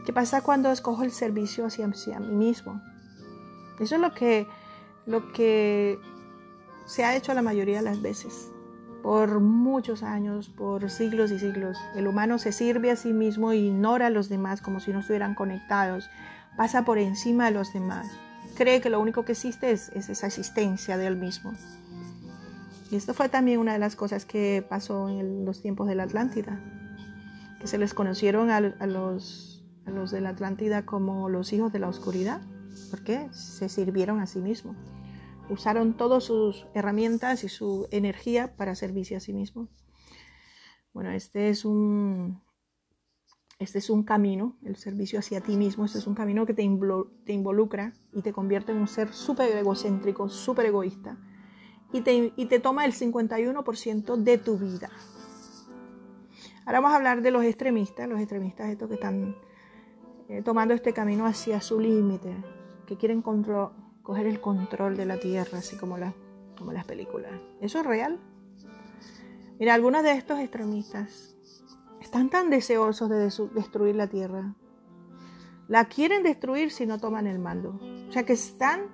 ¿Qué 0.06 0.14
pasa 0.14 0.42
cuando 0.42 0.72
escojo 0.72 1.04
el 1.04 1.12
servicio 1.12 1.66
hacia, 1.66 1.88
hacia 1.88 2.20
mí 2.20 2.34
mismo? 2.34 2.82
Eso 3.82 3.96
es 3.96 4.02
lo 4.02 4.14
que, 4.14 4.48
lo 5.06 5.34
que 5.34 6.00
se 6.88 7.04
ha 7.04 7.16
hecho 7.16 7.34
la 7.34 7.44
mayoría 7.44 7.78
de 7.78 7.84
las 7.84 8.02
veces 8.02 8.50
por 9.04 9.40
muchos 9.40 10.04
años, 10.04 10.50
por 10.50 10.90
siglos 10.90 11.32
y 11.32 11.40
siglos. 11.40 11.78
El 11.96 12.08
humano 12.08 12.40
se 12.40 12.52
sirve 12.52 12.92
a 12.92 12.96
sí 12.96 13.14
mismo 13.14 13.52
e 13.52 13.58
ignora 13.58 14.08
a 14.08 14.10
los 14.10 14.28
demás 14.28 14.62
como 14.62 14.80
si 14.80 14.92
no 14.92 15.00
estuvieran 15.00 15.36
conectados, 15.36 16.10
pasa 16.58 16.84
por 16.84 16.98
encima 16.98 17.46
de 17.46 17.52
los 17.52 17.72
demás, 17.72 18.08
cree 18.58 18.82
que 18.82 18.90
lo 18.90 19.00
único 19.00 19.24
que 19.24 19.34
existe 19.34 19.72
es, 19.72 19.90
esa 19.90 20.28
existencia 20.28 20.98
de 20.98 21.08
él 21.08 21.16
mismo. 21.16 21.54
Y 22.90 22.96
esto 22.96 23.14
fue 23.14 23.30
también 23.30 23.60
una 23.60 23.74
de 23.74 23.80
las 23.80 23.96
cosas 23.96 24.26
que 24.26 24.66
pasó 24.68 25.10
en 25.10 25.46
los 25.46 25.62
tiempos 25.62 25.88
de 25.88 25.96
la 25.96 26.04
Atlántida, 26.04 26.60
que 27.60 27.68
se 27.68 27.78
les 27.78 27.94
conocieron 27.94 28.50
a, 28.50 28.60
los, 28.60 29.64
a 29.86 29.92
los 29.92 30.12
de 30.12 30.22
la 30.22 30.30
Atlántida 30.30 30.86
como 30.86 31.30
los 31.30 31.54
hijos 31.54 31.72
de 31.72 31.80
la 31.80 31.88
oscuridad, 31.90 32.42
porque 32.90 33.30
se 33.32 33.70
sirvieron 33.70 34.20
a 34.20 34.26
sí 34.26 34.40
mismos 34.40 34.76
usaron 35.50 35.96
todas 35.96 36.24
sus 36.24 36.68
herramientas 36.74 37.44
y 37.44 37.50
su 37.50 37.88
energía 37.92 38.56
para 38.56 38.76
servirse 38.76 39.16
a 39.16 39.20
sí 39.20 39.34
mismos. 39.34 39.70
Bueno, 40.94 41.12
este 41.12 41.50
es 41.50 41.64
un, 41.64 42.42
este 43.60 43.80
es 43.80 43.90
un 43.90 44.04
camino, 44.04 44.58
el 44.64 44.76
servicio 44.76 45.20
hacia 45.20 45.42
ti 45.42 45.56
mismo, 45.56 45.86
este 45.86 46.00
es 46.00 46.08
un 46.08 46.16
camino 46.16 46.46
que 46.46 46.54
te, 46.54 46.64
involucra 46.64 47.94
y 48.12 48.22
te 48.22 48.34
convierte 48.34 48.72
en 48.72 48.80
un 48.80 48.88
ser 48.88 49.14
súper 49.14 49.56
egocéntrico, 49.56 50.30
súper 50.30 50.68
egoísta 50.68 51.18
y 51.94 52.02
te, 52.02 52.34
y 52.36 52.46
te 52.48 52.60
toma 52.60 52.86
el 52.86 52.94
51% 52.94 54.16
de 54.18 54.38
tu 54.38 54.58
vida. 54.58 54.90
Ahora 56.66 56.82
vamos 56.82 56.94
a 56.94 56.98
hablar 56.98 57.22
de 57.22 57.32
los 57.32 57.44
extremistas, 57.44 58.10
los 58.10 58.20
extremistas 58.20 58.70
estos 58.70 58.90
que 58.90 58.96
están 58.96 59.38
eh, 60.28 60.42
tomando 60.44 60.74
este 60.74 60.94
camino 60.94 61.26
hacia 61.26 61.62
su 61.62 61.80
límite, 61.80 62.36
que 62.86 62.98
quieren 62.98 63.22
controlar 63.22 63.87
coger 64.08 64.26
el 64.26 64.40
control 64.40 64.96
de 64.96 65.06
la 65.06 65.20
tierra, 65.20 65.58
así 65.58 65.76
como, 65.76 65.98
como 66.58 66.72
las 66.72 66.86
películas. 66.86 67.34
¿Eso 67.60 67.80
es 67.82 67.86
real? 67.86 68.22
Mira, 69.60 69.74
algunos 69.74 70.02
de 70.02 70.14
estos 70.14 70.40
extremistas 70.40 71.36
están 72.00 72.30
tan 72.30 72.50
deseosos 72.50 73.10
de 73.10 73.20
destruir 73.54 73.98
la 73.98 74.08
tierra. 74.08 74.56
La 75.68 75.90
quieren 75.90 76.24
destruir 76.24 76.72
si 76.72 76.86
no 76.86 77.00
toman 77.00 77.28
el 77.28 77.38
mando. 77.38 77.82
O 78.08 78.12
sea 78.14 78.24
que 78.24 78.32
están 78.32 78.86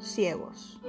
ciegos. 0.00 0.80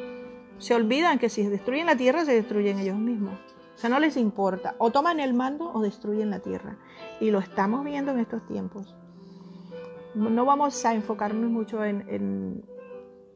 Se 0.57 0.73
olvidan 0.73 1.19
que 1.19 1.29
si 1.29 1.45
destruyen 1.45 1.85
la 1.85 1.95
tierra, 1.95 2.25
se 2.25 2.33
destruyen 2.33 2.79
ellos 2.79 2.97
mismos. 2.97 3.37
O 3.75 3.77
sea, 3.77 3.91
no 3.91 3.99
les 3.99 4.17
importa. 4.17 4.73
O 4.79 4.89
toman 4.89 5.19
el 5.19 5.35
mando 5.35 5.71
o 5.71 5.83
destruyen 5.83 6.31
la 6.31 6.39
tierra. 6.39 6.79
Y 7.19 7.29
lo 7.29 7.37
estamos 7.37 7.85
viendo 7.85 8.11
en 8.11 8.21
estos 8.21 8.43
tiempos. 8.47 8.95
No 10.15 10.45
vamos 10.45 10.83
a 10.83 10.95
enfocarnos 10.95 11.51
mucho 11.51 11.85
en 11.85 12.03
en 12.09 12.76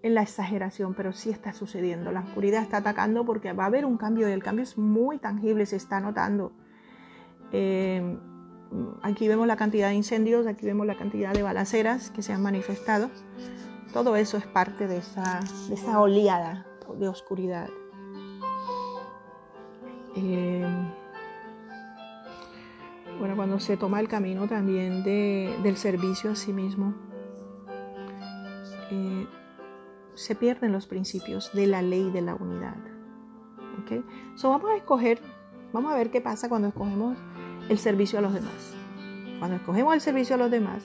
la 0.04 0.24
exageración, 0.24 0.94
pero 0.94 1.14
sí 1.14 1.30
está 1.30 1.54
sucediendo. 1.54 2.12
La 2.12 2.22
oscuridad 2.22 2.62
está 2.62 2.78
atacando 2.78 3.26
porque 3.26 3.54
va 3.54 3.64
a 3.64 3.68
haber 3.68 3.86
un 3.86 3.98
cambio 3.98 4.28
y 4.28 4.32
el 4.32 4.44
cambio 4.44 4.64
es 4.64 4.78
muy 4.78 5.18
tangible, 5.20 5.66
se 5.66 5.76
está 5.76 6.00
notando. 6.00 6.52
Eh, 7.52 8.18
aquí 9.04 9.28
vemos 9.28 9.48
la 9.48 9.58
cantidad 9.58 9.90
de 9.90 9.96
incendios, 9.96 10.48
aquí 10.48 10.66
vemos 10.66 10.88
la 10.88 10.96
cantidad 10.96 11.34
de 11.34 11.44
balaceras 11.44 12.10
que 12.10 12.22
se 12.22 12.34
han 12.34 12.42
manifestado. 12.42 13.10
Todo 13.94 14.16
eso 14.16 14.38
es 14.38 14.48
parte 14.48 14.88
de 14.88 14.98
esa, 14.98 15.42
de 15.68 15.76
esa 15.76 16.00
oleada 16.00 16.66
de 16.98 17.08
oscuridad. 17.08 17.70
Eh, 20.16 20.66
bueno, 23.20 23.36
cuando 23.36 23.60
se 23.60 23.78
toma 23.78 24.00
el 24.00 24.08
camino 24.08 24.48
también 24.48 25.04
del 25.04 25.78
servicio 25.78 26.32
a 26.32 26.36
sí 26.36 26.54
mismo, 26.54 26.96
eh, 28.90 29.28
se 30.14 30.36
pierden 30.36 30.72
los 30.72 30.88
principios 30.88 31.52
de 31.54 31.68
la 31.68 31.82
ley 31.82 32.10
de 32.12 32.22
la 32.22 32.36
unidad. 32.36 32.78
¿Okay? 33.84 34.04
So 34.36 34.50
vamos 34.50 34.70
a 34.72 34.76
escoger, 34.76 35.20
vamos 35.74 35.94
a 35.94 35.96
ver 35.96 36.12
qué 36.12 36.22
pasa 36.22 36.50
cuando 36.50 36.68
escogemos 36.68 37.18
el 37.70 37.78
servicio 37.78 38.20
a 38.20 38.22
los 38.22 38.34
demás. 38.34 38.76
Cuando 39.40 39.58
escogemos 39.58 39.94
el 39.94 40.02
servicio 40.02 40.36
a 40.36 40.38
los 40.38 40.52
demás, 40.52 40.84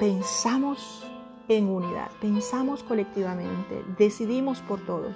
pensamos 0.00 1.06
en 1.48 1.68
unidad, 1.68 2.10
pensamos 2.20 2.82
colectivamente, 2.82 3.84
decidimos 3.98 4.60
por 4.60 4.80
todos. 4.80 5.14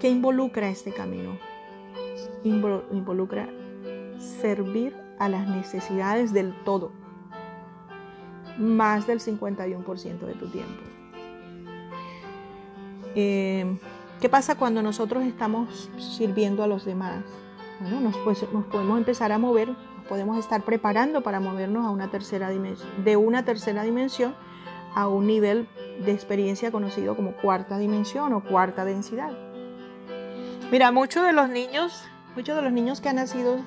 ¿Qué 0.00 0.08
involucra 0.08 0.70
este 0.70 0.92
camino? 0.92 1.38
Involucra 2.44 3.48
servir 4.40 4.96
a 5.18 5.28
las 5.28 5.48
necesidades 5.48 6.32
del 6.32 6.54
todo, 6.64 6.92
más 8.58 9.06
del 9.06 9.20
51% 9.20 10.18
de 10.20 10.34
tu 10.34 10.48
tiempo. 10.48 10.87
Eh, 13.14 13.78
¿Qué 14.20 14.28
pasa 14.28 14.56
cuando 14.56 14.82
nosotros 14.82 15.22
estamos 15.24 15.88
sirviendo 15.96 16.64
a 16.64 16.66
los 16.66 16.84
demás? 16.84 17.22
Bueno, 17.80 18.00
nos, 18.00 18.16
pues, 18.18 18.44
nos 18.52 18.64
podemos 18.64 18.98
empezar 18.98 19.30
a 19.30 19.38
mover, 19.38 19.68
nos 19.68 20.06
podemos 20.08 20.36
estar 20.38 20.62
preparando 20.62 21.22
para 21.22 21.38
movernos 21.38 21.86
a 21.86 21.90
una 21.90 22.10
tercera 22.10 22.50
de 22.50 23.16
una 23.16 23.44
tercera 23.44 23.84
dimensión 23.84 24.34
a 24.96 25.06
un 25.06 25.28
nivel 25.28 25.68
de 26.04 26.10
experiencia 26.10 26.72
conocido 26.72 27.14
como 27.14 27.32
cuarta 27.32 27.78
dimensión 27.78 28.32
o 28.32 28.42
cuarta 28.42 28.84
densidad. 28.84 29.30
Mira, 30.72 30.90
muchos 30.90 31.24
de 31.24 31.32
los 31.32 31.48
niños, 31.48 32.02
muchos 32.34 32.56
de 32.56 32.62
los 32.62 32.72
niños 32.72 33.00
que 33.00 33.08
han 33.08 33.16
nacido 33.16 33.58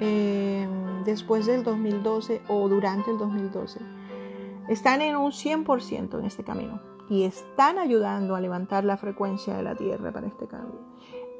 eh, 0.00 0.66
después 1.04 1.46
del 1.46 1.62
2012 1.62 2.42
o 2.48 2.68
durante 2.68 3.12
el 3.12 3.18
2012 3.18 3.78
están 4.68 5.02
en 5.02 5.14
un 5.14 5.30
100% 5.30 6.18
en 6.18 6.24
este 6.24 6.42
camino 6.42 6.89
y 7.10 7.24
están 7.24 7.78
ayudando 7.78 8.36
a 8.36 8.40
levantar 8.40 8.84
la 8.84 8.96
frecuencia 8.96 9.56
de 9.56 9.64
la 9.64 9.74
Tierra 9.74 10.12
para 10.12 10.28
este 10.28 10.46
cambio. 10.46 10.80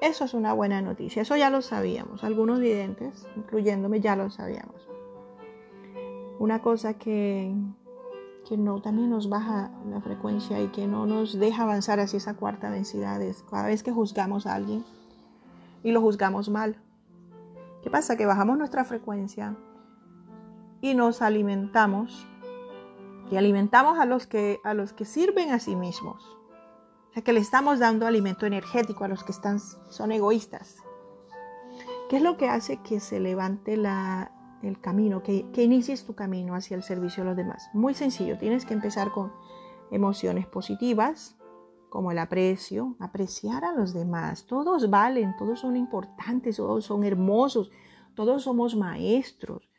Eso 0.02 0.24
es 0.24 0.34
una 0.34 0.52
buena 0.52 0.82
noticia, 0.82 1.22
eso 1.22 1.36
ya 1.36 1.48
lo 1.48 1.62
sabíamos, 1.62 2.24
algunos 2.24 2.58
videntes, 2.58 3.28
incluyéndome, 3.36 4.00
ya 4.00 4.16
lo 4.16 4.30
sabíamos. 4.30 4.88
Una 6.40 6.60
cosa 6.60 6.94
que, 6.94 7.54
que 8.48 8.56
no 8.56 8.82
también 8.82 9.10
nos 9.10 9.28
baja 9.28 9.70
la 9.88 10.00
frecuencia 10.00 10.60
y 10.60 10.68
que 10.68 10.88
no 10.88 11.06
nos 11.06 11.38
deja 11.38 11.62
avanzar 11.62 12.00
hacia 12.00 12.16
esa 12.16 12.34
cuarta 12.34 12.70
densidad 12.70 13.22
es 13.22 13.44
cada 13.48 13.68
vez 13.68 13.84
que 13.84 13.92
juzgamos 13.92 14.46
a 14.46 14.54
alguien 14.54 14.84
y 15.84 15.92
lo 15.92 16.00
juzgamos 16.00 16.48
mal. 16.48 16.82
¿Qué 17.82 17.90
pasa? 17.90 18.16
Que 18.16 18.26
bajamos 18.26 18.58
nuestra 18.58 18.84
frecuencia 18.84 19.56
y 20.80 20.94
nos 20.94 21.22
alimentamos 21.22 22.26
y 23.30 23.36
alimentamos 23.36 23.98
a 23.98 24.06
los 24.06 24.26
que, 24.26 24.60
a 24.64 24.74
los 24.74 24.92
que 24.92 25.04
sirven 25.04 25.50
a 25.50 25.60
sí 25.60 25.76
mismos. 25.76 26.36
O 27.10 27.12
sea, 27.12 27.22
que 27.22 27.32
le 27.32 27.40
estamos 27.40 27.78
dando 27.78 28.06
alimento 28.06 28.46
energético 28.46 29.04
a 29.04 29.08
los 29.08 29.24
que 29.24 29.32
están, 29.32 29.58
son 29.58 30.12
egoístas. 30.12 30.76
¿Qué 32.08 32.16
es 32.16 32.22
lo 32.22 32.36
que 32.36 32.48
hace 32.48 32.78
que 32.78 33.00
se 33.00 33.20
levante 33.20 33.74
el 33.74 34.80
camino, 34.80 35.22
que, 35.22 35.50
que 35.52 35.62
inicies 35.62 36.04
tu 36.04 36.14
camino 36.14 36.54
hacia 36.54 36.76
el 36.76 36.82
servicio 36.82 37.22
a 37.22 37.26
los 37.26 37.36
demás? 37.36 37.70
Muy 37.72 37.94
sencillo, 37.94 38.36
tienes 38.38 38.64
que 38.64 38.74
empezar 38.74 39.12
con 39.12 39.32
emociones 39.90 40.46
positivas, 40.46 41.36
como 41.88 42.12
el 42.12 42.18
aprecio, 42.18 42.96
apreciar 43.00 43.64
a 43.64 43.72
los 43.72 43.92
demás. 43.92 44.46
Todos 44.46 44.90
valen, 44.90 45.36
todos 45.36 45.60
son 45.60 45.76
importantes, 45.76 46.56
todos 46.56 46.84
son 46.84 47.04
hermosos, 47.04 47.70
todos 48.14 48.44
somos 48.44 48.76
maestros. 48.76 49.69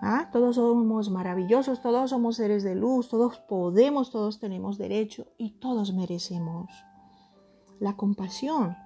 ¿Ah? 0.00 0.28
Todos 0.32 0.56
somos 0.56 1.10
maravillosos, 1.10 1.82
todos 1.82 2.10
somos 2.10 2.36
seres 2.36 2.62
de 2.62 2.76
luz, 2.76 3.08
todos 3.08 3.38
podemos, 3.38 4.10
todos 4.10 4.38
tenemos 4.38 4.78
derecho 4.78 5.26
y 5.38 5.58
todos 5.58 5.92
merecemos. 5.92 6.70
La 7.80 7.96
compasión. 7.96 8.76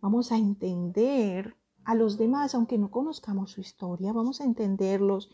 Vamos 0.00 0.30
a 0.30 0.36
entender 0.36 1.56
a 1.84 1.94
los 1.94 2.18
demás, 2.18 2.54
aunque 2.54 2.76
no 2.76 2.90
conozcamos 2.90 3.52
su 3.52 3.62
historia, 3.62 4.12
vamos 4.12 4.42
a 4.42 4.44
entenderlos, 4.44 5.30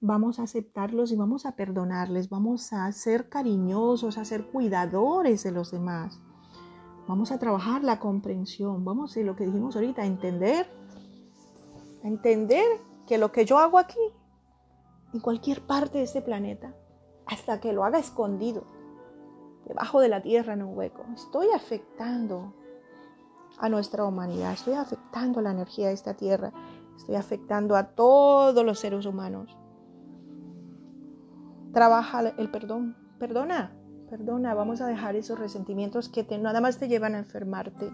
vamos 0.00 0.38
a 0.38 0.44
aceptarlos 0.44 1.10
y 1.10 1.16
vamos 1.16 1.44
a 1.44 1.56
perdonarles, 1.56 2.28
vamos 2.28 2.72
a 2.72 2.90
ser 2.92 3.28
cariñosos, 3.28 4.18
a 4.18 4.24
ser 4.24 4.46
cuidadores 4.46 5.42
de 5.42 5.50
los 5.50 5.72
demás. 5.72 6.20
Vamos 7.08 7.32
a 7.32 7.38
trabajar 7.38 7.82
la 7.82 7.98
comprensión, 7.98 8.84
vamos 8.84 9.16
a 9.16 9.20
lo 9.20 9.34
que 9.34 9.46
dijimos 9.46 9.74
ahorita, 9.74 10.02
a 10.02 10.06
entender, 10.06 10.70
a 12.04 12.06
entender 12.06 12.66
que 13.06 13.18
lo 13.18 13.32
que 13.32 13.44
yo 13.44 13.58
hago 13.58 13.78
aquí 13.78 13.98
en 15.12 15.20
cualquier 15.20 15.62
parte 15.62 15.98
de 15.98 16.04
este 16.04 16.22
planeta, 16.22 16.74
hasta 17.26 17.60
que 17.60 17.72
lo 17.72 17.84
haga 17.84 17.98
escondido, 17.98 18.64
debajo 19.66 20.00
de 20.00 20.08
la 20.08 20.22
tierra 20.22 20.54
en 20.54 20.62
un 20.62 20.76
hueco. 20.76 21.04
Estoy 21.14 21.48
afectando 21.54 22.54
a 23.58 23.68
nuestra 23.68 24.04
humanidad, 24.04 24.52
estoy 24.52 24.74
afectando 24.74 25.40
la 25.40 25.50
energía 25.50 25.88
de 25.88 25.94
esta 25.94 26.14
tierra, 26.14 26.52
estoy 26.96 27.16
afectando 27.16 27.76
a 27.76 27.88
todos 27.94 28.64
los 28.64 28.78
seres 28.78 29.06
humanos. 29.06 29.56
Trabaja 31.72 32.20
el 32.20 32.50
perdón, 32.50 32.96
perdona, 33.18 33.72
perdona, 34.08 34.54
vamos 34.54 34.80
a 34.80 34.86
dejar 34.86 35.16
esos 35.16 35.38
resentimientos 35.38 36.08
que 36.08 36.26
nada 36.38 36.60
más 36.60 36.78
te 36.78 36.88
llevan 36.88 37.14
a 37.14 37.18
enfermarte, 37.18 37.90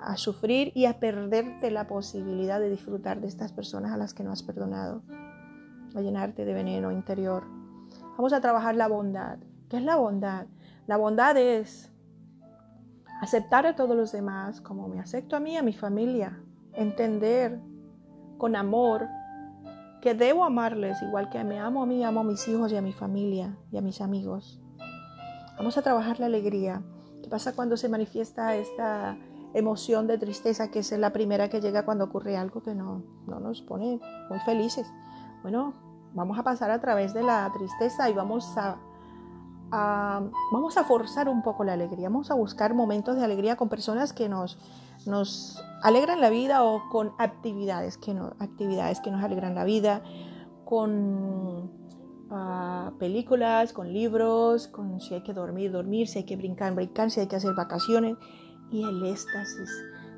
a 0.00 0.16
sufrir 0.16 0.70
y 0.74 0.84
a 0.84 1.00
perderte 1.00 1.70
la 1.70 1.88
posibilidad 1.88 2.60
de 2.60 2.70
disfrutar 2.70 3.20
de 3.20 3.28
estas 3.28 3.52
personas 3.52 3.92
a 3.92 3.96
las 3.96 4.14
que 4.14 4.22
no 4.22 4.32
has 4.32 4.42
perdonado 4.42 5.02
a 5.94 6.00
llenarte 6.00 6.44
de 6.44 6.54
veneno 6.54 6.92
interior. 6.92 7.44
Vamos 8.16 8.32
a 8.32 8.40
trabajar 8.40 8.74
la 8.74 8.88
bondad. 8.88 9.38
¿Qué 9.68 9.76
es 9.76 9.82
la 9.82 9.96
bondad? 9.96 10.46
La 10.86 10.96
bondad 10.96 11.36
es 11.36 11.92
aceptar 13.20 13.66
a 13.66 13.76
todos 13.76 13.96
los 13.96 14.12
demás 14.12 14.60
como 14.60 14.88
me 14.88 15.00
acepto 15.00 15.36
a 15.36 15.40
mí, 15.40 15.56
a 15.56 15.62
mi 15.62 15.72
familia, 15.72 16.40
entender 16.72 17.60
con 18.38 18.56
amor 18.56 19.08
que 20.00 20.14
debo 20.14 20.44
amarles 20.44 21.02
igual 21.02 21.28
que 21.28 21.42
me 21.42 21.58
amo 21.58 21.82
a 21.82 21.86
mí, 21.86 22.04
amo 22.04 22.20
a 22.20 22.24
mis 22.24 22.46
hijos 22.48 22.72
y 22.72 22.76
a 22.76 22.82
mi 22.82 22.92
familia 22.92 23.56
y 23.72 23.78
a 23.78 23.80
mis 23.80 24.00
amigos. 24.00 24.60
Vamos 25.56 25.76
a 25.76 25.82
trabajar 25.82 26.20
la 26.20 26.26
alegría. 26.26 26.82
¿Qué 27.22 27.28
pasa 27.28 27.54
cuando 27.54 27.76
se 27.76 27.88
manifiesta 27.88 28.54
esta 28.54 29.18
emoción 29.54 30.06
de 30.06 30.18
tristeza 30.18 30.70
que 30.70 30.80
es 30.80 30.92
la 30.92 31.12
primera 31.12 31.48
que 31.48 31.60
llega 31.60 31.84
cuando 31.84 32.04
ocurre 32.04 32.36
algo 32.36 32.62
que 32.62 32.74
no, 32.74 33.02
no 33.26 33.40
nos 33.40 33.62
pone 33.62 34.00
muy 34.30 34.38
felices? 34.40 34.86
Bueno, 35.42 35.74
vamos 36.14 36.38
a 36.38 36.42
pasar 36.42 36.70
a 36.70 36.80
través 36.80 37.14
de 37.14 37.22
la 37.22 37.50
tristeza 37.52 38.10
y 38.10 38.12
vamos 38.12 38.56
a, 38.56 38.76
vamos 39.70 40.76
a 40.76 40.84
forzar 40.84 41.28
un 41.28 41.42
poco 41.42 41.64
la 41.64 41.74
alegría. 41.74 42.08
Vamos 42.08 42.30
a 42.30 42.34
buscar 42.34 42.74
momentos 42.74 43.16
de 43.16 43.24
alegría 43.24 43.56
con 43.56 43.68
personas 43.68 44.12
que 44.12 44.28
nos, 44.28 44.58
nos 45.06 45.62
alegran 45.82 46.20
la 46.20 46.30
vida 46.30 46.64
o 46.64 46.88
con 46.90 47.12
actividades 47.18 47.98
que, 47.98 48.14
no, 48.14 48.34
actividades 48.38 49.00
que 49.00 49.10
nos 49.10 49.22
alegran 49.22 49.54
la 49.54 49.64
vida, 49.64 50.02
con 50.64 51.70
ah, 52.30 52.92
películas, 52.98 53.72
con 53.72 53.92
libros, 53.92 54.68
con 54.68 55.00
si 55.00 55.14
hay 55.14 55.22
que 55.22 55.32
dormir, 55.32 55.72
dormir, 55.72 56.08
si 56.08 56.18
hay 56.18 56.24
que 56.24 56.36
brincar, 56.36 56.74
brincar, 56.74 57.10
si 57.10 57.20
hay 57.20 57.26
que 57.26 57.36
hacer 57.36 57.54
vacaciones 57.54 58.16
y 58.70 58.82
el 58.82 59.04
éxtasis 59.06 59.70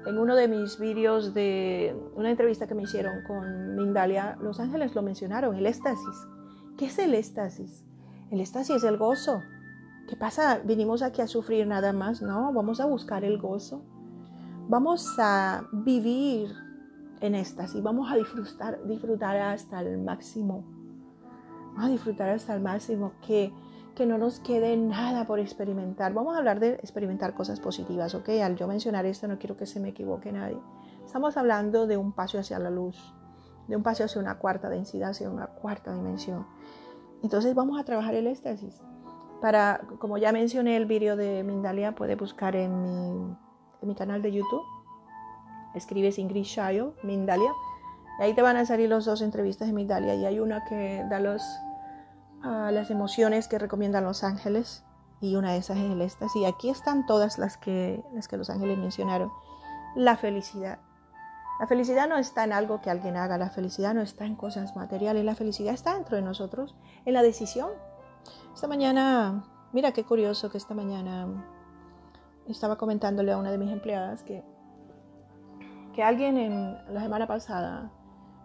en 0.06 0.18
uno 0.18 0.34
de 0.34 0.48
mis 0.48 0.78
vídeos 0.78 1.34
de 1.34 1.96
una 2.14 2.30
entrevista 2.30 2.66
que 2.66 2.74
me 2.74 2.82
hicieron 2.82 3.22
con 3.26 3.76
Mindalia, 3.76 4.36
Los 4.40 4.60
Ángeles 4.60 4.94
lo 4.94 5.02
mencionaron, 5.02 5.54
el 5.56 5.66
éxtasis. 5.66 6.26
¿Qué 6.78 6.86
es 6.86 6.98
el 6.98 7.14
éxtasis? 7.14 7.84
El 8.30 8.40
éxtasis 8.40 8.76
es 8.76 8.84
el 8.84 8.96
gozo. 8.96 9.42
¿Qué 10.08 10.16
pasa? 10.16 10.60
¿Vinimos 10.64 11.02
aquí 11.02 11.20
a 11.20 11.26
sufrir 11.26 11.66
nada 11.66 11.92
más? 11.92 12.22
No, 12.22 12.52
vamos 12.52 12.80
a 12.80 12.86
buscar 12.86 13.24
el 13.24 13.38
gozo. 13.38 13.82
Vamos 14.68 15.06
a 15.18 15.64
vivir 15.72 16.50
en 17.20 17.34
éxtasis, 17.34 17.82
vamos 17.82 18.10
a 18.10 18.16
disfrutar, 18.16 18.82
disfrutar 18.86 19.36
hasta 19.36 19.80
el 19.80 19.98
máximo. 19.98 20.64
Vamos 21.74 21.84
a 21.84 21.88
disfrutar 21.88 22.30
hasta 22.30 22.54
el 22.54 22.62
máximo 22.62 23.12
que 23.26 23.52
que 24.00 24.06
no 24.06 24.16
nos 24.16 24.40
quede 24.40 24.78
nada 24.78 25.26
por 25.26 25.40
experimentar. 25.40 26.14
Vamos 26.14 26.34
a 26.34 26.38
hablar 26.38 26.58
de 26.58 26.70
experimentar 26.76 27.34
cosas 27.34 27.60
positivas, 27.60 28.14
¿ok? 28.14 28.30
Al 28.42 28.56
yo 28.56 28.66
mencionar 28.66 29.04
esto 29.04 29.28
no 29.28 29.38
quiero 29.38 29.58
que 29.58 29.66
se 29.66 29.78
me 29.78 29.90
equivoque 29.90 30.32
nadie. 30.32 30.56
Estamos 31.04 31.36
hablando 31.36 31.86
de 31.86 31.98
un 31.98 32.12
paso 32.12 32.38
hacia 32.38 32.58
la 32.58 32.70
luz, 32.70 32.96
de 33.68 33.76
un 33.76 33.82
paso 33.82 34.02
hacia 34.02 34.18
una 34.18 34.38
cuarta 34.38 34.70
densidad, 34.70 35.10
hacia 35.10 35.28
una 35.28 35.48
cuarta 35.48 35.92
dimensión. 35.92 36.46
Entonces 37.22 37.54
vamos 37.54 37.78
a 37.78 37.84
trabajar 37.84 38.14
el 38.14 38.26
éxtasis. 38.26 38.80
Para, 39.42 39.82
como 39.98 40.16
ya 40.16 40.32
mencioné 40.32 40.78
el 40.78 40.86
vídeo 40.86 41.14
de 41.14 41.44
Mindalia, 41.44 41.94
puede 41.94 42.16
buscar 42.16 42.56
en 42.56 42.82
mi, 42.82 43.36
en 43.82 43.88
mi 43.88 43.94
canal 43.94 44.22
de 44.22 44.32
YouTube. 44.32 44.64
Escribes 45.74 46.18
Ingrid 46.18 46.44
Shayo, 46.44 46.94
Mindalia. 47.02 47.52
Y 48.18 48.22
ahí 48.22 48.32
te 48.32 48.40
van 48.40 48.56
a 48.56 48.64
salir 48.64 48.88
las 48.88 49.04
dos 49.04 49.20
entrevistas 49.20 49.68
de 49.68 49.74
Mindalia. 49.74 50.14
Y 50.14 50.24
hay 50.24 50.40
una 50.40 50.64
que 50.64 51.04
da 51.10 51.20
los 51.20 51.42
a 52.42 52.70
las 52.70 52.90
emociones 52.90 53.48
que 53.48 53.58
recomiendan 53.58 54.04
los 54.04 54.24
ángeles 54.24 54.84
y 55.20 55.36
una 55.36 55.52
de 55.52 55.58
esas 55.58 55.76
es 55.76 55.90
el 55.90 56.00
éxtasis. 56.00 56.42
Y 56.42 56.44
aquí 56.44 56.70
están 56.70 57.06
todas 57.06 57.38
las 57.38 57.56
que, 57.56 58.02
las 58.14 58.28
que 58.28 58.36
los 58.36 58.50
ángeles 58.50 58.78
mencionaron. 58.78 59.30
La 59.94 60.16
felicidad. 60.16 60.78
La 61.60 61.66
felicidad 61.66 62.08
no 62.08 62.16
está 62.16 62.44
en 62.44 62.54
algo 62.54 62.80
que 62.80 62.88
alguien 62.88 63.18
haga, 63.18 63.36
la 63.36 63.50
felicidad 63.50 63.92
no 63.92 64.00
está 64.00 64.24
en 64.24 64.34
cosas 64.34 64.74
materiales, 64.76 65.24
la 65.24 65.34
felicidad 65.34 65.74
está 65.74 65.94
dentro 65.94 66.16
de 66.16 66.22
nosotros, 66.22 66.74
en 67.04 67.12
la 67.12 67.22
decisión. 67.22 67.68
Esta 68.54 68.66
mañana, 68.66 69.44
mira 69.72 69.92
qué 69.92 70.04
curioso 70.04 70.50
que 70.50 70.56
esta 70.56 70.72
mañana 70.72 71.28
estaba 72.46 72.76
comentándole 72.78 73.32
a 73.32 73.36
una 73.36 73.50
de 73.50 73.58
mis 73.58 73.70
empleadas 73.70 74.22
que, 74.22 74.42
que 75.92 76.02
alguien 76.02 76.38
en 76.38 76.94
la 76.94 77.02
semana 77.02 77.26
pasada 77.26 77.90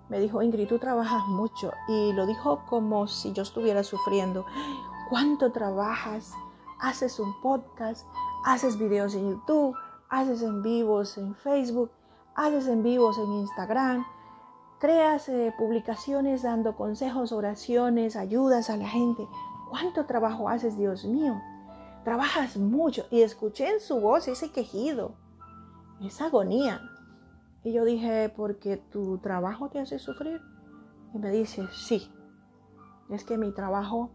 me 0.10 0.20
dijo, 0.20 0.42
Ingrid, 0.42 0.68
tú 0.68 0.80
trabajas 0.80 1.26
mucho. 1.28 1.72
Y 1.88 2.14
lo 2.14 2.26
dijo 2.26 2.62
como 2.68 3.08
si 3.08 3.34
yo 3.34 3.44
estuviera 3.44 3.84
sufriendo. 3.84 4.46
¿Cuánto 5.10 5.52
trabajas? 5.52 6.34
Haces 6.80 7.20
un 7.20 7.40
podcast, 7.42 8.08
haces 8.46 8.78
videos 8.78 9.16
en 9.16 9.32
YouTube, 9.32 9.76
haces 10.10 10.42
en 10.42 10.62
vivos 10.62 11.18
en 11.18 11.36
Facebook, 11.36 11.92
haces 12.36 12.68
en 12.68 12.84
vivos 12.84 13.18
en 13.18 13.32
Instagram, 13.32 14.06
creas 14.80 15.30
eh, 15.30 15.54
publicaciones 15.58 16.44
dando 16.44 16.76
consejos, 16.76 17.32
oraciones, 17.32 18.16
ayudas 18.16 18.70
a 18.70 18.78
la 18.78 18.88
gente. 18.88 19.28
¿Cuánto 19.70 20.06
trabajo 20.06 20.50
haces, 20.50 20.78
Dios 20.78 21.06
mío? 21.06 21.42
Trabajas 22.04 22.58
mucho. 22.58 23.06
Y 23.10 23.22
escuché 23.22 23.70
en 23.70 23.80
su 23.80 24.00
voz 24.00 24.28
ese 24.28 24.52
quejido, 24.52 25.16
esa 26.02 26.26
agonía. 26.26 26.82
Y 27.66 27.74
yo 27.74 27.84
dije, 27.84 28.30
porque 28.30 28.78
tu 28.78 29.18
trabajo 29.18 29.70
te 29.70 29.80
hace 29.80 29.98
sufrir. 29.98 30.40
Y 31.16 31.18
me 31.18 31.32
dice, 31.32 31.68
sí, 31.72 32.08
es 33.10 33.24
que 33.24 33.40
mi 33.40 33.52
trabajo 33.54 34.12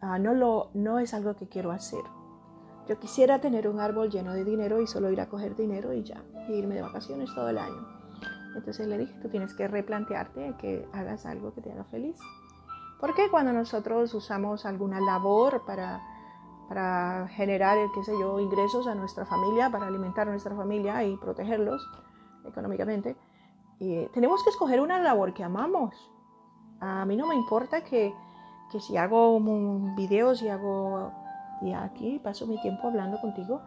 ah, 0.00 0.18
no, 0.18 0.32
lo, 0.32 0.70
no 0.72 0.98
es 0.98 1.12
algo 1.12 1.36
que 1.36 1.46
quiero 1.46 1.72
hacer. 1.72 2.00
Yo 2.88 2.98
quisiera 2.98 3.42
tener 3.42 3.68
un 3.68 3.80
árbol 3.80 4.08
lleno 4.08 4.32
de 4.32 4.44
dinero 4.44 4.80
y 4.80 4.86
solo 4.86 5.10
ir 5.10 5.20
a 5.20 5.28
coger 5.28 5.54
dinero 5.56 5.92
y 5.92 6.04
ya, 6.04 6.24
e 6.48 6.56
irme 6.56 6.74
de 6.74 6.80
vacaciones 6.80 7.34
todo 7.34 7.50
el 7.50 7.58
año. 7.58 7.86
Entonces 8.56 8.88
le 8.88 8.96
dije, 8.96 9.12
tú 9.20 9.28
tienes 9.28 9.52
que 9.52 9.68
replantearte 9.68 10.54
que 10.58 10.88
hagas 10.94 11.26
algo 11.26 11.52
que 11.52 11.60
te 11.60 11.70
haga 11.70 11.84
feliz. 11.84 12.16
Porque 12.98 13.28
cuando 13.30 13.52
nosotros 13.52 14.14
usamos 14.14 14.64
alguna 14.64 15.02
labor 15.02 15.66
para, 15.66 16.00
para 16.66 17.28
generar, 17.28 17.76
qué 17.94 18.02
sé 18.02 18.12
yo, 18.18 18.40
ingresos 18.40 18.86
a 18.86 18.94
nuestra 18.94 19.26
familia, 19.26 19.68
para 19.68 19.86
alimentar 19.86 20.28
a 20.28 20.30
nuestra 20.30 20.56
familia 20.56 21.04
y 21.04 21.18
protegerlos 21.18 21.86
económicamente, 22.46 23.16
eh, 23.80 24.08
tenemos 24.12 24.42
que 24.44 24.50
escoger 24.50 24.80
una 24.80 24.98
labor 24.98 25.34
que 25.34 25.44
amamos. 25.44 25.94
A 26.80 27.04
mí 27.04 27.16
no 27.16 27.26
me 27.26 27.34
importa 27.34 27.82
que, 27.82 28.14
que 28.70 28.80
si 28.80 28.96
hago 28.96 29.40
videos 29.96 30.42
y 30.42 30.48
hago 30.48 31.12
y 31.62 31.72
aquí 31.72 32.18
paso 32.18 32.46
mi 32.46 32.60
tiempo 32.60 32.88
hablando 32.88 33.20
contigo, 33.20 33.60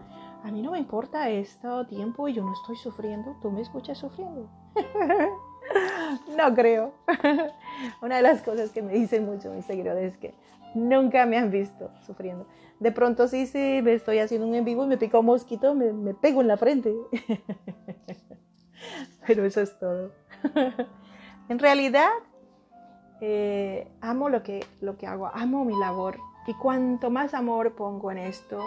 a 0.43 0.51
mí 0.51 0.61
no 0.61 0.71
me 0.71 0.79
importa 0.79 1.29
este 1.29 1.67
tiempo 1.89 2.27
y 2.27 2.33
yo 2.33 2.43
no 2.43 2.53
estoy 2.53 2.75
sufriendo, 2.75 3.35
tú 3.41 3.49
me 3.51 3.61
escuchas 3.61 3.97
sufriendo. 3.97 4.47
no 6.37 6.53
creo. 6.53 6.91
Una 8.01 8.17
de 8.17 8.21
las 8.21 8.41
cosas 8.41 8.71
que 8.71 8.81
me 8.81 8.93
dicen 8.93 9.25
mucho 9.25 9.51
mis 9.51 9.65
seguidores 9.65 10.13
es 10.13 10.17
que 10.17 10.35
nunca 10.75 11.25
me 11.25 11.37
han 11.37 11.49
visto 11.49 11.89
sufriendo. 12.05 12.45
De 12.79 12.91
pronto 12.91 13.27
sí, 13.27 13.47
sí, 13.47 13.79
me 13.81 13.93
estoy 13.93 14.19
haciendo 14.19 14.45
un 14.45 14.55
en 14.55 14.65
vivo 14.65 14.83
y 14.83 14.87
me 14.87 14.97
pica 14.97 15.19
un 15.19 15.25
mosquito, 15.27 15.73
me, 15.73 15.93
me 15.93 16.13
pego 16.13 16.41
en 16.41 16.47
la 16.47 16.57
frente. 16.57 16.93
Pero 19.27 19.45
eso 19.45 19.61
es 19.61 19.77
todo. 19.79 20.11
en 21.49 21.59
realidad, 21.59 22.09
eh, 23.21 23.87
amo 24.01 24.29
lo 24.29 24.43
que, 24.43 24.65
lo 24.81 24.97
que 24.97 25.07
hago, 25.07 25.27
amo 25.27 25.65
mi 25.65 25.77
labor. 25.79 26.17
Y 26.47 26.53
cuanto 26.53 27.09
más 27.09 27.33
amor 27.33 27.73
pongo 27.73 28.11
en 28.11 28.19
esto, 28.19 28.61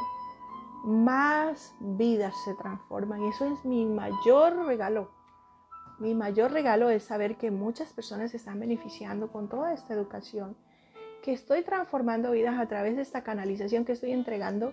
más 0.85 1.74
vidas 1.81 2.35
se 2.45 2.55
transforman. 2.55 3.23
Y 3.23 3.28
eso 3.28 3.45
es 3.47 3.65
mi 3.65 3.85
mayor 3.85 4.66
regalo. 4.66 5.11
Mi 5.99 6.15
mayor 6.15 6.53
regalo 6.53 6.90
es 6.90 7.05
saber 7.05 7.36
que 7.36 7.51
muchas 7.51 7.93
personas 7.93 8.31
se 8.31 8.36
están 8.36 8.61
beneficiando 8.61 9.32
con 9.32 9.49
toda 9.49 9.74
esta 9.74 9.95
educación, 9.95 10.57
que 11.23 11.32
estoy 11.32 11.62
transformando 11.62 12.31
vidas 12.31 12.59
a 12.59 12.66
través 12.66 12.95
de 12.95 13.03
esta 13.03 13.24
canalización 13.24 13.85
que 13.85 13.93
estoy 13.93 14.12
entregando. 14.12 14.73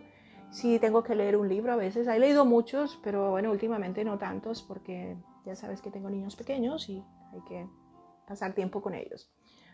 Si 0.51 0.77
tengo 0.77 1.03
que 1.03 1.15
leer 1.15 1.35
un 1.35 1.49
libro 1.49 1.73
a 1.73 1.77
veces, 1.77 2.07
he 2.07 2.19
leído 2.19 2.45
muchos, 2.45 2.99
pero 3.03 3.31
bueno, 3.31 3.49
últimamente 3.49 4.05
no 4.05 4.19
tantos 4.19 4.61
porque 4.61 5.17
ya 5.45 5.55
sabes 5.55 5.81
que 5.81 5.91
tengo 5.91 6.09
niños 6.09 6.35
pequeños 6.35 6.89
y 6.89 7.03
hay 7.33 7.41
que 7.47 7.67
pasar 8.27 8.53
tiempo 8.53 8.81
con 8.81 8.95
ellos. 8.95 9.31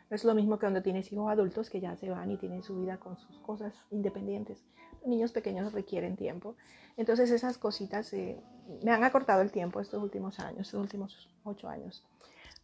No 0.10 0.15
es 0.15 0.26
lo 0.26 0.35
mismo 0.35 0.57
que 0.57 0.61
cuando 0.61 0.81
tienes 0.81 1.11
hijos 1.14 1.31
adultos 1.31 1.69
que 1.69 1.80
ya 1.80 1.95
se 1.95 2.10
van 2.10 2.30
y 2.31 2.38
tienen 2.38 2.64
su 2.64 2.77
vida 2.81 2.99
con 2.99 3.18
sus 3.18 3.39
cosas 3.39 3.73
independientes. 3.91 4.61
Los 4.99 5.07
niños 5.07 5.31
pequeños 5.31 5.72
requieren 5.72 6.18
tiempo. 6.18 6.56
Entonces 6.98 7.31
esas 7.31 7.57
cositas 7.57 8.11
eh, 8.11 8.43
me 8.84 8.91
han 8.91 9.06
acortado 9.06 9.41
el 9.41 9.52
tiempo 9.52 9.80
estos 9.80 10.03
últimos 10.03 10.39
años, 10.39 10.68
estos 10.68 10.81
últimos 10.81 11.30
ocho 11.43 11.69
años. 11.69 12.06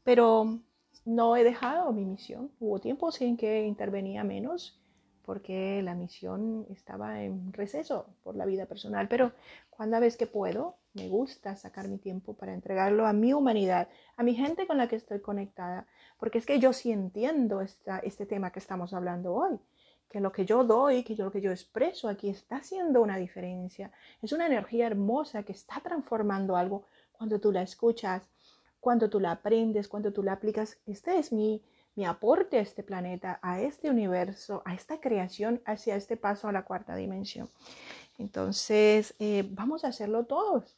Pero 0.03 0.59
no 1.05 1.37
he 1.37 1.45
dejado 1.45 1.93
mi 1.93 2.03
misión. 2.03 2.51
Hubo 2.59 2.79
tiempos 2.79 3.21
en 3.21 3.37
que 3.37 3.65
intervenía 3.65 4.25
menos 4.25 4.81
porque 5.23 5.81
la 5.83 5.95
misión 5.95 6.65
estaba 6.69 7.21
en 7.21 7.51
receso 7.53 8.07
por 8.23 8.35
la 8.35 8.45
vida 8.45 8.65
personal. 8.65 9.07
Pero 9.07 9.31
cuando 9.69 9.99
vez 9.99 10.17
que 10.17 10.27
puedo, 10.27 10.75
me 10.97 11.07
gusta 11.07 11.55
sacar 11.55 11.87
mi 11.87 11.97
tiempo 11.97 12.33
para 12.33 12.53
entregarlo 12.53 13.05
a 13.05 13.13
mi 13.13 13.33
humanidad, 13.33 13.87
a 14.15 14.23
mi 14.23 14.33
gente 14.33 14.65
con 14.67 14.77
la 14.77 14.87
que 14.87 14.95
estoy 14.95 15.21
conectada, 15.21 15.87
porque 16.19 16.39
es 16.39 16.45
que 16.45 16.59
yo 16.59 16.73
sí 16.73 16.91
entiendo 16.91 17.61
esta, 17.61 17.99
este 17.99 18.25
tema 18.25 18.51
que 18.51 18.59
estamos 18.59 18.93
hablando 18.93 19.33
hoy, 19.33 19.59
que 20.09 20.19
lo 20.19 20.31
que 20.31 20.45
yo 20.45 20.63
doy, 20.63 21.03
que 21.03 21.15
lo 21.15 21.31
que 21.31 21.41
yo 21.41 21.51
expreso 21.51 22.09
aquí 22.09 22.29
está 22.29 22.57
haciendo 22.57 23.01
una 23.01 23.17
diferencia. 23.17 23.91
Es 24.21 24.31
una 24.31 24.47
energía 24.47 24.87
hermosa 24.87 25.43
que 25.43 25.51
está 25.51 25.79
transformando 25.81 26.55
algo 26.55 26.85
cuando 27.11 27.39
tú 27.39 27.51
la 27.51 27.61
escuchas, 27.61 28.27
cuando 28.79 29.09
tú 29.09 29.19
la 29.19 29.31
aprendes, 29.31 29.87
cuando 29.87 30.11
tú 30.13 30.23
la 30.23 30.33
aplicas. 30.33 30.77
Este 30.85 31.19
es 31.19 31.31
mi, 31.31 31.61
mi 31.95 32.05
aporte 32.05 32.57
a 32.57 32.61
este 32.61 32.83
planeta, 32.83 33.39
a 33.41 33.61
este 33.61 33.89
universo, 33.89 34.61
a 34.65 34.73
esta 34.73 34.99
creación, 34.99 35.61
hacia 35.65 35.95
este 35.95 36.15
paso 36.15 36.47
a 36.47 36.51
la 36.51 36.63
cuarta 36.63 36.95
dimensión. 36.95 37.49
Entonces, 38.17 39.13
eh, 39.19 39.47
vamos 39.51 39.83
a 39.83 39.89
hacerlo 39.89 40.25
todos. 40.25 40.76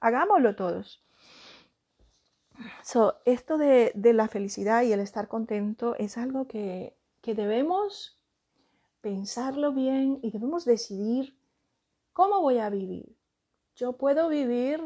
Hagámoslo 0.00 0.56
todos. 0.56 1.04
So, 2.82 3.16
esto 3.24 3.58
de, 3.58 3.92
la 3.94 4.28
felicidad 4.28 4.82
y 4.82 4.92
el 4.92 5.00
estar 5.00 5.28
contento 5.28 5.94
es 5.96 6.18
algo 6.18 6.46
que, 6.46 6.96
debemos 7.22 8.18
pensarlo 9.00 9.72
bien 9.72 10.18
y 10.20 10.32
debemos 10.32 10.64
decidir 10.64 11.38
cómo 12.12 12.40
voy 12.40 12.58
a 12.58 12.70
vivir. 12.70 13.16
Yo 13.76 13.96
puedo 13.96 14.28
vivir 14.28 14.82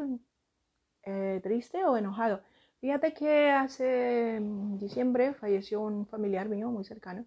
eh, 1.03 1.39
triste 1.41 1.83
o 1.85 1.97
enojado. 1.97 2.41
Fíjate 2.79 3.13
que 3.13 3.49
hace 3.49 4.39
mm, 4.39 4.77
diciembre 4.77 5.33
falleció 5.33 5.81
un 5.81 6.05
familiar 6.05 6.47
mío 6.49 6.69
muy 6.69 6.85
cercano 6.85 7.25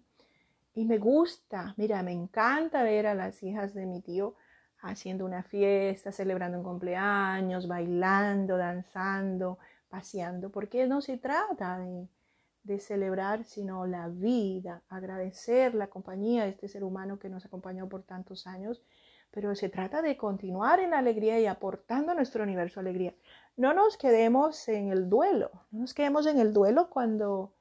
y 0.73 0.85
me 0.85 0.97
gusta, 0.97 1.73
mira, 1.75 2.01
me 2.01 2.13
encanta 2.13 2.83
ver 2.83 3.07
a 3.07 3.13
las 3.13 3.43
hijas 3.43 3.73
de 3.73 3.85
mi 3.85 4.01
tío 4.01 4.35
haciendo 4.81 5.25
una 5.25 5.43
fiesta, 5.43 6.11
celebrando 6.11 6.57
un 6.57 6.63
cumpleaños, 6.63 7.67
bailando, 7.67 8.57
danzando, 8.57 9.59
paseando, 9.89 10.49
porque 10.51 10.87
no 10.87 11.01
se 11.01 11.17
trata 11.17 11.79
de, 11.79 12.07
celebrar, 12.79 13.45
sino 13.45 13.87
la 13.87 14.09
vida, 14.09 14.83
agradecer 14.89 15.73
la 15.73 15.87
compañía 15.87 16.43
de 16.43 16.51
este 16.51 16.67
ser 16.67 16.83
humano 16.83 17.17
que 17.17 17.27
nos 17.27 17.43
acompañó 17.43 17.89
por 17.89 18.03
tantos 18.03 18.45
años, 18.45 18.83
pero 19.31 19.55
se 19.55 19.69
trata 19.69 20.03
de 20.03 20.15
continuar 20.17 20.79
en 20.79 20.91
la 20.91 20.99
alegría 20.99 21.39
y 21.39 21.47
aportando 21.47 22.11
a 22.11 22.15
nuestro 22.15 22.43
universo 22.43 22.79
alegría. 22.79 23.15
No 23.57 23.73
nos 23.73 23.97
quedemos 23.97 24.67
en 24.67 24.91
el 24.91 25.09
duelo, 25.09 25.49
no 25.71 25.79
nos 25.79 25.95
quedemos 25.95 26.27
en 26.27 26.39
el 26.39 26.53
duelo 26.53 26.91
cuando 26.91 27.55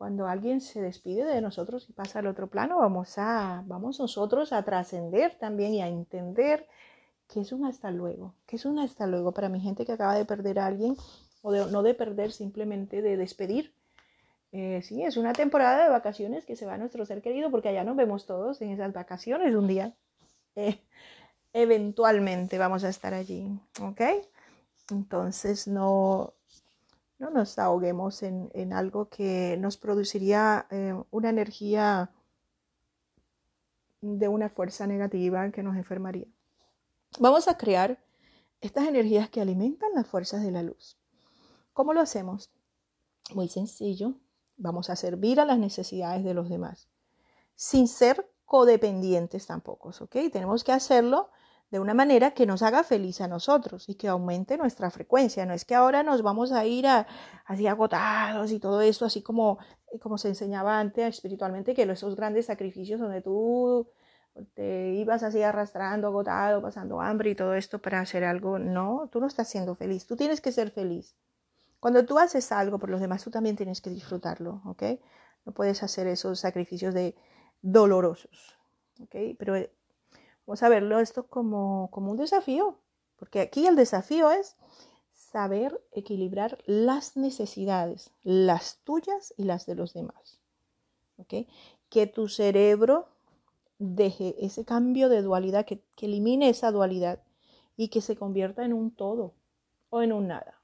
cuando 0.00 0.26
alguien 0.26 0.62
se 0.62 0.80
despide 0.80 1.26
de 1.26 1.42
nosotros 1.42 1.86
y 1.90 1.92
pasa 1.92 2.20
al 2.20 2.26
otro 2.26 2.48
plano, 2.48 2.78
vamos 2.78 3.18
a 3.18 3.62
vamos 3.66 4.00
nosotros 4.00 4.50
a 4.54 4.62
trascender 4.62 5.36
también 5.38 5.74
y 5.74 5.82
a 5.82 5.88
entender 5.88 6.66
que 7.28 7.42
es 7.42 7.52
un 7.52 7.66
hasta 7.66 7.90
luego, 7.90 8.34
que 8.46 8.56
es 8.56 8.64
un 8.64 8.78
hasta 8.78 9.06
luego 9.06 9.32
para 9.32 9.50
mi 9.50 9.60
gente 9.60 9.84
que 9.84 9.92
acaba 9.92 10.14
de 10.14 10.24
perder 10.24 10.58
a 10.58 10.64
alguien 10.64 10.96
o 11.42 11.52
no 11.52 11.82
de 11.82 11.92
perder, 11.92 12.32
simplemente 12.32 13.02
de 13.02 13.18
despedir. 13.18 13.74
Eh, 14.52 14.80
sí, 14.82 15.02
es 15.02 15.18
una 15.18 15.34
temporada 15.34 15.84
de 15.84 15.90
vacaciones 15.90 16.46
que 16.46 16.56
se 16.56 16.64
va 16.64 16.72
a 16.74 16.78
nuestro 16.78 17.04
ser 17.04 17.20
querido 17.20 17.50
porque 17.50 17.68
allá 17.68 17.84
nos 17.84 17.96
vemos 17.96 18.24
todos 18.24 18.62
en 18.62 18.70
esas 18.70 18.94
vacaciones 18.94 19.54
un 19.54 19.66
día. 19.66 19.94
Eh, 20.56 20.80
eventualmente 21.52 22.56
vamos 22.56 22.84
a 22.84 22.88
estar 22.88 23.12
allí, 23.12 23.46
¿ok? 23.82 24.00
Entonces 24.90 25.68
no, 25.68 26.32
no 27.20 27.30
nos 27.30 27.58
ahoguemos 27.58 28.22
en, 28.22 28.72
algo 28.72 29.10
que 29.10 29.56
nos 29.58 29.76
produciría 29.76 30.66
eh, 30.70 30.94
una 31.10 31.28
energía 31.28 32.10
de 34.00 34.26
una 34.26 34.48
fuerza 34.48 34.86
negativa 34.86 35.50
que 35.50 35.62
nos 35.62 35.76
enfermaría. 35.76 36.26
Vamos 37.18 37.46
a 37.46 37.58
crear 37.58 38.02
estas 38.62 38.88
energías 38.88 39.28
que 39.28 39.42
alimentan 39.42 39.90
las 39.94 40.06
fuerzas 40.06 40.42
de 40.42 40.50
la 40.50 40.62
luz. 40.62 40.96
¿Cómo 41.74 41.92
lo 41.92 42.00
hacemos? 42.00 42.50
Muy 43.34 43.48
sencillo. 43.48 44.14
Vamos 44.56 44.88
a 44.88 44.96
servir 44.96 45.40
a 45.40 45.44
las 45.44 45.58
necesidades 45.58 46.24
de 46.24 46.32
los 46.32 46.48
demás, 46.48 46.88
sin 47.54 47.86
ser 47.86 48.30
codependientes 48.46 49.46
tampoco, 49.46 49.90
¿ok? 50.00 50.16
Tenemos 50.32 50.64
que 50.64 50.72
hacerlo 50.72 51.30
de 51.70 51.78
una 51.78 51.94
manera 51.94 52.32
que 52.32 52.46
nos 52.46 52.62
haga 52.62 52.82
feliz 52.82 53.20
a 53.20 53.28
nosotros 53.28 53.88
y 53.88 53.94
que 53.94 54.08
aumente 54.08 54.58
nuestra 54.58 54.90
frecuencia. 54.90 55.46
No 55.46 55.54
es 55.54 55.64
que 55.64 55.74
ahora 55.74 56.02
nos 56.02 56.22
vamos 56.22 56.52
a 56.52 56.66
ir 56.66 56.86
a, 56.86 57.06
así 57.44 57.66
agotados 57.66 58.50
y 58.50 58.58
todo 58.58 58.80
esto, 58.80 59.04
así 59.04 59.22
como, 59.22 59.58
como 60.00 60.18
se 60.18 60.28
enseñaba 60.28 60.80
antes 60.80 61.16
espiritualmente, 61.16 61.74
que 61.74 61.82
esos 61.82 62.16
grandes 62.16 62.46
sacrificios 62.46 63.00
donde 63.00 63.22
tú 63.22 63.88
te 64.54 64.94
ibas 64.94 65.22
así 65.22 65.42
arrastrando, 65.42 66.08
agotado, 66.08 66.62
pasando 66.62 67.00
hambre 67.00 67.30
y 67.30 67.34
todo 67.34 67.54
esto 67.54 67.80
para 67.80 68.00
hacer 68.00 68.24
algo, 68.24 68.58
no, 68.58 69.08
tú 69.10 69.20
no 69.20 69.26
estás 69.26 69.48
siendo 69.48 69.74
feliz, 69.74 70.06
tú 70.06 70.16
tienes 70.16 70.40
que 70.40 70.52
ser 70.52 70.70
feliz. 70.70 71.16
Cuando 71.78 72.04
tú 72.04 72.18
haces 72.18 72.52
algo 72.52 72.78
por 72.78 72.90
los 72.90 73.00
demás, 73.00 73.24
tú 73.24 73.30
también 73.30 73.56
tienes 73.56 73.80
que 73.80 73.90
disfrutarlo, 73.90 74.60
¿ok? 74.66 74.82
No 75.46 75.52
puedes 75.52 75.82
hacer 75.82 76.06
esos 76.06 76.38
sacrificios 76.40 76.94
de 76.94 77.14
dolorosos, 77.62 78.58
¿ok? 79.00 79.36
Pero 79.38 79.56
eh, 79.56 79.72
vamos 80.50 80.64
a 80.64 80.68
verlo 80.68 80.98
esto 80.98 81.28
como, 81.28 81.88
como 81.92 82.10
un 82.10 82.16
desafío, 82.16 82.76
porque 83.20 83.38
aquí 83.38 83.68
el 83.68 83.76
desafío 83.76 84.32
es 84.32 84.56
saber 85.12 85.80
equilibrar 85.92 86.58
las 86.66 87.16
necesidades, 87.16 88.10
las 88.24 88.78
tuyas 88.82 89.32
y 89.36 89.44
las 89.44 89.64
de 89.66 89.76
los 89.76 89.94
demás, 89.94 90.40
¿ok? 91.18 91.46
Que 91.88 92.08
tu 92.08 92.26
cerebro 92.26 93.06
deje 93.78 94.44
ese 94.44 94.64
cambio 94.64 95.08
de 95.08 95.22
dualidad, 95.22 95.66
que, 95.66 95.84
que 95.94 96.06
elimine 96.06 96.48
esa 96.48 96.72
dualidad 96.72 97.22
y 97.76 97.86
que 97.86 98.00
se 98.00 98.16
convierta 98.16 98.64
en 98.64 98.72
un 98.72 98.90
todo 98.90 99.34
o 99.88 100.02
en 100.02 100.12
un 100.12 100.26
nada. 100.26 100.60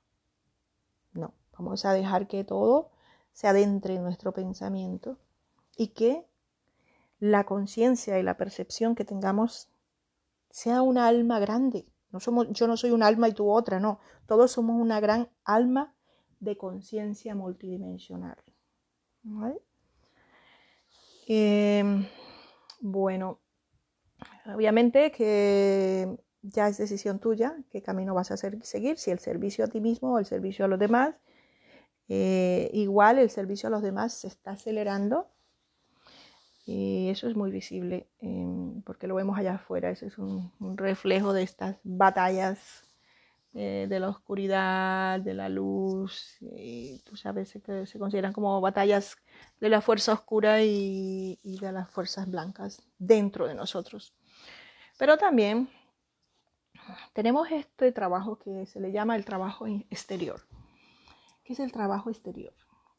No, 1.12 1.32
vamos 1.56 1.84
a 1.84 1.92
dejar 1.92 2.26
que 2.26 2.42
todo 2.42 2.90
se 3.32 3.46
adentre 3.46 3.94
en 3.94 4.02
nuestro 4.02 4.32
pensamiento 4.32 5.16
y 5.76 5.88
que 5.88 6.26
la 7.20 7.44
conciencia 7.44 8.18
y 8.18 8.24
la 8.24 8.36
percepción 8.36 8.96
que 8.96 9.04
tengamos 9.04 9.68
sea 10.57 10.81
una 10.81 11.07
alma 11.07 11.39
grande. 11.39 11.85
No 12.11 12.19
somos, 12.19 12.47
yo 12.49 12.66
no 12.66 12.78
soy 12.78 12.91
un 12.91 13.03
alma 13.03 13.28
y 13.28 13.35
tú 13.35 13.51
otra, 13.51 13.78
no. 13.78 14.01
Todos 14.24 14.53
somos 14.53 14.81
una 14.81 15.01
gran 15.01 15.28
alma 15.45 15.95
de 16.41 16.57
conciencia 16.57 17.35
multidimensional. 17.35 18.39
Em, 21.28 22.07
bueno, 22.81 23.43
obviamente 24.47 25.12
que 25.12 26.16
ya 26.41 26.69
es 26.69 26.78
decisión 26.78 27.19
tuya 27.19 27.55
qué 27.69 27.83
camino 27.83 28.15
vas 28.15 28.31
a 28.31 28.35
hacer, 28.35 28.59
seguir, 28.65 28.97
si 28.97 29.11
el 29.11 29.19
servicio 29.19 29.62
a 29.62 29.69
ti 29.69 29.83
mismo 29.83 30.15
o 30.15 30.19
el 30.19 30.24
servicio 30.24 30.65
a 30.65 30.69
los 30.69 30.78
demás. 30.78 31.16
Eh, 32.09 32.70
igual 32.73 33.19
el 33.19 33.28
servicio 33.28 33.66
a 33.66 33.70
los 33.70 33.83
demás 33.83 34.15
se 34.15 34.28
está 34.28 34.53
acelerando 34.53 35.28
y 36.66 37.09
eso 37.10 37.28
es 37.28 37.36
muy 37.36 37.51
visible 37.52 38.09
em, 38.20 38.82
porque 38.82 39.06
lo 39.06 39.14
vemos 39.14 39.38
allá 39.38 39.55
afuera. 39.55 39.90
Ese 39.90 40.06
es 40.06 40.18
un, 40.18 40.52
reflejo 40.76 41.32
de 41.32 41.44
estas 41.44 41.76
batallas 41.84 42.82
eh, 43.55 43.86
de 43.88 44.01
la 44.01 44.09
oscuridad, 44.09 45.20
de 45.20 45.34
la 45.34 45.48
luz. 45.48 46.38
Tú 47.05 47.16
sabes 47.16 47.59
que 47.64 47.86
se 47.86 47.98
consideran 47.98 48.32
como 48.32 48.60
batallas 48.60 49.16
de 49.60 49.68
la 49.68 49.80
fuerza 49.80 50.12
oscura 50.12 50.62
y 50.62 51.38
de 51.44 51.72
las 51.72 51.88
fuerzas 51.88 52.28
blancas 52.28 52.82
dentro 52.98 53.47
de 53.47 53.55
nosotros. 53.55 54.12
Pero 54.98 55.16
también 55.16 55.68
tenemos 57.12 57.51
este 57.51 57.93
trabajo 57.93 58.38
que 58.38 58.66
se 58.66 58.80
le 58.80 58.93
llama 58.93 59.16
el 59.16 59.24
trabajo 59.24 59.66
exterior. 59.66 60.40
¿Qué 61.44 61.52
es 61.52 61.60
el 61.60 61.70
trabajo 61.70 62.10
exterior? 62.10 62.52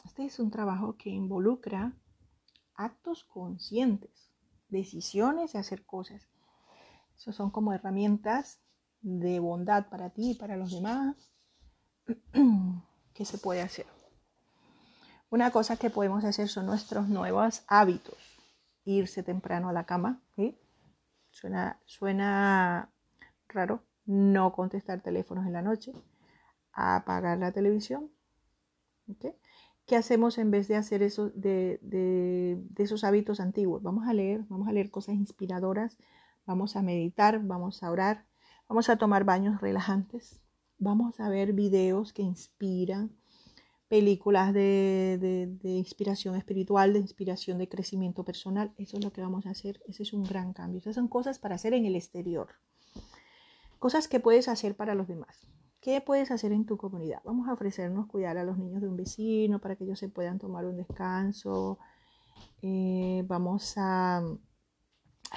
Este 0.06 0.26
es 0.26 0.40
un 0.40 0.52
trabajo 0.52 0.96
que 0.98 1.10
involucra 1.10 1.92
actos 2.78 3.26
conscientes, 3.26 4.32
decisiones 4.70 5.54
de 5.54 5.60
hacer 5.60 5.86
cosas. 5.86 6.28
Eso 7.18 7.34
son 7.34 7.52
como 7.52 7.74
herramientas 7.74 8.62
de 9.02 9.40
bondad 9.40 9.90
para 9.90 10.12
ti 10.12 10.32
y 10.32 10.36
para 10.36 10.56
los 10.56 10.72
demás 10.72 11.34
que 13.14 13.26
se 13.26 13.38
puede 13.38 13.62
hacer. 13.62 13.86
Una 15.30 15.52
cosa 15.52 15.76
que 15.76 15.90
podemos 15.90 16.24
hacer 16.24 16.48
son 16.48 16.68
nuestros 16.68 17.10
nuevos 17.10 17.64
hábitos. 17.68 18.18
Irse 18.86 19.24
temprano 19.24 19.68
a 19.68 19.74
la 19.74 19.86
cama. 19.86 20.22
Suena, 21.32 21.82
suena 21.86 22.90
raro. 23.50 23.84
No 24.06 24.54
contestar 24.54 25.02
teléfonos 25.02 25.46
en 25.46 25.54
la 25.54 25.62
noche. 25.62 25.92
Apagar 26.72 27.38
la 27.40 27.52
televisión. 27.52 28.10
¿okay? 29.10 29.34
¿Qué 29.88 29.96
hacemos 29.96 30.38
en 30.38 30.52
vez 30.52 30.68
de 30.68 30.76
hacer 30.76 31.00
de, 31.00 32.60
esos 32.76 33.06
hábitos 33.06 33.40
antiguos? 33.40 33.82
Vamos 33.82 34.06
a 34.06 34.14
leer, 34.14 34.44
vamos 34.50 34.68
a 34.68 34.74
leer 34.74 34.92
cosas 34.92 35.16
inspiradoras, 35.16 35.98
vamos 36.46 36.76
a 36.76 36.82
meditar, 36.82 37.42
vamos 37.42 37.82
a 37.84 37.90
orar, 37.90 38.26
vamos 38.68 38.90
a 38.90 38.98
tomar 38.98 39.24
baños 39.24 39.62
relajantes, 39.62 40.42
vamos 40.78 41.22
a 41.22 41.30
ver 41.30 41.54
videos 41.54 42.12
que 42.12 42.22
inspiran, 42.22 43.16
películas 43.88 44.54
de, 44.54 45.58
de, 45.62 45.70
inspiración 45.70 46.36
espiritual, 46.36 46.92
de 46.92 47.00
inspiración 47.00 47.58
de 47.58 47.70
crecimiento 47.70 48.26
personal. 48.26 48.74
Eso 48.78 48.98
es 48.98 49.06
lo 49.06 49.14
que 49.14 49.22
vamos 49.22 49.46
a 49.46 49.52
hacer. 49.52 49.82
Ese 49.88 50.04
es 50.04 50.12
un 50.12 50.26
gran 50.26 50.52
cambio. 50.52 50.80
Esas 50.80 50.96
son 50.96 51.08
cosas 51.08 51.40
para 51.40 51.56
hacer 51.56 51.74
en 51.74 51.86
el 51.86 51.96
exterior. 51.96 52.50
Cosas 53.80 54.10
que 54.10 54.20
puedes 54.20 54.50
hacer 54.50 54.76
para 54.76 54.96
los 54.96 55.08
demás. 55.08 55.48
¿Qué 55.88 56.02
puedes 56.02 56.32
hacer 56.32 56.52
en 56.52 56.66
tu 56.66 56.76
comunidad? 56.76 57.22
Vamos 57.24 57.48
a 57.48 57.54
ofrecernos 57.54 58.08
cuidar 58.08 58.38
a 58.38 58.44
los 58.44 58.58
niños 58.58 58.82
de 58.82 58.90
un 58.90 58.98
vecino 58.98 59.62
para 59.62 59.78
que 59.78 59.86
ellos 59.86 59.98
se 59.98 60.10
puedan 60.10 60.38
tomar 60.38 60.66
un 60.66 60.76
descanso. 60.76 61.80
Eh, 62.62 63.24
vamos 63.26 63.76
a, 63.78 64.22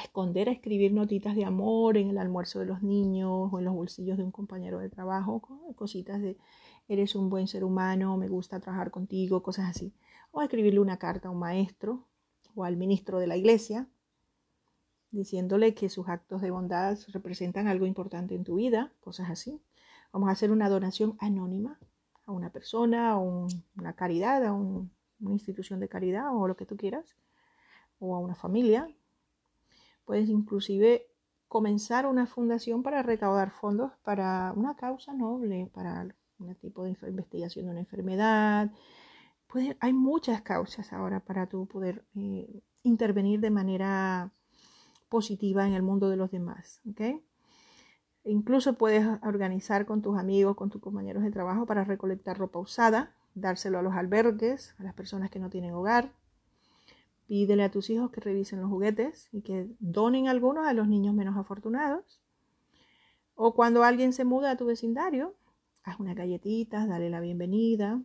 esconder, 0.02 0.48
a 0.48 0.52
escribir 0.52 0.92
notitas 0.92 1.36
de 1.36 1.44
amor 1.44 1.96
en 1.98 2.10
el 2.10 2.18
almuerzo 2.18 2.58
de 2.58 2.66
los 2.66 2.82
niños 2.82 3.48
o 3.52 3.60
en 3.60 3.64
los 3.64 3.74
bolsillos 3.74 4.18
de 4.18 4.24
un 4.24 4.32
compañero 4.32 4.80
de 4.80 4.88
trabajo, 4.88 5.40
cositas 5.76 6.20
de 6.20 6.36
eres 6.88 7.14
un 7.14 7.30
buen 7.30 7.46
ser 7.46 7.62
humano, 7.62 8.16
me 8.16 8.26
gusta 8.26 8.58
trabajar 8.58 8.90
contigo, 8.90 9.44
cosas 9.44 9.70
así. 9.70 9.94
O 10.32 10.40
a 10.40 10.46
escribirle 10.46 10.80
una 10.80 10.98
carta 10.98 11.28
a 11.28 11.30
un 11.30 11.38
maestro 11.38 12.08
o 12.56 12.64
al 12.64 12.76
ministro 12.76 13.20
de 13.20 13.28
la 13.28 13.36
iglesia, 13.36 13.88
diciéndole 15.12 15.74
que 15.74 15.88
sus 15.88 16.08
actos 16.08 16.42
de 16.42 16.50
bondad 16.50 16.98
representan 17.12 17.68
algo 17.68 17.86
importante 17.86 18.34
en 18.34 18.42
tu 18.42 18.56
vida, 18.56 18.92
cosas 18.98 19.30
así. 19.30 19.62
Vamos 20.12 20.28
a 20.28 20.32
hacer 20.32 20.50
una 20.50 20.68
donación 20.68 21.16
anónima 21.20 21.78
a 22.26 22.32
una 22.32 22.50
persona, 22.50 23.12
a 23.12 23.18
una 23.18 23.92
caridad, 23.94 24.44
a 24.44 24.52
una 24.52 24.90
institución 25.20 25.80
de 25.80 25.88
caridad 25.88 26.34
o 26.34 26.48
lo 26.48 26.56
que 26.56 26.66
tú 26.66 26.76
quieras, 26.76 27.16
o 27.98 28.14
a 28.14 28.18
una 28.18 28.34
familia. 28.34 28.88
Puedes 30.04 30.28
inclusive 30.28 31.06
comenzar 31.48 32.06
una 32.06 32.26
fundación 32.26 32.82
para 32.82 33.02
recaudar 33.02 33.50
fondos 33.50 33.92
para 34.04 34.52
una 34.56 34.76
causa 34.76 35.12
noble, 35.12 35.70
para 35.74 36.06
un 36.38 36.54
tipo 36.56 36.84
de 36.84 36.96
investigación 37.08 37.66
de 37.66 37.70
una 37.72 37.80
enfermedad. 37.80 38.70
hay 39.80 39.92
muchas 39.92 40.42
causas 40.42 40.92
ahora 40.92 41.20
para 41.20 41.48
tú 41.48 41.66
poder 41.66 42.04
eh, 42.14 42.62
intervenir 42.82 43.40
de 43.40 43.50
manera 43.50 44.32
positiva 45.08 45.66
en 45.66 45.74
el 45.74 45.82
mundo 45.82 46.08
de 46.08 46.16
los 46.16 46.30
demás. 46.30 46.80
¿okay? 46.88 47.20
Incluso 48.24 48.74
puedes 48.74 49.06
organizar 49.22 49.86
con 49.86 50.02
tus 50.02 50.18
amigos, 50.18 50.56
con 50.56 50.68
tus 50.68 50.82
compañeros 50.82 51.22
de 51.22 51.30
trabajo 51.30 51.64
para 51.66 51.84
recolectar 51.84 52.38
ropa 52.38 52.58
usada, 52.58 53.14
dárselo 53.34 53.78
a 53.78 53.82
los 53.82 53.94
albergues, 53.94 54.74
a 54.78 54.82
las 54.82 54.94
personas 54.94 55.30
que 55.30 55.38
no 55.38 55.48
tienen 55.48 55.72
hogar. 55.72 56.12
Pídele 57.26 57.62
a 57.62 57.70
tus 57.70 57.88
hijos 57.90 58.10
que 58.10 58.20
revisen 58.20 58.60
los 58.60 58.68
juguetes 58.68 59.28
y 59.32 59.42
que 59.42 59.68
donen 59.78 60.28
algunos 60.28 60.66
a 60.66 60.74
los 60.74 60.88
niños 60.88 61.14
menos 61.14 61.36
afortunados. 61.36 62.20
O 63.34 63.54
cuando 63.54 63.84
alguien 63.84 64.12
se 64.12 64.24
muda 64.24 64.50
a 64.50 64.56
tu 64.56 64.66
vecindario, 64.66 65.34
haz 65.82 65.98
unas 65.98 66.14
galletitas, 66.14 66.88
dale 66.88 67.08
la 67.08 67.20
bienvenida. 67.20 68.02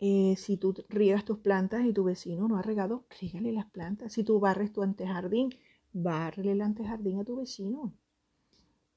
Eh, 0.00 0.36
si 0.36 0.56
tú 0.56 0.74
riegas 0.88 1.24
tus 1.24 1.38
plantas 1.38 1.84
y 1.84 1.92
tu 1.92 2.04
vecino 2.04 2.48
no 2.48 2.56
ha 2.56 2.62
regado, 2.62 3.04
rígale 3.20 3.52
las 3.52 3.66
plantas. 3.66 4.12
Si 4.12 4.24
tú 4.24 4.40
barres 4.40 4.72
tu 4.72 4.82
antejardín, 4.82 5.50
bárrele 5.92 6.52
el 6.52 6.62
antejardín 6.62 7.20
a 7.20 7.24
tu 7.24 7.36
vecino. 7.36 7.92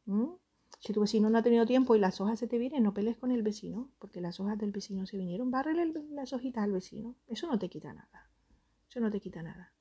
¿Mm? 0.07 0.31
Si 0.79 0.93
tu 0.93 1.01
vecino 1.01 1.29
no 1.29 1.37
ha 1.37 1.43
tenido 1.43 1.65
tiempo 1.65 1.95
y 1.95 1.99
las 1.99 2.21
hojas 2.21 2.39
se 2.39 2.47
te 2.47 2.57
vienen, 2.57 2.83
no 2.83 2.93
pelees 2.93 3.17
con 3.17 3.31
el 3.31 3.43
vecino, 3.43 3.89
porque 3.99 4.21
las 4.21 4.39
hojas 4.39 4.57
del 4.57 4.71
vecino 4.71 5.05
se 5.05 5.17
vinieron, 5.17 5.51
bárrele 5.51 5.91
las 6.11 6.33
hojitas 6.33 6.63
al 6.63 6.71
vecino. 6.71 7.15
Eso 7.27 7.47
no 7.47 7.59
te 7.59 7.69
quita 7.69 7.93
nada. 7.93 8.29
Eso 8.89 8.99
no 8.99 9.11
te 9.11 9.19
quita 9.19 9.41
nada. 9.41 9.73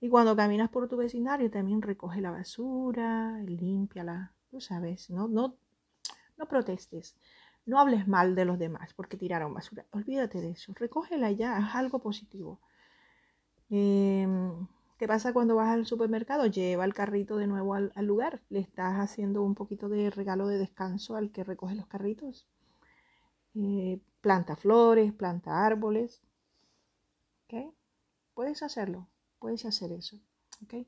Y 0.00 0.08
cuando 0.08 0.34
caminas 0.34 0.70
por 0.70 0.88
tu 0.88 0.96
vecindario, 0.96 1.50
también 1.50 1.82
recoge 1.82 2.20
la 2.20 2.30
basura, 2.30 3.38
límpiala, 3.42 4.32
tú 4.50 4.60
sabes, 4.60 5.10
no, 5.10 5.28
no, 5.28 5.56
no 6.38 6.46
protestes. 6.46 7.16
No 7.66 7.78
hables 7.78 8.08
mal 8.08 8.34
de 8.34 8.46
los 8.46 8.58
demás 8.58 8.94
porque 8.94 9.18
tiraron 9.18 9.52
basura. 9.52 9.84
Olvídate 9.90 10.40
de 10.40 10.52
eso. 10.52 10.72
Recógela 10.74 11.30
ya, 11.32 11.58
es 11.58 11.74
algo 11.74 11.98
positivo. 11.98 12.60
Eh, 13.68 14.26
¿Qué 15.00 15.08
pasa 15.08 15.32
cuando 15.32 15.56
vas 15.56 15.70
al 15.70 15.86
supermercado? 15.86 16.44
Lleva 16.44 16.84
el 16.84 16.92
carrito 16.92 17.38
de 17.38 17.46
nuevo 17.46 17.72
al, 17.72 17.90
lugar. 18.04 18.42
Le 18.50 18.58
estás 18.58 18.96
haciendo 18.96 19.42
un 19.42 19.54
poquito 19.54 19.88
de 19.88 20.10
regalo 20.10 20.46
de 20.46 20.58
descanso 20.58 21.16
al 21.16 21.32
que 21.32 21.42
recoge 21.42 21.74
los 21.74 21.86
carritos. 21.86 22.46
Eh, 23.54 23.98
planta 24.20 24.56
flores, 24.56 25.14
planta 25.14 25.64
árboles. 25.64 26.20
¿Ok? 27.46 27.72
Puedes 28.34 28.62
hacerlo, 28.62 29.08
puedes 29.38 29.64
hacer 29.64 29.90
eso. 29.92 30.20
¿Ok? 30.64 30.86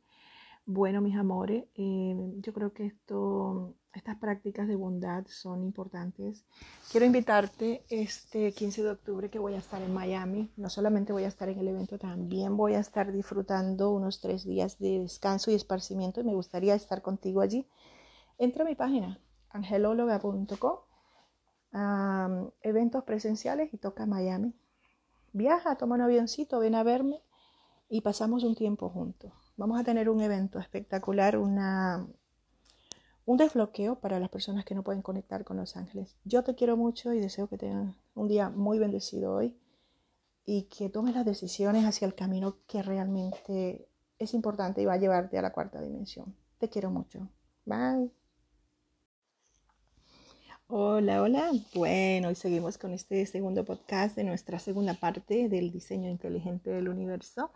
Bueno, 0.64 1.01
mis 1.01 1.16
amores, 1.16 1.64
eh, 1.74 2.14
yo 2.39 2.52
creo 2.52 2.72
que 2.72 2.86
esto 2.86 3.74
estas 3.94 4.16
prácticas 4.16 4.66
de 4.68 4.76
bondad 4.76 5.26
son 5.26 5.62
importantes. 5.62 6.44
Quiero 6.90 7.05
invitarte 7.05 7.84
este 7.90 8.52
15 8.52 8.82
de 8.82 8.90
octubre 8.90 9.28
que 9.28 9.39
voy 9.39 9.55
a 9.55 9.59
estar 9.59 9.82
en 9.82 9.93
Miami. 9.93 10.51
No 10.56 10.70
solamente 10.70 11.12
voy 11.12 11.24
a 11.24 11.28
estar 11.28 11.48
en 11.48 11.59
el 11.59 11.68
evento, 11.68 11.98
también 11.98 12.56
voy 12.56 12.74
a 12.74 12.80
estar 12.80 13.12
disfrutando 13.12 13.90
unos 13.90 14.20
tres 14.20 14.44
días 14.44 14.78
de 14.78 15.01
descanso 15.01 15.51
y 15.51 15.55
esparcimiento 15.55 16.20
y 16.20 16.24
me 16.24 16.34
gustaría 16.34 16.74
estar 16.74 17.02
contigo 17.02 17.43
allí. 17.43 17.68
Entra 18.39 18.64
a 18.64 18.66
mi 18.66 18.74
página, 18.74 19.20
angelóloga.com, 19.51 20.78
eventos 22.62 23.05
presenciales 23.05 23.74
y 23.74 23.78
toca 23.78 24.06
Miami. 24.06 24.55
Viaja, 25.34 25.76
toma 25.76 25.97
un 25.97 26.02
avioncito, 26.02 26.60
ven 26.60 26.74
a 26.74 26.82
verme 26.82 27.20
y 27.90 28.01
pasamos 28.01 28.43
un 28.43 28.55
tiempo 28.55 28.89
juntos. 28.89 29.32
Vamos 29.62 29.78
a 29.78 29.84
tener 29.84 30.10
un 30.10 30.20
evento 30.20 30.59
espectacular, 30.59 31.39
un 31.39 32.16
desbloqueo 33.26 33.94
para 34.01 34.18
las 34.18 34.28
personas 34.28 34.64
que 34.64 34.74
no 34.74 34.82
pueden 34.82 35.02
conectar 35.02 35.44
con 35.44 35.56
los 35.56 35.76
ángeles. 35.76 36.16
Yo 36.24 36.43
te 36.43 36.56
quiero 36.56 36.76
mucho 36.76 37.12
y 37.12 37.20
deseo 37.20 37.47
que 37.47 37.59
tengan 37.59 37.94
un 38.16 38.26
día 38.26 38.51
muy 38.51 38.80
bendecido 38.80 39.32
hoy 39.32 39.56
y 40.44 40.64
que 40.64 40.89
tomes 40.89 41.14
las 41.14 41.24
decisiones 41.24 41.84
hacia 41.84 42.06
el 42.06 42.16
camino 42.16 42.56
que 42.66 42.82
realmente 42.82 43.86
es 44.18 44.34
importante 44.34 44.82
y 44.82 44.84
va 44.84 44.94
a 44.94 44.98
llevarte 44.98 45.39
a 45.39 45.43
la 45.43 45.52
cuarta 45.52 45.80
dimensión. 45.80 46.34
Te 46.59 46.68
quiero 46.68 46.90
mucho. 46.90 47.28
Bye. 47.64 48.10
Hola, 50.66 51.22
hola. 51.22 51.52
Bueno, 51.72 52.30
hoy 52.30 52.34
seguimos 52.34 52.78
con 52.78 52.94
este 52.94 53.24
segundo 53.26 53.64
podcast 53.64 54.16
de 54.16 54.24
nuestra 54.24 54.59
segunda 54.59 54.94
parte 54.94 55.48
del 55.48 55.70
diseño 55.70 56.10
inteligente 56.10 56.70
del 56.70 56.89
universo. 56.89 57.52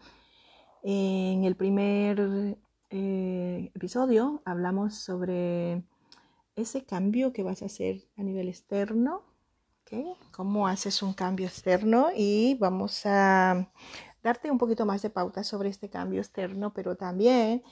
En 0.83 1.45
el 1.45 1.57
primer 1.57 2.57
eh, 2.91 3.71
episodio 3.75 4.43
hablamos 4.45 4.95
sobre 4.95 5.83
ese 6.55 6.85
cambio 6.85 7.33
que 7.33 7.43
vas 7.43 7.63
a 7.63 7.67
hacer 7.67 8.03
a 8.17 8.23
nivel 8.23 8.49
externo, 8.49 9.23
¿okay? 9.83 10.15
cómo 10.31 10.69
haces 10.69 11.03
un 11.03 11.13
cambio 11.13 11.47
externo 11.47 12.09
y 12.17 12.57
vamos 12.61 13.05
a 13.05 13.71
darte 14.23 14.51
un 14.51 14.59
poquito 14.59 14.87
más 14.87 15.03
de 15.03 15.11
pauta 15.11 15.45
sobre 15.45 15.69
este 15.69 15.91
cambio 15.91 16.21
externo, 16.21 16.73
pero 16.73 16.97
también 16.97 17.63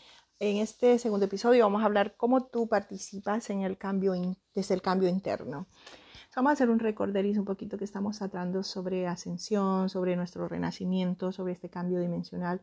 en 0.41 0.57
este 0.59 0.99
segundo 0.99 1.27
episodio 1.27 1.65
vamos 1.65 1.83
a 1.83 1.87
hablar 1.87 2.17
cómo 2.17 2.47
tú 2.47 2.69
participas 2.69 3.49
en 3.51 3.63
el 3.63 3.79
cambio 3.79 4.15
desde 4.55 4.75
el 4.75 4.83
cambio 4.83 5.09
interno. 5.09 5.67
Vamos 6.37 6.51
a 6.51 6.53
hacer 6.55 6.69
un 6.69 6.81
recorderis 6.81 7.39
un 7.39 7.45
poquito 7.45 7.79
que 7.79 7.85
estamos 7.85 8.19
tratando 8.19 8.65
sobre 8.65 9.07
ascensión, 9.07 9.89
sobre 9.89 10.17
nuestro 10.17 10.49
renacimiento, 10.49 11.31
sobre 11.31 11.53
este 11.53 11.71
cambio 11.71 12.01
dimensional, 12.01 12.61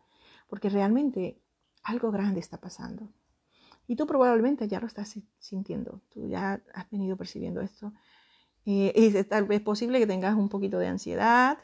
porque 0.52 0.68
realmente 0.68 1.42
algo 1.82 2.12
grande 2.12 2.42
está 2.42 2.60
pasando. 2.60 3.08
Y 3.88 3.96
tú 3.96 4.06
probablemente 4.06 4.68
ya 4.68 4.82
lo 4.82 4.88
estás 4.88 5.18
sintiendo, 5.40 6.02
tú 6.10 6.28
ya 6.28 6.62
has 6.74 6.92
venido 6.92 7.16
percibiendo 7.16 7.62
esto. 7.62 7.94
Eh, 8.66 8.92
es 8.94 9.30
tal 9.30 9.46
vez 9.46 9.62
posible 9.62 9.98
que 9.98 10.06
tengas 10.06 10.36
un 10.36 10.50
poquito 10.50 10.78
de 10.78 10.88
ansiedad 10.88 11.58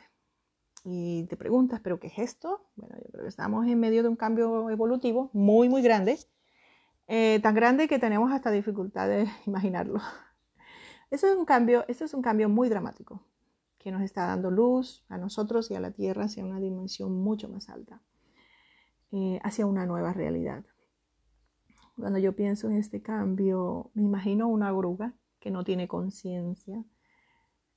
y 0.86 1.26
te 1.26 1.36
preguntas, 1.36 1.82
¿pero 1.84 2.00
qué 2.00 2.08
es 2.08 2.18
esto? 2.18 2.70
Bueno, 2.78 2.96
yo 2.96 3.12
creo 3.12 3.24
que 3.24 3.30
estamos 3.30 3.68
en 3.68 3.78
medio 3.78 4.04
de 4.04 4.10
un 4.10 4.16
cambio 4.16 4.70
evolutivo 4.70 5.32
muy, 5.34 5.68
muy 5.68 5.82
grande, 5.82 6.18
eh, 7.08 7.42
tan 7.44 7.56
grande 7.56 7.90
que 7.90 8.00
tenemos 8.00 8.32
hasta 8.32 8.52
dificultad 8.52 9.10
de 9.10 9.28
imaginarlo. 9.46 10.00
Eso 11.12 11.28
es 11.28 11.36
un 11.36 11.44
cambio, 11.44 11.84
esto 11.90 12.06
es 12.06 12.14
un 12.14 12.22
cambio 12.22 12.48
muy 12.48 12.70
dramático 12.70 13.22
que 13.80 13.92
nos 13.92 14.02
está 14.02 14.28
dando 14.28 14.50
luz 14.50 15.04
a 15.10 15.18
nosotros 15.18 15.70
y 15.72 15.76
a 15.76 15.82
la 15.82 15.92
Tierra 15.92 16.24
hacia 16.24 16.46
una 16.46 16.62
dimensión 16.62 17.12
mucho 17.22 17.50
más 17.50 17.68
alta, 17.68 18.02
eh, 19.12 19.40
hacia 19.44 19.66
una 19.66 19.86
nueva 19.86 20.14
realidad. 20.14 20.66
Cuando 21.96 22.20
yo 22.20 22.36
pienso 22.36 22.70
en 22.70 22.76
este 22.76 23.02
cambio, 23.02 23.90
me 23.94 24.04
imagino 24.04 24.48
una 24.48 24.72
oruga 24.74 25.16
que 25.40 25.50
no 25.50 25.64
tiene 25.64 25.88
conciencia 25.88 26.84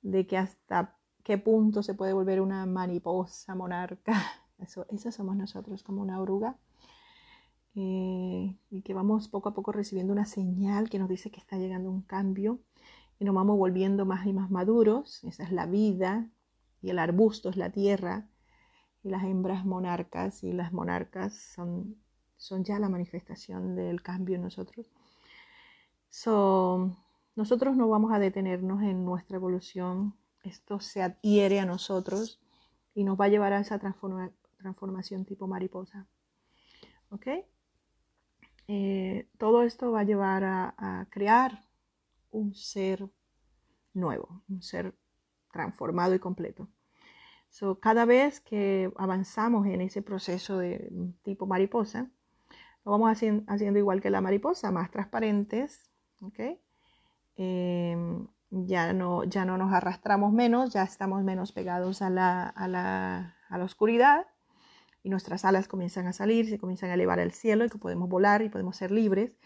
de 0.03 0.27
que 0.27 0.37
hasta 0.37 0.99
qué 1.23 1.39
punto 1.39 1.83
se 1.83 1.95
puede 1.95 2.13
volver 2.13 2.41
una 2.41 2.67
mariposa 2.67 3.55
monarca. 3.55 4.13
Eso, 4.59 4.87
somos 5.11 5.37
nosotros, 5.37 5.83
como 5.83 6.03
una 6.03 6.21
oruga. 6.21 6.59
Eh, 7.75 8.59
y 8.69 8.83
que 8.83 8.95
vamos 8.95 9.29
poco 9.29 9.49
a 9.49 9.55
poco 9.55 9.73
recibiendo 9.73 10.13
una 10.13 10.27
señal 10.27 10.91
que 10.91 10.99
nos 10.99 11.09
dice 11.09 11.31
que 11.31 11.39
está 11.39 11.57
llegando 11.57 11.89
un 11.89 12.03
cambio 12.03 12.59
y 13.21 13.25
nos 13.25 13.35
vamos 13.35 13.57
volviendo 13.57 14.05
más 14.05 14.27
y 14.27 14.33
más 14.33 14.51
maduros. 14.51 15.23
Esa 15.25 15.45
es 15.45 15.53
la 15.53 15.67
vida 15.67 16.29
y 16.83 16.91
el 16.91 16.99
arbusto 16.99 17.49
es 17.49 17.57
la 17.57 17.71
tierra 17.71 18.30
y 19.03 19.11
las 19.11 19.25
hembras 19.25 19.65
monarcas 19.65 20.45
y 20.45 20.53
las 20.53 20.73
monarcas 20.73 21.35
son 21.35 21.97
son 22.41 22.65
ya 22.65 22.79
la 22.79 22.89
manifestación 22.89 23.77
del 23.77 24.03
cambio 24.03 24.37
en 24.37 24.43
nosotros. 24.43 24.87
So, 26.09 26.97
nosotros 27.37 27.77
no 27.77 27.89
vamos 27.89 28.13
a 28.13 28.19
detenernos 28.19 28.83
en 28.83 29.05
nuestra 29.05 29.37
evolución, 29.37 30.17
esto 30.43 30.81
se 30.81 31.03
adhiere 31.03 31.61
a 31.61 31.67
nosotros 31.67 32.41
y 32.95 33.05
nos 33.05 33.21
va 33.21 33.27
a 33.27 33.29
llevar 33.29 33.53
a 33.53 33.61
esa 33.61 33.79
transformación 33.79 35.27
tipo 35.27 35.47
mariposa. 35.47 36.07
¿Ok? 37.11 37.27
Eh, 38.69 39.29
todo 39.37 39.63
esto 39.63 39.93
va 39.93 40.01
a 40.01 40.05
llevar 40.05 40.45
a, 40.45 41.07
crear 41.11 41.63
un 42.31 42.55
ser 42.55 43.07
nuevo, 43.93 44.43
un 44.49 44.63
ser 44.63 44.95
transformado 45.53 46.15
y 46.15 46.19
completo. 46.19 46.69
So, 47.51 47.81
cada 47.81 48.05
vez 48.05 48.41
que 48.41 48.93
avanzamos 48.97 49.67
en 49.67 49.81
ese 49.81 50.03
proceso 50.03 50.59
de 50.59 50.91
tipo 51.23 51.47
mariposa, 51.47 52.09
lo 52.85 52.93
vamos 52.93 53.11
haciendo, 53.11 53.79
igual 53.79 54.01
que 54.01 54.11
la 54.11 54.21
mariposa, 54.21 54.71
más 54.71 54.91
transparentes, 54.91 55.91
em, 57.37 58.29
ya, 58.51 58.93
no, 58.93 59.25
ya 59.25 59.45
no 59.45 59.59
nos 59.59 59.73
arrastramos 59.73 60.33
menos, 60.33 60.73
ya 60.73 60.83
estamos 60.85 61.23
menos 61.25 61.53
pegados 61.53 62.03
a 62.03 62.11
la, 62.11 62.49
a 62.49 62.69
la, 62.69 63.37
a 63.49 63.59
la 63.59 63.65
oscuridad 63.65 64.27
y 65.03 65.11
nuestras 65.11 65.45
alas 65.45 65.69
comienzan 65.69 66.07
a 66.07 66.13
salir, 66.13 66.49
se 66.49 66.59
comienzan 66.59 66.91
a 66.91 66.95
elevar 66.95 67.21
al 67.21 67.33
cielo 67.33 67.65
y 67.65 67.71
que 67.71 67.79
podemos 67.79 68.09
volar 68.09 68.43
y 68.43 68.49
podemos 68.49 68.77
ser 68.77 68.91
libres 68.91 69.37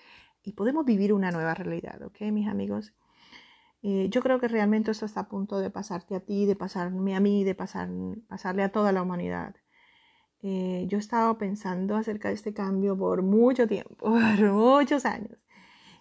y 0.42 0.52
podemos 0.52 0.84
vivir 0.84 1.12
una 1.12 1.30
nueva 1.30 1.54
realidad, 1.54 2.02
¿ok, 2.02 2.20
mis 2.32 2.48
amigos? 2.48 2.92
Eh, 3.86 4.08
yo 4.08 4.22
creo 4.22 4.40
que 4.40 4.48
realmente 4.48 4.90
esto 4.90 5.04
está 5.04 5.20
a 5.20 5.28
punto 5.28 5.58
de 5.58 5.70
pasarte 5.70 6.14
a 6.16 6.20
ti, 6.20 6.46
de 6.46 6.56
pasarme 6.56 7.14
a 7.14 7.20
mí, 7.20 7.44
de 7.44 7.54
pasar, 7.54 7.90
pasarle 8.28 8.62
a 8.62 8.72
toda 8.72 8.92
la 8.92 9.02
humanidad. 9.02 9.56
Eh, 10.40 10.86
yo 10.88 10.96
he 10.96 11.00
estado 11.00 11.36
pensando 11.36 11.94
acerca 11.94 12.28
de 12.28 12.34
este 12.34 12.54
cambio 12.54 12.96
por 12.96 13.22
mucho 13.22 13.68
tiempo, 13.68 13.94
por 14.38 14.52
muchos 14.52 15.04
años. 15.04 15.38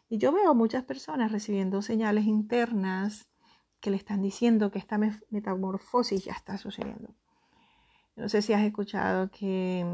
Y 0.07 0.17
yo 0.17 0.31
veo 0.31 0.55
muchas 0.55 0.85
personas 0.85 1.33
recibiendo 1.33 1.81
señales 1.81 2.25
internas 2.25 3.27
que 3.81 3.91
le 3.91 3.97
están 3.97 4.21
diciendo 4.21 4.71
que 4.71 4.79
esta 4.79 4.97
metamorfosis 5.29 6.23
ya 6.23 6.33
está 6.33 6.57
sucediendo. 6.57 7.13
No 8.15 8.29
sé 8.29 8.41
si 8.41 8.53
has 8.53 8.63
escuchado 8.63 9.29
que 9.29 9.85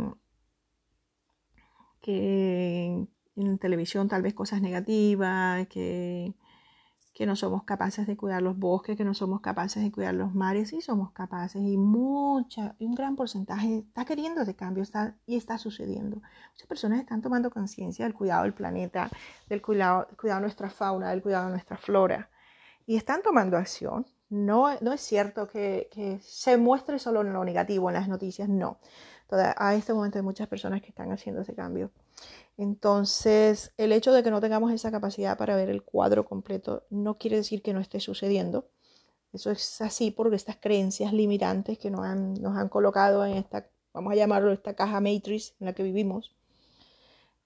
en 2.06 3.58
televisión 3.60 4.08
tal 4.10 4.22
vez 4.22 4.36
cosas 4.36 4.62
negativas, 4.62 5.68
que 5.70 6.36
que 7.20 7.26
no 7.26 7.36
somos 7.36 7.64
capaces 7.64 8.08
de 8.08 8.16
cuidar 8.16 8.42
los 8.42 8.58
bosques, 8.58 8.96
que 8.96 9.04
no 9.04 9.14
somos 9.14 9.42
capaces 9.42 9.84
de 9.84 9.92
cuidar 9.92 10.14
los 10.14 10.34
mares, 10.34 10.70
sí 10.70 10.80
somos 10.80 11.12
capaces 11.12 11.62
y 11.62 11.76
mucha, 11.76 12.78
un 12.80 12.96
gran 12.96 13.18
porcentaje 13.18 13.80
está 13.80 14.06
queriendo 14.06 14.44
ese 14.44 14.56
cambio 14.56 14.86
y 15.26 15.36
está 15.36 15.58
sucediendo. 15.58 16.22
Muchas 16.54 16.68
personas 16.70 17.02
están 17.02 17.22
tomando 17.22 17.52
conciencia 17.52 18.06
del 18.06 18.14
cuidado 18.14 18.44
del 18.44 18.54
planeta, 18.54 19.10
del 19.50 19.62
cuidado, 19.62 20.08
cuidado 20.18 20.40
de 20.40 20.44
nuestra 20.44 20.70
fauna, 20.70 21.10
del 21.10 21.22
cuidado 21.22 21.48
de 21.48 21.52
nuestra 21.52 21.76
flora 21.76 22.30
y 22.86 22.96
están 22.96 23.22
tomando 23.22 23.58
acción. 23.58 24.08
No, 24.30 24.70
no 24.80 24.94
es 24.94 25.02
cierto 25.02 25.50
que, 25.50 25.90
que 25.92 26.22
se 26.22 26.56
muestre 26.56 27.00
solo 27.00 27.22
lo 27.24 27.44
negativo 27.44 27.90
en 27.90 27.96
las 27.96 28.08
noticias, 28.08 28.48
no. 28.48 28.80
A 29.58 29.76
este 29.76 29.94
momento 29.94 30.18
hay 30.20 30.24
muchas 30.24 30.48
personas 30.48 30.82
que 30.82 30.88
están 30.88 31.12
haciendo 31.12 31.42
ese 31.42 31.54
cambio. 31.54 31.92
Entonces, 32.60 33.72
el 33.78 33.94
hecho 33.94 34.12
de 34.12 34.22
que 34.22 34.32
no 34.32 34.42
tengamos 34.42 34.74
esa 34.74 34.92
capacidad 34.92 35.38
para 35.38 35.56
ver 35.56 35.70
el 35.70 35.82
cuadro 35.82 36.26
completo 36.26 36.84
no 36.90 37.18
quiere 37.18 37.38
decir 37.38 37.62
que 37.62 37.74
no 37.74 37.80
esté 37.80 38.02
sucediendo. 38.02 38.68
Eso 39.32 39.50
es 39.50 39.80
así 39.80 40.12
por 40.12 40.34
estas 40.36 40.58
creencias 40.58 41.14
limitantes 41.14 41.78
que 41.78 41.90
nos 41.90 42.02
han, 42.02 42.34
nos 42.34 42.58
han 42.58 42.68
colocado 42.68 43.26
en 43.26 43.38
esta, 43.38 43.70
vamos 43.94 44.12
a 44.12 44.18
llamarlo 44.18 44.52
esta 44.52 44.74
caja 44.74 45.00
matrix 45.00 45.54
en 45.62 45.68
la 45.68 45.74
que 45.74 45.84
vivimos. 45.84 46.36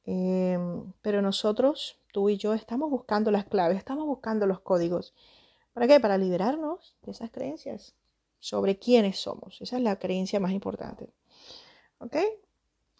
Em, 0.05 0.91
pero 1.03 1.21
nosotros, 1.21 1.99
tú 2.11 2.29
y 2.29 2.37
yo, 2.37 2.55
estamos 2.55 2.89
buscando 2.89 3.29
las 3.29 3.45
claves, 3.45 3.77
estamos 3.77 4.07
buscando 4.07 4.47
los 4.47 4.61
códigos. 4.61 5.13
¿Para 5.73 5.85
qué? 5.87 5.99
Para 5.99 6.17
liberarnos 6.17 6.95
de 7.03 7.11
esas 7.11 7.29
creencias 7.29 7.93
sobre 8.39 8.79
quiénes 8.79 9.19
somos. 9.19 9.61
Esa 9.61 9.77
es 9.77 9.83
la 9.83 9.99
creencia 9.99 10.39
más 10.39 10.53
importante. 10.53 11.13
¿Ok? 11.99 12.15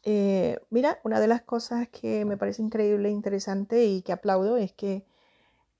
Eh, 0.06 0.60
mira, 0.70 1.00
una 1.04 1.20
de 1.22 1.28
las 1.28 1.44
cosas 1.44 1.88
que 1.88 2.26
me 2.26 2.36
parece 2.36 2.62
increíble, 2.62 3.10
interesante 3.10 3.86
y 3.86 4.02
que 4.02 4.12
aplaudo 4.12 4.58
es 4.58 4.74
que 4.74 5.06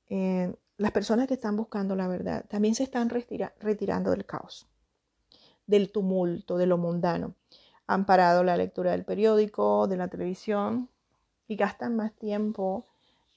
eh, 0.10 0.56
las 0.78 0.92
personas 0.92 1.28
que 1.28 1.34
están 1.34 1.58
buscando 1.58 1.96
la 1.96 2.08
verdad 2.08 2.46
también 2.48 2.74
se 2.76 2.84
están 2.84 3.10
retirando 3.10 4.12
del 4.12 4.26
caos, 4.26 4.68
del 5.68 5.92
tumulto, 5.92 6.58
de 6.58 6.68
lo 6.68 6.78
mundano. 6.78 7.36
Han 7.86 8.06
parado 8.06 8.44
la 8.44 8.56
lectura 8.56 8.92
del 8.92 9.04
periódico, 9.04 9.88
de 9.88 9.98
la 9.98 10.08
televisión 10.08 10.90
y 11.48 11.58
gastan 11.58 11.98
más 11.98 12.14
tiempo 12.14 12.86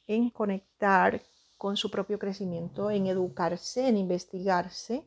en 0.07 0.31
conectar 0.31 1.21
con 1.59 1.77
su 1.77 1.91
propio 1.91 2.19
crecimiento, 2.19 2.91
en 2.93 3.09
educarse, 3.09 3.89
en 3.89 3.97
investigarse, 3.97 5.05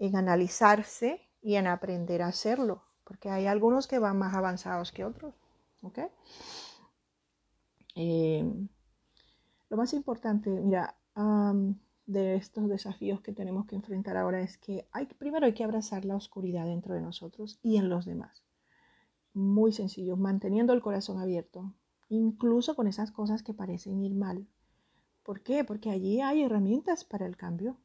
en 0.00 0.16
analizarse 0.16 1.20
y 1.40 1.54
en 1.54 1.68
aprender 1.68 2.22
a 2.22 2.28
hacerlo 2.28 2.82
porque 3.04 3.30
hay 3.30 3.46
algunos 3.46 3.86
que 3.86 3.98
van 3.98 4.18
más 4.18 4.34
avanzados 4.34 4.92
que 4.92 5.04
otros. 5.04 5.34
¿ok? 5.84 5.98
Em, 7.94 8.68
lo 9.70 9.76
más 9.76 9.92
importante, 9.94 10.50
mira, 10.50 10.96
de 12.06 12.34
estos 12.34 12.68
desafíos 12.68 13.20
que 13.20 13.32
tenemos 13.32 13.66
que 13.66 13.76
enfrentar 13.76 14.16
ahora 14.16 14.40
es 14.40 14.58
que 14.58 14.88
hay, 14.92 15.06
primero 15.06 15.46
hay 15.46 15.54
que 15.54 15.64
abrazar 15.64 16.04
la 16.04 16.16
oscuridad 16.16 16.66
dentro 16.66 16.94
de 16.94 17.00
nosotros 17.00 17.60
y 17.62 17.76
en 17.76 17.88
los 17.88 18.04
demás. 18.04 18.42
Muy 19.32 19.72
sencillo, 19.72 20.16
manteniendo 20.16 20.72
el 20.72 20.82
corazón 20.82 21.18
abierto, 21.18 21.72
incluso 22.08 22.74
con 22.74 22.86
esas 22.88 23.10
cosas 23.10 23.42
que 23.42 23.54
parecen 23.54 24.00
ir 24.00 24.14
mal. 24.14 24.46
¿Por 25.22 25.42
qué? 25.42 25.64
Porque 25.64 25.90
allí 25.90 26.20
hay 26.20 26.42
herramientas 26.42 27.04
para 27.04 27.26
el 27.26 27.36
cambio. 27.36 27.78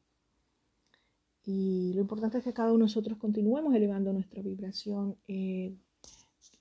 Y 1.52 1.92
lo 1.94 2.02
importante 2.02 2.38
es 2.38 2.44
que 2.44 2.52
cada 2.52 2.68
uno 2.68 2.78
de 2.78 2.84
nosotros 2.84 3.18
continuemos 3.18 3.74
elevando 3.74 4.12
nuestra 4.12 4.40
vibración. 4.40 5.16
Eh, 5.26 5.76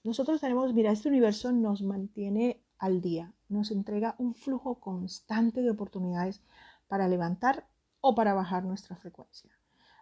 nosotros 0.03 0.41
tenemos, 0.41 0.73
mira, 0.73 0.91
este 0.91 1.09
universo 1.09 1.51
nos 1.51 1.83
mantiene 1.83 2.63
al 2.79 2.99
día, 2.99 3.31
nos 3.49 3.69
entrega 3.69 4.15
un 4.17 4.33
flujo 4.33 4.79
constante 4.79 5.61
de 5.61 5.69
oportunidades 5.69 6.41
para 6.87 7.07
levantar 7.07 7.67
o 8.01 8.15
para 8.15 8.33
bajar 8.33 8.65
nuestra 8.65 8.95
frecuencia. 8.95 9.51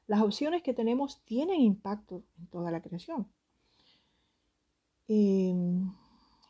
Las 0.05 0.21
opciones 0.21 0.63
que 0.63 0.73
tenemos 0.73 1.21
tienen 1.25 1.59
impacto 1.59 2.23
en 2.39 2.47
toda 2.47 2.71
la 2.71 2.81
creación. 2.81 3.27
Em, 5.09 5.91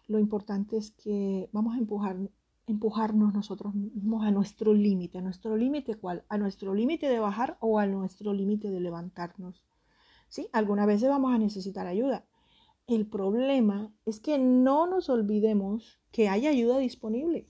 lo 0.07 0.19
importante 0.19 0.77
es 0.77 0.91
que 0.91 1.49
vamos 1.51 1.73
a 1.73 1.79
empujar, 1.79 2.17
empujarnos 2.67 3.33
nosotros 3.33 3.73
mismos 3.73 4.25
a 4.25 4.31
nuestro 4.31 4.73
límite. 4.73 5.17
¿A 5.17 5.21
nuestro 5.21 5.55
límite 5.55 5.95
cuál? 5.95 6.25
¿A 6.29 6.37
nuestro 6.37 6.75
límite 6.75 7.07
de 7.07 7.19
bajar 7.19 7.57
o 7.61 7.79
a 7.79 7.87
nuestro 7.87 8.33
límite 8.33 8.69
de 8.69 8.81
levantarnos? 8.81 9.63
¿Sí? 10.29 10.49
Algunas 10.51 10.85
veces 10.85 11.09
vamos 11.09 11.33
a 11.33 11.37
necesitar 11.37 11.87
ayuda. 11.87 12.25
El 12.85 13.07
problema 13.07 13.91
es 14.05 14.19
que 14.19 14.37
no 14.37 14.85
nos 14.85 15.09
olvidemos 15.09 15.99
que 16.11 16.29
hay 16.29 16.47
ayuda 16.47 16.77
disponible. 16.77 17.47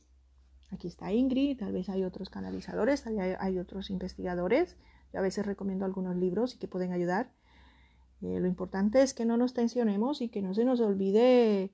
Aquí 0.69 0.87
está 0.87 1.11
Ingrid, 1.11 1.59
tal 1.59 1.73
vez 1.73 1.89
hay 1.89 2.03
otros 2.03 2.29
canalizadores, 2.29 3.05
hay, 3.07 3.59
otros 3.59 3.89
investigadores. 3.89 4.77
Yo 5.13 5.19
a 5.19 5.23
veces 5.23 5.45
recomiendo 5.45 5.85
algunos 5.85 6.15
libros 6.15 6.55
y 6.55 6.59
que 6.59 6.67
pueden 6.67 6.91
ayudar. 6.91 7.31
Eh, 8.21 8.39
lo 8.39 8.47
importante 8.47 9.01
es 9.01 9.13
que 9.13 9.25
no 9.25 9.37
nos 9.37 9.53
tensionemos 9.53 10.21
y 10.21 10.29
que 10.29 10.41
no 10.41 10.53
se 10.53 10.65
nos 10.65 10.81
olvide 10.81 11.71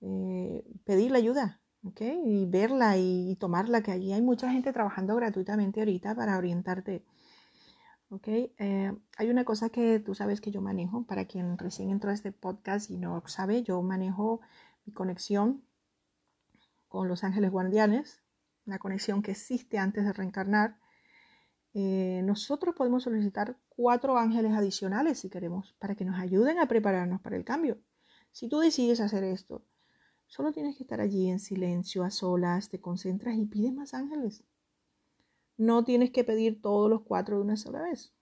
eh, 0.00 0.64
pedir 0.84 1.10
la 1.12 1.18
ayuda, 1.18 1.62
¿ok? 1.84 2.00
Y 2.24 2.46
verla 2.46 2.96
y, 2.96 3.36
tomarla, 3.36 3.82
que 3.82 3.92
allí 3.92 4.12
hay 4.12 4.22
mucha 4.22 4.50
gente 4.50 4.72
trabajando 4.72 5.14
gratuitamente 5.16 5.80
ahorita 5.80 6.14
para 6.14 6.38
orientarte. 6.38 7.04
¿ok? 8.08 8.28
Eh, 8.28 8.92
hay 9.16 9.30
una 9.30 9.44
cosa 9.44 9.68
que 9.70 10.00
tú 10.00 10.14
sabes 10.14 10.40
que 10.40 10.50
yo 10.50 10.60
manejo, 10.60 11.04
para 11.06 11.26
quien 11.26 11.58
recién 11.58 11.90
entró 11.90 12.10
a 12.10 12.14
este 12.14 12.32
podcast 12.32 12.90
y 12.90 12.98
no 12.98 13.22
sabe, 13.26 13.62
yo 13.62 13.82
manejo 13.82 14.40
mi 14.86 14.92
conexión 14.92 15.62
con 16.88 17.08
los 17.08 17.24
ángeles 17.24 17.50
guardianes, 17.50 18.22
la 18.64 18.78
conexión 18.78 19.22
que 19.22 19.32
existe 19.32 19.78
antes 19.78 20.04
de 20.04 20.12
reencarnar. 20.12 20.78
nosotros 21.74 22.74
podemos 22.76 23.02
solicitar 23.02 23.58
cuatro 23.68 24.16
ángeles 24.16 24.52
adicionales 24.52 25.18
si 25.18 25.28
queremos, 25.28 25.74
para 25.78 25.96
que 25.96 26.04
nos 26.04 26.18
ayuden 26.20 26.58
a 26.58 26.68
prepararnos 26.68 27.20
para 27.20 27.36
el 27.36 27.44
cambio. 27.44 27.78
Si 28.30 28.48
tú 28.48 28.60
decides 28.60 29.00
hacer 29.00 29.24
esto, 29.24 29.64
solo 30.34 30.50
tienes 30.50 30.76
que 30.76 30.82
estar 30.82 31.00
allí 31.00 31.30
en 31.30 31.38
silencio, 31.38 32.02
a 32.02 32.10
solas, 32.10 32.68
te 32.68 32.80
concentras 32.80 33.36
y 33.36 33.46
pides 33.46 33.72
más 33.72 33.94
ángeles. 33.94 34.42
No 35.56 35.84
tienes 35.84 36.10
que 36.10 36.24
pedir 36.24 36.60
todos 36.60 36.90
los 36.90 37.02
cuatro 37.02 37.36
de 37.36 37.42
una 37.42 37.56
sola 37.56 37.82
vez. 37.82 38.12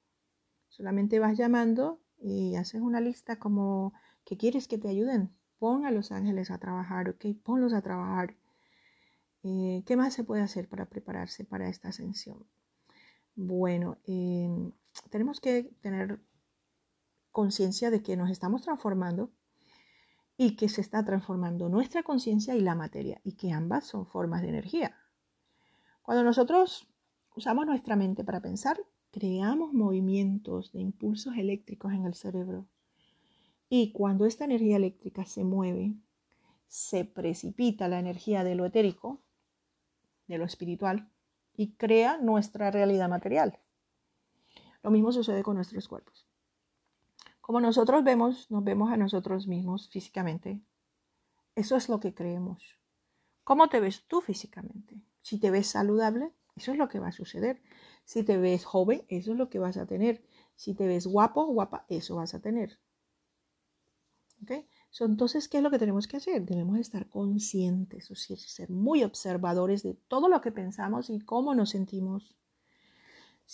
Solamente 0.68 1.20
vas 1.20 1.38
llamando 1.38 2.02
y 2.18 2.54
haces 2.56 2.82
una 2.82 3.00
lista 3.00 3.38
como 3.38 3.94
que 4.26 4.36
quieres 4.36 4.68
que 4.68 4.76
te 4.76 4.88
ayuden. 4.88 5.34
Pon 5.58 5.86
a 5.86 5.90
los 5.90 6.12
ángeles 6.12 6.50
a 6.50 6.58
trabajar, 6.58 7.08
¿ok? 7.08 7.24
Ponlos 7.42 7.72
a 7.72 7.80
trabajar. 7.80 8.36
Eh, 9.42 9.82
¿Qué 9.86 9.96
más 9.96 10.12
se 10.12 10.22
puede 10.22 10.42
hacer 10.42 10.68
para 10.68 10.90
prepararse 10.90 11.46
para 11.46 11.70
esta 11.70 11.88
ascensión? 11.88 12.44
Bueno, 13.36 13.96
em, 14.04 14.72
tenemos 15.08 15.40
que 15.40 15.72
tener 15.80 16.20
conciencia 17.30 17.90
de 17.90 18.02
que 18.02 18.18
nos 18.18 18.28
estamos 18.28 18.60
transformando 18.60 19.30
y 20.36 20.56
que 20.56 20.68
se 20.68 20.80
está 20.80 21.04
transformando 21.04 21.68
nuestra 21.68 22.02
conciencia 22.02 22.54
y 22.54 22.60
la 22.60 22.74
materia 22.74 23.20
y 23.24 23.32
que 23.32 23.52
ambas 23.52 23.86
son 23.86 24.06
formas 24.06 24.42
de 24.42 24.48
energía. 24.48 24.96
Cuando 26.02 26.24
nosotros 26.24 26.88
usamos 27.36 27.66
nuestra 27.66 27.96
mente 27.96 28.24
para 28.24 28.40
pensar, 28.40 28.78
creamos 29.10 29.72
movimientos 29.72 30.72
de 30.72 30.80
impulsos 30.80 31.36
eléctricos 31.36 31.92
en 31.92 32.06
el 32.06 32.14
cerebro. 32.14 32.66
Y 33.68 33.92
cuando 33.92 34.26
esta 34.26 34.44
energía 34.44 34.76
eléctrica 34.76 35.24
se 35.24 35.44
mueve, 35.44 35.94
se 36.66 37.04
precipita 37.04 37.88
la 37.88 37.98
energía 37.98 38.44
de 38.44 38.54
lo 38.54 38.66
etérico, 38.66 39.20
de 40.26 40.38
lo 40.38 40.44
espiritual, 40.44 41.08
y 41.54 41.72
crea 41.72 42.16
nuestra 42.18 42.70
realidad 42.70 43.08
material. 43.08 43.58
Lo 44.82 44.90
mismo 44.90 45.12
sucede 45.12 45.42
con 45.42 45.56
nuestros 45.56 45.86
cuerpos. 45.86 46.26
Como 47.42 47.60
nosotros 47.60 48.04
vemos, 48.04 48.50
nos 48.50 48.64
vemos 48.64 48.90
a 48.90 48.96
nosotros 48.96 49.48
mismos 49.48 49.90
físicamente. 49.90 50.62
Eso 51.56 51.76
es 51.76 51.88
lo 51.88 52.00
que 52.00 52.14
creemos. 52.14 52.62
¿Cómo 53.44 53.68
te 53.68 53.80
ves 53.80 54.04
tú 54.06 54.20
físicamente? 54.20 55.02
Si 55.20 55.38
te 55.38 55.50
ves 55.50 55.66
saludable, 55.66 56.32
eso 56.56 56.70
es 56.70 56.78
lo 56.78 56.88
que 56.88 57.00
va 57.00 57.08
a 57.08 57.12
suceder. 57.12 57.60
Si 58.04 58.22
te 58.22 58.38
ves 58.38 58.64
joven, 58.64 59.04
eso 59.08 59.32
es 59.32 59.38
lo 59.38 59.50
que 59.50 59.58
vas 59.58 59.76
a 59.76 59.86
tener. 59.86 60.24
Si 60.54 60.74
te 60.74 60.86
ves 60.86 61.06
guapo, 61.06 61.44
guapa, 61.46 61.84
eso 61.88 62.16
vas 62.16 62.32
a 62.32 62.40
tener. 62.40 62.78
¿Ok? 64.42 64.64
entonces, 65.00 65.48
¿qué 65.48 65.56
es 65.56 65.62
lo 65.62 65.70
que 65.70 65.78
tenemos 65.78 66.06
que 66.06 66.18
hacer? 66.18 66.44
Debemos 66.44 66.78
estar 66.78 67.08
conscientes, 67.08 68.10
o 68.10 68.14
sea, 68.14 68.36
ser 68.36 68.70
muy 68.70 69.02
observadores 69.02 69.82
de 69.82 69.94
todo 69.94 70.28
lo 70.28 70.40
que 70.40 70.52
pensamos 70.52 71.10
y 71.10 71.18
cómo 71.20 71.54
nos 71.54 71.70
sentimos. 71.70 72.36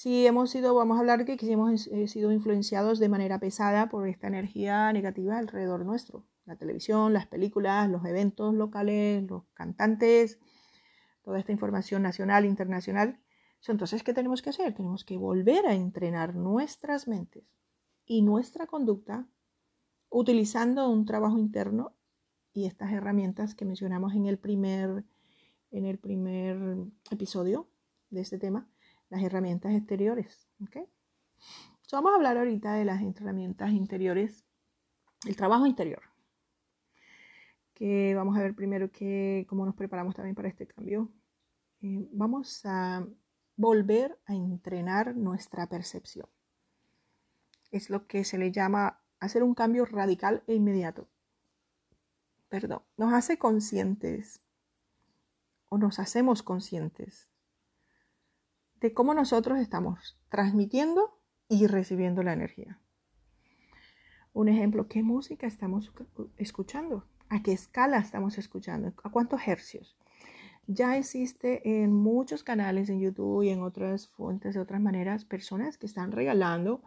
Si 0.01 0.29
hemos 0.29 0.51
sido, 0.51 0.77
vamos 0.77 0.97
a 0.97 1.01
hablar 1.01 1.25
que 1.25 1.37
hemos 1.51 1.89
eh, 1.89 2.07
sido 2.07 2.31
influenciados 2.31 3.01
de 3.01 3.09
manera 3.09 3.41
pesada 3.41 3.89
por 3.89 4.07
esta 4.07 4.29
energía 4.29 4.93
negativa 4.93 5.37
alrededor 5.37 5.85
nuestro. 5.85 6.25
La 6.45 6.55
televisión, 6.55 7.13
las 7.13 7.27
películas, 7.27 7.91
los 7.91 8.05
eventos 8.05 8.55
locales, 8.55 9.25
los 9.29 9.43
cantantes, 9.55 10.39
toda 11.23 11.41
esta 11.41 11.51
información 11.51 12.03
nacional, 12.03 12.45
internacional. 12.45 13.21
Entonces, 13.67 14.05
¿qué 14.05 14.15
tenemos 14.15 14.41
que 14.41 14.51
hacer? 14.51 14.73
Tenemos 14.73 15.03
que 15.03 15.17
volver 15.17 15.67
a 15.67 15.75
entrenar 15.75 16.37
nuestras 16.37 17.09
mentes 17.09 17.43
y 18.07 18.23
nuestra 18.23 18.69
conducta 18.69 19.27
utilizando 20.11 20.89
un 20.89 21.07
trabajo 21.07 21.39
interno 21.39 21.97
y 22.53 22.67
estas 22.67 22.93
herramientas 22.93 23.57
que 23.57 23.65
mencionamos 23.65 24.15
en 24.15 24.27
el 24.27 24.39
primer, 24.39 25.05
en 25.73 25.87
el 25.87 25.99
primer 25.99 26.87
episodio 27.11 27.69
de 28.11 28.21
este 28.21 28.39
tema, 28.39 28.71
las 29.11 29.23
herramientas 29.23 29.73
exteriores. 29.75 30.49
¿okay? 30.63 30.87
vamos 31.93 32.13
a 32.13 32.17
hablar 32.17 32.37
ahorita 32.37 32.75
de 32.75 32.85
las 32.85 33.01
herramientas 33.03 33.71
interiores, 33.71 34.45
el 35.27 35.37
trabajo 35.37 35.67
interior. 35.67 36.03
Que 37.75 38.15
vamos 38.15 38.37
a 38.37 38.43
ver 38.43 38.55
primero 38.55 38.91
que, 38.91 39.47
cómo 39.49 39.65
nos 39.65 39.75
preparamos 39.75 40.15
también 40.15 40.35
para 40.35 40.49
este 40.49 40.67
cambio. 40.67 41.11
Eh, 41.81 42.09
vamos 42.13 42.61
a 42.65 43.07
volver 43.57 44.19
a 44.27 44.35
entrenar 44.35 45.17
nuestra 45.17 45.69
percepción. 45.69 46.29
Es 47.71 47.89
lo 47.91 48.07
que 48.07 48.25
se 48.25 48.39
le 48.39 48.51
llama 48.51 49.01
hacer 49.21 49.43
un 49.43 49.55
cambio 49.55 49.85
radical 49.85 50.43
e 50.47 50.55
inmediato. 50.55 51.09
Perdón, 52.49 52.83
nos 52.97 53.13
hace 53.13 53.39
conscientes 53.39 54.41
o 55.69 55.79
nos 55.79 55.99
hacemos 55.99 56.43
conscientes 56.43 57.29
de 58.81 58.93
cómo 58.93 59.15
nosotros 59.15 59.59
estamos 59.59 60.19
transmitiendo 60.29 61.19
y 61.49 61.67
recibiendo 61.67 62.23
la 62.23 62.33
energía. 62.33 62.79
Un 64.33 64.49
ejemplo, 64.49 64.87
¿qué 64.89 65.03
música 65.03 65.47
estamos 65.47 65.91
escuchando? 66.37 67.05
¿A 67.29 67.43
qué 67.43 67.53
escala 67.53 67.99
estamos 67.99 68.39
escuchando? 68.39 68.93
¿A 69.03 69.11
cuántos 69.11 69.47
hercios? 69.47 69.97
Ya 70.67 70.97
existe 70.99 71.83
en 71.83 71.93
muchos 71.93 72.45
canales 72.45 72.91
en 72.91 73.01
YouTube 73.01 73.43
y 73.43 73.49
en 73.49 73.63
otras 73.63 74.09
fuentes 74.09 74.55
de 74.55 74.61
otras 74.61 74.81
maneras 74.81 75.25
personas 75.25 75.79
que 75.79 75.87
están 75.87 76.13
regalando 76.13 76.83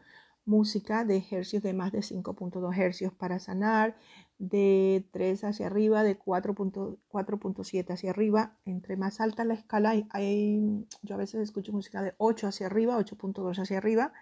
música 0.46 1.04
de 1.04 1.24
hercios 1.32 1.64
de 1.64 1.74
más 1.74 1.92
de 1.92 2.00
5.2 2.00 2.78
hercios 2.78 3.14
para 3.14 3.40
sanar, 3.40 3.98
de 4.42 5.08
3 5.12 5.44
hacia 5.44 5.68
arriba, 5.68 6.02
de 6.02 6.18
4.7 6.18 7.94
hacia 7.94 8.10
arriba. 8.10 8.58
Entre 8.66 8.98
más 8.98 9.22
alta 9.22 9.46
la 9.46 9.54
escala, 9.54 9.94
hay, 10.10 10.88
yo 11.04 11.14
a 11.14 11.20
veces 11.20 11.42
escucho 11.42 11.72
música 11.72 12.02
de 12.02 12.16
8 12.18 12.48
hacia 12.48 12.66
arriba, 12.66 12.98
8.2 12.98 13.62
hacia 13.62 13.78
arriba. 13.78 14.14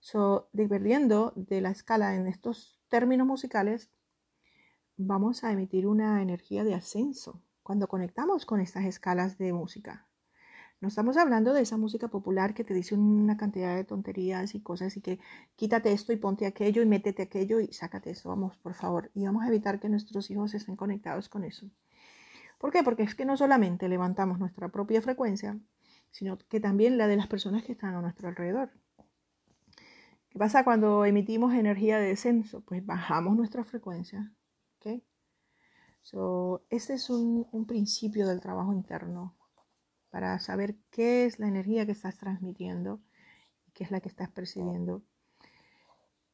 So, 0.00 0.48
dependiendo 0.52 1.32
de 1.36 1.60
la 1.60 1.70
escala 1.70 2.16
en 2.16 2.26
estos 2.26 2.80
términos 2.88 3.28
musicales, 3.28 3.90
vamos 4.96 5.44
a 5.44 5.52
emitir 5.52 5.86
una 5.86 6.20
energía 6.20 6.64
de 6.64 6.74
ascenso 6.74 7.40
cuando 7.62 7.86
conectamos 7.86 8.46
con 8.46 8.60
estas 8.60 8.84
escalas 8.86 9.38
de 9.38 9.52
música. 9.52 10.08
No 10.84 10.88
estamos 10.88 11.16
hablando 11.16 11.54
de 11.54 11.62
esa 11.62 11.78
música 11.78 12.08
popular 12.08 12.52
que 12.52 12.62
te 12.62 12.74
dice 12.74 12.94
una 12.94 13.38
cantidad 13.38 13.74
de 13.74 13.84
tonterías 13.84 14.54
y 14.54 14.60
cosas 14.60 14.94
y 14.98 15.00
que 15.00 15.18
quítate 15.56 15.90
esto 15.90 16.12
y 16.12 16.16
ponte 16.16 16.44
aquello 16.44 16.82
y 16.82 16.84
métete 16.84 17.22
aquello 17.22 17.58
y 17.58 17.72
sácate 17.72 18.10
esto, 18.10 18.28
vamos, 18.28 18.58
por 18.58 18.74
favor. 18.74 19.10
Y 19.14 19.24
vamos 19.24 19.44
a 19.44 19.48
evitar 19.48 19.80
que 19.80 19.88
nuestros 19.88 20.30
hijos 20.30 20.52
estén 20.52 20.76
conectados 20.76 21.30
con 21.30 21.44
eso. 21.44 21.70
¿Por 22.58 22.70
qué? 22.70 22.82
Porque 22.82 23.02
es 23.02 23.14
que 23.14 23.24
no 23.24 23.38
solamente 23.38 23.88
levantamos 23.88 24.38
nuestra 24.38 24.68
propia 24.68 25.00
frecuencia, 25.00 25.58
sino 26.10 26.36
que 26.36 26.60
también 26.60 26.98
la 26.98 27.06
de 27.06 27.16
las 27.16 27.28
personas 27.28 27.62
que 27.62 27.72
están 27.72 27.94
a 27.94 28.02
nuestro 28.02 28.28
alrededor. 28.28 28.70
¿Qué 30.28 30.38
pasa 30.38 30.64
cuando 30.64 31.06
emitimos 31.06 31.54
energía 31.54 31.96
de 31.96 32.08
descenso? 32.08 32.60
Pues 32.60 32.84
bajamos 32.84 33.38
nuestra 33.38 33.64
frecuencia. 33.64 34.34
¿okay? 34.80 35.02
So, 36.02 36.66
este 36.68 36.92
es 36.92 37.08
un 37.08 37.64
principio 37.66 38.28
del 38.28 38.42
trabajo 38.42 38.74
interno 38.74 39.34
para 40.14 40.38
saber 40.38 40.76
qué 40.92 41.26
es 41.26 41.40
la 41.40 41.48
energía 41.48 41.86
que 41.86 41.90
estás 41.90 42.16
transmitiendo 42.16 43.00
y 43.66 43.72
qué 43.72 43.82
es 43.82 43.90
la 43.90 43.98
que 43.98 44.08
estás 44.08 44.30
percibiendo. 44.30 45.02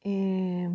Eh, 0.03 0.69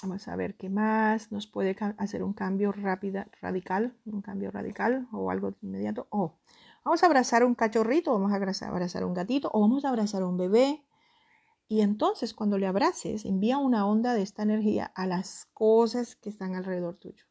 vamos 0.00 0.28
a 0.28 0.36
ver 0.36 0.54
qué 0.54 0.70
más 0.70 1.32
nos 1.32 1.48
puede 1.48 1.76
hacer 1.98 2.22
un 2.22 2.32
cambio 2.32 2.70
rápido, 2.70 3.24
radical, 3.42 3.96
un 4.04 4.22
cambio 4.22 4.52
radical 4.52 5.08
o 5.10 5.28
algo 5.32 5.56
inmediato. 5.60 6.06
O 6.10 6.38
vamos 6.84 7.02
a 7.02 7.06
abrazar 7.06 7.42
un 7.42 7.56
cachorrito, 7.56 8.12
vamos 8.12 8.30
a 8.32 8.36
abrazar 8.36 9.04
un 9.04 9.12
gatito 9.12 9.50
o 9.52 9.60
vamos 9.62 9.84
a 9.84 9.88
abrazar 9.88 10.22
un 10.22 10.36
bebé. 10.36 10.84
Y 11.66 11.80
entonces 11.80 12.32
cuando 12.32 12.58
le 12.58 12.68
abraces, 12.68 13.24
envía 13.24 13.58
una 13.58 13.88
onda 13.88 14.14
de 14.14 14.22
esta 14.22 14.44
energía 14.44 14.84
a 14.94 15.08
las 15.08 15.46
cosas 15.52 16.14
que 16.14 16.28
están 16.28 16.54
alrededor 16.54 16.94
tuyo 16.94 17.24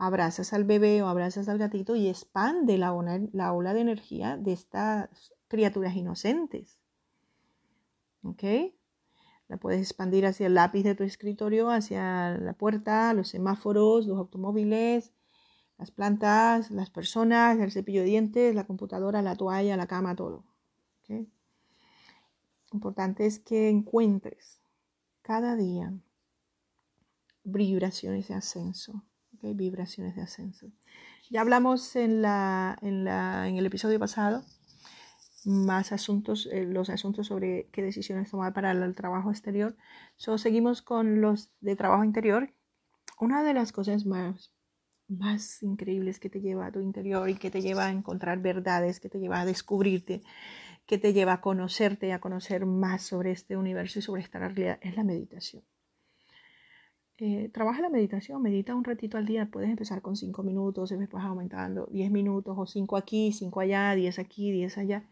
abrazas 0.00 0.54
al 0.54 0.64
bebé 0.64 1.02
o 1.02 1.08
abrazas 1.08 1.48
al 1.48 1.58
gatito 1.58 1.94
y 1.94 2.08
expande 2.08 2.78
la 2.78 2.90
la 3.32 3.52
ola 3.52 3.74
de 3.74 3.80
energía 3.82 4.38
de 4.38 4.54
estas 4.54 5.34
criaturas 5.46 5.94
inocentes. 5.94 6.78
¿Ok? 8.22 8.42
La 9.48 9.58
puedes 9.58 9.80
expandir 9.80 10.24
hacia 10.24 10.46
el 10.46 10.54
lápiz 10.54 10.84
de 10.84 10.94
tu 10.94 11.04
escritorio, 11.04 11.70
hacia 11.70 12.30
la 12.38 12.54
puerta, 12.54 13.12
los 13.12 13.28
semáforos, 13.28 14.06
los 14.06 14.16
automóviles, 14.16 15.12
las 15.76 15.90
plantas, 15.90 16.70
las 16.70 16.88
personas, 16.88 17.58
el 17.58 17.70
cepillo 17.70 18.00
de 18.00 18.06
dientes, 18.06 18.54
la 18.54 18.66
computadora, 18.66 19.20
la 19.20 19.36
toalla, 19.36 19.76
la 19.76 19.86
cama, 19.86 20.16
todo. 20.16 20.44
¿Okay? 21.02 21.30
Importante 22.72 23.26
es 23.26 23.38
que 23.38 23.68
encuentres 23.68 24.62
cada 25.20 25.56
día 25.56 25.92
vibraciones 27.44 28.28
de 28.28 28.34
ascenso. 28.34 29.04
¿Okay? 29.40 29.54
Vibraciones 29.54 30.14
de 30.14 30.22
ascenso. 30.22 30.68
Ya 31.30 31.40
hablamos 31.40 31.96
en, 31.96 32.22
la, 32.22 32.76
en, 32.82 33.04
la, 33.04 33.48
en 33.48 33.56
el 33.56 33.66
episodio 33.66 33.98
pasado 33.98 34.44
más 35.44 35.92
asuntos, 35.92 36.48
eh, 36.52 36.64
los 36.66 36.90
asuntos 36.90 37.28
sobre 37.28 37.68
qué 37.72 37.82
decisiones 37.82 38.30
tomar 38.30 38.52
para 38.52 38.72
el 38.72 38.94
trabajo 38.94 39.30
exterior. 39.30 39.76
So, 40.16 40.38
seguimos 40.38 40.82
con 40.82 41.20
los 41.20 41.50
de 41.60 41.76
trabajo 41.76 42.04
interior. 42.04 42.52
Una 43.18 43.42
de 43.42 43.54
las 43.54 43.72
cosas 43.72 44.06
más, 44.06 44.52
más 45.08 45.62
increíbles 45.62 46.20
que 46.20 46.30
te 46.30 46.40
lleva 46.40 46.66
a 46.66 46.72
tu 46.72 46.80
interior 46.80 47.28
y 47.28 47.34
que 47.36 47.50
te 47.50 47.62
lleva 47.62 47.86
a 47.86 47.90
encontrar 47.90 48.40
verdades, 48.40 49.00
que 49.00 49.08
te 49.08 49.18
lleva 49.18 49.40
a 49.40 49.46
descubrirte, 49.46 50.22
que 50.86 50.98
te 50.98 51.12
lleva 51.12 51.34
a 51.34 51.40
conocerte, 51.40 52.12
a 52.12 52.20
conocer 52.20 52.66
más 52.66 53.02
sobre 53.02 53.30
este 53.32 53.56
universo 53.56 53.98
y 53.98 54.02
sobre 54.02 54.22
esta 54.22 54.38
realidad, 54.38 54.78
es 54.82 54.96
la 54.96 55.04
meditación. 55.04 55.62
Eh, 57.22 57.50
trabaja 57.52 57.82
la 57.82 57.90
meditación, 57.90 58.40
medita 58.40 58.74
un 58.74 58.82
ratito 58.82 59.18
al 59.18 59.26
día, 59.26 59.44
puedes 59.44 59.68
empezar 59.68 60.00
con 60.00 60.16
5 60.16 60.42
minutos 60.42 60.90
y 60.90 60.96
después 60.96 61.22
aumentando 61.22 61.86
10 61.92 62.10
minutos 62.10 62.56
o 62.58 62.64
5 62.64 62.96
aquí, 62.96 63.30
5 63.32 63.60
allá, 63.60 63.94
10 63.94 64.18
aquí, 64.18 64.50
10 64.50 64.78
allá. 64.78 65.04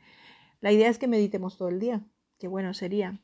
La 0.63 0.73
idea 0.73 0.89
es 0.89 0.99
que 0.99 1.07
meditemos 1.07 1.59
todo 1.59 1.69
el 1.69 1.79
día. 1.79 2.01
Qué 2.39 2.49
bueno 2.49 2.73
sería. 2.73 3.21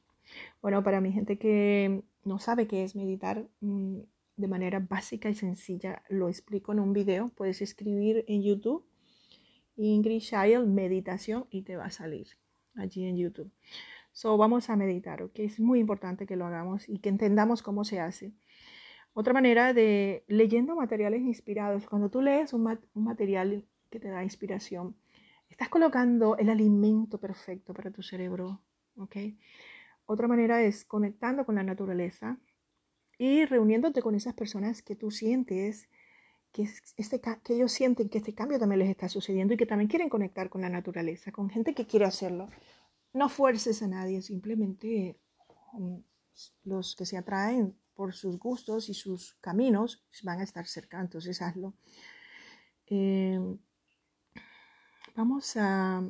Bueno, 0.61 0.83
para 0.83 1.01
mi 1.01 1.13
gente 1.13 1.39
que 1.39 2.03
no 2.25 2.39
sabe 2.39 2.67
qué 2.67 2.85
es 2.85 2.95
meditar 2.95 3.49
mm, 3.61 4.01
de 4.37 4.49
manera 4.49 4.81
básica 4.81 5.31
y 5.31 5.35
sencilla, 5.35 6.03
lo 6.11 6.29
explico 6.29 6.73
en 6.73 6.81
un 6.81 6.93
video. 6.93 7.31
Puedes 7.31 7.63
escribir 7.63 8.27
en 8.29 8.43
YouTube 8.43 8.85
Ingrid 9.77 10.21
Child 10.21 10.67
meditación 10.67 11.47
y 11.51 11.63
te 11.63 11.77
va 11.77 11.87
a 11.87 11.91
salir 11.91 12.29
allí 12.77 13.05
en 13.07 13.17
YouTube. 13.17 13.51
So, 14.13 14.37
vamos 14.37 14.71
a 14.71 14.77
meditar, 14.77 15.23
¿ok? 15.23 15.41
Es 15.41 15.59
muy 15.59 15.81
importante 15.81 16.27
que 16.27 16.37
lo 16.37 16.47
hagamos 16.47 16.89
y 16.89 16.99
que 16.99 17.09
entendamos 17.09 17.63
cómo 17.63 17.85
se 17.85 17.99
hace. 17.99 18.33
Otra 19.15 19.33
manera 19.33 19.73
de 19.73 20.25
leyendo 20.29 20.77
materiales 20.77 21.23
inspirados. 21.23 21.87
Cuando 21.87 22.11
tú 22.11 22.21
lees 22.21 22.53
un, 22.53 22.79
un 22.95 23.05
material 23.05 23.65
que 23.91 24.01
te 24.01 24.09
da 24.09 24.23
inspiración, 24.23 24.97
Estás 25.55 25.69
colocando 25.69 26.37
el 26.37 26.51
alimento 26.51 27.19
perfecto 27.19 27.75
para 27.75 27.93
tu 27.93 28.03
cerebro, 28.03 28.61
¿ok? 28.97 29.17
Otra 30.05 30.27
manera 30.27 30.61
es 30.63 30.85
conectando 30.85 31.47
con 31.47 31.55
la 31.55 31.63
naturaleza 31.63 32.39
y 33.19 33.45
reuniéndote 33.45 34.03
con 34.03 34.17
esas 34.17 34.35
personas 34.35 34.83
que 34.83 34.97
tú 34.97 35.13
sientes 35.13 35.89
que, 36.51 36.69
este, 36.97 37.21
que 37.21 37.55
ellos 37.55 37.71
sienten 37.71 38.09
que 38.09 38.19
este 38.19 38.35
cambio 38.35 38.59
también 38.59 38.81
les 38.81 38.91
está 38.91 39.09
sucediendo 39.09 39.55
y 39.55 39.57
que 39.57 39.65
también 39.65 39.89
quieren 39.89 40.09
conectar 40.09 40.51
con 40.51 40.61
la 40.61 40.69
naturaleza, 40.69 41.31
con 41.31 41.49
gente 41.49 41.73
que 41.73 41.87
quiere 41.87 42.05
hacerlo. 42.05 42.49
No 43.13 43.29
fuerces 43.29 43.81
a 43.81 43.87
nadie, 43.87 44.23
simplemente 44.23 45.21
um, 45.73 46.03
los 46.65 46.97
que 46.97 47.07
se 47.07 47.17
atraen 47.17 47.77
por 47.95 48.15
sus 48.15 48.39
gustos 48.39 48.89
y 48.89 48.95
sus 48.95 49.35
caminos 49.41 50.05
van 50.23 50.41
a 50.41 50.45
estar 50.45 50.67
cerca, 50.67 51.01
entonces 51.01 51.41
hazlo. 51.43 51.75
Eh, 52.87 53.39
vamos 55.15 55.57
a, 55.57 56.03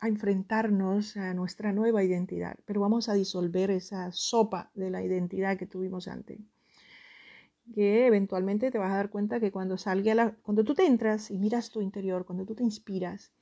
enfrentarnos 0.00 1.16
a 1.16 1.34
nuestra 1.34 1.72
nueva 1.72 2.04
identidad, 2.04 2.56
pero 2.64 2.80
vamos 2.80 3.08
a 3.08 3.14
disolver 3.14 3.72
esa 3.72 4.12
sopa 4.12 4.70
de 4.74 4.90
la 4.90 5.02
identidad 5.02 5.56
que 5.56 5.66
tuvimos 5.66 6.06
antes. 6.06 6.38
Que 7.74 8.06
eventualmente 8.06 8.70
te 8.70 8.78
vas 8.78 8.92
a 8.92 8.96
dar 8.96 9.10
cuenta 9.10 9.40
que 9.40 9.50
cuando 9.50 9.76
salga 9.76 10.14
la, 10.14 10.36
cuando 10.42 10.62
tú 10.62 10.74
te 10.74 10.86
entras 10.86 11.32
y 11.32 11.38
miras 11.38 11.70
tu 11.70 11.80
interior, 11.80 12.24
cuando 12.26 12.46
tú 12.46 12.54
te 12.54 12.62
inspiras, 12.62 13.32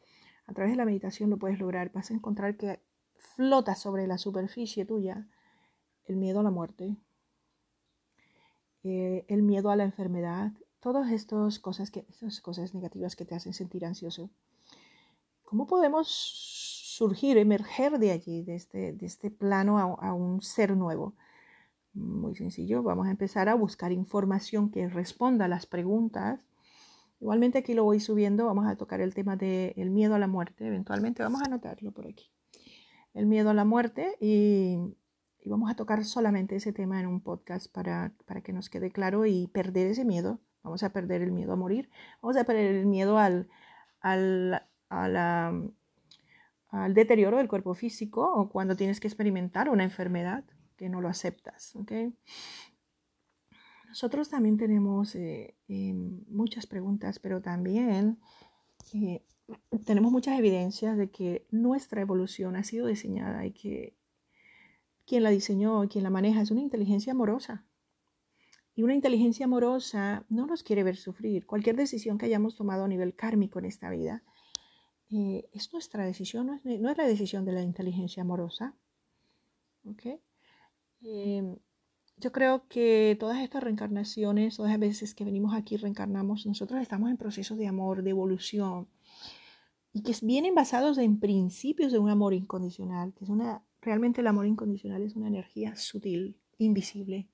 a 0.47 0.55
través 0.55 0.73
de 0.73 0.79
la 0.79 0.87
meditación 0.87 1.29
lo 1.29 1.37
puedes 1.37 1.59
lograr, 1.59 1.93
vas 1.93 2.11
a 2.11 2.15
encontrar 2.15 2.57
que 2.57 2.81
flota 3.37 3.75
sobre 3.75 4.07
la 4.07 4.17
superficie 4.17 4.87
tuya 4.87 5.29
el 6.07 6.17
miedo 6.17 6.41
a 6.41 6.43
la 6.43 6.51
muerte, 6.51 6.97
eh, 8.87 9.25
el 9.29 9.43
miedo 9.43 9.71
a 9.71 9.77
la 9.77 9.85
enfermedad, 9.85 10.53
todas 10.81 11.11
estas 11.11 11.59
cosas, 11.59 11.91
que, 11.91 12.07
estas 12.09 12.41
cosas 12.41 12.75
negativas 12.75 13.17
que 13.17 13.25
te 13.25 13.35
hacen 13.35 13.53
sentir 13.53 13.85
ansioso. 13.85 14.31
¿Cómo 15.45 15.67
podemos 15.67 16.09
surgir, 16.09 17.39
emerger 17.39 17.99
de 17.99 18.13
allí, 18.13 18.43
de 18.43 18.55
este, 18.55 18.93
de 18.93 19.07
este 19.07 19.31
plano 19.31 19.79
a, 19.79 20.13
un 20.13 20.41
ser 20.43 20.77
nuevo? 20.77 21.15
Muy 21.95 22.37
sencillo, 22.37 22.83
vamos 22.83 23.09
a 23.09 23.11
empezar 23.11 23.49
a 23.49 23.55
buscar 23.55 23.91
información 23.91 24.71
que 24.71 24.89
responda 24.89 25.47
a 25.47 25.49
las 25.49 25.67
preguntas. 25.67 26.47
Igualmente 27.21 27.59
aquí 27.59 27.75
lo 27.75 27.85
voy 27.85 27.99
subiendo, 27.99 28.47
vamos 28.47 28.67
a 28.67 28.77
tocar 28.77 29.01
el 29.01 29.15
tema 29.15 29.37
del 29.37 29.91
miedo 29.91 30.15
a 30.15 30.19
la 30.19 30.29
muerte, 30.29 30.67
eventualmente 30.67 31.23
vamos 31.23 31.43
a 31.43 31.47
anotarlo 31.47 31.91
por 31.91 32.07
aquí. 32.07 32.31
El 33.15 33.27
miedo 33.27 33.51
a 33.51 33.55
la 33.55 33.65
muerte 33.65 34.17
y, 34.21 34.79
vamos 35.51 35.71
a 35.71 35.77
tocar 35.77 36.05
solamente 36.05 36.57
ese 36.57 36.73
tema 36.73 37.01
en 37.01 37.07
un 37.07 37.21
podcast 37.21 37.73
para, 37.73 38.13
para, 38.27 38.43
que 38.43 38.53
nos 38.53 38.71
quede 38.71 38.91
claro 38.91 39.27
y 39.27 39.47
perder 39.49 39.87
ese 39.89 40.05
miedo. 40.05 40.41
Vamos 40.63 40.83
a 40.83 40.93
perder 40.93 41.23
el 41.23 41.33
miedo 41.33 41.53
a 41.53 41.57
morir, 41.57 41.91
vamos 42.21 42.37
a 42.37 42.45
perder 42.45 42.75
el 42.75 42.87
miedo 42.87 43.19
al, 43.19 43.49
al 44.01 44.61
al 46.71 46.95
deterioro 46.95 47.39
del 47.39 47.49
cuerpo 47.49 47.75
físico 47.75 48.31
o 48.33 48.49
cuando 48.49 48.77
tienes 48.77 49.01
que 49.01 49.09
experimentar 49.09 49.69
una 49.69 49.85
enfermedad 49.85 50.45
que 50.77 50.89
no 50.89 51.01
lo 51.01 51.09
aceptas. 51.09 51.75
Nosotros 53.89 54.29
también 54.29 54.57
tenemos 54.59 55.15
eh, 55.15 55.55
em, 55.69 56.23
muchas 56.29 56.67
preguntas, 56.67 57.19
pero 57.19 57.41
también 57.41 58.19
eh, 58.93 59.25
tenemos 59.85 60.13
muchas 60.13 60.39
evidencias 60.39 60.99
de 60.99 61.11
que 61.11 61.47
nuestra 61.51 62.03
evolución 62.03 62.57
ha 62.57 62.65
sido 62.65 62.89
diseñada 62.89 63.47
y 63.47 63.53
que 63.53 63.96
quien 65.07 65.23
la 65.23 65.31
diseñó 65.31 65.89
quien 65.89 66.05
la 66.05 66.11
maneja 66.11 66.43
es 66.43 66.51
una 66.51 66.61
inteligencia 66.61 67.13
amorosa. 67.13 67.65
Y 68.75 68.83
una 68.83 68.95
inteligencia 68.95 69.47
amorosa 69.47 70.27
no 70.29 70.47
nos 70.47 70.63
quiere 70.63 70.83
ver 70.83 70.97
sufrir. 70.97 71.47
Cualquier 71.47 71.77
decisión 71.77 72.19
que 72.19 72.27
hayamos 72.27 72.57
tomado 72.57 72.85
a 72.85 72.89
nivel 72.89 73.15
kármico 73.15 73.59
en 73.59 73.65
esta 73.65 73.89
vida 73.89 74.23
eh, 75.11 75.49
es 75.53 75.73
nuestra 75.73 76.05
decisión, 76.05 76.47
no 76.47 76.91
es, 76.91 76.97
la 76.99 77.07
decisión 77.07 77.45
de 77.45 77.53
la 77.53 77.63
inteligencia 77.63 78.23
amorosa. 78.23 78.75
Em, 81.01 81.57
yo 82.17 82.33
creo 82.33 82.67
que 82.69 83.17
todas 83.21 83.39
estas 83.39 83.63
reencarnaciones, 83.63 84.57
todas 84.57 84.73
las 84.73 84.81
veces 84.81 85.15
que 85.15 85.25
venimos 85.25 85.55
aquí 85.55 85.77
reencarnamos, 85.77 86.45
nosotros 86.47 86.81
estamos 86.83 87.11
en 87.11 87.17
procesos 87.17 87.57
de 87.57 87.69
amor, 87.69 88.03
de 88.03 88.11
evolución, 88.11 88.89
y 89.93 90.03
que 90.03 90.15
vienen 90.23 90.55
basados 90.55 90.99
en 90.99 91.21
principios 91.21 91.93
de 91.93 91.99
un 91.99 92.11
amor 92.11 92.35
incondicional, 92.35 93.15
que 93.15 93.25
es 93.25 93.31
una, 93.31 93.63
realmente 93.87 94.21
el 94.21 94.27
amor 94.27 94.47
incondicional 94.47 95.03
es 95.03 95.17
una 95.17 95.29
energía 95.29 95.75
sutil, 95.77 96.37
invisible, 96.59 97.29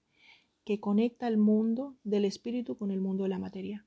que 0.65 0.79
conecta 0.79 1.27
el 1.27 1.39
mundo 1.39 1.97
del 2.05 2.25
espíritu 2.25 2.79
con 2.79 2.93
el 2.93 3.01
mundo 3.01 3.25
de 3.25 3.31
la 3.31 3.41
materia 3.41 3.85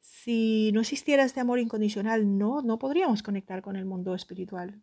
si 0.00 0.72
no 0.72 0.80
existiera 0.80 1.24
este 1.24 1.40
amor 1.40 1.58
incondicional, 1.58 2.38
no, 2.38 2.62
no 2.62 2.78
podríamos 2.78 3.22
conectar 3.22 3.62
con 3.62 3.76
el 3.76 3.84
mundo 3.84 4.14
espiritual. 4.14 4.80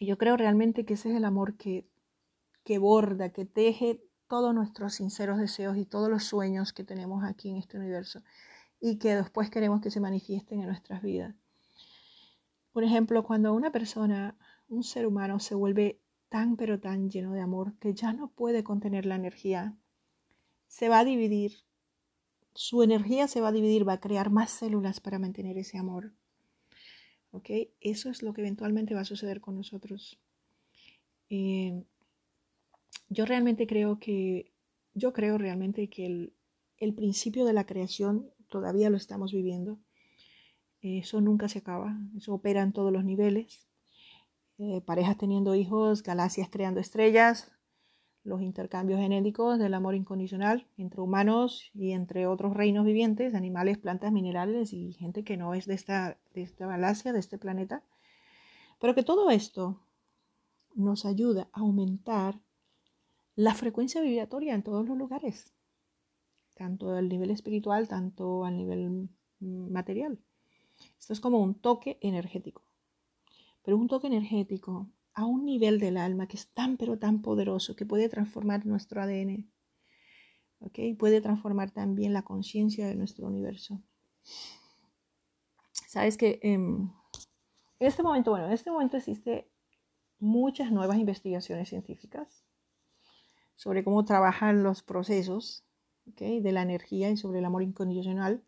Yo 0.00 0.18
creo 0.18 0.36
realmente 0.36 0.84
que 0.84 0.94
ese 0.94 1.10
es 1.10 1.16
el 1.16 1.24
amor 1.24 1.56
que, 1.56 1.88
que 2.64 2.78
borda, 2.78 3.30
que 3.30 3.44
teje 3.44 4.02
todos 4.28 4.54
nuestros 4.54 4.94
sinceros 4.94 5.38
deseos 5.38 5.76
y 5.76 5.86
todos 5.86 6.08
los 6.08 6.24
sueños 6.24 6.72
que 6.72 6.84
tenemos 6.84 7.24
aquí 7.24 7.50
en 7.50 7.56
este 7.56 7.78
universo 7.78 8.22
y 8.80 8.98
que 8.98 9.14
después 9.14 9.50
queremos 9.50 9.80
que 9.80 9.90
se 9.90 10.00
manifiesten 10.00 10.60
en 10.60 10.66
nuestras 10.66 11.00
vidas. 11.00 11.34
Por 12.72 12.82
ejemplo, 12.82 13.22
cuando 13.22 13.54
una 13.54 13.70
persona, 13.70 14.36
un 14.74 14.84
ser 14.84 15.06
humano, 15.06 15.38
se 15.40 15.54
vuelve 15.54 16.00
tan 16.28 16.56
pero 16.56 16.80
tan 16.80 17.10
lleno 17.10 17.32
de 17.32 17.40
amor 17.40 17.74
que 17.78 17.94
ya 17.94 18.12
no 18.12 18.28
puede 18.30 18.64
contener 18.64 19.06
la 19.06 19.16
energía, 19.16 19.76
se 20.66 20.88
va 20.88 21.00
a 21.00 21.04
dividir 21.04 21.64
su 22.54 22.82
energía 22.82 23.26
se 23.26 23.40
va 23.40 23.48
a 23.48 23.52
dividir, 23.52 23.86
va 23.86 23.94
a 23.94 24.00
crear 24.00 24.30
más 24.30 24.50
células 24.50 25.00
para 25.00 25.18
mantener 25.18 25.58
ese 25.58 25.76
amor. 25.76 26.12
¿Ok? 27.32 27.50
Eso 27.80 28.10
es 28.10 28.22
lo 28.22 28.32
que 28.32 28.42
eventualmente 28.42 28.94
va 28.94 29.00
a 29.00 29.04
suceder 29.04 29.40
con 29.40 29.56
nosotros. 29.56 30.20
Eh, 31.30 31.82
yo 33.08 33.26
realmente 33.26 33.66
creo 33.66 33.98
que, 33.98 34.52
yo 34.94 35.12
creo 35.12 35.36
realmente 35.36 35.88
que 35.88 36.06
el, 36.06 36.94
principio 36.94 37.44
de 37.44 37.54
la 37.54 37.66
creación 37.66 38.30
todavía 38.48 38.88
lo 38.88 38.96
estamos 38.96 39.32
viviendo. 39.32 39.80
Eso 40.80 41.20
nunca 41.20 41.48
se 41.48 41.58
acaba, 41.58 41.98
eso 42.16 42.34
opera 42.34 42.62
en 42.62 42.72
todos 42.72 42.92
los 42.92 43.04
niveles. 43.04 43.63
Eh, 44.66 44.80
parejas 44.80 45.18
teniendo 45.18 45.54
hijos, 45.54 46.02
galaxias 46.02 46.48
creando 46.48 46.80
estrellas, 46.80 47.52
los 48.22 48.40
intercambios 48.40 48.98
genéticos 48.98 49.58
del 49.58 49.74
amor 49.74 49.94
incondicional 49.94 50.66
entre 50.78 51.02
humanos 51.02 51.70
y 51.74 51.92
entre 51.92 52.26
otros 52.26 52.54
reinos 52.54 52.86
vivientes, 52.86 53.34
animales, 53.34 53.76
plantas, 53.76 54.10
minerales 54.10 54.72
y 54.72 54.94
gente 54.94 55.22
que 55.22 55.36
no 55.36 55.52
es 55.52 55.66
de 55.66 55.74
esta, 55.74 56.16
de 56.32 56.40
esta 56.40 56.66
galaxia, 56.66 57.12
de 57.12 57.18
este 57.18 57.36
planeta. 57.36 57.82
Pero 58.80 58.94
que 58.94 59.02
todo 59.02 59.28
esto 59.28 59.82
nos 60.74 61.04
ayuda 61.04 61.50
a 61.52 61.60
aumentar 61.60 62.40
la 63.36 63.54
frecuencia 63.54 64.00
vibratoria 64.00 64.54
en 64.54 64.62
todos 64.62 64.88
los 64.88 64.96
lugares, 64.96 65.52
tanto 66.54 66.90
al 66.94 67.10
nivel 67.10 67.30
espiritual, 67.30 67.86
tanto 67.86 68.46
al 68.46 68.56
nivel 68.56 69.10
material. 69.40 70.18
Esto 70.98 71.12
es 71.12 71.20
como 71.20 71.42
un 71.42 71.54
toque 71.54 71.98
energético, 72.00 72.62
pero 73.64 73.76
un 73.76 73.88
toque 73.88 74.06
energético 74.06 74.88
a 75.14 75.24
un 75.24 75.44
nivel 75.44 75.80
del 75.80 75.96
alma 75.96 76.28
que 76.28 76.36
es 76.36 76.48
tan 76.48 76.76
pero 76.76 76.98
tan 76.98 77.22
poderoso 77.22 77.74
que 77.74 77.86
puede 77.86 78.08
transformar 78.08 78.66
nuestro 78.66 79.00
ADN, 79.00 79.50
¿ok? 80.60 80.78
Puede 80.98 81.20
transformar 81.20 81.70
también 81.70 82.12
la 82.12 82.22
conciencia 82.22 82.86
de 82.86 82.94
nuestro 82.94 83.26
universo. 83.26 83.80
Sabes 85.88 86.16
que 86.16 86.40
em, 86.42 86.90
en 87.78 87.86
este 87.86 88.02
momento, 88.02 88.30
bueno, 88.32 88.46
en 88.46 88.52
este 88.52 88.70
momento 88.70 88.96
existe 88.96 89.48
muchas 90.18 90.70
nuevas 90.70 90.98
investigaciones 90.98 91.68
científicas 91.68 92.44
sobre 93.56 93.84
cómo 93.84 94.04
trabajan 94.04 94.62
los 94.62 94.82
procesos 94.82 95.64
de 96.04 96.52
la 96.52 96.62
energía 96.62 97.10
y 97.10 97.16
sobre 97.16 97.38
el 97.38 97.44
amor 97.44 97.62
incondicional. 97.62 98.44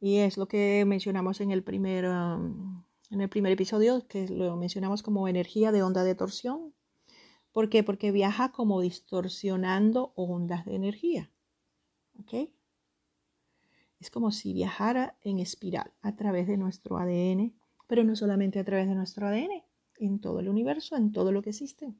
Y 0.00 0.18
es 0.18 0.36
lo 0.36 0.46
que 0.46 0.84
mencionamos 0.86 1.40
en 1.40 1.50
el 1.50 1.64
primer 1.64 2.06
um, 2.06 2.84
en 3.10 3.20
el 3.20 3.28
primer 3.28 3.52
episodio, 3.52 4.06
que 4.06 4.28
lo 4.28 4.56
mencionamos 4.56 5.02
como 5.02 5.28
energía 5.28 5.72
de 5.72 5.82
onda 5.82 6.04
de 6.04 6.14
torsión. 6.14 6.74
¿Por 7.52 7.68
qué? 7.68 7.82
Porque 7.82 8.10
viaja 8.10 8.52
como 8.52 8.80
distorsionando 8.80 10.12
ondas 10.16 10.64
de 10.64 10.74
energía. 10.74 11.30
¿Ok? 12.18 12.50
Es 14.00 14.10
como 14.10 14.32
si 14.32 14.52
viajara 14.52 15.16
en 15.22 15.38
espiral 15.38 15.92
a 16.02 16.16
través 16.16 16.46
de 16.46 16.56
nuestro 16.56 16.98
ADN, 16.98 17.54
pero 17.86 18.04
no 18.04 18.16
solamente 18.16 18.58
a 18.58 18.64
través 18.64 18.88
de 18.88 18.94
nuestro 18.94 19.26
ADN, 19.26 19.64
en 19.98 20.20
todo 20.20 20.40
el 20.40 20.48
universo, 20.48 20.96
en 20.96 21.12
todo 21.12 21.32
lo 21.32 21.42
que 21.42 21.50
existe. 21.50 21.94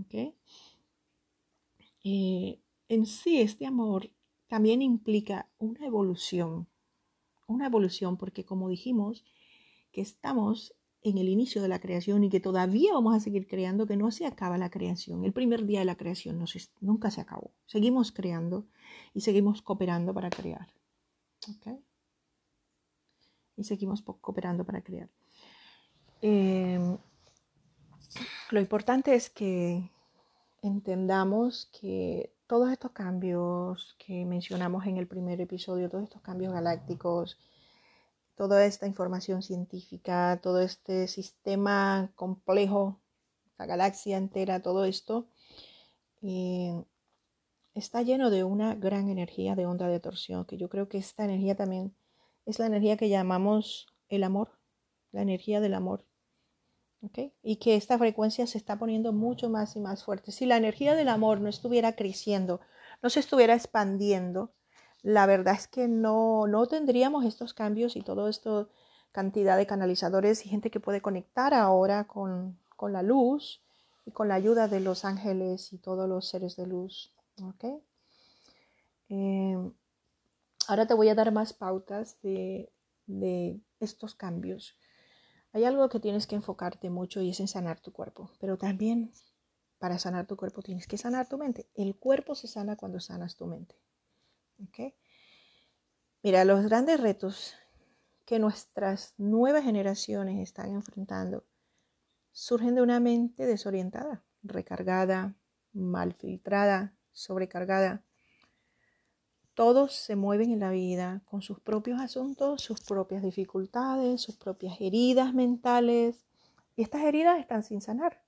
¿Ok? 0.00 0.34
Eh, 2.04 2.60
en 2.88 3.06
sí, 3.06 3.40
este 3.40 3.66
amor 3.66 4.10
también 4.46 4.82
implica 4.82 5.48
una 5.58 5.86
evolución. 5.86 6.66
Una 7.46 7.66
evolución 7.66 8.16
porque, 8.16 8.44
como 8.44 8.68
dijimos, 8.68 9.24
que 9.92 10.00
estamos 10.00 10.74
en 11.02 11.18
el 11.18 11.28
inicio 11.28 11.62
de 11.62 11.68
la 11.68 11.80
creación 11.80 12.24
y 12.24 12.30
que 12.30 12.40
todavía 12.40 12.92
vamos 12.92 13.14
a 13.14 13.20
seguir 13.20 13.46
creando, 13.46 13.86
que 13.86 13.96
no 13.96 14.10
se 14.10 14.26
acaba 14.26 14.58
la 14.58 14.70
creación. 14.70 15.24
El 15.24 15.32
primer 15.32 15.64
día 15.64 15.78
de 15.78 15.86
la 15.86 15.96
creación 15.96 16.44
nunca 16.80 17.10
se 17.10 17.20
acabó. 17.20 17.52
Seguimos 17.66 18.12
creando 18.12 18.66
y 19.14 19.22
seguimos 19.22 19.62
cooperando 19.62 20.12
para 20.12 20.28
crear. 20.28 20.68
Y 23.56 23.64
seguimos 23.64 24.02
cooperando 24.02 24.64
para 24.64 24.82
crear. 24.82 25.08
Em, 26.20 26.98
lo 28.50 28.60
importante 28.60 29.14
es 29.14 29.30
que 29.30 29.90
entendamos 30.62 31.70
que 31.80 32.34
todos 32.46 32.70
estos 32.70 32.90
cambios 32.90 33.96
que 33.98 34.26
mencionamos 34.26 34.84
en 34.86 34.98
el 34.98 35.06
primer 35.06 35.40
episodio, 35.40 35.88
todos 35.88 36.04
estos 36.04 36.20
cambios 36.20 36.52
galácticos, 36.52 37.38
toda 38.40 38.64
esta 38.64 38.86
información 38.86 39.42
científica, 39.42 40.40
todo 40.42 40.62
este 40.62 41.08
sistema 41.08 42.10
complejo, 42.16 42.98
la 43.58 43.66
galaxia 43.66 44.16
entera, 44.16 44.62
todo 44.62 44.86
esto, 44.86 45.26
eh, 46.22 46.82
está 47.74 48.00
lleno 48.00 48.30
de 48.30 48.42
una 48.42 48.74
gran 48.76 49.10
energía 49.10 49.56
de 49.56 49.66
onda 49.66 49.88
de 49.88 50.00
torsión, 50.00 50.46
que 50.46 50.56
yo 50.56 50.70
creo 50.70 50.88
que 50.88 50.96
esta 50.96 51.22
energía 51.22 51.54
también 51.54 51.94
es 52.46 52.58
la 52.58 52.64
energía 52.64 52.96
que 52.96 53.10
llamamos 53.10 53.88
el 54.08 54.24
amor, 54.24 54.58
la 55.12 55.20
energía 55.20 55.60
del 55.60 55.74
amor. 55.74 56.06
Y 57.42 57.56
que 57.56 57.76
esta 57.76 57.98
frecuencia 57.98 58.46
se 58.46 58.56
está 58.56 58.78
poniendo 58.78 59.12
mucho 59.12 59.50
más 59.50 59.76
y 59.76 59.80
más 59.80 60.02
fuerte. 60.02 60.32
Si 60.32 60.46
la 60.46 60.56
energía 60.56 60.94
del 60.94 61.08
amor 61.08 61.42
no 61.42 61.50
estuviera 61.50 61.94
creciendo, 61.94 62.62
no 63.02 63.10
se 63.10 63.20
estuviera 63.20 63.54
expandiendo, 63.54 64.54
la 65.02 65.26
verdad 65.26 65.54
es 65.54 65.66
que 65.66 65.88
no, 65.88 66.46
no 66.46 66.66
tendríamos 66.66 67.24
estos 67.24 67.54
cambios 67.54 67.96
y 67.96 68.02
todo 68.02 68.28
esto, 68.28 68.68
cantidad 69.12 69.56
de 69.56 69.66
canalizadores 69.66 70.44
y 70.44 70.48
gente 70.48 70.70
que 70.70 70.80
puede 70.80 71.00
conectar 71.00 71.54
ahora 71.54 72.06
con, 72.06 72.58
la 72.80 73.02
luz 73.02 73.62
y 74.06 74.12
con 74.12 74.28
la 74.28 74.34
ayuda 74.34 74.68
de 74.68 74.80
los 74.80 75.04
ángeles 75.04 75.72
y 75.72 75.78
todos 75.78 76.08
los 76.08 76.28
seres 76.28 76.56
de 76.56 76.66
luz. 76.66 77.12
Em, 79.08 79.72
ahora 80.68 80.86
te 80.86 80.94
voy 80.94 81.08
a 81.08 81.14
dar 81.14 81.32
más 81.32 81.52
pautas 81.52 82.20
de, 82.22 82.70
de 83.06 83.60
estos 83.80 84.14
cambios. 84.14 84.76
Hay 85.52 85.64
algo 85.64 85.88
que 85.88 86.00
tienes 86.00 86.26
que 86.26 86.36
enfocarte 86.36 86.90
mucho 86.90 87.20
y 87.20 87.30
es 87.30 87.40
en 87.40 87.48
sanar 87.48 87.80
tu 87.80 87.92
cuerpo, 87.92 88.30
pero 88.38 88.56
también 88.56 89.12
para 89.78 89.98
sanar 89.98 90.26
tu 90.26 90.36
cuerpo 90.36 90.62
tienes 90.62 90.86
que 90.86 90.98
sanar 90.98 91.28
tu 91.28 91.38
mente. 91.38 91.66
El 91.74 91.96
cuerpo 91.96 92.34
se 92.34 92.46
sana 92.46 92.76
cuando 92.76 93.00
sanas 93.00 93.36
tu 93.36 93.46
mente. 93.46 93.74
Mira, 96.22 96.44
los 96.44 96.64
grandes 96.64 97.00
retos 97.00 97.54
que 98.26 98.38
nuestras 98.38 99.14
nuevas 99.16 99.64
generaciones 99.64 100.38
están 100.40 100.70
enfrentando 100.70 101.44
surgen 102.32 102.74
de 102.74 102.82
una 102.82 103.00
mente 103.00 103.46
desorientada, 103.46 104.22
recargada, 104.42 105.34
mal 105.72 106.14
filtrada, 106.14 106.94
sobrecargada. 107.12 108.04
Todos 109.54 109.94
se 109.94 110.14
mueven 110.14 110.52
en 110.52 110.60
la 110.60 110.70
vida 110.70 111.22
con 111.24 111.42
sus 111.42 111.60
propios 111.60 112.00
asuntos, 112.00 112.62
sus 112.62 112.80
propias 112.82 113.22
dificultades, 113.22 114.20
sus 114.20 114.36
propias 114.36 114.80
heridas 114.80 115.34
mentales. 115.34 116.24
Y 116.76 116.82
estas 116.82 117.02
heridas 117.02 117.38
están 117.38 117.62
sin 117.62 117.80
sanar. 117.80 118.22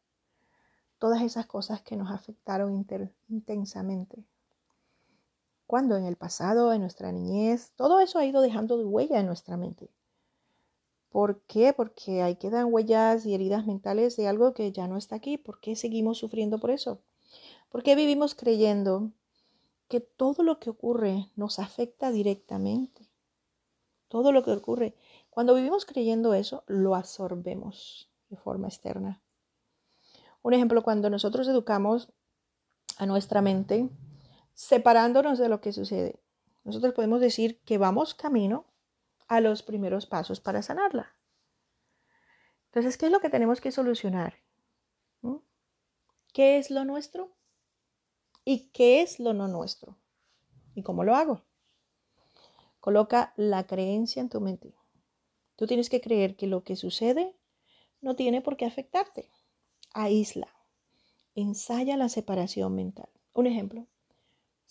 Todas 0.98 1.22
esas 1.22 1.46
cosas 1.46 1.82
que 1.82 1.96
nos 1.96 2.10
afectaron 2.10 2.86
intensamente 3.28 4.24
cuando 5.72 5.96
en 5.96 6.04
el 6.04 6.16
pasado, 6.16 6.74
en 6.74 6.82
nuestra 6.82 7.12
niñez, 7.12 7.72
todo 7.76 7.98
eso 8.00 8.18
ha 8.18 8.26
ido 8.26 8.42
dejando 8.42 8.76
de 8.76 8.84
huella 8.84 9.18
en 9.18 9.24
nuestra 9.24 9.56
mente. 9.56 9.88
¿Por 11.08 11.40
qué? 11.44 11.72
Porque 11.72 12.20
ahí 12.20 12.36
quedan 12.36 12.70
huellas 12.70 13.24
y 13.24 13.34
heridas 13.34 13.64
mentales 13.66 14.14
de 14.18 14.28
algo 14.28 14.52
que 14.52 14.70
ya 14.70 14.86
no 14.86 14.98
está 14.98 15.16
aquí. 15.16 15.38
¿Por 15.38 15.60
qué 15.60 15.74
seguimos 15.74 16.18
sufriendo 16.18 16.58
por 16.58 16.72
eso? 16.72 17.00
¿Por 17.70 17.82
qué 17.82 17.96
vivimos 17.96 18.34
creyendo 18.34 19.12
que 19.88 20.00
todo 20.00 20.42
lo 20.42 20.58
que 20.58 20.68
ocurre 20.68 21.30
nos 21.36 21.58
afecta 21.58 22.10
directamente? 22.10 23.08
Todo 24.08 24.30
lo 24.30 24.44
que 24.44 24.50
ocurre. 24.50 24.94
Cuando 25.30 25.54
vivimos 25.54 25.86
creyendo 25.86 26.34
eso, 26.34 26.64
lo 26.66 26.94
absorbemos 26.94 28.10
de 28.28 28.36
forma 28.36 28.68
externa. 28.68 29.22
Un 30.42 30.52
ejemplo, 30.52 30.82
cuando 30.82 31.08
nosotros 31.08 31.48
educamos 31.48 32.10
a 32.98 33.06
nuestra 33.06 33.40
mente, 33.40 33.88
separándonos 34.54 35.38
de 35.38 35.48
lo 35.48 35.60
que 35.60 35.72
sucede. 35.72 36.20
Nosotros 36.64 36.94
podemos 36.94 37.20
decir 37.20 37.60
que 37.64 37.78
vamos 37.78 38.14
camino 38.14 38.66
a 39.28 39.40
los 39.40 39.62
primeros 39.62 40.06
pasos 40.06 40.40
para 40.40 40.62
sanarla. 40.62 41.14
Entonces, 42.66 42.96
¿qué 42.96 43.06
es 43.06 43.12
lo 43.12 43.20
que 43.20 43.30
tenemos 43.30 43.60
que 43.60 43.72
solucionar? 43.72 44.34
¿Mm? 45.20 45.36
¿Qué 46.32 46.58
es 46.58 46.70
lo 46.70 46.84
nuestro? 46.84 47.32
¿Y 48.44 48.70
qué 48.70 49.02
es 49.02 49.20
lo 49.20 49.34
no 49.34 49.48
nuestro? 49.48 49.98
¿Y 50.74 50.82
cómo 50.82 51.04
lo 51.04 51.14
hago? 51.14 51.42
Coloca 52.80 53.32
la 53.36 53.66
creencia 53.66 54.20
en 54.20 54.28
tu 54.28 54.40
mente. 54.40 54.74
Tú 55.56 55.66
tienes 55.66 55.90
que 55.90 56.00
creer 56.00 56.34
que 56.34 56.46
lo 56.46 56.64
que 56.64 56.76
sucede 56.76 57.36
no 58.00 58.16
tiene 58.16 58.40
por 58.40 58.56
qué 58.56 58.64
afectarte. 58.64 59.30
Aísla. 59.92 60.48
Ensaya 61.34 61.96
la 61.96 62.08
separación 62.08 62.74
mental. 62.74 63.08
Un 63.32 63.46
ejemplo. 63.46 63.86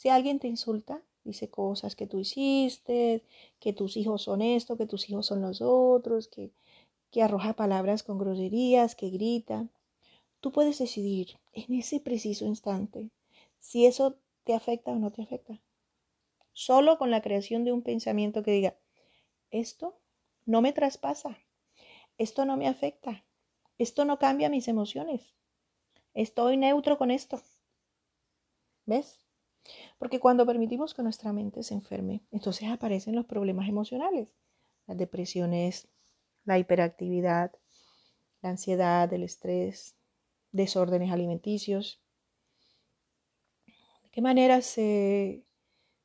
Si 0.02 0.10
alguien 0.10 0.40
te 0.40 0.48
insulta, 0.48 1.04
dice 1.24 1.52
cosas 1.52 1.96
que 1.96 2.08
tú 2.08 2.18
hiciste, 2.18 3.24
que 3.60 3.72
tus 3.72 3.98
hijos 3.98 4.24
son 4.24 4.42
esto, 4.42 4.76
que 4.76 4.88
tus 4.88 5.08
hijos 5.08 5.28
son 5.28 5.44
los 5.44 5.62
otros, 5.62 6.28
que, 6.28 6.52
arroja 7.22 7.54
palabras 7.54 8.02
con 8.02 8.18
groserías, 8.18 8.96
que 8.96 9.12
grita, 9.12 9.68
tú 10.40 10.52
puedes 10.52 10.80
decidir 10.80 11.38
en 11.54 11.76
ese 11.76 12.00
preciso 12.00 12.46
instante 12.46 13.12
si 13.60 13.86
eso 13.86 14.18
te 14.44 14.56
afecta 14.56 14.90
o 14.90 14.96
no 14.96 15.12
te 15.12 15.22
afecta. 15.22 15.62
Solo 16.52 16.98
con 16.98 17.12
la 17.12 17.22
creación 17.22 17.64
de 17.64 17.72
un 17.72 17.84
pensamiento 17.84 18.42
que 18.42 18.54
diga, 18.54 18.76
esto 19.52 20.00
no 20.48 20.64
me 20.64 20.74
traspasa, 20.74 21.38
esto 22.18 22.46
no 22.46 22.58
me 22.58 22.68
afecta, 22.68 23.24
esto 23.78 24.04
no 24.06 24.18
cambia 24.18 24.50
mis 24.50 24.68
emociones, 24.68 25.36
estoy 26.16 26.58
neutro 26.58 26.98
con 26.98 27.12
esto. 27.12 27.40
¿Ves? 28.88 29.21
Porque 29.98 30.20
cuando 30.20 30.46
permitimos 30.46 30.94
que 30.94 31.04
nuestra 31.04 31.34
mente 31.34 31.64
se 31.64 31.74
enferme, 31.74 32.22
entonces 32.32 32.70
aparecen 32.70 33.16
los 33.16 33.26
problemas 33.26 33.70
emocionales, 33.70 34.28
las 34.88 34.98
depresiones, 34.98 35.88
la 36.46 36.58
hiperactividad, 36.58 37.52
la 38.42 38.50
ansiedad, 38.50 39.12
el 39.14 39.24
estrés, 39.24 39.96
desórdenes 40.52 41.12
alimenticios. 41.12 42.02
qué 44.12 44.22
manera 44.22 44.62
se, 44.62 45.46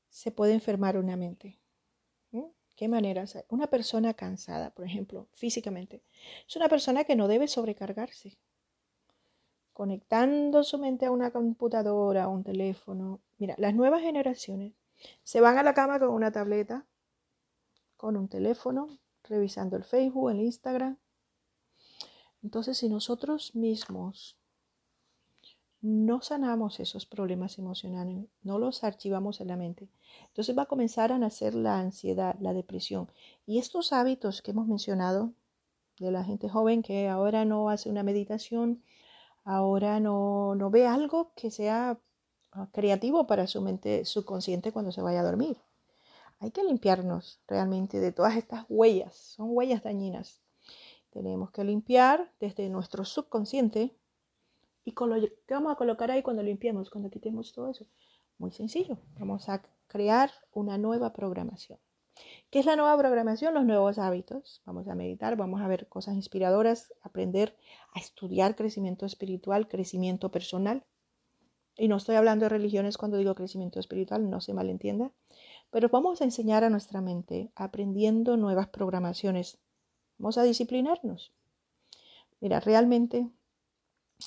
se 0.08 0.30
puede 0.30 0.54
enfermar 0.54 0.96
una 0.96 1.16
mente? 1.16 1.58
¿Mm? 2.30 2.44
¿Qué 2.76 2.88
maneras? 2.88 3.36
Una 3.48 3.66
persona 3.68 4.14
cansada, 4.14 4.70
por 4.70 4.84
ejemplo, 4.84 5.28
físicamente, 5.32 6.02
es 6.46 6.56
una 6.56 6.68
persona 6.68 7.04
que 7.04 7.16
no 7.16 7.26
debe 7.26 7.48
sobrecargarse. 7.48 8.38
Conectando 9.76 10.64
su 10.64 10.78
mente 10.78 11.04
a 11.04 11.10
una 11.10 11.32
computadora, 11.32 12.24
a 12.24 12.28
un 12.28 12.42
teléfono. 12.42 13.20
Mira, 13.36 13.54
las 13.58 13.74
nuevas 13.74 14.00
generaciones 14.00 14.72
se 15.22 15.42
van 15.42 15.58
a 15.58 15.62
la 15.62 15.74
cama 15.74 15.98
con 15.98 16.08
una 16.08 16.32
tableta, 16.32 16.86
con 17.98 18.16
un 18.16 18.26
teléfono, 18.26 18.88
revisando 19.24 19.76
el 19.76 19.84
Facebook, 19.84 20.30
el 20.30 20.40
Instagram. 20.40 20.96
Entonces, 22.42 22.78
si 22.78 22.88
nosotros 22.88 23.54
mismos 23.54 24.38
no 25.82 26.22
sanamos 26.22 26.80
esos 26.80 27.04
problemas 27.04 27.58
emocionales, 27.58 28.24
no 28.42 28.58
los 28.58 28.82
archivamos 28.82 29.42
en 29.42 29.48
la 29.48 29.58
mente, 29.58 29.90
entonces 30.28 30.56
va 30.56 30.62
a 30.62 30.72
comenzar 30.72 31.12
a 31.12 31.18
nacer 31.18 31.54
la 31.54 31.78
ansiedad, 31.78 32.34
la 32.40 32.54
depresión. 32.54 33.12
Y 33.44 33.58
estos 33.58 33.92
hábitos 33.92 34.40
que 34.40 34.52
hemos 34.52 34.68
mencionado 34.68 35.34
de 35.98 36.10
la 36.12 36.24
gente 36.24 36.48
joven 36.48 36.80
que 36.80 37.10
ahora 37.10 37.44
no 37.44 37.68
hace 37.68 37.90
una 37.90 38.02
meditación, 38.02 38.82
ahora 39.46 40.00
no, 40.00 40.56
no 40.56 40.70
ve 40.70 40.86
algo 40.86 41.32
que 41.36 41.50
sea 41.50 41.98
ah, 42.52 42.68
creativo 42.72 43.26
para 43.26 43.46
su 43.46 43.62
mente 43.62 44.04
subconsciente 44.04 44.72
cuando 44.72 44.92
se 44.92 45.00
vaya 45.00 45.20
a 45.20 45.24
dormir. 45.24 45.56
Hay 46.40 46.50
que 46.50 46.64
limpiarnos 46.64 47.40
realmente 47.46 47.98
de 48.00 48.12
todas 48.12 48.36
estas 48.36 48.66
huellas, 48.68 49.14
son 49.14 49.48
huellas 49.50 49.84
dañinas. 49.84 50.42
Tenemos 51.10 51.50
que 51.52 51.64
limpiar 51.64 52.30
desde 52.40 52.68
nuestro 52.68 53.04
subconsciente 53.04 53.96
y 54.84 54.92
¿qué 54.92 55.54
vamos 55.54 55.72
a 55.72 55.76
colocar 55.76 56.10
ahí 56.10 56.22
cuando 56.22 56.42
limpiemos, 56.42 56.90
cuando 56.90 57.08
quitemos 57.08 57.52
todo 57.52 57.70
eso? 57.70 57.86
Muy 58.38 58.50
sencillo, 58.50 58.98
vamos 59.18 59.48
a 59.48 59.62
crear 59.86 60.30
una 60.52 60.76
nueva 60.76 61.12
programación. 61.12 61.78
¿Qué 62.50 62.60
es 62.60 62.66
la 62.66 62.76
nueva 62.76 62.96
programación? 62.96 63.54
Los 63.54 63.64
nuevos 63.64 63.98
hábitos. 63.98 64.62
Vamos 64.64 64.88
a 64.88 64.94
meditar, 64.94 65.36
vamos 65.36 65.60
a 65.60 65.68
ver 65.68 65.88
cosas 65.88 66.14
inspiradoras, 66.14 66.92
aprender 67.02 67.56
a 67.92 68.00
estudiar 68.00 68.56
crecimiento 68.56 69.04
espiritual, 69.06 69.68
crecimiento 69.68 70.30
personal. 70.30 70.84
Y 71.76 71.88
no 71.88 71.96
estoy 71.96 72.16
hablando 72.16 72.44
de 72.44 72.50
religiones 72.50 72.96
cuando 72.96 73.18
digo 73.18 73.34
crecimiento 73.34 73.80
espiritual, 73.80 74.30
no 74.30 74.40
se 74.40 74.54
malentienda. 74.54 75.12
Pero 75.70 75.88
vamos 75.88 76.20
a 76.20 76.24
enseñar 76.24 76.64
a 76.64 76.70
nuestra 76.70 77.00
mente 77.00 77.50
aprendiendo 77.54 78.36
nuevas 78.36 78.68
programaciones. 78.68 79.58
Vamos 80.18 80.38
a 80.38 80.42
disciplinarnos. 80.42 81.32
Mira, 82.40 82.60
realmente 82.60 83.28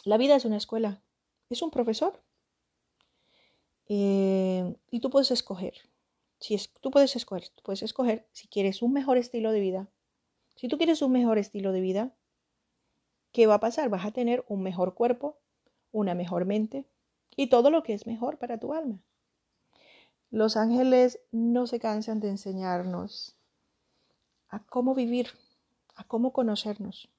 la 0.04 0.18
vida 0.18 0.36
es 0.36 0.46
una 0.46 0.58
escuela, 0.58 1.02
es 1.50 1.62
un 1.62 1.72
profesor. 1.72 2.22
Eh, 3.88 4.76
y 4.92 5.00
tú 5.00 5.10
puedes 5.10 5.32
escoger. 5.32 5.74
Si 6.40 6.58
tú 6.82 6.92
puedes 6.92 7.16
escoger, 7.16 7.52
puedes 7.64 7.84
escoger 7.84 8.28
si 8.32 8.48
quieres 8.48 8.82
un 8.82 8.94
mejor 8.94 9.18
estilo 9.18 9.52
de 9.52 9.60
vida. 9.60 9.88
Si 10.56 10.68
tú 10.68 10.78
quieres 10.78 11.02
un 11.02 11.12
mejor 11.12 11.38
estilo 11.38 11.72
de 11.72 11.82
vida, 11.82 12.16
¿qué 13.32 13.48
va 13.48 13.56
a 13.56 13.60
pasar? 13.60 13.90
Vas 13.90 14.06
a 14.06 14.12
tener 14.12 14.46
un 14.48 14.62
mejor 14.62 14.94
cuerpo, 14.94 15.38
una 15.92 16.16
mejor 16.16 16.46
mente 16.46 16.86
y 17.36 17.48
todo 17.48 17.72
lo 17.72 17.84
que 17.84 17.94
es 17.94 18.08
mejor 18.08 18.38
para 18.38 18.58
tu 18.58 18.74
alma. 18.74 19.02
Los 20.32 20.58
ángeles 20.58 21.20
no 21.32 21.66
se 21.68 21.80
cansan 21.80 22.20
de 22.20 22.30
enseñarnos 22.30 23.36
a 24.48 24.64
cómo 24.66 24.96
vivir, 24.96 25.30
a 25.96 26.04
cómo 26.04 26.34
conocernos. 26.34 27.10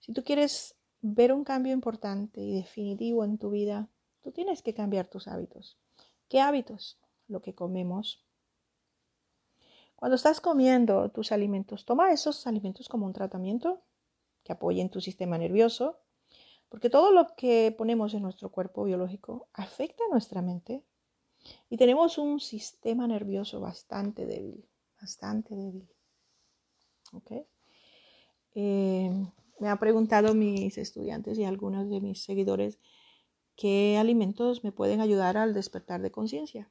Si 0.00 0.12
tú 0.12 0.22
quieres 0.22 0.76
ver 1.00 1.32
un 1.32 1.44
cambio 1.44 1.72
importante 1.72 2.40
y 2.40 2.54
definitivo 2.54 3.24
en 3.24 3.38
tu 3.38 3.50
vida, 3.50 3.88
tú 4.22 4.32
tienes 4.32 4.62
que 4.62 4.74
cambiar 4.74 5.06
tus 5.06 5.28
hábitos. 5.28 5.78
¿Qué 6.28 6.40
hábitos? 6.40 6.98
Lo 7.28 7.42
que 7.42 7.54
comemos. 7.54 8.24
Cuando 9.96 10.16
estás 10.16 10.40
comiendo 10.40 11.10
tus 11.10 11.32
alimentos, 11.32 11.84
toma 11.84 12.12
esos 12.12 12.46
alimentos 12.46 12.88
como 12.88 13.06
un 13.06 13.12
tratamiento 13.12 13.82
que 14.42 14.52
apoyen 14.52 14.90
tu 14.90 15.00
sistema 15.00 15.38
nervioso, 15.38 15.98
porque 16.68 16.90
todo 16.90 17.12
lo 17.12 17.34
que 17.36 17.74
ponemos 17.76 18.14
en 18.14 18.22
nuestro 18.22 18.50
cuerpo 18.50 18.84
biológico 18.84 19.48
afecta 19.54 20.04
a 20.04 20.12
nuestra 20.12 20.42
mente 20.42 20.84
y 21.70 21.76
tenemos 21.76 22.18
un 22.18 22.40
sistema 22.40 23.06
nervioso 23.06 23.60
bastante 23.60 24.26
débil, 24.26 24.68
bastante 25.00 25.54
débil. 25.54 25.88
Eh, 28.54 29.10
me 29.60 29.68
han 29.68 29.78
preguntado 29.78 30.34
mis 30.34 30.78
estudiantes 30.78 31.38
y 31.38 31.44
algunos 31.44 31.88
de 31.88 32.00
mis 32.00 32.22
seguidores 32.22 32.78
qué 33.56 33.96
alimentos 33.98 34.64
me 34.64 34.72
pueden 34.72 35.00
ayudar 35.00 35.36
al 35.36 35.54
despertar 35.54 36.02
de 36.02 36.10
conciencia. 36.10 36.70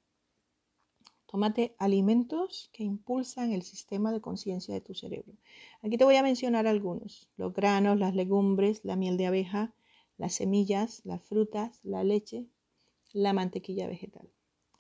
Tómate 1.34 1.76
alimentos 1.80 2.70
que 2.74 2.84
impulsan 2.84 3.54
el 3.54 3.64
sistema 3.64 4.12
de 4.12 4.22
conciencia 4.22 4.72
de 4.72 4.82
tu 4.82 4.94
cerebro. 4.94 5.34
Aquí 5.82 5.98
te 5.98 6.04
voy 6.04 6.16
a 6.16 6.22
mencionar 6.22 6.68
algunos. 6.68 7.28
Los 7.38 7.56
granos, 7.56 7.98
las 7.98 8.14
legumbres, 8.14 8.82
la 8.86 8.96
miel 8.96 9.18
de 9.18 9.26
abeja, 9.26 9.74
las 10.20 10.36
semillas, 10.36 11.02
las 11.06 11.24
frutas, 11.24 11.80
la 11.82 12.04
leche, 12.04 12.52
la 13.14 13.34
mantequilla 13.34 13.88
vegetal. 13.88 14.30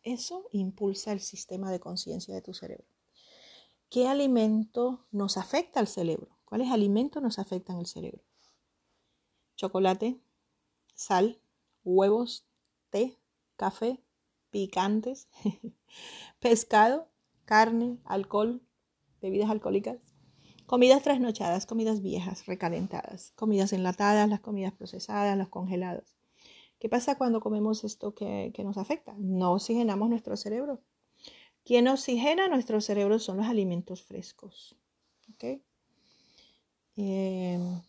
Eso 0.03 0.47
impulsa 0.51 1.11
el 1.11 1.21
sistema 1.21 1.71
de 1.71 1.79
conciencia 1.79 2.35
de 2.35 2.43
tu 2.43 2.53
cerebro. 2.53 2.85
¿Qué 3.89 4.07
alimento 4.07 5.07
nos 5.09 5.37
afecta 5.37 5.79
al 5.79 5.87
cerebro? 5.87 6.37
¿Cuáles 6.45 6.69
alimentos 6.69 7.23
nos 7.23 7.39
afectan 7.39 7.77
al 7.77 7.87
cerebro? 7.87 8.21
Chocolate, 9.55 10.19
sal, 10.93 11.41
huevos, 11.83 12.45
té, 12.91 13.17
café, 13.55 14.02
picantes, 14.53 15.27
pescado, 16.39 17.09
carne, 17.43 17.97
alcohol, 18.05 18.61
bebidas 19.19 19.49
alcohólicas, 19.49 19.97
comidas 20.67 21.01
trasnochadas, 21.01 21.65
comidas 21.65 22.01
viejas, 22.01 22.45
recalentadas, 22.45 23.31
comidas 23.35 23.73
enlatadas, 23.73 24.29
las 24.29 24.39
comidas 24.39 24.71
procesadas, 24.71 25.37
los 25.37 25.49
congelados. 25.49 26.15
¿Qué 26.79 26.87
pasa 26.87 27.17
cuando 27.17 27.41
comemos 27.41 27.83
esto 27.83 28.13
que, 28.13 28.53
nos 28.63 28.77
afecta? 28.77 29.15
No 29.17 29.53
oxigenamos 29.53 30.09
nuestro 30.09 30.37
cerebro. 30.37 30.81
Quien 31.65 31.87
oxigena 31.87 32.47
nuestro 32.47 32.79
cerebro 32.79 33.19
son 33.19 33.37
los 33.37 33.47
alimentos 33.47 34.03
frescos. 34.03 34.75
Em, 36.95 37.81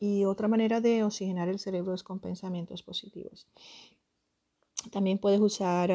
y 0.00 0.24
otra 0.24 0.48
manera 0.48 0.80
de 0.80 1.04
oxigenar 1.04 1.48
el 1.48 1.58
cerebro 1.58 1.94
es 1.94 2.02
con 2.02 2.18
pensamientos 2.18 2.82
positivos. 2.82 3.46
También 4.90 5.18
puedes 5.18 5.40
usar 5.40 5.92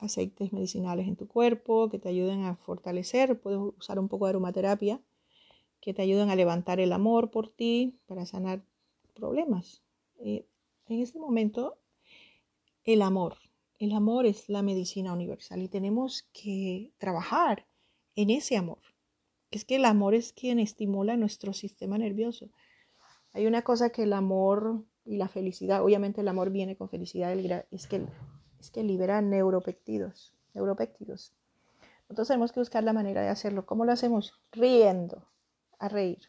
aceites 0.00 0.52
medicinales 0.52 1.08
en 1.08 1.16
tu 1.16 1.26
cuerpo 1.26 1.88
que 1.88 1.98
te 1.98 2.08
ayuden 2.08 2.44
a 2.44 2.56
fortalecer. 2.56 3.40
Puedes 3.40 3.60
usar 3.78 3.98
un 3.98 4.08
poco 4.08 4.26
de 4.26 4.30
aromaterapia 4.30 5.00
que 5.80 5.94
te 5.94 6.02
ayuden 6.02 6.30
a 6.30 6.36
levantar 6.36 6.80
el 6.80 6.92
amor 6.92 7.30
por 7.30 7.48
ti 7.48 7.98
para 8.06 8.26
sanar 8.26 8.62
problemas. 9.14 9.82
en 10.18 10.44
este 10.88 11.18
momento 11.18 11.78
el 12.84 13.02
amor. 13.02 13.36
El 13.78 13.92
amor 13.92 14.26
es 14.26 14.48
la 14.48 14.62
medicina 14.62 15.12
universal 15.12 15.62
y 15.62 15.68
tenemos 15.68 16.28
que 16.32 16.92
trabajar 16.98 17.66
en 18.16 18.30
ese 18.30 18.56
amor. 18.56 18.80
Es 19.50 19.64
que 19.64 19.76
el 19.76 19.84
amor 19.84 20.14
es 20.14 20.32
quien 20.32 20.58
estimula 20.58 21.16
nuestro 21.16 21.52
sistema 21.52 21.98
nervioso. 21.98 22.50
Hay 23.32 23.46
una 23.46 23.62
cosa 23.62 23.90
que 23.90 24.02
el 24.02 24.12
amor 24.12 24.84
y 25.10 25.16
la 25.16 25.28
felicidad, 25.28 25.82
obviamente 25.82 26.20
el 26.20 26.28
amor 26.28 26.50
viene 26.50 26.76
con 26.76 26.88
felicidad, 26.88 27.32
es 27.70 27.86
que, 27.86 28.06
es 28.60 28.70
que 28.70 28.82
libera 28.84 29.20
neuropéptidos, 29.20 30.32
neuropéptidos. 30.54 31.32
Entonces 32.08 32.28
tenemos 32.28 32.52
que 32.52 32.60
buscar 32.60 32.84
la 32.84 32.92
manera 32.92 33.20
de 33.20 33.28
hacerlo. 33.28 33.66
¿Cómo 33.66 33.84
lo 33.84 33.92
hacemos? 33.92 34.34
Riendo, 34.52 35.26
a 35.78 35.88
reír. 35.88 36.20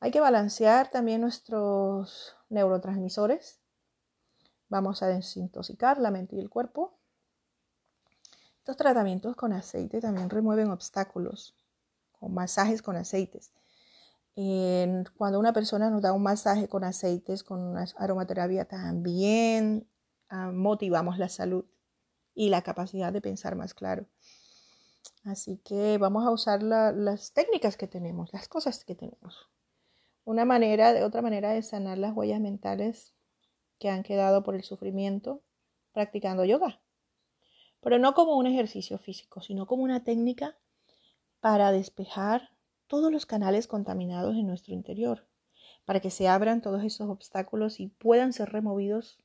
Hay 0.00 0.10
que 0.10 0.20
balancear 0.20 0.90
también 0.90 1.20
nuestros 1.20 2.36
neurotransmisores 2.48 3.60
Vamos 4.70 5.02
a 5.02 5.06
desintoxicar 5.06 5.98
la 5.98 6.10
mente 6.10 6.36
y 6.36 6.40
el 6.40 6.50
cuerpo. 6.50 6.92
Estos 8.58 8.76
tratamientos 8.76 9.34
con 9.34 9.54
aceite 9.54 10.00
también 10.00 10.28
remueven 10.28 10.70
obstáculos, 10.70 11.54
con 12.12 12.34
masajes 12.34 12.82
con 12.82 12.96
aceites. 12.96 13.50
Cuando 15.16 15.40
una 15.40 15.52
persona 15.52 15.90
nos 15.90 16.00
da 16.00 16.12
un 16.12 16.22
masaje 16.22 16.68
con 16.68 16.84
aceites, 16.84 17.42
con 17.42 17.76
aromaterapia, 17.96 18.66
también 18.66 19.88
ah, 20.28 20.52
motivamos 20.52 21.18
la 21.18 21.28
salud 21.28 21.64
y 22.34 22.48
la 22.48 22.62
capacidad 22.62 23.12
de 23.12 23.20
pensar 23.20 23.56
más 23.56 23.74
claro. 23.74 24.06
Así 25.24 25.58
que 25.64 25.98
vamos 25.98 26.24
a 26.24 26.30
usar 26.30 26.62
las 26.62 27.32
técnicas 27.32 27.76
que 27.76 27.88
tenemos, 27.88 28.32
las 28.32 28.46
cosas 28.46 28.84
que 28.84 28.94
tenemos. 28.94 29.50
Una 30.24 30.44
manera, 30.44 30.92
de 30.92 31.02
otra 31.02 31.20
manera 31.20 31.52
de 31.52 31.62
sanar 31.62 31.98
las 31.98 32.14
huellas 32.14 32.40
mentales 32.40 33.14
que 33.80 33.90
han 33.90 34.04
quedado 34.04 34.44
por 34.44 34.54
el 34.54 34.62
sufrimiento 34.62 35.42
practicando 35.92 36.44
yoga. 36.44 36.80
Pero 37.80 37.98
no 37.98 38.14
como 38.14 38.36
un 38.36 38.46
ejercicio 38.46 38.98
físico, 38.98 39.40
sino 39.40 39.66
como 39.66 39.82
una 39.82 40.04
técnica 40.04 40.56
para 41.40 41.72
despejar 41.72 42.50
todos 42.88 43.12
los 43.12 43.26
canales 43.26 43.66
contaminados 43.66 44.34
en 44.34 44.46
nuestro 44.46 44.74
interior, 44.74 45.26
para 45.84 46.00
que 46.00 46.10
se 46.10 46.26
abran 46.26 46.60
todos 46.60 46.82
esos 46.82 47.08
obstáculos 47.08 47.80
y 47.80 47.88
puedan 47.88 48.32
ser 48.32 48.50
removidos 48.50 49.18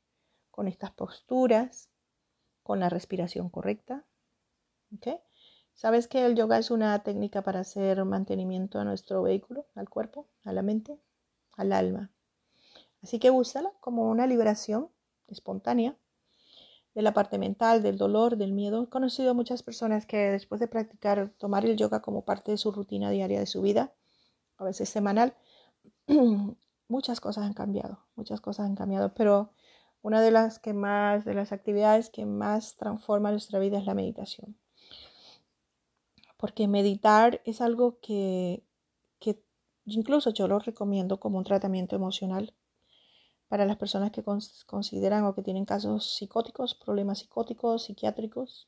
con 0.51 0.67
estas 0.67 0.91
posturas 0.91 1.89
con 2.61 2.79
la 2.79 2.89
respiración 2.89 3.49
correcta. 3.49 4.05
¿Okay? 4.95 5.17
¿Sabes 5.73 6.07
que 6.07 6.25
el 6.25 6.35
yoga 6.35 6.59
es 6.59 6.69
una 6.69 7.01
técnica 7.03 7.41
para 7.41 7.61
hacer 7.61 8.05
mantenimiento 8.05 8.79
a 8.79 8.83
nuestro 8.83 9.23
vehículo, 9.23 9.65
al 9.75 9.89
cuerpo, 9.89 10.27
a 10.43 10.53
la 10.53 10.61
mente, 10.61 10.99
al 11.57 11.73
alma? 11.73 12.11
Así 13.01 13.19
que 13.19 13.31
úsala 13.31 13.71
como 13.79 14.09
una 14.09 14.27
liberación 14.27 14.89
espontánea 15.27 15.97
de 16.95 17.01
la 17.01 17.13
parte 17.13 17.37
mental, 17.37 17.81
del 17.81 17.97
dolor, 17.97 18.37
del 18.37 18.53
miedo. 18.53 18.83
He 18.83 18.89
conocido 18.89 19.31
a 19.31 19.33
muchas 19.33 19.63
personas 19.63 20.05
que 20.05 20.17
después 20.17 20.59
de 20.61 20.67
practicar, 20.67 21.33
tomar 21.37 21.65
el 21.65 21.77
yoga 21.77 22.01
como 22.01 22.25
parte 22.25 22.51
de 22.51 22.57
su 22.57 22.71
rutina 22.71 23.09
diaria 23.09 23.39
de 23.39 23.45
su 23.47 23.61
vida, 23.61 23.93
a 24.57 24.63
veces 24.63 24.89
semanal, 24.89 25.35
muchas 26.87 27.19
cosas 27.19 27.45
han 27.45 27.53
cambiado, 27.53 27.99
muchas 28.15 28.41
cosas 28.41 28.67
han 28.67 28.75
cambiado, 28.75 29.13
pero 29.13 29.51
una 30.01 30.21
de 30.21 30.31
las 30.31 30.59
que 30.59 30.73
más, 30.73 31.25
de 31.25 31.33
las 31.33 31.51
actividades 31.51 32.09
que 32.09 32.25
más 32.25 32.75
transforma 32.75 33.31
nuestra 33.31 33.59
vida 33.59 33.79
es 33.79 33.85
la 33.85 33.93
meditación. 33.95 34.57
Porque 36.37 36.67
meditar 36.67 37.41
es 37.45 37.61
algo 37.61 37.99
que, 38.01 38.63
que 39.19 39.41
incluso 39.85 40.29
yo 40.31 40.47
lo 40.47 40.59
recomiendo 40.59 41.19
como 41.19 41.37
un 41.37 41.45
tratamiento 41.45 41.95
emocional 41.95 42.53
para 43.53 43.67
las 43.67 43.77
personas 43.77 44.09
que 44.09 44.23
consideran 44.65 45.25
o 45.25 45.35
que 45.35 45.43
tienen 45.43 45.65
casos 45.65 46.15
psicóticos, 46.15 46.73
problemas 46.73 47.19
psicóticos, 47.19 47.83
psiquiátricos. 47.83 48.67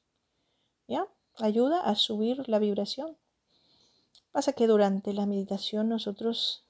¿Ya? 0.88 1.08
Ayuda 1.38 1.82
a 1.82 1.96
subir 1.96 2.48
la 2.48 2.60
vibración. 2.60 3.18
Pasa 4.32 4.54
que 4.54 4.68
durante 4.68 5.12
la 5.14 5.26
meditación 5.26 5.90
nosotros 5.90 6.68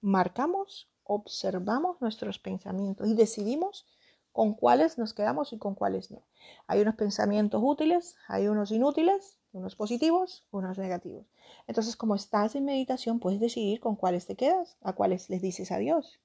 marcamos, 0.00 0.88
observamos 1.04 2.00
nuestros 2.00 2.38
pensamientos 2.38 3.06
y 3.06 3.12
decidimos 3.12 3.84
con 4.32 4.54
cuáles 4.54 4.96
nos 4.96 5.12
quedamos 5.12 5.52
y 5.52 5.58
con 5.58 5.74
cuáles 5.74 6.10
no. 6.10 6.22
Hay 6.68 6.80
unos 6.80 6.94
pensamientos 6.94 7.60
útiles, 7.62 8.16
hay 8.28 8.48
unos 8.48 8.70
inútiles, 8.70 9.36
unos 9.52 9.76
positivos, 9.76 10.46
unos 10.52 10.78
negativos. 10.78 11.26
Entonces, 11.66 11.96
como 11.96 12.14
estás 12.14 12.54
en 12.54 12.64
meditación, 12.64 13.20
puedes 13.20 13.40
decidir 13.40 13.78
con 13.78 13.94
cuáles 13.94 14.24
te 14.24 14.36
quedas, 14.36 14.78
a 14.80 14.94
cuáles 14.94 15.28
les 15.28 15.42
dices 15.42 15.70
adiós. 15.70 16.18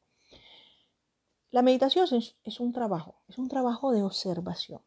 La 1.55 1.61
meditación 1.61 2.05
es, 2.43 2.59
un 2.59 2.73
trabajo, 2.73 3.15
es 3.29 3.37
un 3.37 3.47
trabajo 3.47 3.93
de 3.93 4.03
observación, 4.03 4.81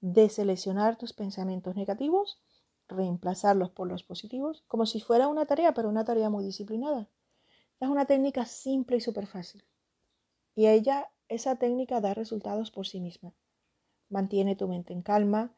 de 0.00 0.28
seleccionar 0.28 0.98
tus 0.98 1.12
pensamientos 1.12 1.76
negativos, 1.76 2.42
reemplazarlos 2.88 3.70
por 3.70 3.86
los 3.86 4.02
positivos, 4.02 4.64
como 4.66 4.84
si 4.84 5.00
fuera 5.00 5.28
una 5.28 5.46
tarea, 5.46 5.72
pero 5.72 5.88
una 5.88 6.04
tarea 6.04 6.28
muy 6.28 6.44
disciplinada. 6.44 7.08
Es 7.78 7.88
una 7.88 8.04
técnica 8.04 8.46
simple 8.46 8.96
y 8.96 9.00
súper 9.00 9.28
fácil. 9.28 9.64
Y 10.56 10.66
ella, 10.66 11.08
esa 11.28 11.54
técnica 11.54 12.00
da 12.00 12.14
resultados 12.14 12.72
por 12.72 12.88
sí 12.88 13.00
misma. 13.00 13.32
Mantiene 14.08 14.56
tu 14.56 14.66
mente 14.66 14.92
en 14.92 15.02
calma. 15.02 15.54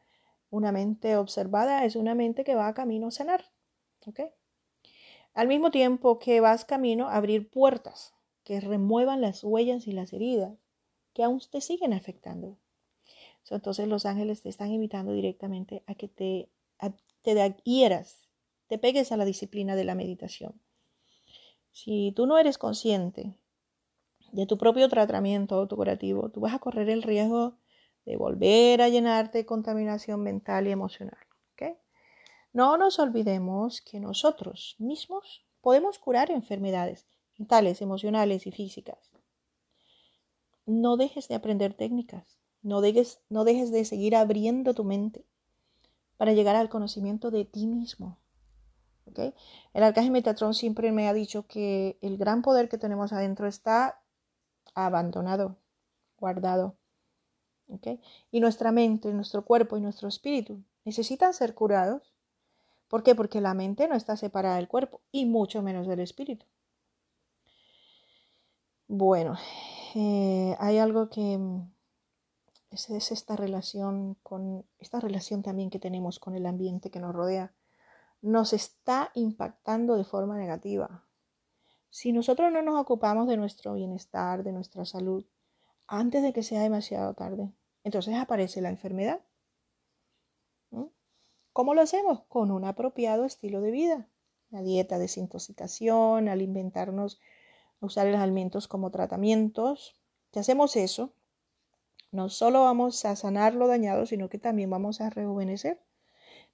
Una 0.51 0.73
mente 0.73 1.17
observada 1.17 1.87
es 1.87 1.97
una 1.97 2.15
mente 2.15 2.45
que 2.45 2.55
va 2.55 2.75
camino 2.75 3.07
a 3.07 3.13
sanar. 3.13 3.47
¿Ok? 4.07 4.21
Al 5.33 5.49
mismo 5.49 5.71
tiempo 5.71 6.19
que 6.19 6.43
vas 6.43 6.67
camino 6.67 7.09
a 7.09 7.17
abrir 7.17 7.51
puertas 7.51 8.13
que 8.45 8.61
remuevan 8.61 9.21
las 9.21 9.45
huellas 9.45 9.87
y 9.87 9.93
las 9.93 10.13
heridas 10.13 10.59
que 11.15 11.23
aún 11.23 11.41
te 11.51 11.61
siguen 11.61 11.93
afectando. 11.93 12.59
entonces 13.51 13.87
los 13.89 14.07
ángeles 14.07 14.43
te 14.43 14.49
están 14.49 14.71
invitando 14.73 15.13
directamente 15.13 15.83
a 15.87 15.95
que 15.95 16.09
te, 16.09 16.49
te 17.23 17.41
adhieras, 17.41 18.29
te 18.69 18.79
pegues 18.79 19.13
a 19.13 19.17
la 19.17 19.25
disciplina 19.25 19.77
de 19.77 19.85
la 19.85 19.95
meditación. 19.95 20.61
Si 21.71 22.13
tú 22.13 22.27
no 22.27 22.39
eres 22.39 22.59
consciente 22.59 23.35
de 24.33 24.47
tu 24.47 24.57
propio 24.59 24.89
tratamiento 24.89 25.57
autocurativo, 25.57 26.31
tú 26.31 26.41
vas 26.41 26.55
a 26.55 26.59
correr 26.59 26.89
el 26.89 27.03
riesgo 27.03 27.59
de 28.05 28.17
volver 28.17 28.81
a 28.83 28.89
llenarte 28.89 29.39
de 29.39 29.47
contaminación 29.47 30.23
mental 30.23 30.67
y 30.67 30.71
emocional. 30.71 31.19
No 32.55 32.77
nos 32.77 32.99
olvidemos 32.99 33.81
que 33.81 33.99
nosotros 33.99 34.77
mismos 34.79 35.47
podemos 35.63 35.99
curar 35.99 36.31
enfermedades 36.31 37.07
mentales, 37.39 37.83
emocionales 37.83 38.47
y 38.47 38.53
físicas. 38.53 39.11
No 40.67 40.97
dejes 40.97 41.29
de 41.29 41.35
aprender 41.35 41.75
técnicas, 41.75 42.39
no 42.63 42.81
dejes, 42.81 43.21
no 43.29 43.45
dejes 43.45 43.71
de 43.73 43.85
seguir 43.85 44.15
abriendo 44.15 44.75
tu 44.75 44.85
mente 44.85 45.25
para 46.17 46.33
llegar 46.33 46.57
al 46.57 46.69
conocimiento 46.69 47.31
de 47.31 47.45
ti 47.45 47.67
mismo. 47.67 48.19
El 49.75 49.83
arcángel 49.83 50.13
Metatron 50.13 50.55
siempre 50.55 50.93
me 50.93 51.09
ha 51.09 51.13
dicho 51.13 51.47
que 51.47 51.99
el 52.01 52.17
gran 52.17 52.43
poder 52.43 52.69
que 52.69 52.79
tenemos 52.79 53.13
adentro 53.13 53.47
está 53.49 54.01
abandonado, 54.75 55.57
guardado. 56.19 56.77
Y 58.31 58.41
nuestra 58.41 58.71
mente, 58.71 59.13
nuestro 59.13 59.45
cuerpo 59.45 59.77
y 59.77 59.81
nuestro 59.81 60.09
espíritu 60.09 60.63
necesitan 60.85 61.35
ser 61.35 61.55
curados. 61.55 62.13
¿Por 62.89 63.03
qué? 63.03 63.15
Porque 63.15 63.41
la 63.41 63.55
mente 63.55 63.89
no 63.89 63.95
está 63.95 64.17
separada 64.17 64.57
del 64.57 64.69
cuerpo 64.69 65.01
y 65.11 65.25
mucho 65.27 65.63
menos 65.63 65.87
del 65.87 66.01
espíritu. 66.01 66.47
Bueno, 68.95 69.39
eh, 69.95 70.55
hay 70.59 70.77
algo 70.77 71.09
que 71.09 71.39
mm, 71.39 71.73
es, 72.73 73.11
esta 73.11 73.37
relación 73.37 74.17
con 74.23 74.67
esta 74.79 75.01
relación 75.01 75.43
también 75.43 75.71
que 75.71 75.79
tenemos 75.79 76.19
con 76.19 76.35
el 76.35 76.45
ambiente 76.45 76.91
que 76.91 77.01
nos 77.01 77.15
rodea. 77.15 77.55
Nos 78.21 78.53
está 78.53 79.11
impactando 79.15 79.97
de 79.97 80.05
forma 80.05 80.37
negativa. 80.37 81.07
Si 81.89 82.13
nosotros 82.13 82.53
no 82.53 82.61
nos 82.61 82.79
ocupamos 82.79 83.27
de 83.29 83.39
nuestro 83.39 83.73
bienestar, 83.73 84.45
de 84.45 84.53
nuestra 84.53 84.85
salud, 84.85 85.25
antes 85.87 86.23
de 86.23 86.35
que 86.35 86.43
sea 86.43 86.61
demasiado 86.61 87.15
tarde, 87.15 87.51
entonces 87.85 88.15
aparece 88.17 88.61
la 88.61 88.69
enfermedad. 88.69 89.23
¿Cómo 91.55 91.73
lo 91.73 91.81
hacemos? 91.81 92.25
Con 92.29 92.51
un 92.51 92.67
apropiado 92.67 93.25
estilo 93.25 93.63
de 93.63 93.71
vida. 93.71 94.09
La 94.51 94.61
dieta, 94.61 94.99
desintoxicación, 94.99 96.29
al 96.29 96.43
inventarnos 96.43 97.23
usar 97.83 98.07
los 98.07 98.21
alimentos 98.21 98.69
como 98.69 98.91
tratamientos. 98.91 99.95
Si 100.33 100.39
hacemos 100.39 100.77
eso, 100.77 101.13
no 102.11 102.29
solo 102.29 102.63
vamos 102.63 103.05
a 103.05 103.17
sanar 103.17 103.55
lo 103.55 103.67
dañado, 103.67 104.07
sino 104.07 104.29
que 104.29 104.39
también 104.39 104.71
vamos 104.71 105.01
a 105.01 105.11
rejuvenecer. 105.11 105.81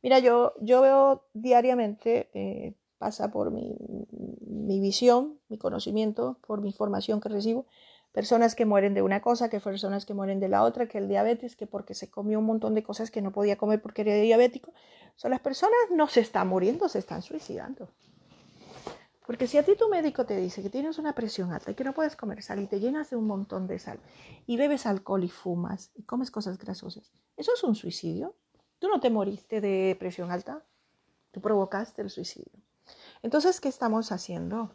Mira, 0.03 0.21
yo, 0.21 0.55
yo 0.61 0.81
veo 0.81 1.25
diariamente, 1.35 2.31
eh, 2.33 2.75
pasa 2.99 3.31
por 3.31 3.51
mi, 3.51 3.77
mi, 4.47 4.81
visión, 4.81 5.39
mi 5.49 5.59
conocimiento, 5.59 6.39
por 6.47 6.61
mi 6.61 6.69
información 6.69 7.21
que 7.21 7.29
recibo, 7.29 7.67
personas 8.13 8.55
que 8.55 8.65
mueren 8.65 8.95
de 8.95 9.03
una 9.03 9.21
cosa, 9.21 9.49
que 9.49 9.61
personas 9.61 10.07
que 10.07 10.15
mueren 10.15 10.41
de 10.41 10.49
la 10.49 10.63
otra, 10.63 10.89
que 10.89 10.99
el 10.99 11.09
diabetes, 11.09 11.57
que 11.57 11.67
porque 11.67 11.95
se 11.95 12.11
comió 12.11 12.39
un 12.39 12.47
montón 12.47 12.75
de 12.75 12.83
cosas 12.83 13.11
que 13.11 13.23
no 13.23 13.33
podía 13.33 13.57
comer 13.57 13.83
porque 13.83 14.03
era 14.03 14.15
diabético. 14.15 14.73
Son 15.17 15.31
las 15.33 15.41
personas 15.41 15.77
no 15.93 16.07
se 16.09 16.21
están 16.21 16.49
muriendo, 16.49 16.89
se 16.89 17.01
están 17.01 17.23
suicidando. 17.23 17.89
Porque 19.29 19.47
si 19.47 19.59
a 19.59 19.63
ti 19.63 19.77
tu 19.77 19.91
médico 19.91 20.25
te 20.25 20.39
dice 20.39 20.63
que 20.63 20.71
tienes 20.71 20.97
una 20.97 21.15
presión 21.15 21.53
alta 21.53 21.71
y 21.71 21.75
que 21.75 21.85
no 21.85 21.93
puedes 21.93 22.17
comer 22.17 22.43
sal 22.43 22.61
y 22.61 22.67
te 22.67 22.81
llenas 22.81 23.11
de 23.11 23.17
un 23.17 23.27
montón 23.27 23.67
de 23.67 23.79
sal 23.79 24.01
y 24.47 24.57
bebes 24.57 24.87
alcohol 24.87 25.23
y 25.23 25.29
fumas 25.29 25.91
y 25.95 26.05
comes 26.05 26.31
cosas 26.31 26.57
grasosas, 26.57 27.13
¿eso 27.37 27.53
es 27.53 27.63
un 27.63 27.75
suicidio? 27.75 28.35
Tú 28.79 28.89
no 28.89 29.01
te 29.01 29.11
moriste 29.11 29.61
de 29.61 29.95
presión 30.01 30.31
alta, 30.31 30.65
tú 31.31 31.43
provocaste 31.43 32.01
el 32.01 32.09
suicidio. 32.09 32.59
Entonces, 33.23 33.61
¿qué 33.61 33.69
estamos 33.69 34.13
haciendo? 34.13 34.71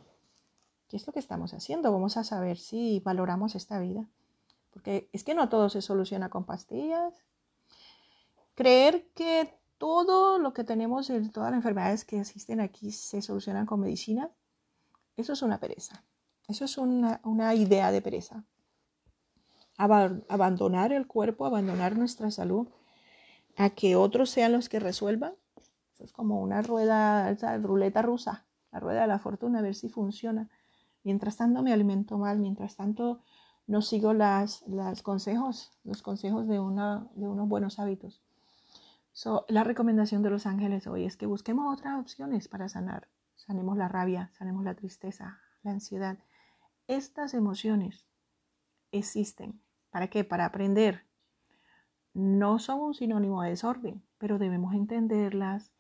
¿Qué 0.87 0.97
es 0.97 1.07
lo 1.07 1.13
que 1.13 1.19
estamos 1.19 1.55
haciendo? 1.55 1.91
Vamos 1.91 2.15
a 2.17 2.23
saber 2.23 2.59
si 2.59 2.99
valoramos 2.99 3.55
esta 3.55 3.79
vida. 3.79 4.07
Porque 4.69 5.09
es 5.13 5.23
que 5.23 5.33
no 5.33 5.49
todo 5.49 5.67
se 5.69 5.81
soluciona 5.81 6.29
con 6.29 6.45
pastillas. 6.45 7.25
Creer 8.53 9.09
que 9.15 9.57
todo 9.79 10.37
lo 10.37 10.53
que 10.53 10.63
tenemos, 10.63 11.07
todas 11.33 11.49
las 11.49 11.57
enfermedades 11.57 12.05
que 12.05 12.19
existen 12.19 12.59
aquí 12.59 12.91
se 12.91 13.23
solucionan 13.23 13.65
con 13.65 13.79
medicina, 13.79 14.29
eso 15.17 15.33
es 15.33 15.41
una 15.41 15.59
pereza. 15.59 16.03
Eso 16.47 16.65
es 16.65 16.77
una, 16.77 17.55
idea 17.55 17.91
de 17.91 18.01
pereza. 18.01 18.43
abandonar 19.77 20.91
el 20.91 21.07
cuerpo, 21.07 21.45
abandonar 21.45 21.97
nuestra 21.97 22.31
salud, 22.31 22.67
a 23.55 23.69
que 23.69 23.95
otros 23.95 24.29
sean 24.29 24.51
los 24.51 24.69
que 24.69 24.79
resuelvan. 24.79 25.33
Eso 25.93 26.03
es 26.03 26.11
como 26.11 26.41
una 26.41 26.61
rueda, 26.61 27.29
esa 27.29 27.57
ruleta 27.57 28.01
rusa, 28.01 28.45
la 28.71 28.79
rueda 28.79 29.01
de 29.01 29.07
la 29.07 29.19
fortuna, 29.19 29.59
a 29.59 29.61
ver 29.61 29.75
si 29.75 29.89
funciona. 29.89 30.49
Mientras 31.03 31.37
tanto 31.37 31.61
me 31.61 31.73
alimento 31.73 32.17
mal, 32.17 32.39
mientras 32.39 32.75
tanto 32.75 33.21
no 33.67 33.81
sigo 33.81 34.13
las, 34.13 34.63
consejos, 35.03 35.71
los 35.83 36.01
consejos 36.01 36.47
de, 36.47 36.59
una, 36.59 37.07
de 37.15 37.27
unos 37.27 37.47
buenos 37.47 37.79
hábitos. 37.79 38.21
la 39.47 39.63
recomendación 39.63 40.23
de 40.23 40.29
los 40.29 40.45
ángeles 40.45 40.87
hoy 40.87 41.05
es 41.05 41.15
que 41.15 41.25
busquemos 41.25 41.71
otras 41.77 41.99
opciones 41.99 42.47
para 42.47 42.67
sanar 42.67 43.07
sanemos 43.35 43.77
la 43.77 43.87
rabia, 43.87 44.29
sanemos 44.33 44.63
la 44.63 44.75
tristeza, 44.75 45.39
la 45.63 45.71
ansiedad. 45.71 46.17
Estas 46.87 47.33
emociones 47.33 48.07
existen. 48.91 49.61
¿Para 49.89 50.07
qué? 50.07 50.23
Para 50.23 50.45
aprender. 50.45 51.05
No 52.13 52.59
son 52.59 52.79
un 52.79 52.93
sinónimo 52.93 53.41
de 53.41 53.49
desorden, 53.51 54.03
pero 54.17 54.37
debemos 54.37 54.73
entenderlas 54.73 55.71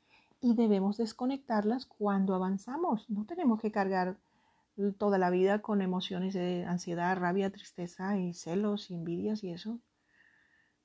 y 0.41 0.55
debemos 0.55 0.97
desconectarlas 0.97 1.85
cuando 1.85 2.35
avanzamos. 2.35 3.09
No 3.09 3.25
tenemos 3.25 3.61
que 3.61 3.71
cargar 3.71 4.17
toda 4.97 5.17
la 5.17 5.29
vida 5.29 5.61
con 5.61 5.81
emociones 5.81 6.33
de 6.33 6.65
ansiedad, 6.65 7.17
rabia, 7.17 7.51
tristeza 7.51 8.17
y 8.17 8.33
celos 8.33 8.89
y 8.89 8.95
envidias 8.95 9.43
y 9.43 9.51
eso. 9.51 9.79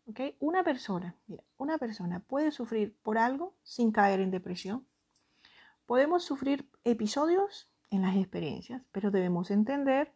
¿Ok? 0.07 0.20
Una 0.40 0.62
persona, 0.62 1.16
mira, 1.27 1.45
una 1.57 1.78
persona 1.78 2.20
puede 2.20 2.51
sufrir 2.51 2.97
por 3.03 3.19
algo 3.19 3.55
sin 3.62 3.93
caer 3.93 4.20
en 4.20 4.31
depresión. 4.31 4.86
Podemos 5.89 6.23
sufrir 6.23 6.70
episodios 6.85 7.73
en 7.89 8.02
las 8.02 8.15
experiencias, 8.15 8.82
pero 8.93 9.10
debemos 9.10 9.51
entender 9.51 10.15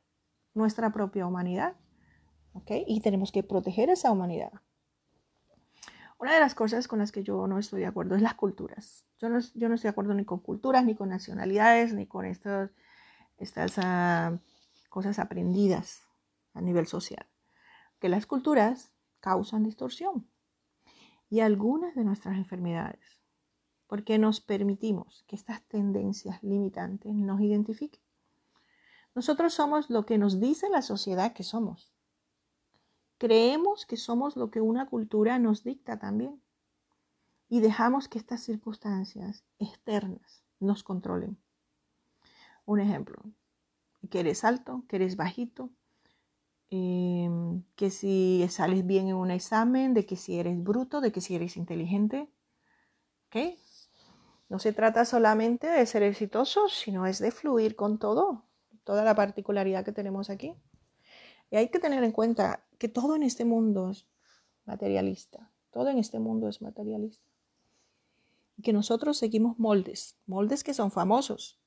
nuestra 0.52 0.92
propia 0.92 1.26
humanidad. 1.26 1.76
¿Ok? 2.52 2.72
Y 2.86 3.00
tenemos 3.00 3.32
que 3.32 3.42
proteger 3.42 3.88
esa 3.88 4.12
humanidad. 4.12 4.52
Una 6.18 6.34
de 6.34 6.40
las 6.40 6.54
cosas 6.54 6.88
con 6.88 6.98
las 6.98 7.10
que 7.10 7.22
yo 7.22 7.46
no 7.46 7.58
estoy 7.58 7.80
de 7.80 7.86
acuerdo 7.86 8.16
es 8.16 8.20
las 8.20 8.34
culturas. 8.34 9.06
Yo 9.18 9.30
no, 9.30 9.38
yo 9.54 9.70
no 9.70 9.76
estoy 9.76 9.88
de 9.88 9.92
acuerdo 9.92 10.12
ni 10.12 10.26
con 10.26 10.40
culturas, 10.40 10.84
ni 10.84 10.94
con 10.94 11.08
nacionalidades, 11.08 11.94
ni 11.94 12.06
con 12.06 12.26
estas, 12.26 12.70
estas 13.38 13.78
uh, 13.78 14.38
cosas 14.90 15.18
aprendidas 15.18 16.02
a 16.52 16.60
nivel 16.60 16.86
social. 16.86 17.26
Que 17.98 18.10
las 18.10 18.26
culturas 18.26 18.92
causan 19.20 19.64
distorsión 19.64 20.28
y 21.30 21.40
algunas 21.40 21.94
de 21.94 22.04
nuestras 22.04 22.36
enfermedades, 22.36 23.21
porque 23.92 24.16
nos 24.16 24.40
permitimos 24.40 25.22
que 25.26 25.36
estas 25.36 25.60
tendencias 25.64 26.42
limitantes 26.42 27.12
nos 27.14 27.42
identifiquen. 27.42 28.00
Nosotros 29.14 29.52
somos 29.52 29.90
lo 29.90 30.06
que 30.06 30.16
nos 30.16 30.40
dice 30.40 30.70
la 30.70 30.80
sociedad 30.80 31.34
que 31.34 31.42
somos. 31.42 31.92
Creemos 33.18 33.84
que 33.84 33.98
somos 33.98 34.34
lo 34.34 34.50
que 34.50 34.62
una 34.62 34.86
cultura 34.86 35.38
nos 35.38 35.62
dicta 35.62 35.98
también. 35.98 36.40
Y 37.50 37.60
dejamos 37.60 38.08
que 38.08 38.16
estas 38.16 38.40
circunstancias 38.42 39.44
externas 39.58 40.42
nos 40.58 40.82
controlen. 40.82 41.36
Un 42.64 42.80
ejemplo, 42.80 43.22
que 44.08 44.20
eres 44.20 44.42
alto, 44.42 44.84
que 44.88 44.96
eres 44.96 45.16
bajito, 45.16 45.68
em, 46.70 47.62
que 47.76 47.90
si 47.90 48.46
sales 48.48 48.86
bien 48.86 49.08
en 49.08 49.16
un 49.16 49.30
examen, 49.30 49.92
de 49.92 50.06
que 50.06 50.16
si 50.16 50.38
eres 50.38 50.64
bruto, 50.64 51.02
de 51.02 51.12
que 51.12 51.20
si 51.20 51.34
eres 51.34 51.58
inteligente. 51.58 52.30
¿Ok? 53.26 53.58
No 54.52 54.58
se 54.58 54.74
trata 54.74 55.06
solamente 55.06 55.66
de 55.66 55.86
ser 55.86 56.02
exitoso, 56.02 56.68
sino 56.68 57.06
es 57.06 57.20
de 57.20 57.30
fluir 57.30 57.74
con 57.74 57.98
todo, 57.98 58.44
toda 58.84 59.02
la 59.02 59.14
particularidad 59.14 59.82
que 59.82 59.92
tenemos 59.92 60.28
aquí. 60.28 60.54
Y 61.50 61.56
hay 61.56 61.70
que 61.70 61.78
tener 61.78 62.04
en 62.04 62.12
cuenta 62.12 62.62
que 62.76 62.86
todo 62.88 63.16
en 63.16 63.22
este 63.22 63.46
mundo 63.46 63.88
es 63.88 64.06
materialista. 64.66 65.50
Todo 65.70 65.88
en 65.88 65.96
este 65.96 66.18
mundo 66.18 66.50
es 66.50 66.60
materialista. 66.60 67.24
Y 68.58 68.62
que 68.62 68.74
nosotros 68.74 69.16
seguimos 69.16 69.58
moldes, 69.58 70.18
moldes 70.26 70.64
que 70.64 70.74
son 70.74 70.90
famosos, 70.90 71.58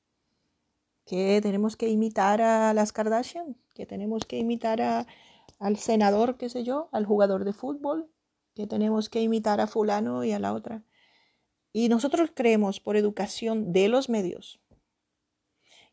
que 1.06 1.40
tenemos 1.42 1.76
que 1.76 1.88
imitar 1.88 2.40
a 2.40 2.72
las 2.72 2.92
Kardashian, 2.92 3.56
que 3.74 3.84
tenemos 3.84 4.26
que 4.26 4.38
imitar 4.38 4.80
a, 4.80 5.08
al 5.58 5.76
senador, 5.76 6.36
qué 6.36 6.48
sé 6.48 6.62
yo, 6.62 6.88
al 6.92 7.04
jugador 7.04 7.44
de 7.44 7.52
fútbol, 7.52 8.08
que 8.54 8.68
tenemos 8.68 9.10
que 9.10 9.22
imitar 9.22 9.60
a 9.60 9.66
fulano 9.66 10.22
y 10.22 10.30
a 10.30 10.38
la 10.38 10.52
otra. 10.52 10.84
Y 11.76 11.90
nosotros 11.90 12.30
creemos 12.32 12.80
por 12.80 12.96
educación 12.96 13.74
de 13.74 13.90
los 13.90 14.08
medios 14.08 14.62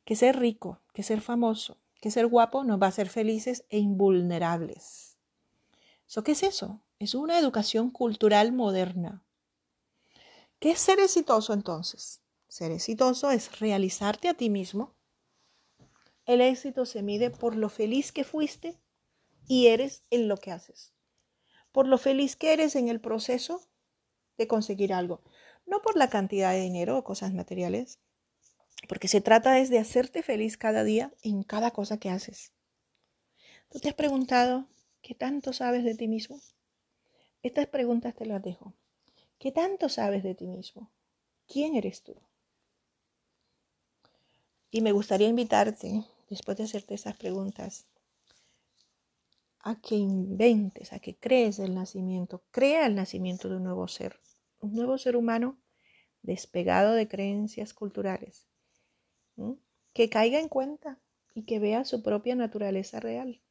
que 0.06 0.16
ser 0.16 0.40
rico, 0.40 0.80
que 0.94 1.04
ser 1.04 1.20
famoso, 1.20 1.78
que 2.00 2.10
ser 2.10 2.28
guapo 2.28 2.64
nos 2.64 2.82
va 2.82 2.86
a 2.86 2.90
hacer 2.90 3.10
felices 3.10 3.66
e 3.68 3.80
invulnerables. 3.80 5.18
¿So 6.06 6.24
qué 6.24 6.32
es 6.32 6.44
eso? 6.44 6.80
Es 7.00 7.16
una 7.16 7.38
educación 7.38 7.90
cultural 7.90 8.54
moderna. 8.54 9.26
¿Qué 10.60 10.72
es 10.72 10.80
ser 10.80 11.02
exitoso 11.02 11.52
entonces? 11.52 12.22
Ser 12.48 12.72
exitoso 12.72 13.30
es 13.30 13.60
realizarte 13.60 14.30
a 14.30 14.36
ti 14.36 14.50
mismo. 14.50 14.96
El 16.26 16.40
éxito 16.40 16.86
se 16.86 17.04
mide 17.04 17.30
por 17.30 17.58
lo 17.58 17.68
feliz 17.68 18.14
que 18.14 18.24
fuiste 18.24 18.80
y 19.50 19.68
eres 19.68 20.04
en 20.12 20.30
lo 20.30 20.38
que 20.38 20.54
haces. 20.54 20.94
Por 21.74 21.90
lo 21.90 21.98
feliz 21.98 22.38
que 22.38 22.54
eres 22.54 22.78
en 22.78 22.88
el 22.88 23.02
proceso 23.02 23.68
de 24.38 24.48
conseguir 24.48 24.94
algo. 24.94 25.22
No 25.66 25.82
por 25.82 25.98
la 25.98 26.10
cantidad 26.10 26.52
de 26.52 26.62
dinero 26.62 26.98
o 26.98 27.04
cosas 27.04 27.34
materiales, 27.34 28.00
porque 28.88 29.08
se 29.08 29.22
trata 29.22 29.60
es 29.60 29.70
de 29.70 29.80
hacerte 29.80 30.24
feliz 30.24 30.58
cada 30.58 30.84
día 30.84 31.14
en 31.22 31.44
cada 31.44 31.72
cosa 31.72 31.98
que 31.98 32.10
haces. 32.10 32.52
¿Tú 33.70 33.80
te 33.80 33.90
has 33.90 33.96
preguntado 33.96 34.68
qué 35.02 35.16
tanto 35.16 35.54
sabes 35.54 35.84
de 35.84 35.96
ti 35.96 36.08
mismo? 36.08 36.40
Estas 37.42 37.68
preguntas 37.68 38.16
te 38.16 38.26
las 38.26 38.42
dejo. 38.42 38.74
¿Qué 39.40 39.52
tanto 39.52 39.90
sabes 39.90 40.24
de 40.24 40.36
ti 40.36 40.48
mismo? 40.48 40.92
¿Quién 41.48 41.76
eres 41.76 42.04
tú? 42.04 42.16
Y 44.72 44.82
me 44.82 44.92
gustaría 44.92 45.28
invitarte, 45.28 46.04
después 46.30 46.58
de 46.58 46.64
hacerte 46.64 46.96
esas 46.96 47.16
preguntas, 47.18 47.86
a 49.60 49.80
que 49.80 49.96
inventes, 49.96 50.94
a 50.94 51.00
que 51.00 51.16
crees 51.16 51.60
el 51.60 51.76
nacimiento, 51.76 52.44
crea 52.52 52.86
el 52.86 52.96
nacimiento 52.96 53.50
de 53.50 53.58
un 53.58 53.64
nuevo 53.64 53.88
ser, 53.88 54.20
un 54.64 54.74
nuevo 54.74 54.98
ser 54.98 55.18
humano 55.18 55.58
despegado 56.22 56.94
de 56.94 57.10
creencias 57.10 57.74
culturales, 57.74 58.48
que 59.94 60.10
caiga 60.10 60.40
en 60.40 60.48
cuenta 60.48 61.00
y 61.36 61.44
que 61.44 61.60
vea 61.60 61.84
su 61.84 62.02
propia 62.02 62.36
naturaleza 62.36 63.02
real. 63.02 63.42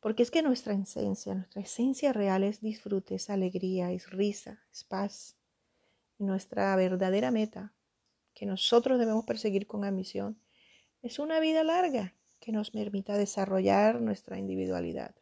Porque 0.00 0.24
es 0.24 0.32
que 0.32 0.42
nuestra 0.42 0.74
esencia, 0.74 1.34
nuestra 1.34 1.62
esencia 1.62 2.12
real 2.12 2.42
es 2.42 2.60
disfrute, 2.60 3.14
es 3.14 3.30
alegría, 3.30 3.92
es 3.92 4.10
risa, 4.10 4.62
es 4.72 4.82
paz. 4.82 5.36
nuestra 6.18 6.74
verdadera 6.76 7.30
meta, 7.30 7.72
que 8.34 8.46
nosotros 8.46 8.98
debemos 8.98 9.24
perseguir 9.24 9.66
con 9.66 9.84
ambición, 9.84 10.40
es 11.02 11.18
una 11.18 11.38
vida 11.38 11.62
larga 11.62 12.14
que 12.40 12.50
nos 12.50 12.70
permita 12.70 13.16
desarrollar 13.16 14.00
nuestra 14.00 14.38
individualidad. 14.38 15.14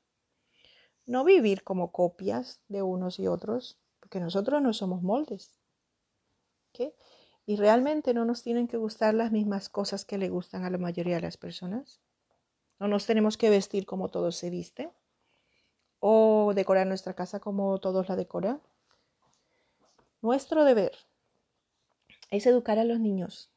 No 1.04 1.24
vivir 1.24 1.62
como 1.62 1.92
copias 1.92 2.60
de 2.68 2.82
unos 2.82 3.18
y 3.18 3.26
otros, 3.26 3.81
porque 4.12 4.24
nosotros 4.24 4.60
no 4.60 4.74
somos 4.74 5.00
moldes. 5.00 5.58
¿Qué? 6.74 6.94
y 7.46 7.56
realmente 7.56 8.12
no 8.12 8.26
nos 8.26 8.42
tienen 8.42 8.68
que 8.68 8.76
gustar 8.76 9.14
las 9.14 9.32
mismas 9.32 9.70
cosas 9.70 10.04
que 10.04 10.18
le 10.18 10.28
gustan 10.28 10.64
a 10.64 10.70
la 10.70 10.76
mayoría 10.76 11.14
de 11.14 11.22
las 11.22 11.38
personas. 11.38 11.98
No 12.78 12.88
nos 12.88 13.06
tenemos 13.06 13.38
que 13.38 13.48
vestir 13.48 13.86
como 13.86 14.10
todos 14.10 14.36
se 14.36 14.50
visten 14.50 14.90
o 15.98 16.52
decorar 16.54 16.86
nuestra 16.86 17.14
casa 17.14 17.40
como 17.40 17.78
todos 17.78 18.10
la 18.10 18.16
decoran. 18.16 18.60
Nuestro 20.20 20.64
deber 20.64 20.92
es 22.30 22.46
educar 22.46 22.78
a 22.78 22.84
los 22.84 23.00
niños 23.00 23.50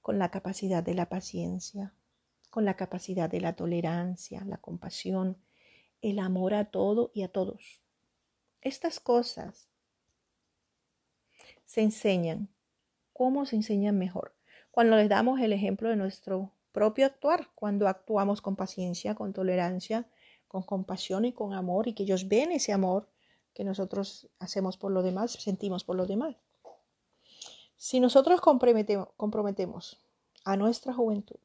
con 0.00 0.20
la 0.20 0.30
capacidad 0.30 0.84
de 0.84 0.94
la 0.94 1.08
paciencia, 1.08 1.92
con 2.50 2.64
la 2.64 2.76
capacidad 2.76 3.28
de 3.28 3.40
la 3.40 3.56
tolerancia, 3.56 4.44
la 4.44 4.58
compasión, 4.58 5.36
el 6.02 6.20
amor 6.20 6.54
a 6.54 6.66
todo 6.66 7.10
y 7.12 7.24
a 7.24 7.28
todos. 7.32 7.79
Estas 8.62 9.00
cosas 9.00 9.68
se 11.64 11.82
enseñan. 11.82 12.48
¿Cómo 13.12 13.46
se 13.46 13.56
enseñan 13.56 13.98
mejor? 13.98 14.34
Cuando 14.70 14.96
les 14.96 15.08
damos 15.08 15.40
el 15.40 15.52
ejemplo 15.52 15.88
de 15.88 15.96
nuestro 15.96 16.52
propio 16.72 17.06
actuar, 17.06 17.48
cuando 17.54 17.88
actuamos 17.88 18.40
con 18.40 18.56
paciencia, 18.56 19.14
con 19.14 19.32
tolerancia, 19.32 20.08
con 20.48 20.62
compasión 20.62 21.24
y 21.24 21.32
con 21.32 21.54
amor, 21.54 21.88
y 21.88 21.94
que 21.94 22.02
ellos 22.02 22.28
ven 22.28 22.52
ese 22.52 22.72
amor 22.72 23.08
que 23.54 23.64
nosotros 23.64 24.28
hacemos 24.38 24.76
por 24.76 24.92
los 24.92 25.04
demás, 25.04 25.32
sentimos 25.32 25.84
por 25.84 25.96
los 25.96 26.08
demás. 26.08 26.36
Si 27.76 27.98
nosotros 28.00 28.40
comprometemos, 28.40 29.98
a 30.44 30.56
nuestra 30.56 30.94
juventud 30.94 31.36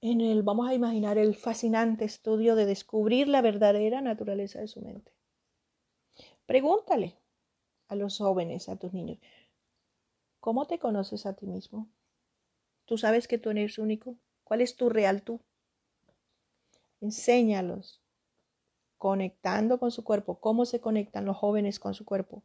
en 0.00 0.20
el, 0.20 0.42
vamos 0.42 0.68
a 0.68 0.74
imaginar 0.74 1.16
el 1.16 1.34
fascinante 1.34 2.04
estudio 2.04 2.56
de 2.56 2.66
descubrir 2.66 3.26
la 3.26 3.40
verdadera 3.40 4.02
naturaleza 4.02 4.60
de 4.60 4.68
su 4.68 4.82
mente. 4.82 5.13
Pregúntale, 6.46 7.16
a 7.88 7.94
los 7.94 8.18
jóvenes, 8.18 8.68
a 8.68 8.76
tus 8.76 8.92
niños. 8.92 9.18
¿Cómo 10.40 10.66
te 10.66 10.78
conoces 10.78 11.24
a 11.24 11.34
ti 11.34 11.46
mismo? 11.46 11.88
¿Tú 12.84 12.98
sabes 12.98 13.28
que 13.28 13.38
tú 13.38 13.50
eres 13.50 13.78
único? 13.78 14.16
¿Cuál 14.44 14.60
es 14.60 14.76
tu 14.76 14.90
real 14.90 15.22
tú? 15.22 15.40
Enséñalos, 17.00 18.02
conectando 18.98 19.78
con 19.78 19.90
su 19.90 20.04
cuerpo, 20.04 20.38
cómo 20.38 20.66
se 20.66 20.80
conectan 20.80 21.24
los 21.24 21.36
jóvenes 21.36 21.78
con 21.80 21.94
su 21.94 22.04
cuerpo, 22.04 22.42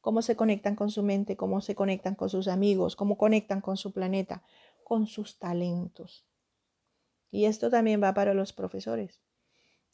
cómo 0.00 0.22
se 0.22 0.36
conectan 0.36 0.74
con 0.74 0.90
su 0.90 1.02
mente, 1.02 1.36
cómo 1.36 1.60
se 1.60 1.74
conectan 1.74 2.14
con 2.14 2.30
sus 2.30 2.48
amigos, 2.48 2.96
cómo 2.96 3.18
conectan 3.18 3.60
con 3.60 3.76
su 3.76 3.92
planeta, 3.92 4.42
con 4.84 5.06
sus 5.06 5.38
talentos. 5.38 6.24
Y 7.30 7.44
esto 7.44 7.68
también 7.68 8.02
va 8.02 8.14
para 8.14 8.32
los 8.32 8.52
profesores. 8.54 9.20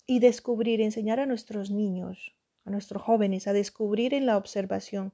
Y 0.06 0.18
descubrir, 0.20 0.80
enseñar 0.80 1.20
a 1.20 1.26
nuestros 1.26 1.70
niños 1.70 2.34
a 2.64 2.70
nuestros 2.70 3.02
jóvenes 3.02 3.46
a 3.46 3.52
descubrir 3.52 4.14
en 4.14 4.26
la 4.26 4.36
observación 4.36 5.12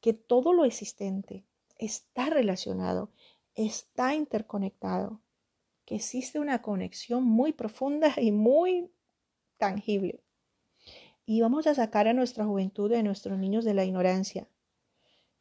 que 0.00 0.12
todo 0.12 0.52
lo 0.52 0.64
existente 0.64 1.44
está 1.78 2.30
relacionado, 2.30 3.10
está 3.54 4.14
interconectado, 4.14 5.20
que 5.84 5.96
existe 5.96 6.38
una 6.38 6.62
conexión 6.62 7.24
muy 7.24 7.52
profunda 7.52 8.14
y 8.16 8.32
muy 8.32 8.90
tangible. 9.58 10.20
Y 11.26 11.40
vamos 11.40 11.66
a 11.66 11.74
sacar 11.74 12.06
a 12.06 12.12
nuestra 12.12 12.44
juventud 12.44 12.90
y 12.92 12.96
a 12.96 13.02
nuestros 13.02 13.38
niños 13.38 13.64
de 13.64 13.74
la 13.74 13.84
ignorancia. 13.84 14.46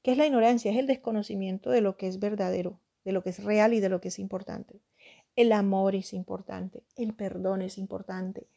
¿Qué 0.01 0.11
es 0.11 0.17
la 0.17 0.27
ignorancia? 0.27 0.71
Es 0.71 0.77
el 0.77 0.87
desconocimiento 0.87 1.69
de 1.69 1.81
lo 1.81 1.97
que 1.97 2.07
es 2.07 2.19
verdadero, 2.19 2.79
de 3.03 3.11
lo 3.11 3.23
que 3.23 3.31
es 3.31 3.43
real 3.43 3.73
y 3.73 3.79
de 3.79 3.89
lo 3.89 4.01
que 4.01 4.09
es 4.09 4.19
importante. 4.19 4.79
El 5.35 5.51
amor 5.51 5.95
es 5.95 6.13
importante, 6.13 6.83
el 6.95 7.13
perdón 7.13 7.61
es 7.61 7.77
importante, 7.77 8.47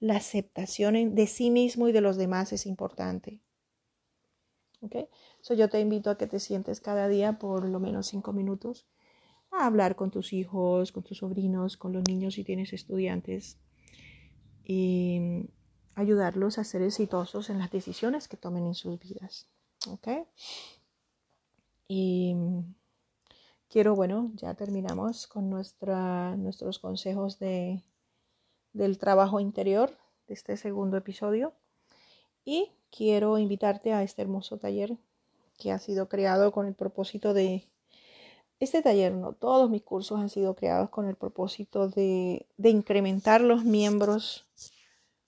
la 0.00 0.16
aceptación 0.16 1.14
de 1.14 1.26
sí 1.26 1.50
mismo 1.50 1.88
y 1.88 1.92
de 1.92 2.00
los 2.00 2.16
demás 2.16 2.52
es 2.52 2.66
importante. 2.66 3.40
¿Ok? 4.82 4.96
So 5.40 5.54
yo 5.54 5.68
te 5.68 5.80
invito 5.80 6.10
a 6.10 6.18
que 6.18 6.26
te 6.26 6.38
sientes 6.38 6.80
cada 6.80 7.08
día 7.08 7.38
por 7.38 7.66
lo 7.66 7.80
menos 7.80 8.08
cinco 8.08 8.32
minutos 8.32 8.86
a 9.50 9.66
hablar 9.66 9.96
con 9.96 10.10
tus 10.10 10.32
hijos, 10.32 10.92
con 10.92 11.02
tus 11.02 11.18
sobrinos, 11.18 11.76
con 11.76 11.92
los 11.92 12.02
niños 12.06 12.34
si 12.34 12.44
tienes 12.44 12.72
estudiantes 12.72 13.58
y 14.64 15.48
ayudarlos 15.94 16.58
a 16.58 16.64
ser 16.64 16.82
exitosos 16.82 17.48
en 17.48 17.58
las 17.58 17.70
decisiones 17.70 18.28
que 18.28 18.36
tomen 18.36 18.66
en 18.66 18.74
sus 18.74 18.98
vidas. 18.98 19.48
¿Ok? 19.88 20.08
Y 21.88 22.34
quiero, 23.68 23.94
bueno, 23.94 24.32
ya 24.34 24.54
terminamos 24.54 25.26
con 25.26 25.48
nuestra, 25.48 26.36
nuestros 26.36 26.78
consejos 26.80 27.38
de, 27.38 27.84
del 28.76 28.98
trabajo 28.98 29.40
interior 29.40 29.90
de 30.28 30.34
este 30.34 30.56
segundo 30.56 30.96
episodio. 30.96 31.52
Y 32.44 32.72
quiero 32.90 33.38
invitarte 33.38 33.92
a 33.92 34.02
este 34.02 34.22
hermoso 34.22 34.58
taller 34.58 34.96
que 35.58 35.72
ha 35.72 35.78
sido 35.78 36.08
creado 36.08 36.52
con 36.52 36.66
el 36.66 36.74
propósito 36.74 37.34
de... 37.34 37.66
Este 38.58 38.80
taller, 38.80 39.12
no, 39.12 39.32
todos 39.32 39.68
mis 39.68 39.82
cursos 39.82 40.18
han 40.18 40.30
sido 40.30 40.54
creados 40.54 40.88
con 40.88 41.06
el 41.06 41.16
propósito 41.16 41.88
de, 41.88 42.46
de 42.56 42.70
incrementar 42.70 43.42
los 43.42 43.64
miembros 43.64 44.46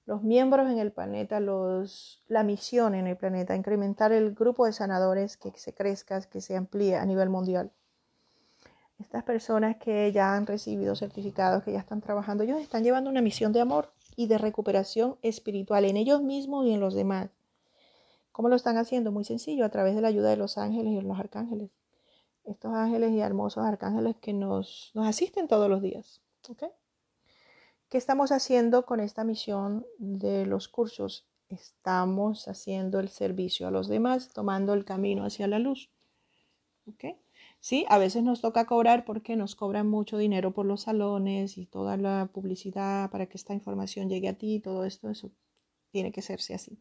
los 0.09 0.23
miembros 0.23 0.71
en 0.71 0.79
el 0.79 0.91
planeta, 0.91 1.39
los, 1.39 2.23
la 2.29 2.43
misión 2.43 2.95
en 2.95 3.07
el 3.07 3.19
planeta, 3.19 3.55
incrementar 3.55 4.11
el 4.11 4.33
grupo 4.33 4.65
de 4.65 4.73
sanadores 4.73 5.37
que 5.37 5.53
se 5.57 5.75
crezca, 5.75 6.23
que 6.23 6.41
se 6.41 6.57
amplíe 6.57 6.97
a 6.97 7.05
nivel 7.05 7.29
mundial. 7.29 7.71
Estas 8.99 9.23
personas 9.23 9.77
que 9.77 10.11
ya 10.13 10.35
han 10.35 10.47
recibido 10.47 10.97
certificados, 10.97 11.63
que 11.63 11.73
ya 11.73 11.79
están 11.79 12.01
trabajando, 12.01 12.43
ellos 12.43 12.61
están 12.61 12.83
llevando 12.83 13.09
una 13.11 13.23
misión 13.23 13.53
de 13.53 13.61
amor 13.61 13.93
y 14.17 14.27
de 14.27 14.39
recuperación 14.39 15.17
espiritual 15.23 15.85
en 15.85 15.97
ellos 15.97 16.21
mismos 16.21 16.67
y 16.67 16.73
en 16.73 16.81
los 16.81 16.95
demás. 16.95 17.31
¿Cómo 18.33 18.49
lo 18.49 18.57
están 18.57 18.77
haciendo? 18.77 19.13
Muy 19.13 19.25
sencillo, 19.25 19.65
a 19.65 19.69
través 19.69 19.95
de 19.95 20.01
la 20.01 20.09
ayuda 20.09 20.31
de 20.31 20.37
los 20.37 20.59
ángeles 20.59 20.93
y 20.93 21.01
los 21.01 21.19
arcángeles. 21.19 21.71
Estos 22.45 22.75
ángeles 22.75 23.13
y 23.13 23.21
hermosos 23.21 23.65
arcángeles 23.65 24.17
que 24.17 24.33
nos, 24.33 24.91
nos 24.95 25.07
asisten 25.07 25.49
todos 25.49 25.69
los 25.69 25.81
días. 25.81 26.21
¿okay? 26.49 26.71
¿Qué 27.89 27.99
estamos 27.99 28.33
haciendo 28.33 28.85
con 28.85 29.01
esta 29.01 29.23
misión 29.23 29.87
de 29.99 30.47
los 30.47 30.69
cursos? 30.69 31.27
Estamos 31.49 32.49
haciendo 32.49 33.01
el 33.01 33.09
servicio 33.09 33.69
a 33.69 33.71
los 33.71 33.89
demás, 33.89 34.33
tomando 34.33 34.75
el 34.75 34.85
camino 34.85 35.25
hacia 35.25 35.47
la 35.47 35.59
luz. 35.59 35.91
¿Ok? 36.87 37.17
Sí, 37.61 37.85
a 37.89 37.99
veces 37.99 38.23
nos 38.23 38.41
toca 38.41 38.67
cobrar 38.67 39.05
porque 39.05 39.37
nos 39.37 39.55
cobran 39.55 39.89
mucho 39.89 40.17
dinero 40.17 40.53
por 40.53 40.67
los 40.67 40.83
salones 40.83 41.59
y 41.59 41.67
toda 41.67 41.97
la 41.97 42.31
publicidad 42.33 43.11
para 43.11 43.27
que 43.27 43.37
esta 43.37 43.55
información 43.55 44.09
llegue 44.09 44.29
a 44.29 44.39
ti, 44.39 44.61
todo 44.61 44.85
esto, 44.85 45.11
eso 45.11 45.31
tiene 45.91 46.13
que 46.13 46.23
serse 46.23 46.55
así. 46.55 46.79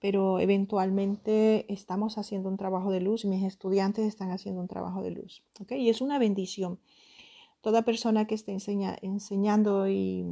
Pero 0.00 0.40
eventualmente 0.40 1.72
estamos 1.72 2.18
haciendo 2.18 2.48
un 2.48 2.56
trabajo 2.56 2.90
de 2.90 3.00
luz, 3.00 3.24
mis 3.24 3.44
estudiantes 3.44 4.06
están 4.06 4.30
haciendo 4.30 4.60
un 4.60 4.68
trabajo 4.68 5.02
de 5.02 5.10
luz. 5.10 5.44
Y 5.70 5.88
es 5.88 6.00
una 6.00 6.18
bendición 6.18 6.78
toda 7.64 7.80
persona 7.80 8.26
que 8.26 8.34
esté 8.34 8.52
enseñando 8.52 9.88
y 9.88 10.26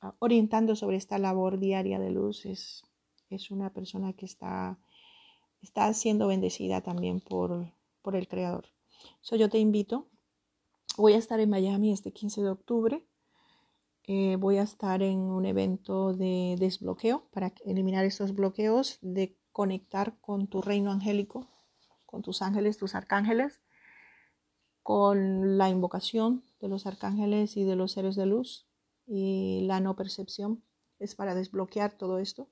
ah, 0.00 0.16
orientando 0.18 0.74
sobre 0.74 0.96
esta 0.96 1.16
labor 1.16 1.60
diaria 1.60 2.00
de 2.00 2.10
luz 2.10 2.44
es, 2.44 2.82
es 3.30 3.52
una 3.52 3.72
persona 3.72 4.14
que 4.14 4.26
está, 4.26 4.76
está 5.62 5.94
siendo 5.94 6.26
bendecida 6.26 6.80
también 6.80 7.20
por, 7.20 7.72
por 8.02 8.16
el 8.16 8.26
Creador. 8.26 8.64
So, 9.20 9.36
yo 9.36 9.48
te 9.48 9.58
invito. 9.58 10.08
Voy 10.96 11.12
a 11.14 11.18
estar 11.18 11.40
en 11.40 11.50
Miami 11.50 11.92
este 11.92 12.12
15 12.12 12.42
de 12.42 12.48
octubre. 12.48 13.06
Eh, 14.04 14.36
voy 14.36 14.58
a 14.58 14.62
estar 14.62 15.02
en 15.02 15.18
un 15.18 15.44
evento 15.46 16.14
de 16.14 16.56
desbloqueo 16.58 17.28
para 17.32 17.52
eliminar 17.64 18.04
estos 18.04 18.34
bloqueos, 18.34 18.98
de 19.02 19.36
conectar 19.52 20.18
con 20.20 20.46
tu 20.46 20.62
reino 20.62 20.92
angélico, 20.92 21.48
con 22.04 22.22
tus 22.22 22.40
ángeles, 22.40 22.76
tus 22.76 22.94
arcángeles, 22.94 23.60
con 24.82 25.58
la 25.58 25.68
invocación 25.68 26.44
de 26.60 26.68
los 26.68 26.86
arcángeles 26.86 27.56
y 27.56 27.64
de 27.64 27.74
los 27.74 27.92
seres 27.92 28.14
de 28.14 28.26
luz 28.26 28.66
y 29.06 29.62
la 29.62 29.80
no 29.80 29.96
percepción 29.96 30.62
es 30.98 31.14
para 31.14 31.34
desbloquear 31.34 31.96
todo 31.96 32.18
esto. 32.18 32.48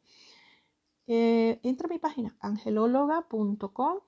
Eh, 1.06 1.60
entra 1.62 1.86
a 1.86 1.90
mi 1.90 1.98
página 1.98 2.36
angelóloga.com 2.40 4.00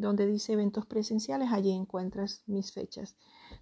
donde 0.00 0.26
dice 0.26 0.54
eventos 0.54 0.86
presenciales, 0.86 1.52
allí 1.52 1.70
encuentras 1.70 2.42
mis 2.46 2.72
fechas. 2.72 3.16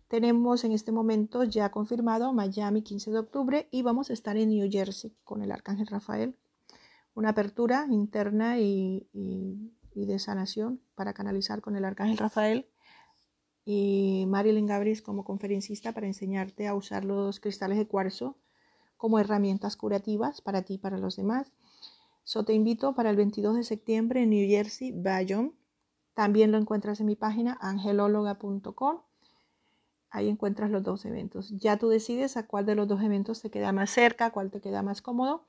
Tenemos 0.09 0.65
en 0.65 0.73
este 0.73 0.93
momento 0.93 1.45
ya 1.45 1.71
confirmado 1.71 2.33
Miami 2.33 2.83
15 2.83 3.11
de 3.11 3.19
octubre 3.19 3.69
y 3.71 3.83
vamos 3.83 4.11
a 4.11 4.13
estar 4.13 4.37
en 4.37 4.51
New 4.51 4.69
Jersey 4.71 5.15
con 5.25 5.43
el 5.43 5.53
Arcángel 5.53 5.87
Rafael. 5.87 6.37
Una 7.15 7.31
apertura 7.31 7.87
interna 7.91 8.59
y, 8.59 9.09
y 9.13 10.07
de 10.07 10.19
sanación 10.19 10.81
para 10.95 11.13
canalizar 11.13 11.61
con 11.61 11.77
el 11.77 11.85
Arcángel 11.85 12.19
Rafael 12.19 12.67
y 13.65 14.25
Marilyn 14.29 14.67
Gabriel 14.67 15.03
como 15.03 15.25
conferencista 15.25 15.93
para 15.93 16.07
enseñarte 16.07 16.67
a 16.69 16.75
usar 16.75 17.05
los 17.05 17.41
cristales 17.41 17.77
de 17.77 17.87
cuarzo 17.87 18.39
como 18.97 19.19
herramientas 19.19 19.77
curativas 19.77 20.41
para 20.41 20.63
ti 20.63 20.75
y 20.75 20.79
para 20.79 20.99
los 20.99 21.17
demás. 21.17 21.53
So 22.25 22.45
te 22.45 22.53
invito 22.53 22.95
para 22.95 23.11
el 23.11 23.17
22 23.17 23.57
de 23.57 23.65
septiembre 23.65 24.23
en 24.23 24.31
New 24.31 24.49
Jersey, 24.49 24.93
Bayonne. 24.93 25.53
También 26.19 26.51
lo 26.51 26.59
encuentras 26.59 26.99
en 26.99 27.07
mi 27.07 27.15
página 27.15 27.57
angelóloga.com. 27.61 29.03
Ahí 30.11 30.29
encuentras 30.29 30.69
los 30.69 30.83
dos 30.83 31.05
eventos. 31.05 31.57
Ya 31.61 31.77
tú 31.77 31.89
decides 31.89 32.37
a 32.37 32.45
cuál 32.49 32.67
de 32.67 32.75
los 32.75 32.89
dos 32.89 33.01
eventos 33.05 33.41
te 33.41 33.53
queda 33.53 33.71
más 33.71 33.91
cerca, 33.91 34.33
cuál 34.33 34.51
te 34.51 34.61
queda 34.61 34.83
más 34.83 35.01
cómodo. 35.01 35.47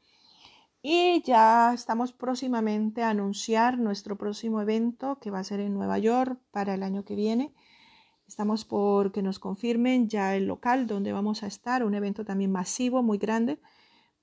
Y 0.84 1.24
ya 1.24 1.74
estamos 1.74 2.14
próximamente 2.14 3.02
a 3.02 3.10
anunciar 3.10 3.80
nuestro 3.80 4.16
próximo 4.16 4.62
evento 4.62 5.18
que 5.20 5.32
va 5.32 5.40
a 5.40 5.44
ser 5.44 5.60
en 5.60 5.74
Nueva 5.74 5.98
York 5.98 6.40
para 6.52 6.76
el 6.76 6.84
año 6.84 7.04
que 7.04 7.16
viene. 7.16 7.52
Estamos 8.28 8.64
por 8.64 9.12
que 9.12 9.24
nos 9.24 9.40
confirmen 9.40 10.08
ya 10.08 10.36
el 10.36 10.46
local 10.46 10.86
donde 10.86 11.14
vamos 11.14 11.42
a 11.42 11.48
estar, 11.48 11.84
un 11.84 11.96
evento 11.96 12.26
también 12.26 12.52
masivo, 12.52 13.02
muy 13.02 13.18
grande, 13.18 13.60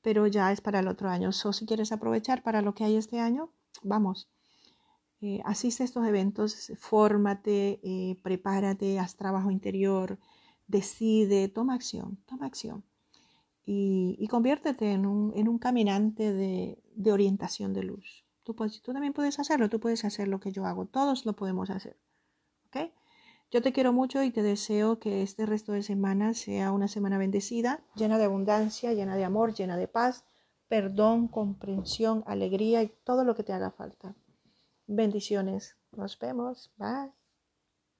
pero 0.01 0.29
ya 0.29 0.53
es 0.53 0.61
para 0.61 0.79
el 0.79 0.87
otro 0.87 1.09
año. 1.09 1.33
So, 1.33 1.53
si 1.53 1.67
quieres 1.67 1.91
aprovechar 1.91 2.45
para 2.45 2.63
lo 2.63 2.73
que 2.73 2.85
hay 2.85 2.95
este 2.95 3.19
año, 3.19 3.51
vamos. 3.83 4.29
Eh, 5.21 5.41
asiste 5.45 5.83
a 5.83 5.87
estos 5.87 6.07
eventos, 6.07 6.73
fórmate, 6.79 7.81
eh, 7.83 8.19
prepárate, 8.23 8.99
haz 8.99 9.17
trabajo 9.17 9.51
interior, 9.51 10.19
decide, 10.67 11.49
toma 11.49 11.75
acción, 11.75 12.19
toma 12.27 12.47
acción. 12.47 12.85
Y, 13.65 14.27
conviértete 14.29 14.93
en 14.93 15.07
un, 15.07 15.59
caminante 15.59 16.33
de, 16.33 16.79
orientación 17.11 17.73
de 17.73 17.83
luz. 17.83 18.25
Tú, 18.45 18.55
tú 18.55 18.93
también 18.93 19.13
puedes 19.13 19.41
hacerlo, 19.41 19.69
tú 19.69 19.81
puedes 19.81 20.05
hacer 20.05 20.29
lo 20.29 20.39
que 20.39 20.53
yo 20.53 20.67
hago, 20.67 20.87
todos 20.87 21.27
lo 21.27 21.35
podemos 21.35 21.71
hacer. 21.71 21.97
¿Ok? 22.69 22.93
Yo 23.51 23.63
te 23.63 23.73
quiero 23.73 23.93
mucho 23.93 24.23
y 24.23 24.31
te 24.31 24.43
deseo 24.43 25.01
que 25.01 25.23
este 25.23 25.47
resto 25.47 25.73
de 25.73 25.83
semana 25.83 26.35
sea 26.35 26.71
una 26.71 26.87
semana 26.87 27.19
bendecida, 27.19 27.81
llena 27.97 28.19
de 28.19 28.25
abundancia, 28.25 28.93
llena 28.93 29.17
de 29.17 29.25
amor, 29.25 29.55
llena 29.55 29.77
de 29.77 29.89
paz, 29.89 30.25
perdón, 30.69 31.27
comprensión, 31.27 32.23
alegría 32.27 32.83
y 32.83 32.93
todo 33.05 33.25
lo 33.25 33.35
que 33.35 33.45
te 33.45 33.53
haga 33.53 33.71
falta. 33.71 34.15
Bendiciones. 34.89 35.77
Nos 35.93 36.19
vemos. 36.19 36.73
Bye. 36.77 37.13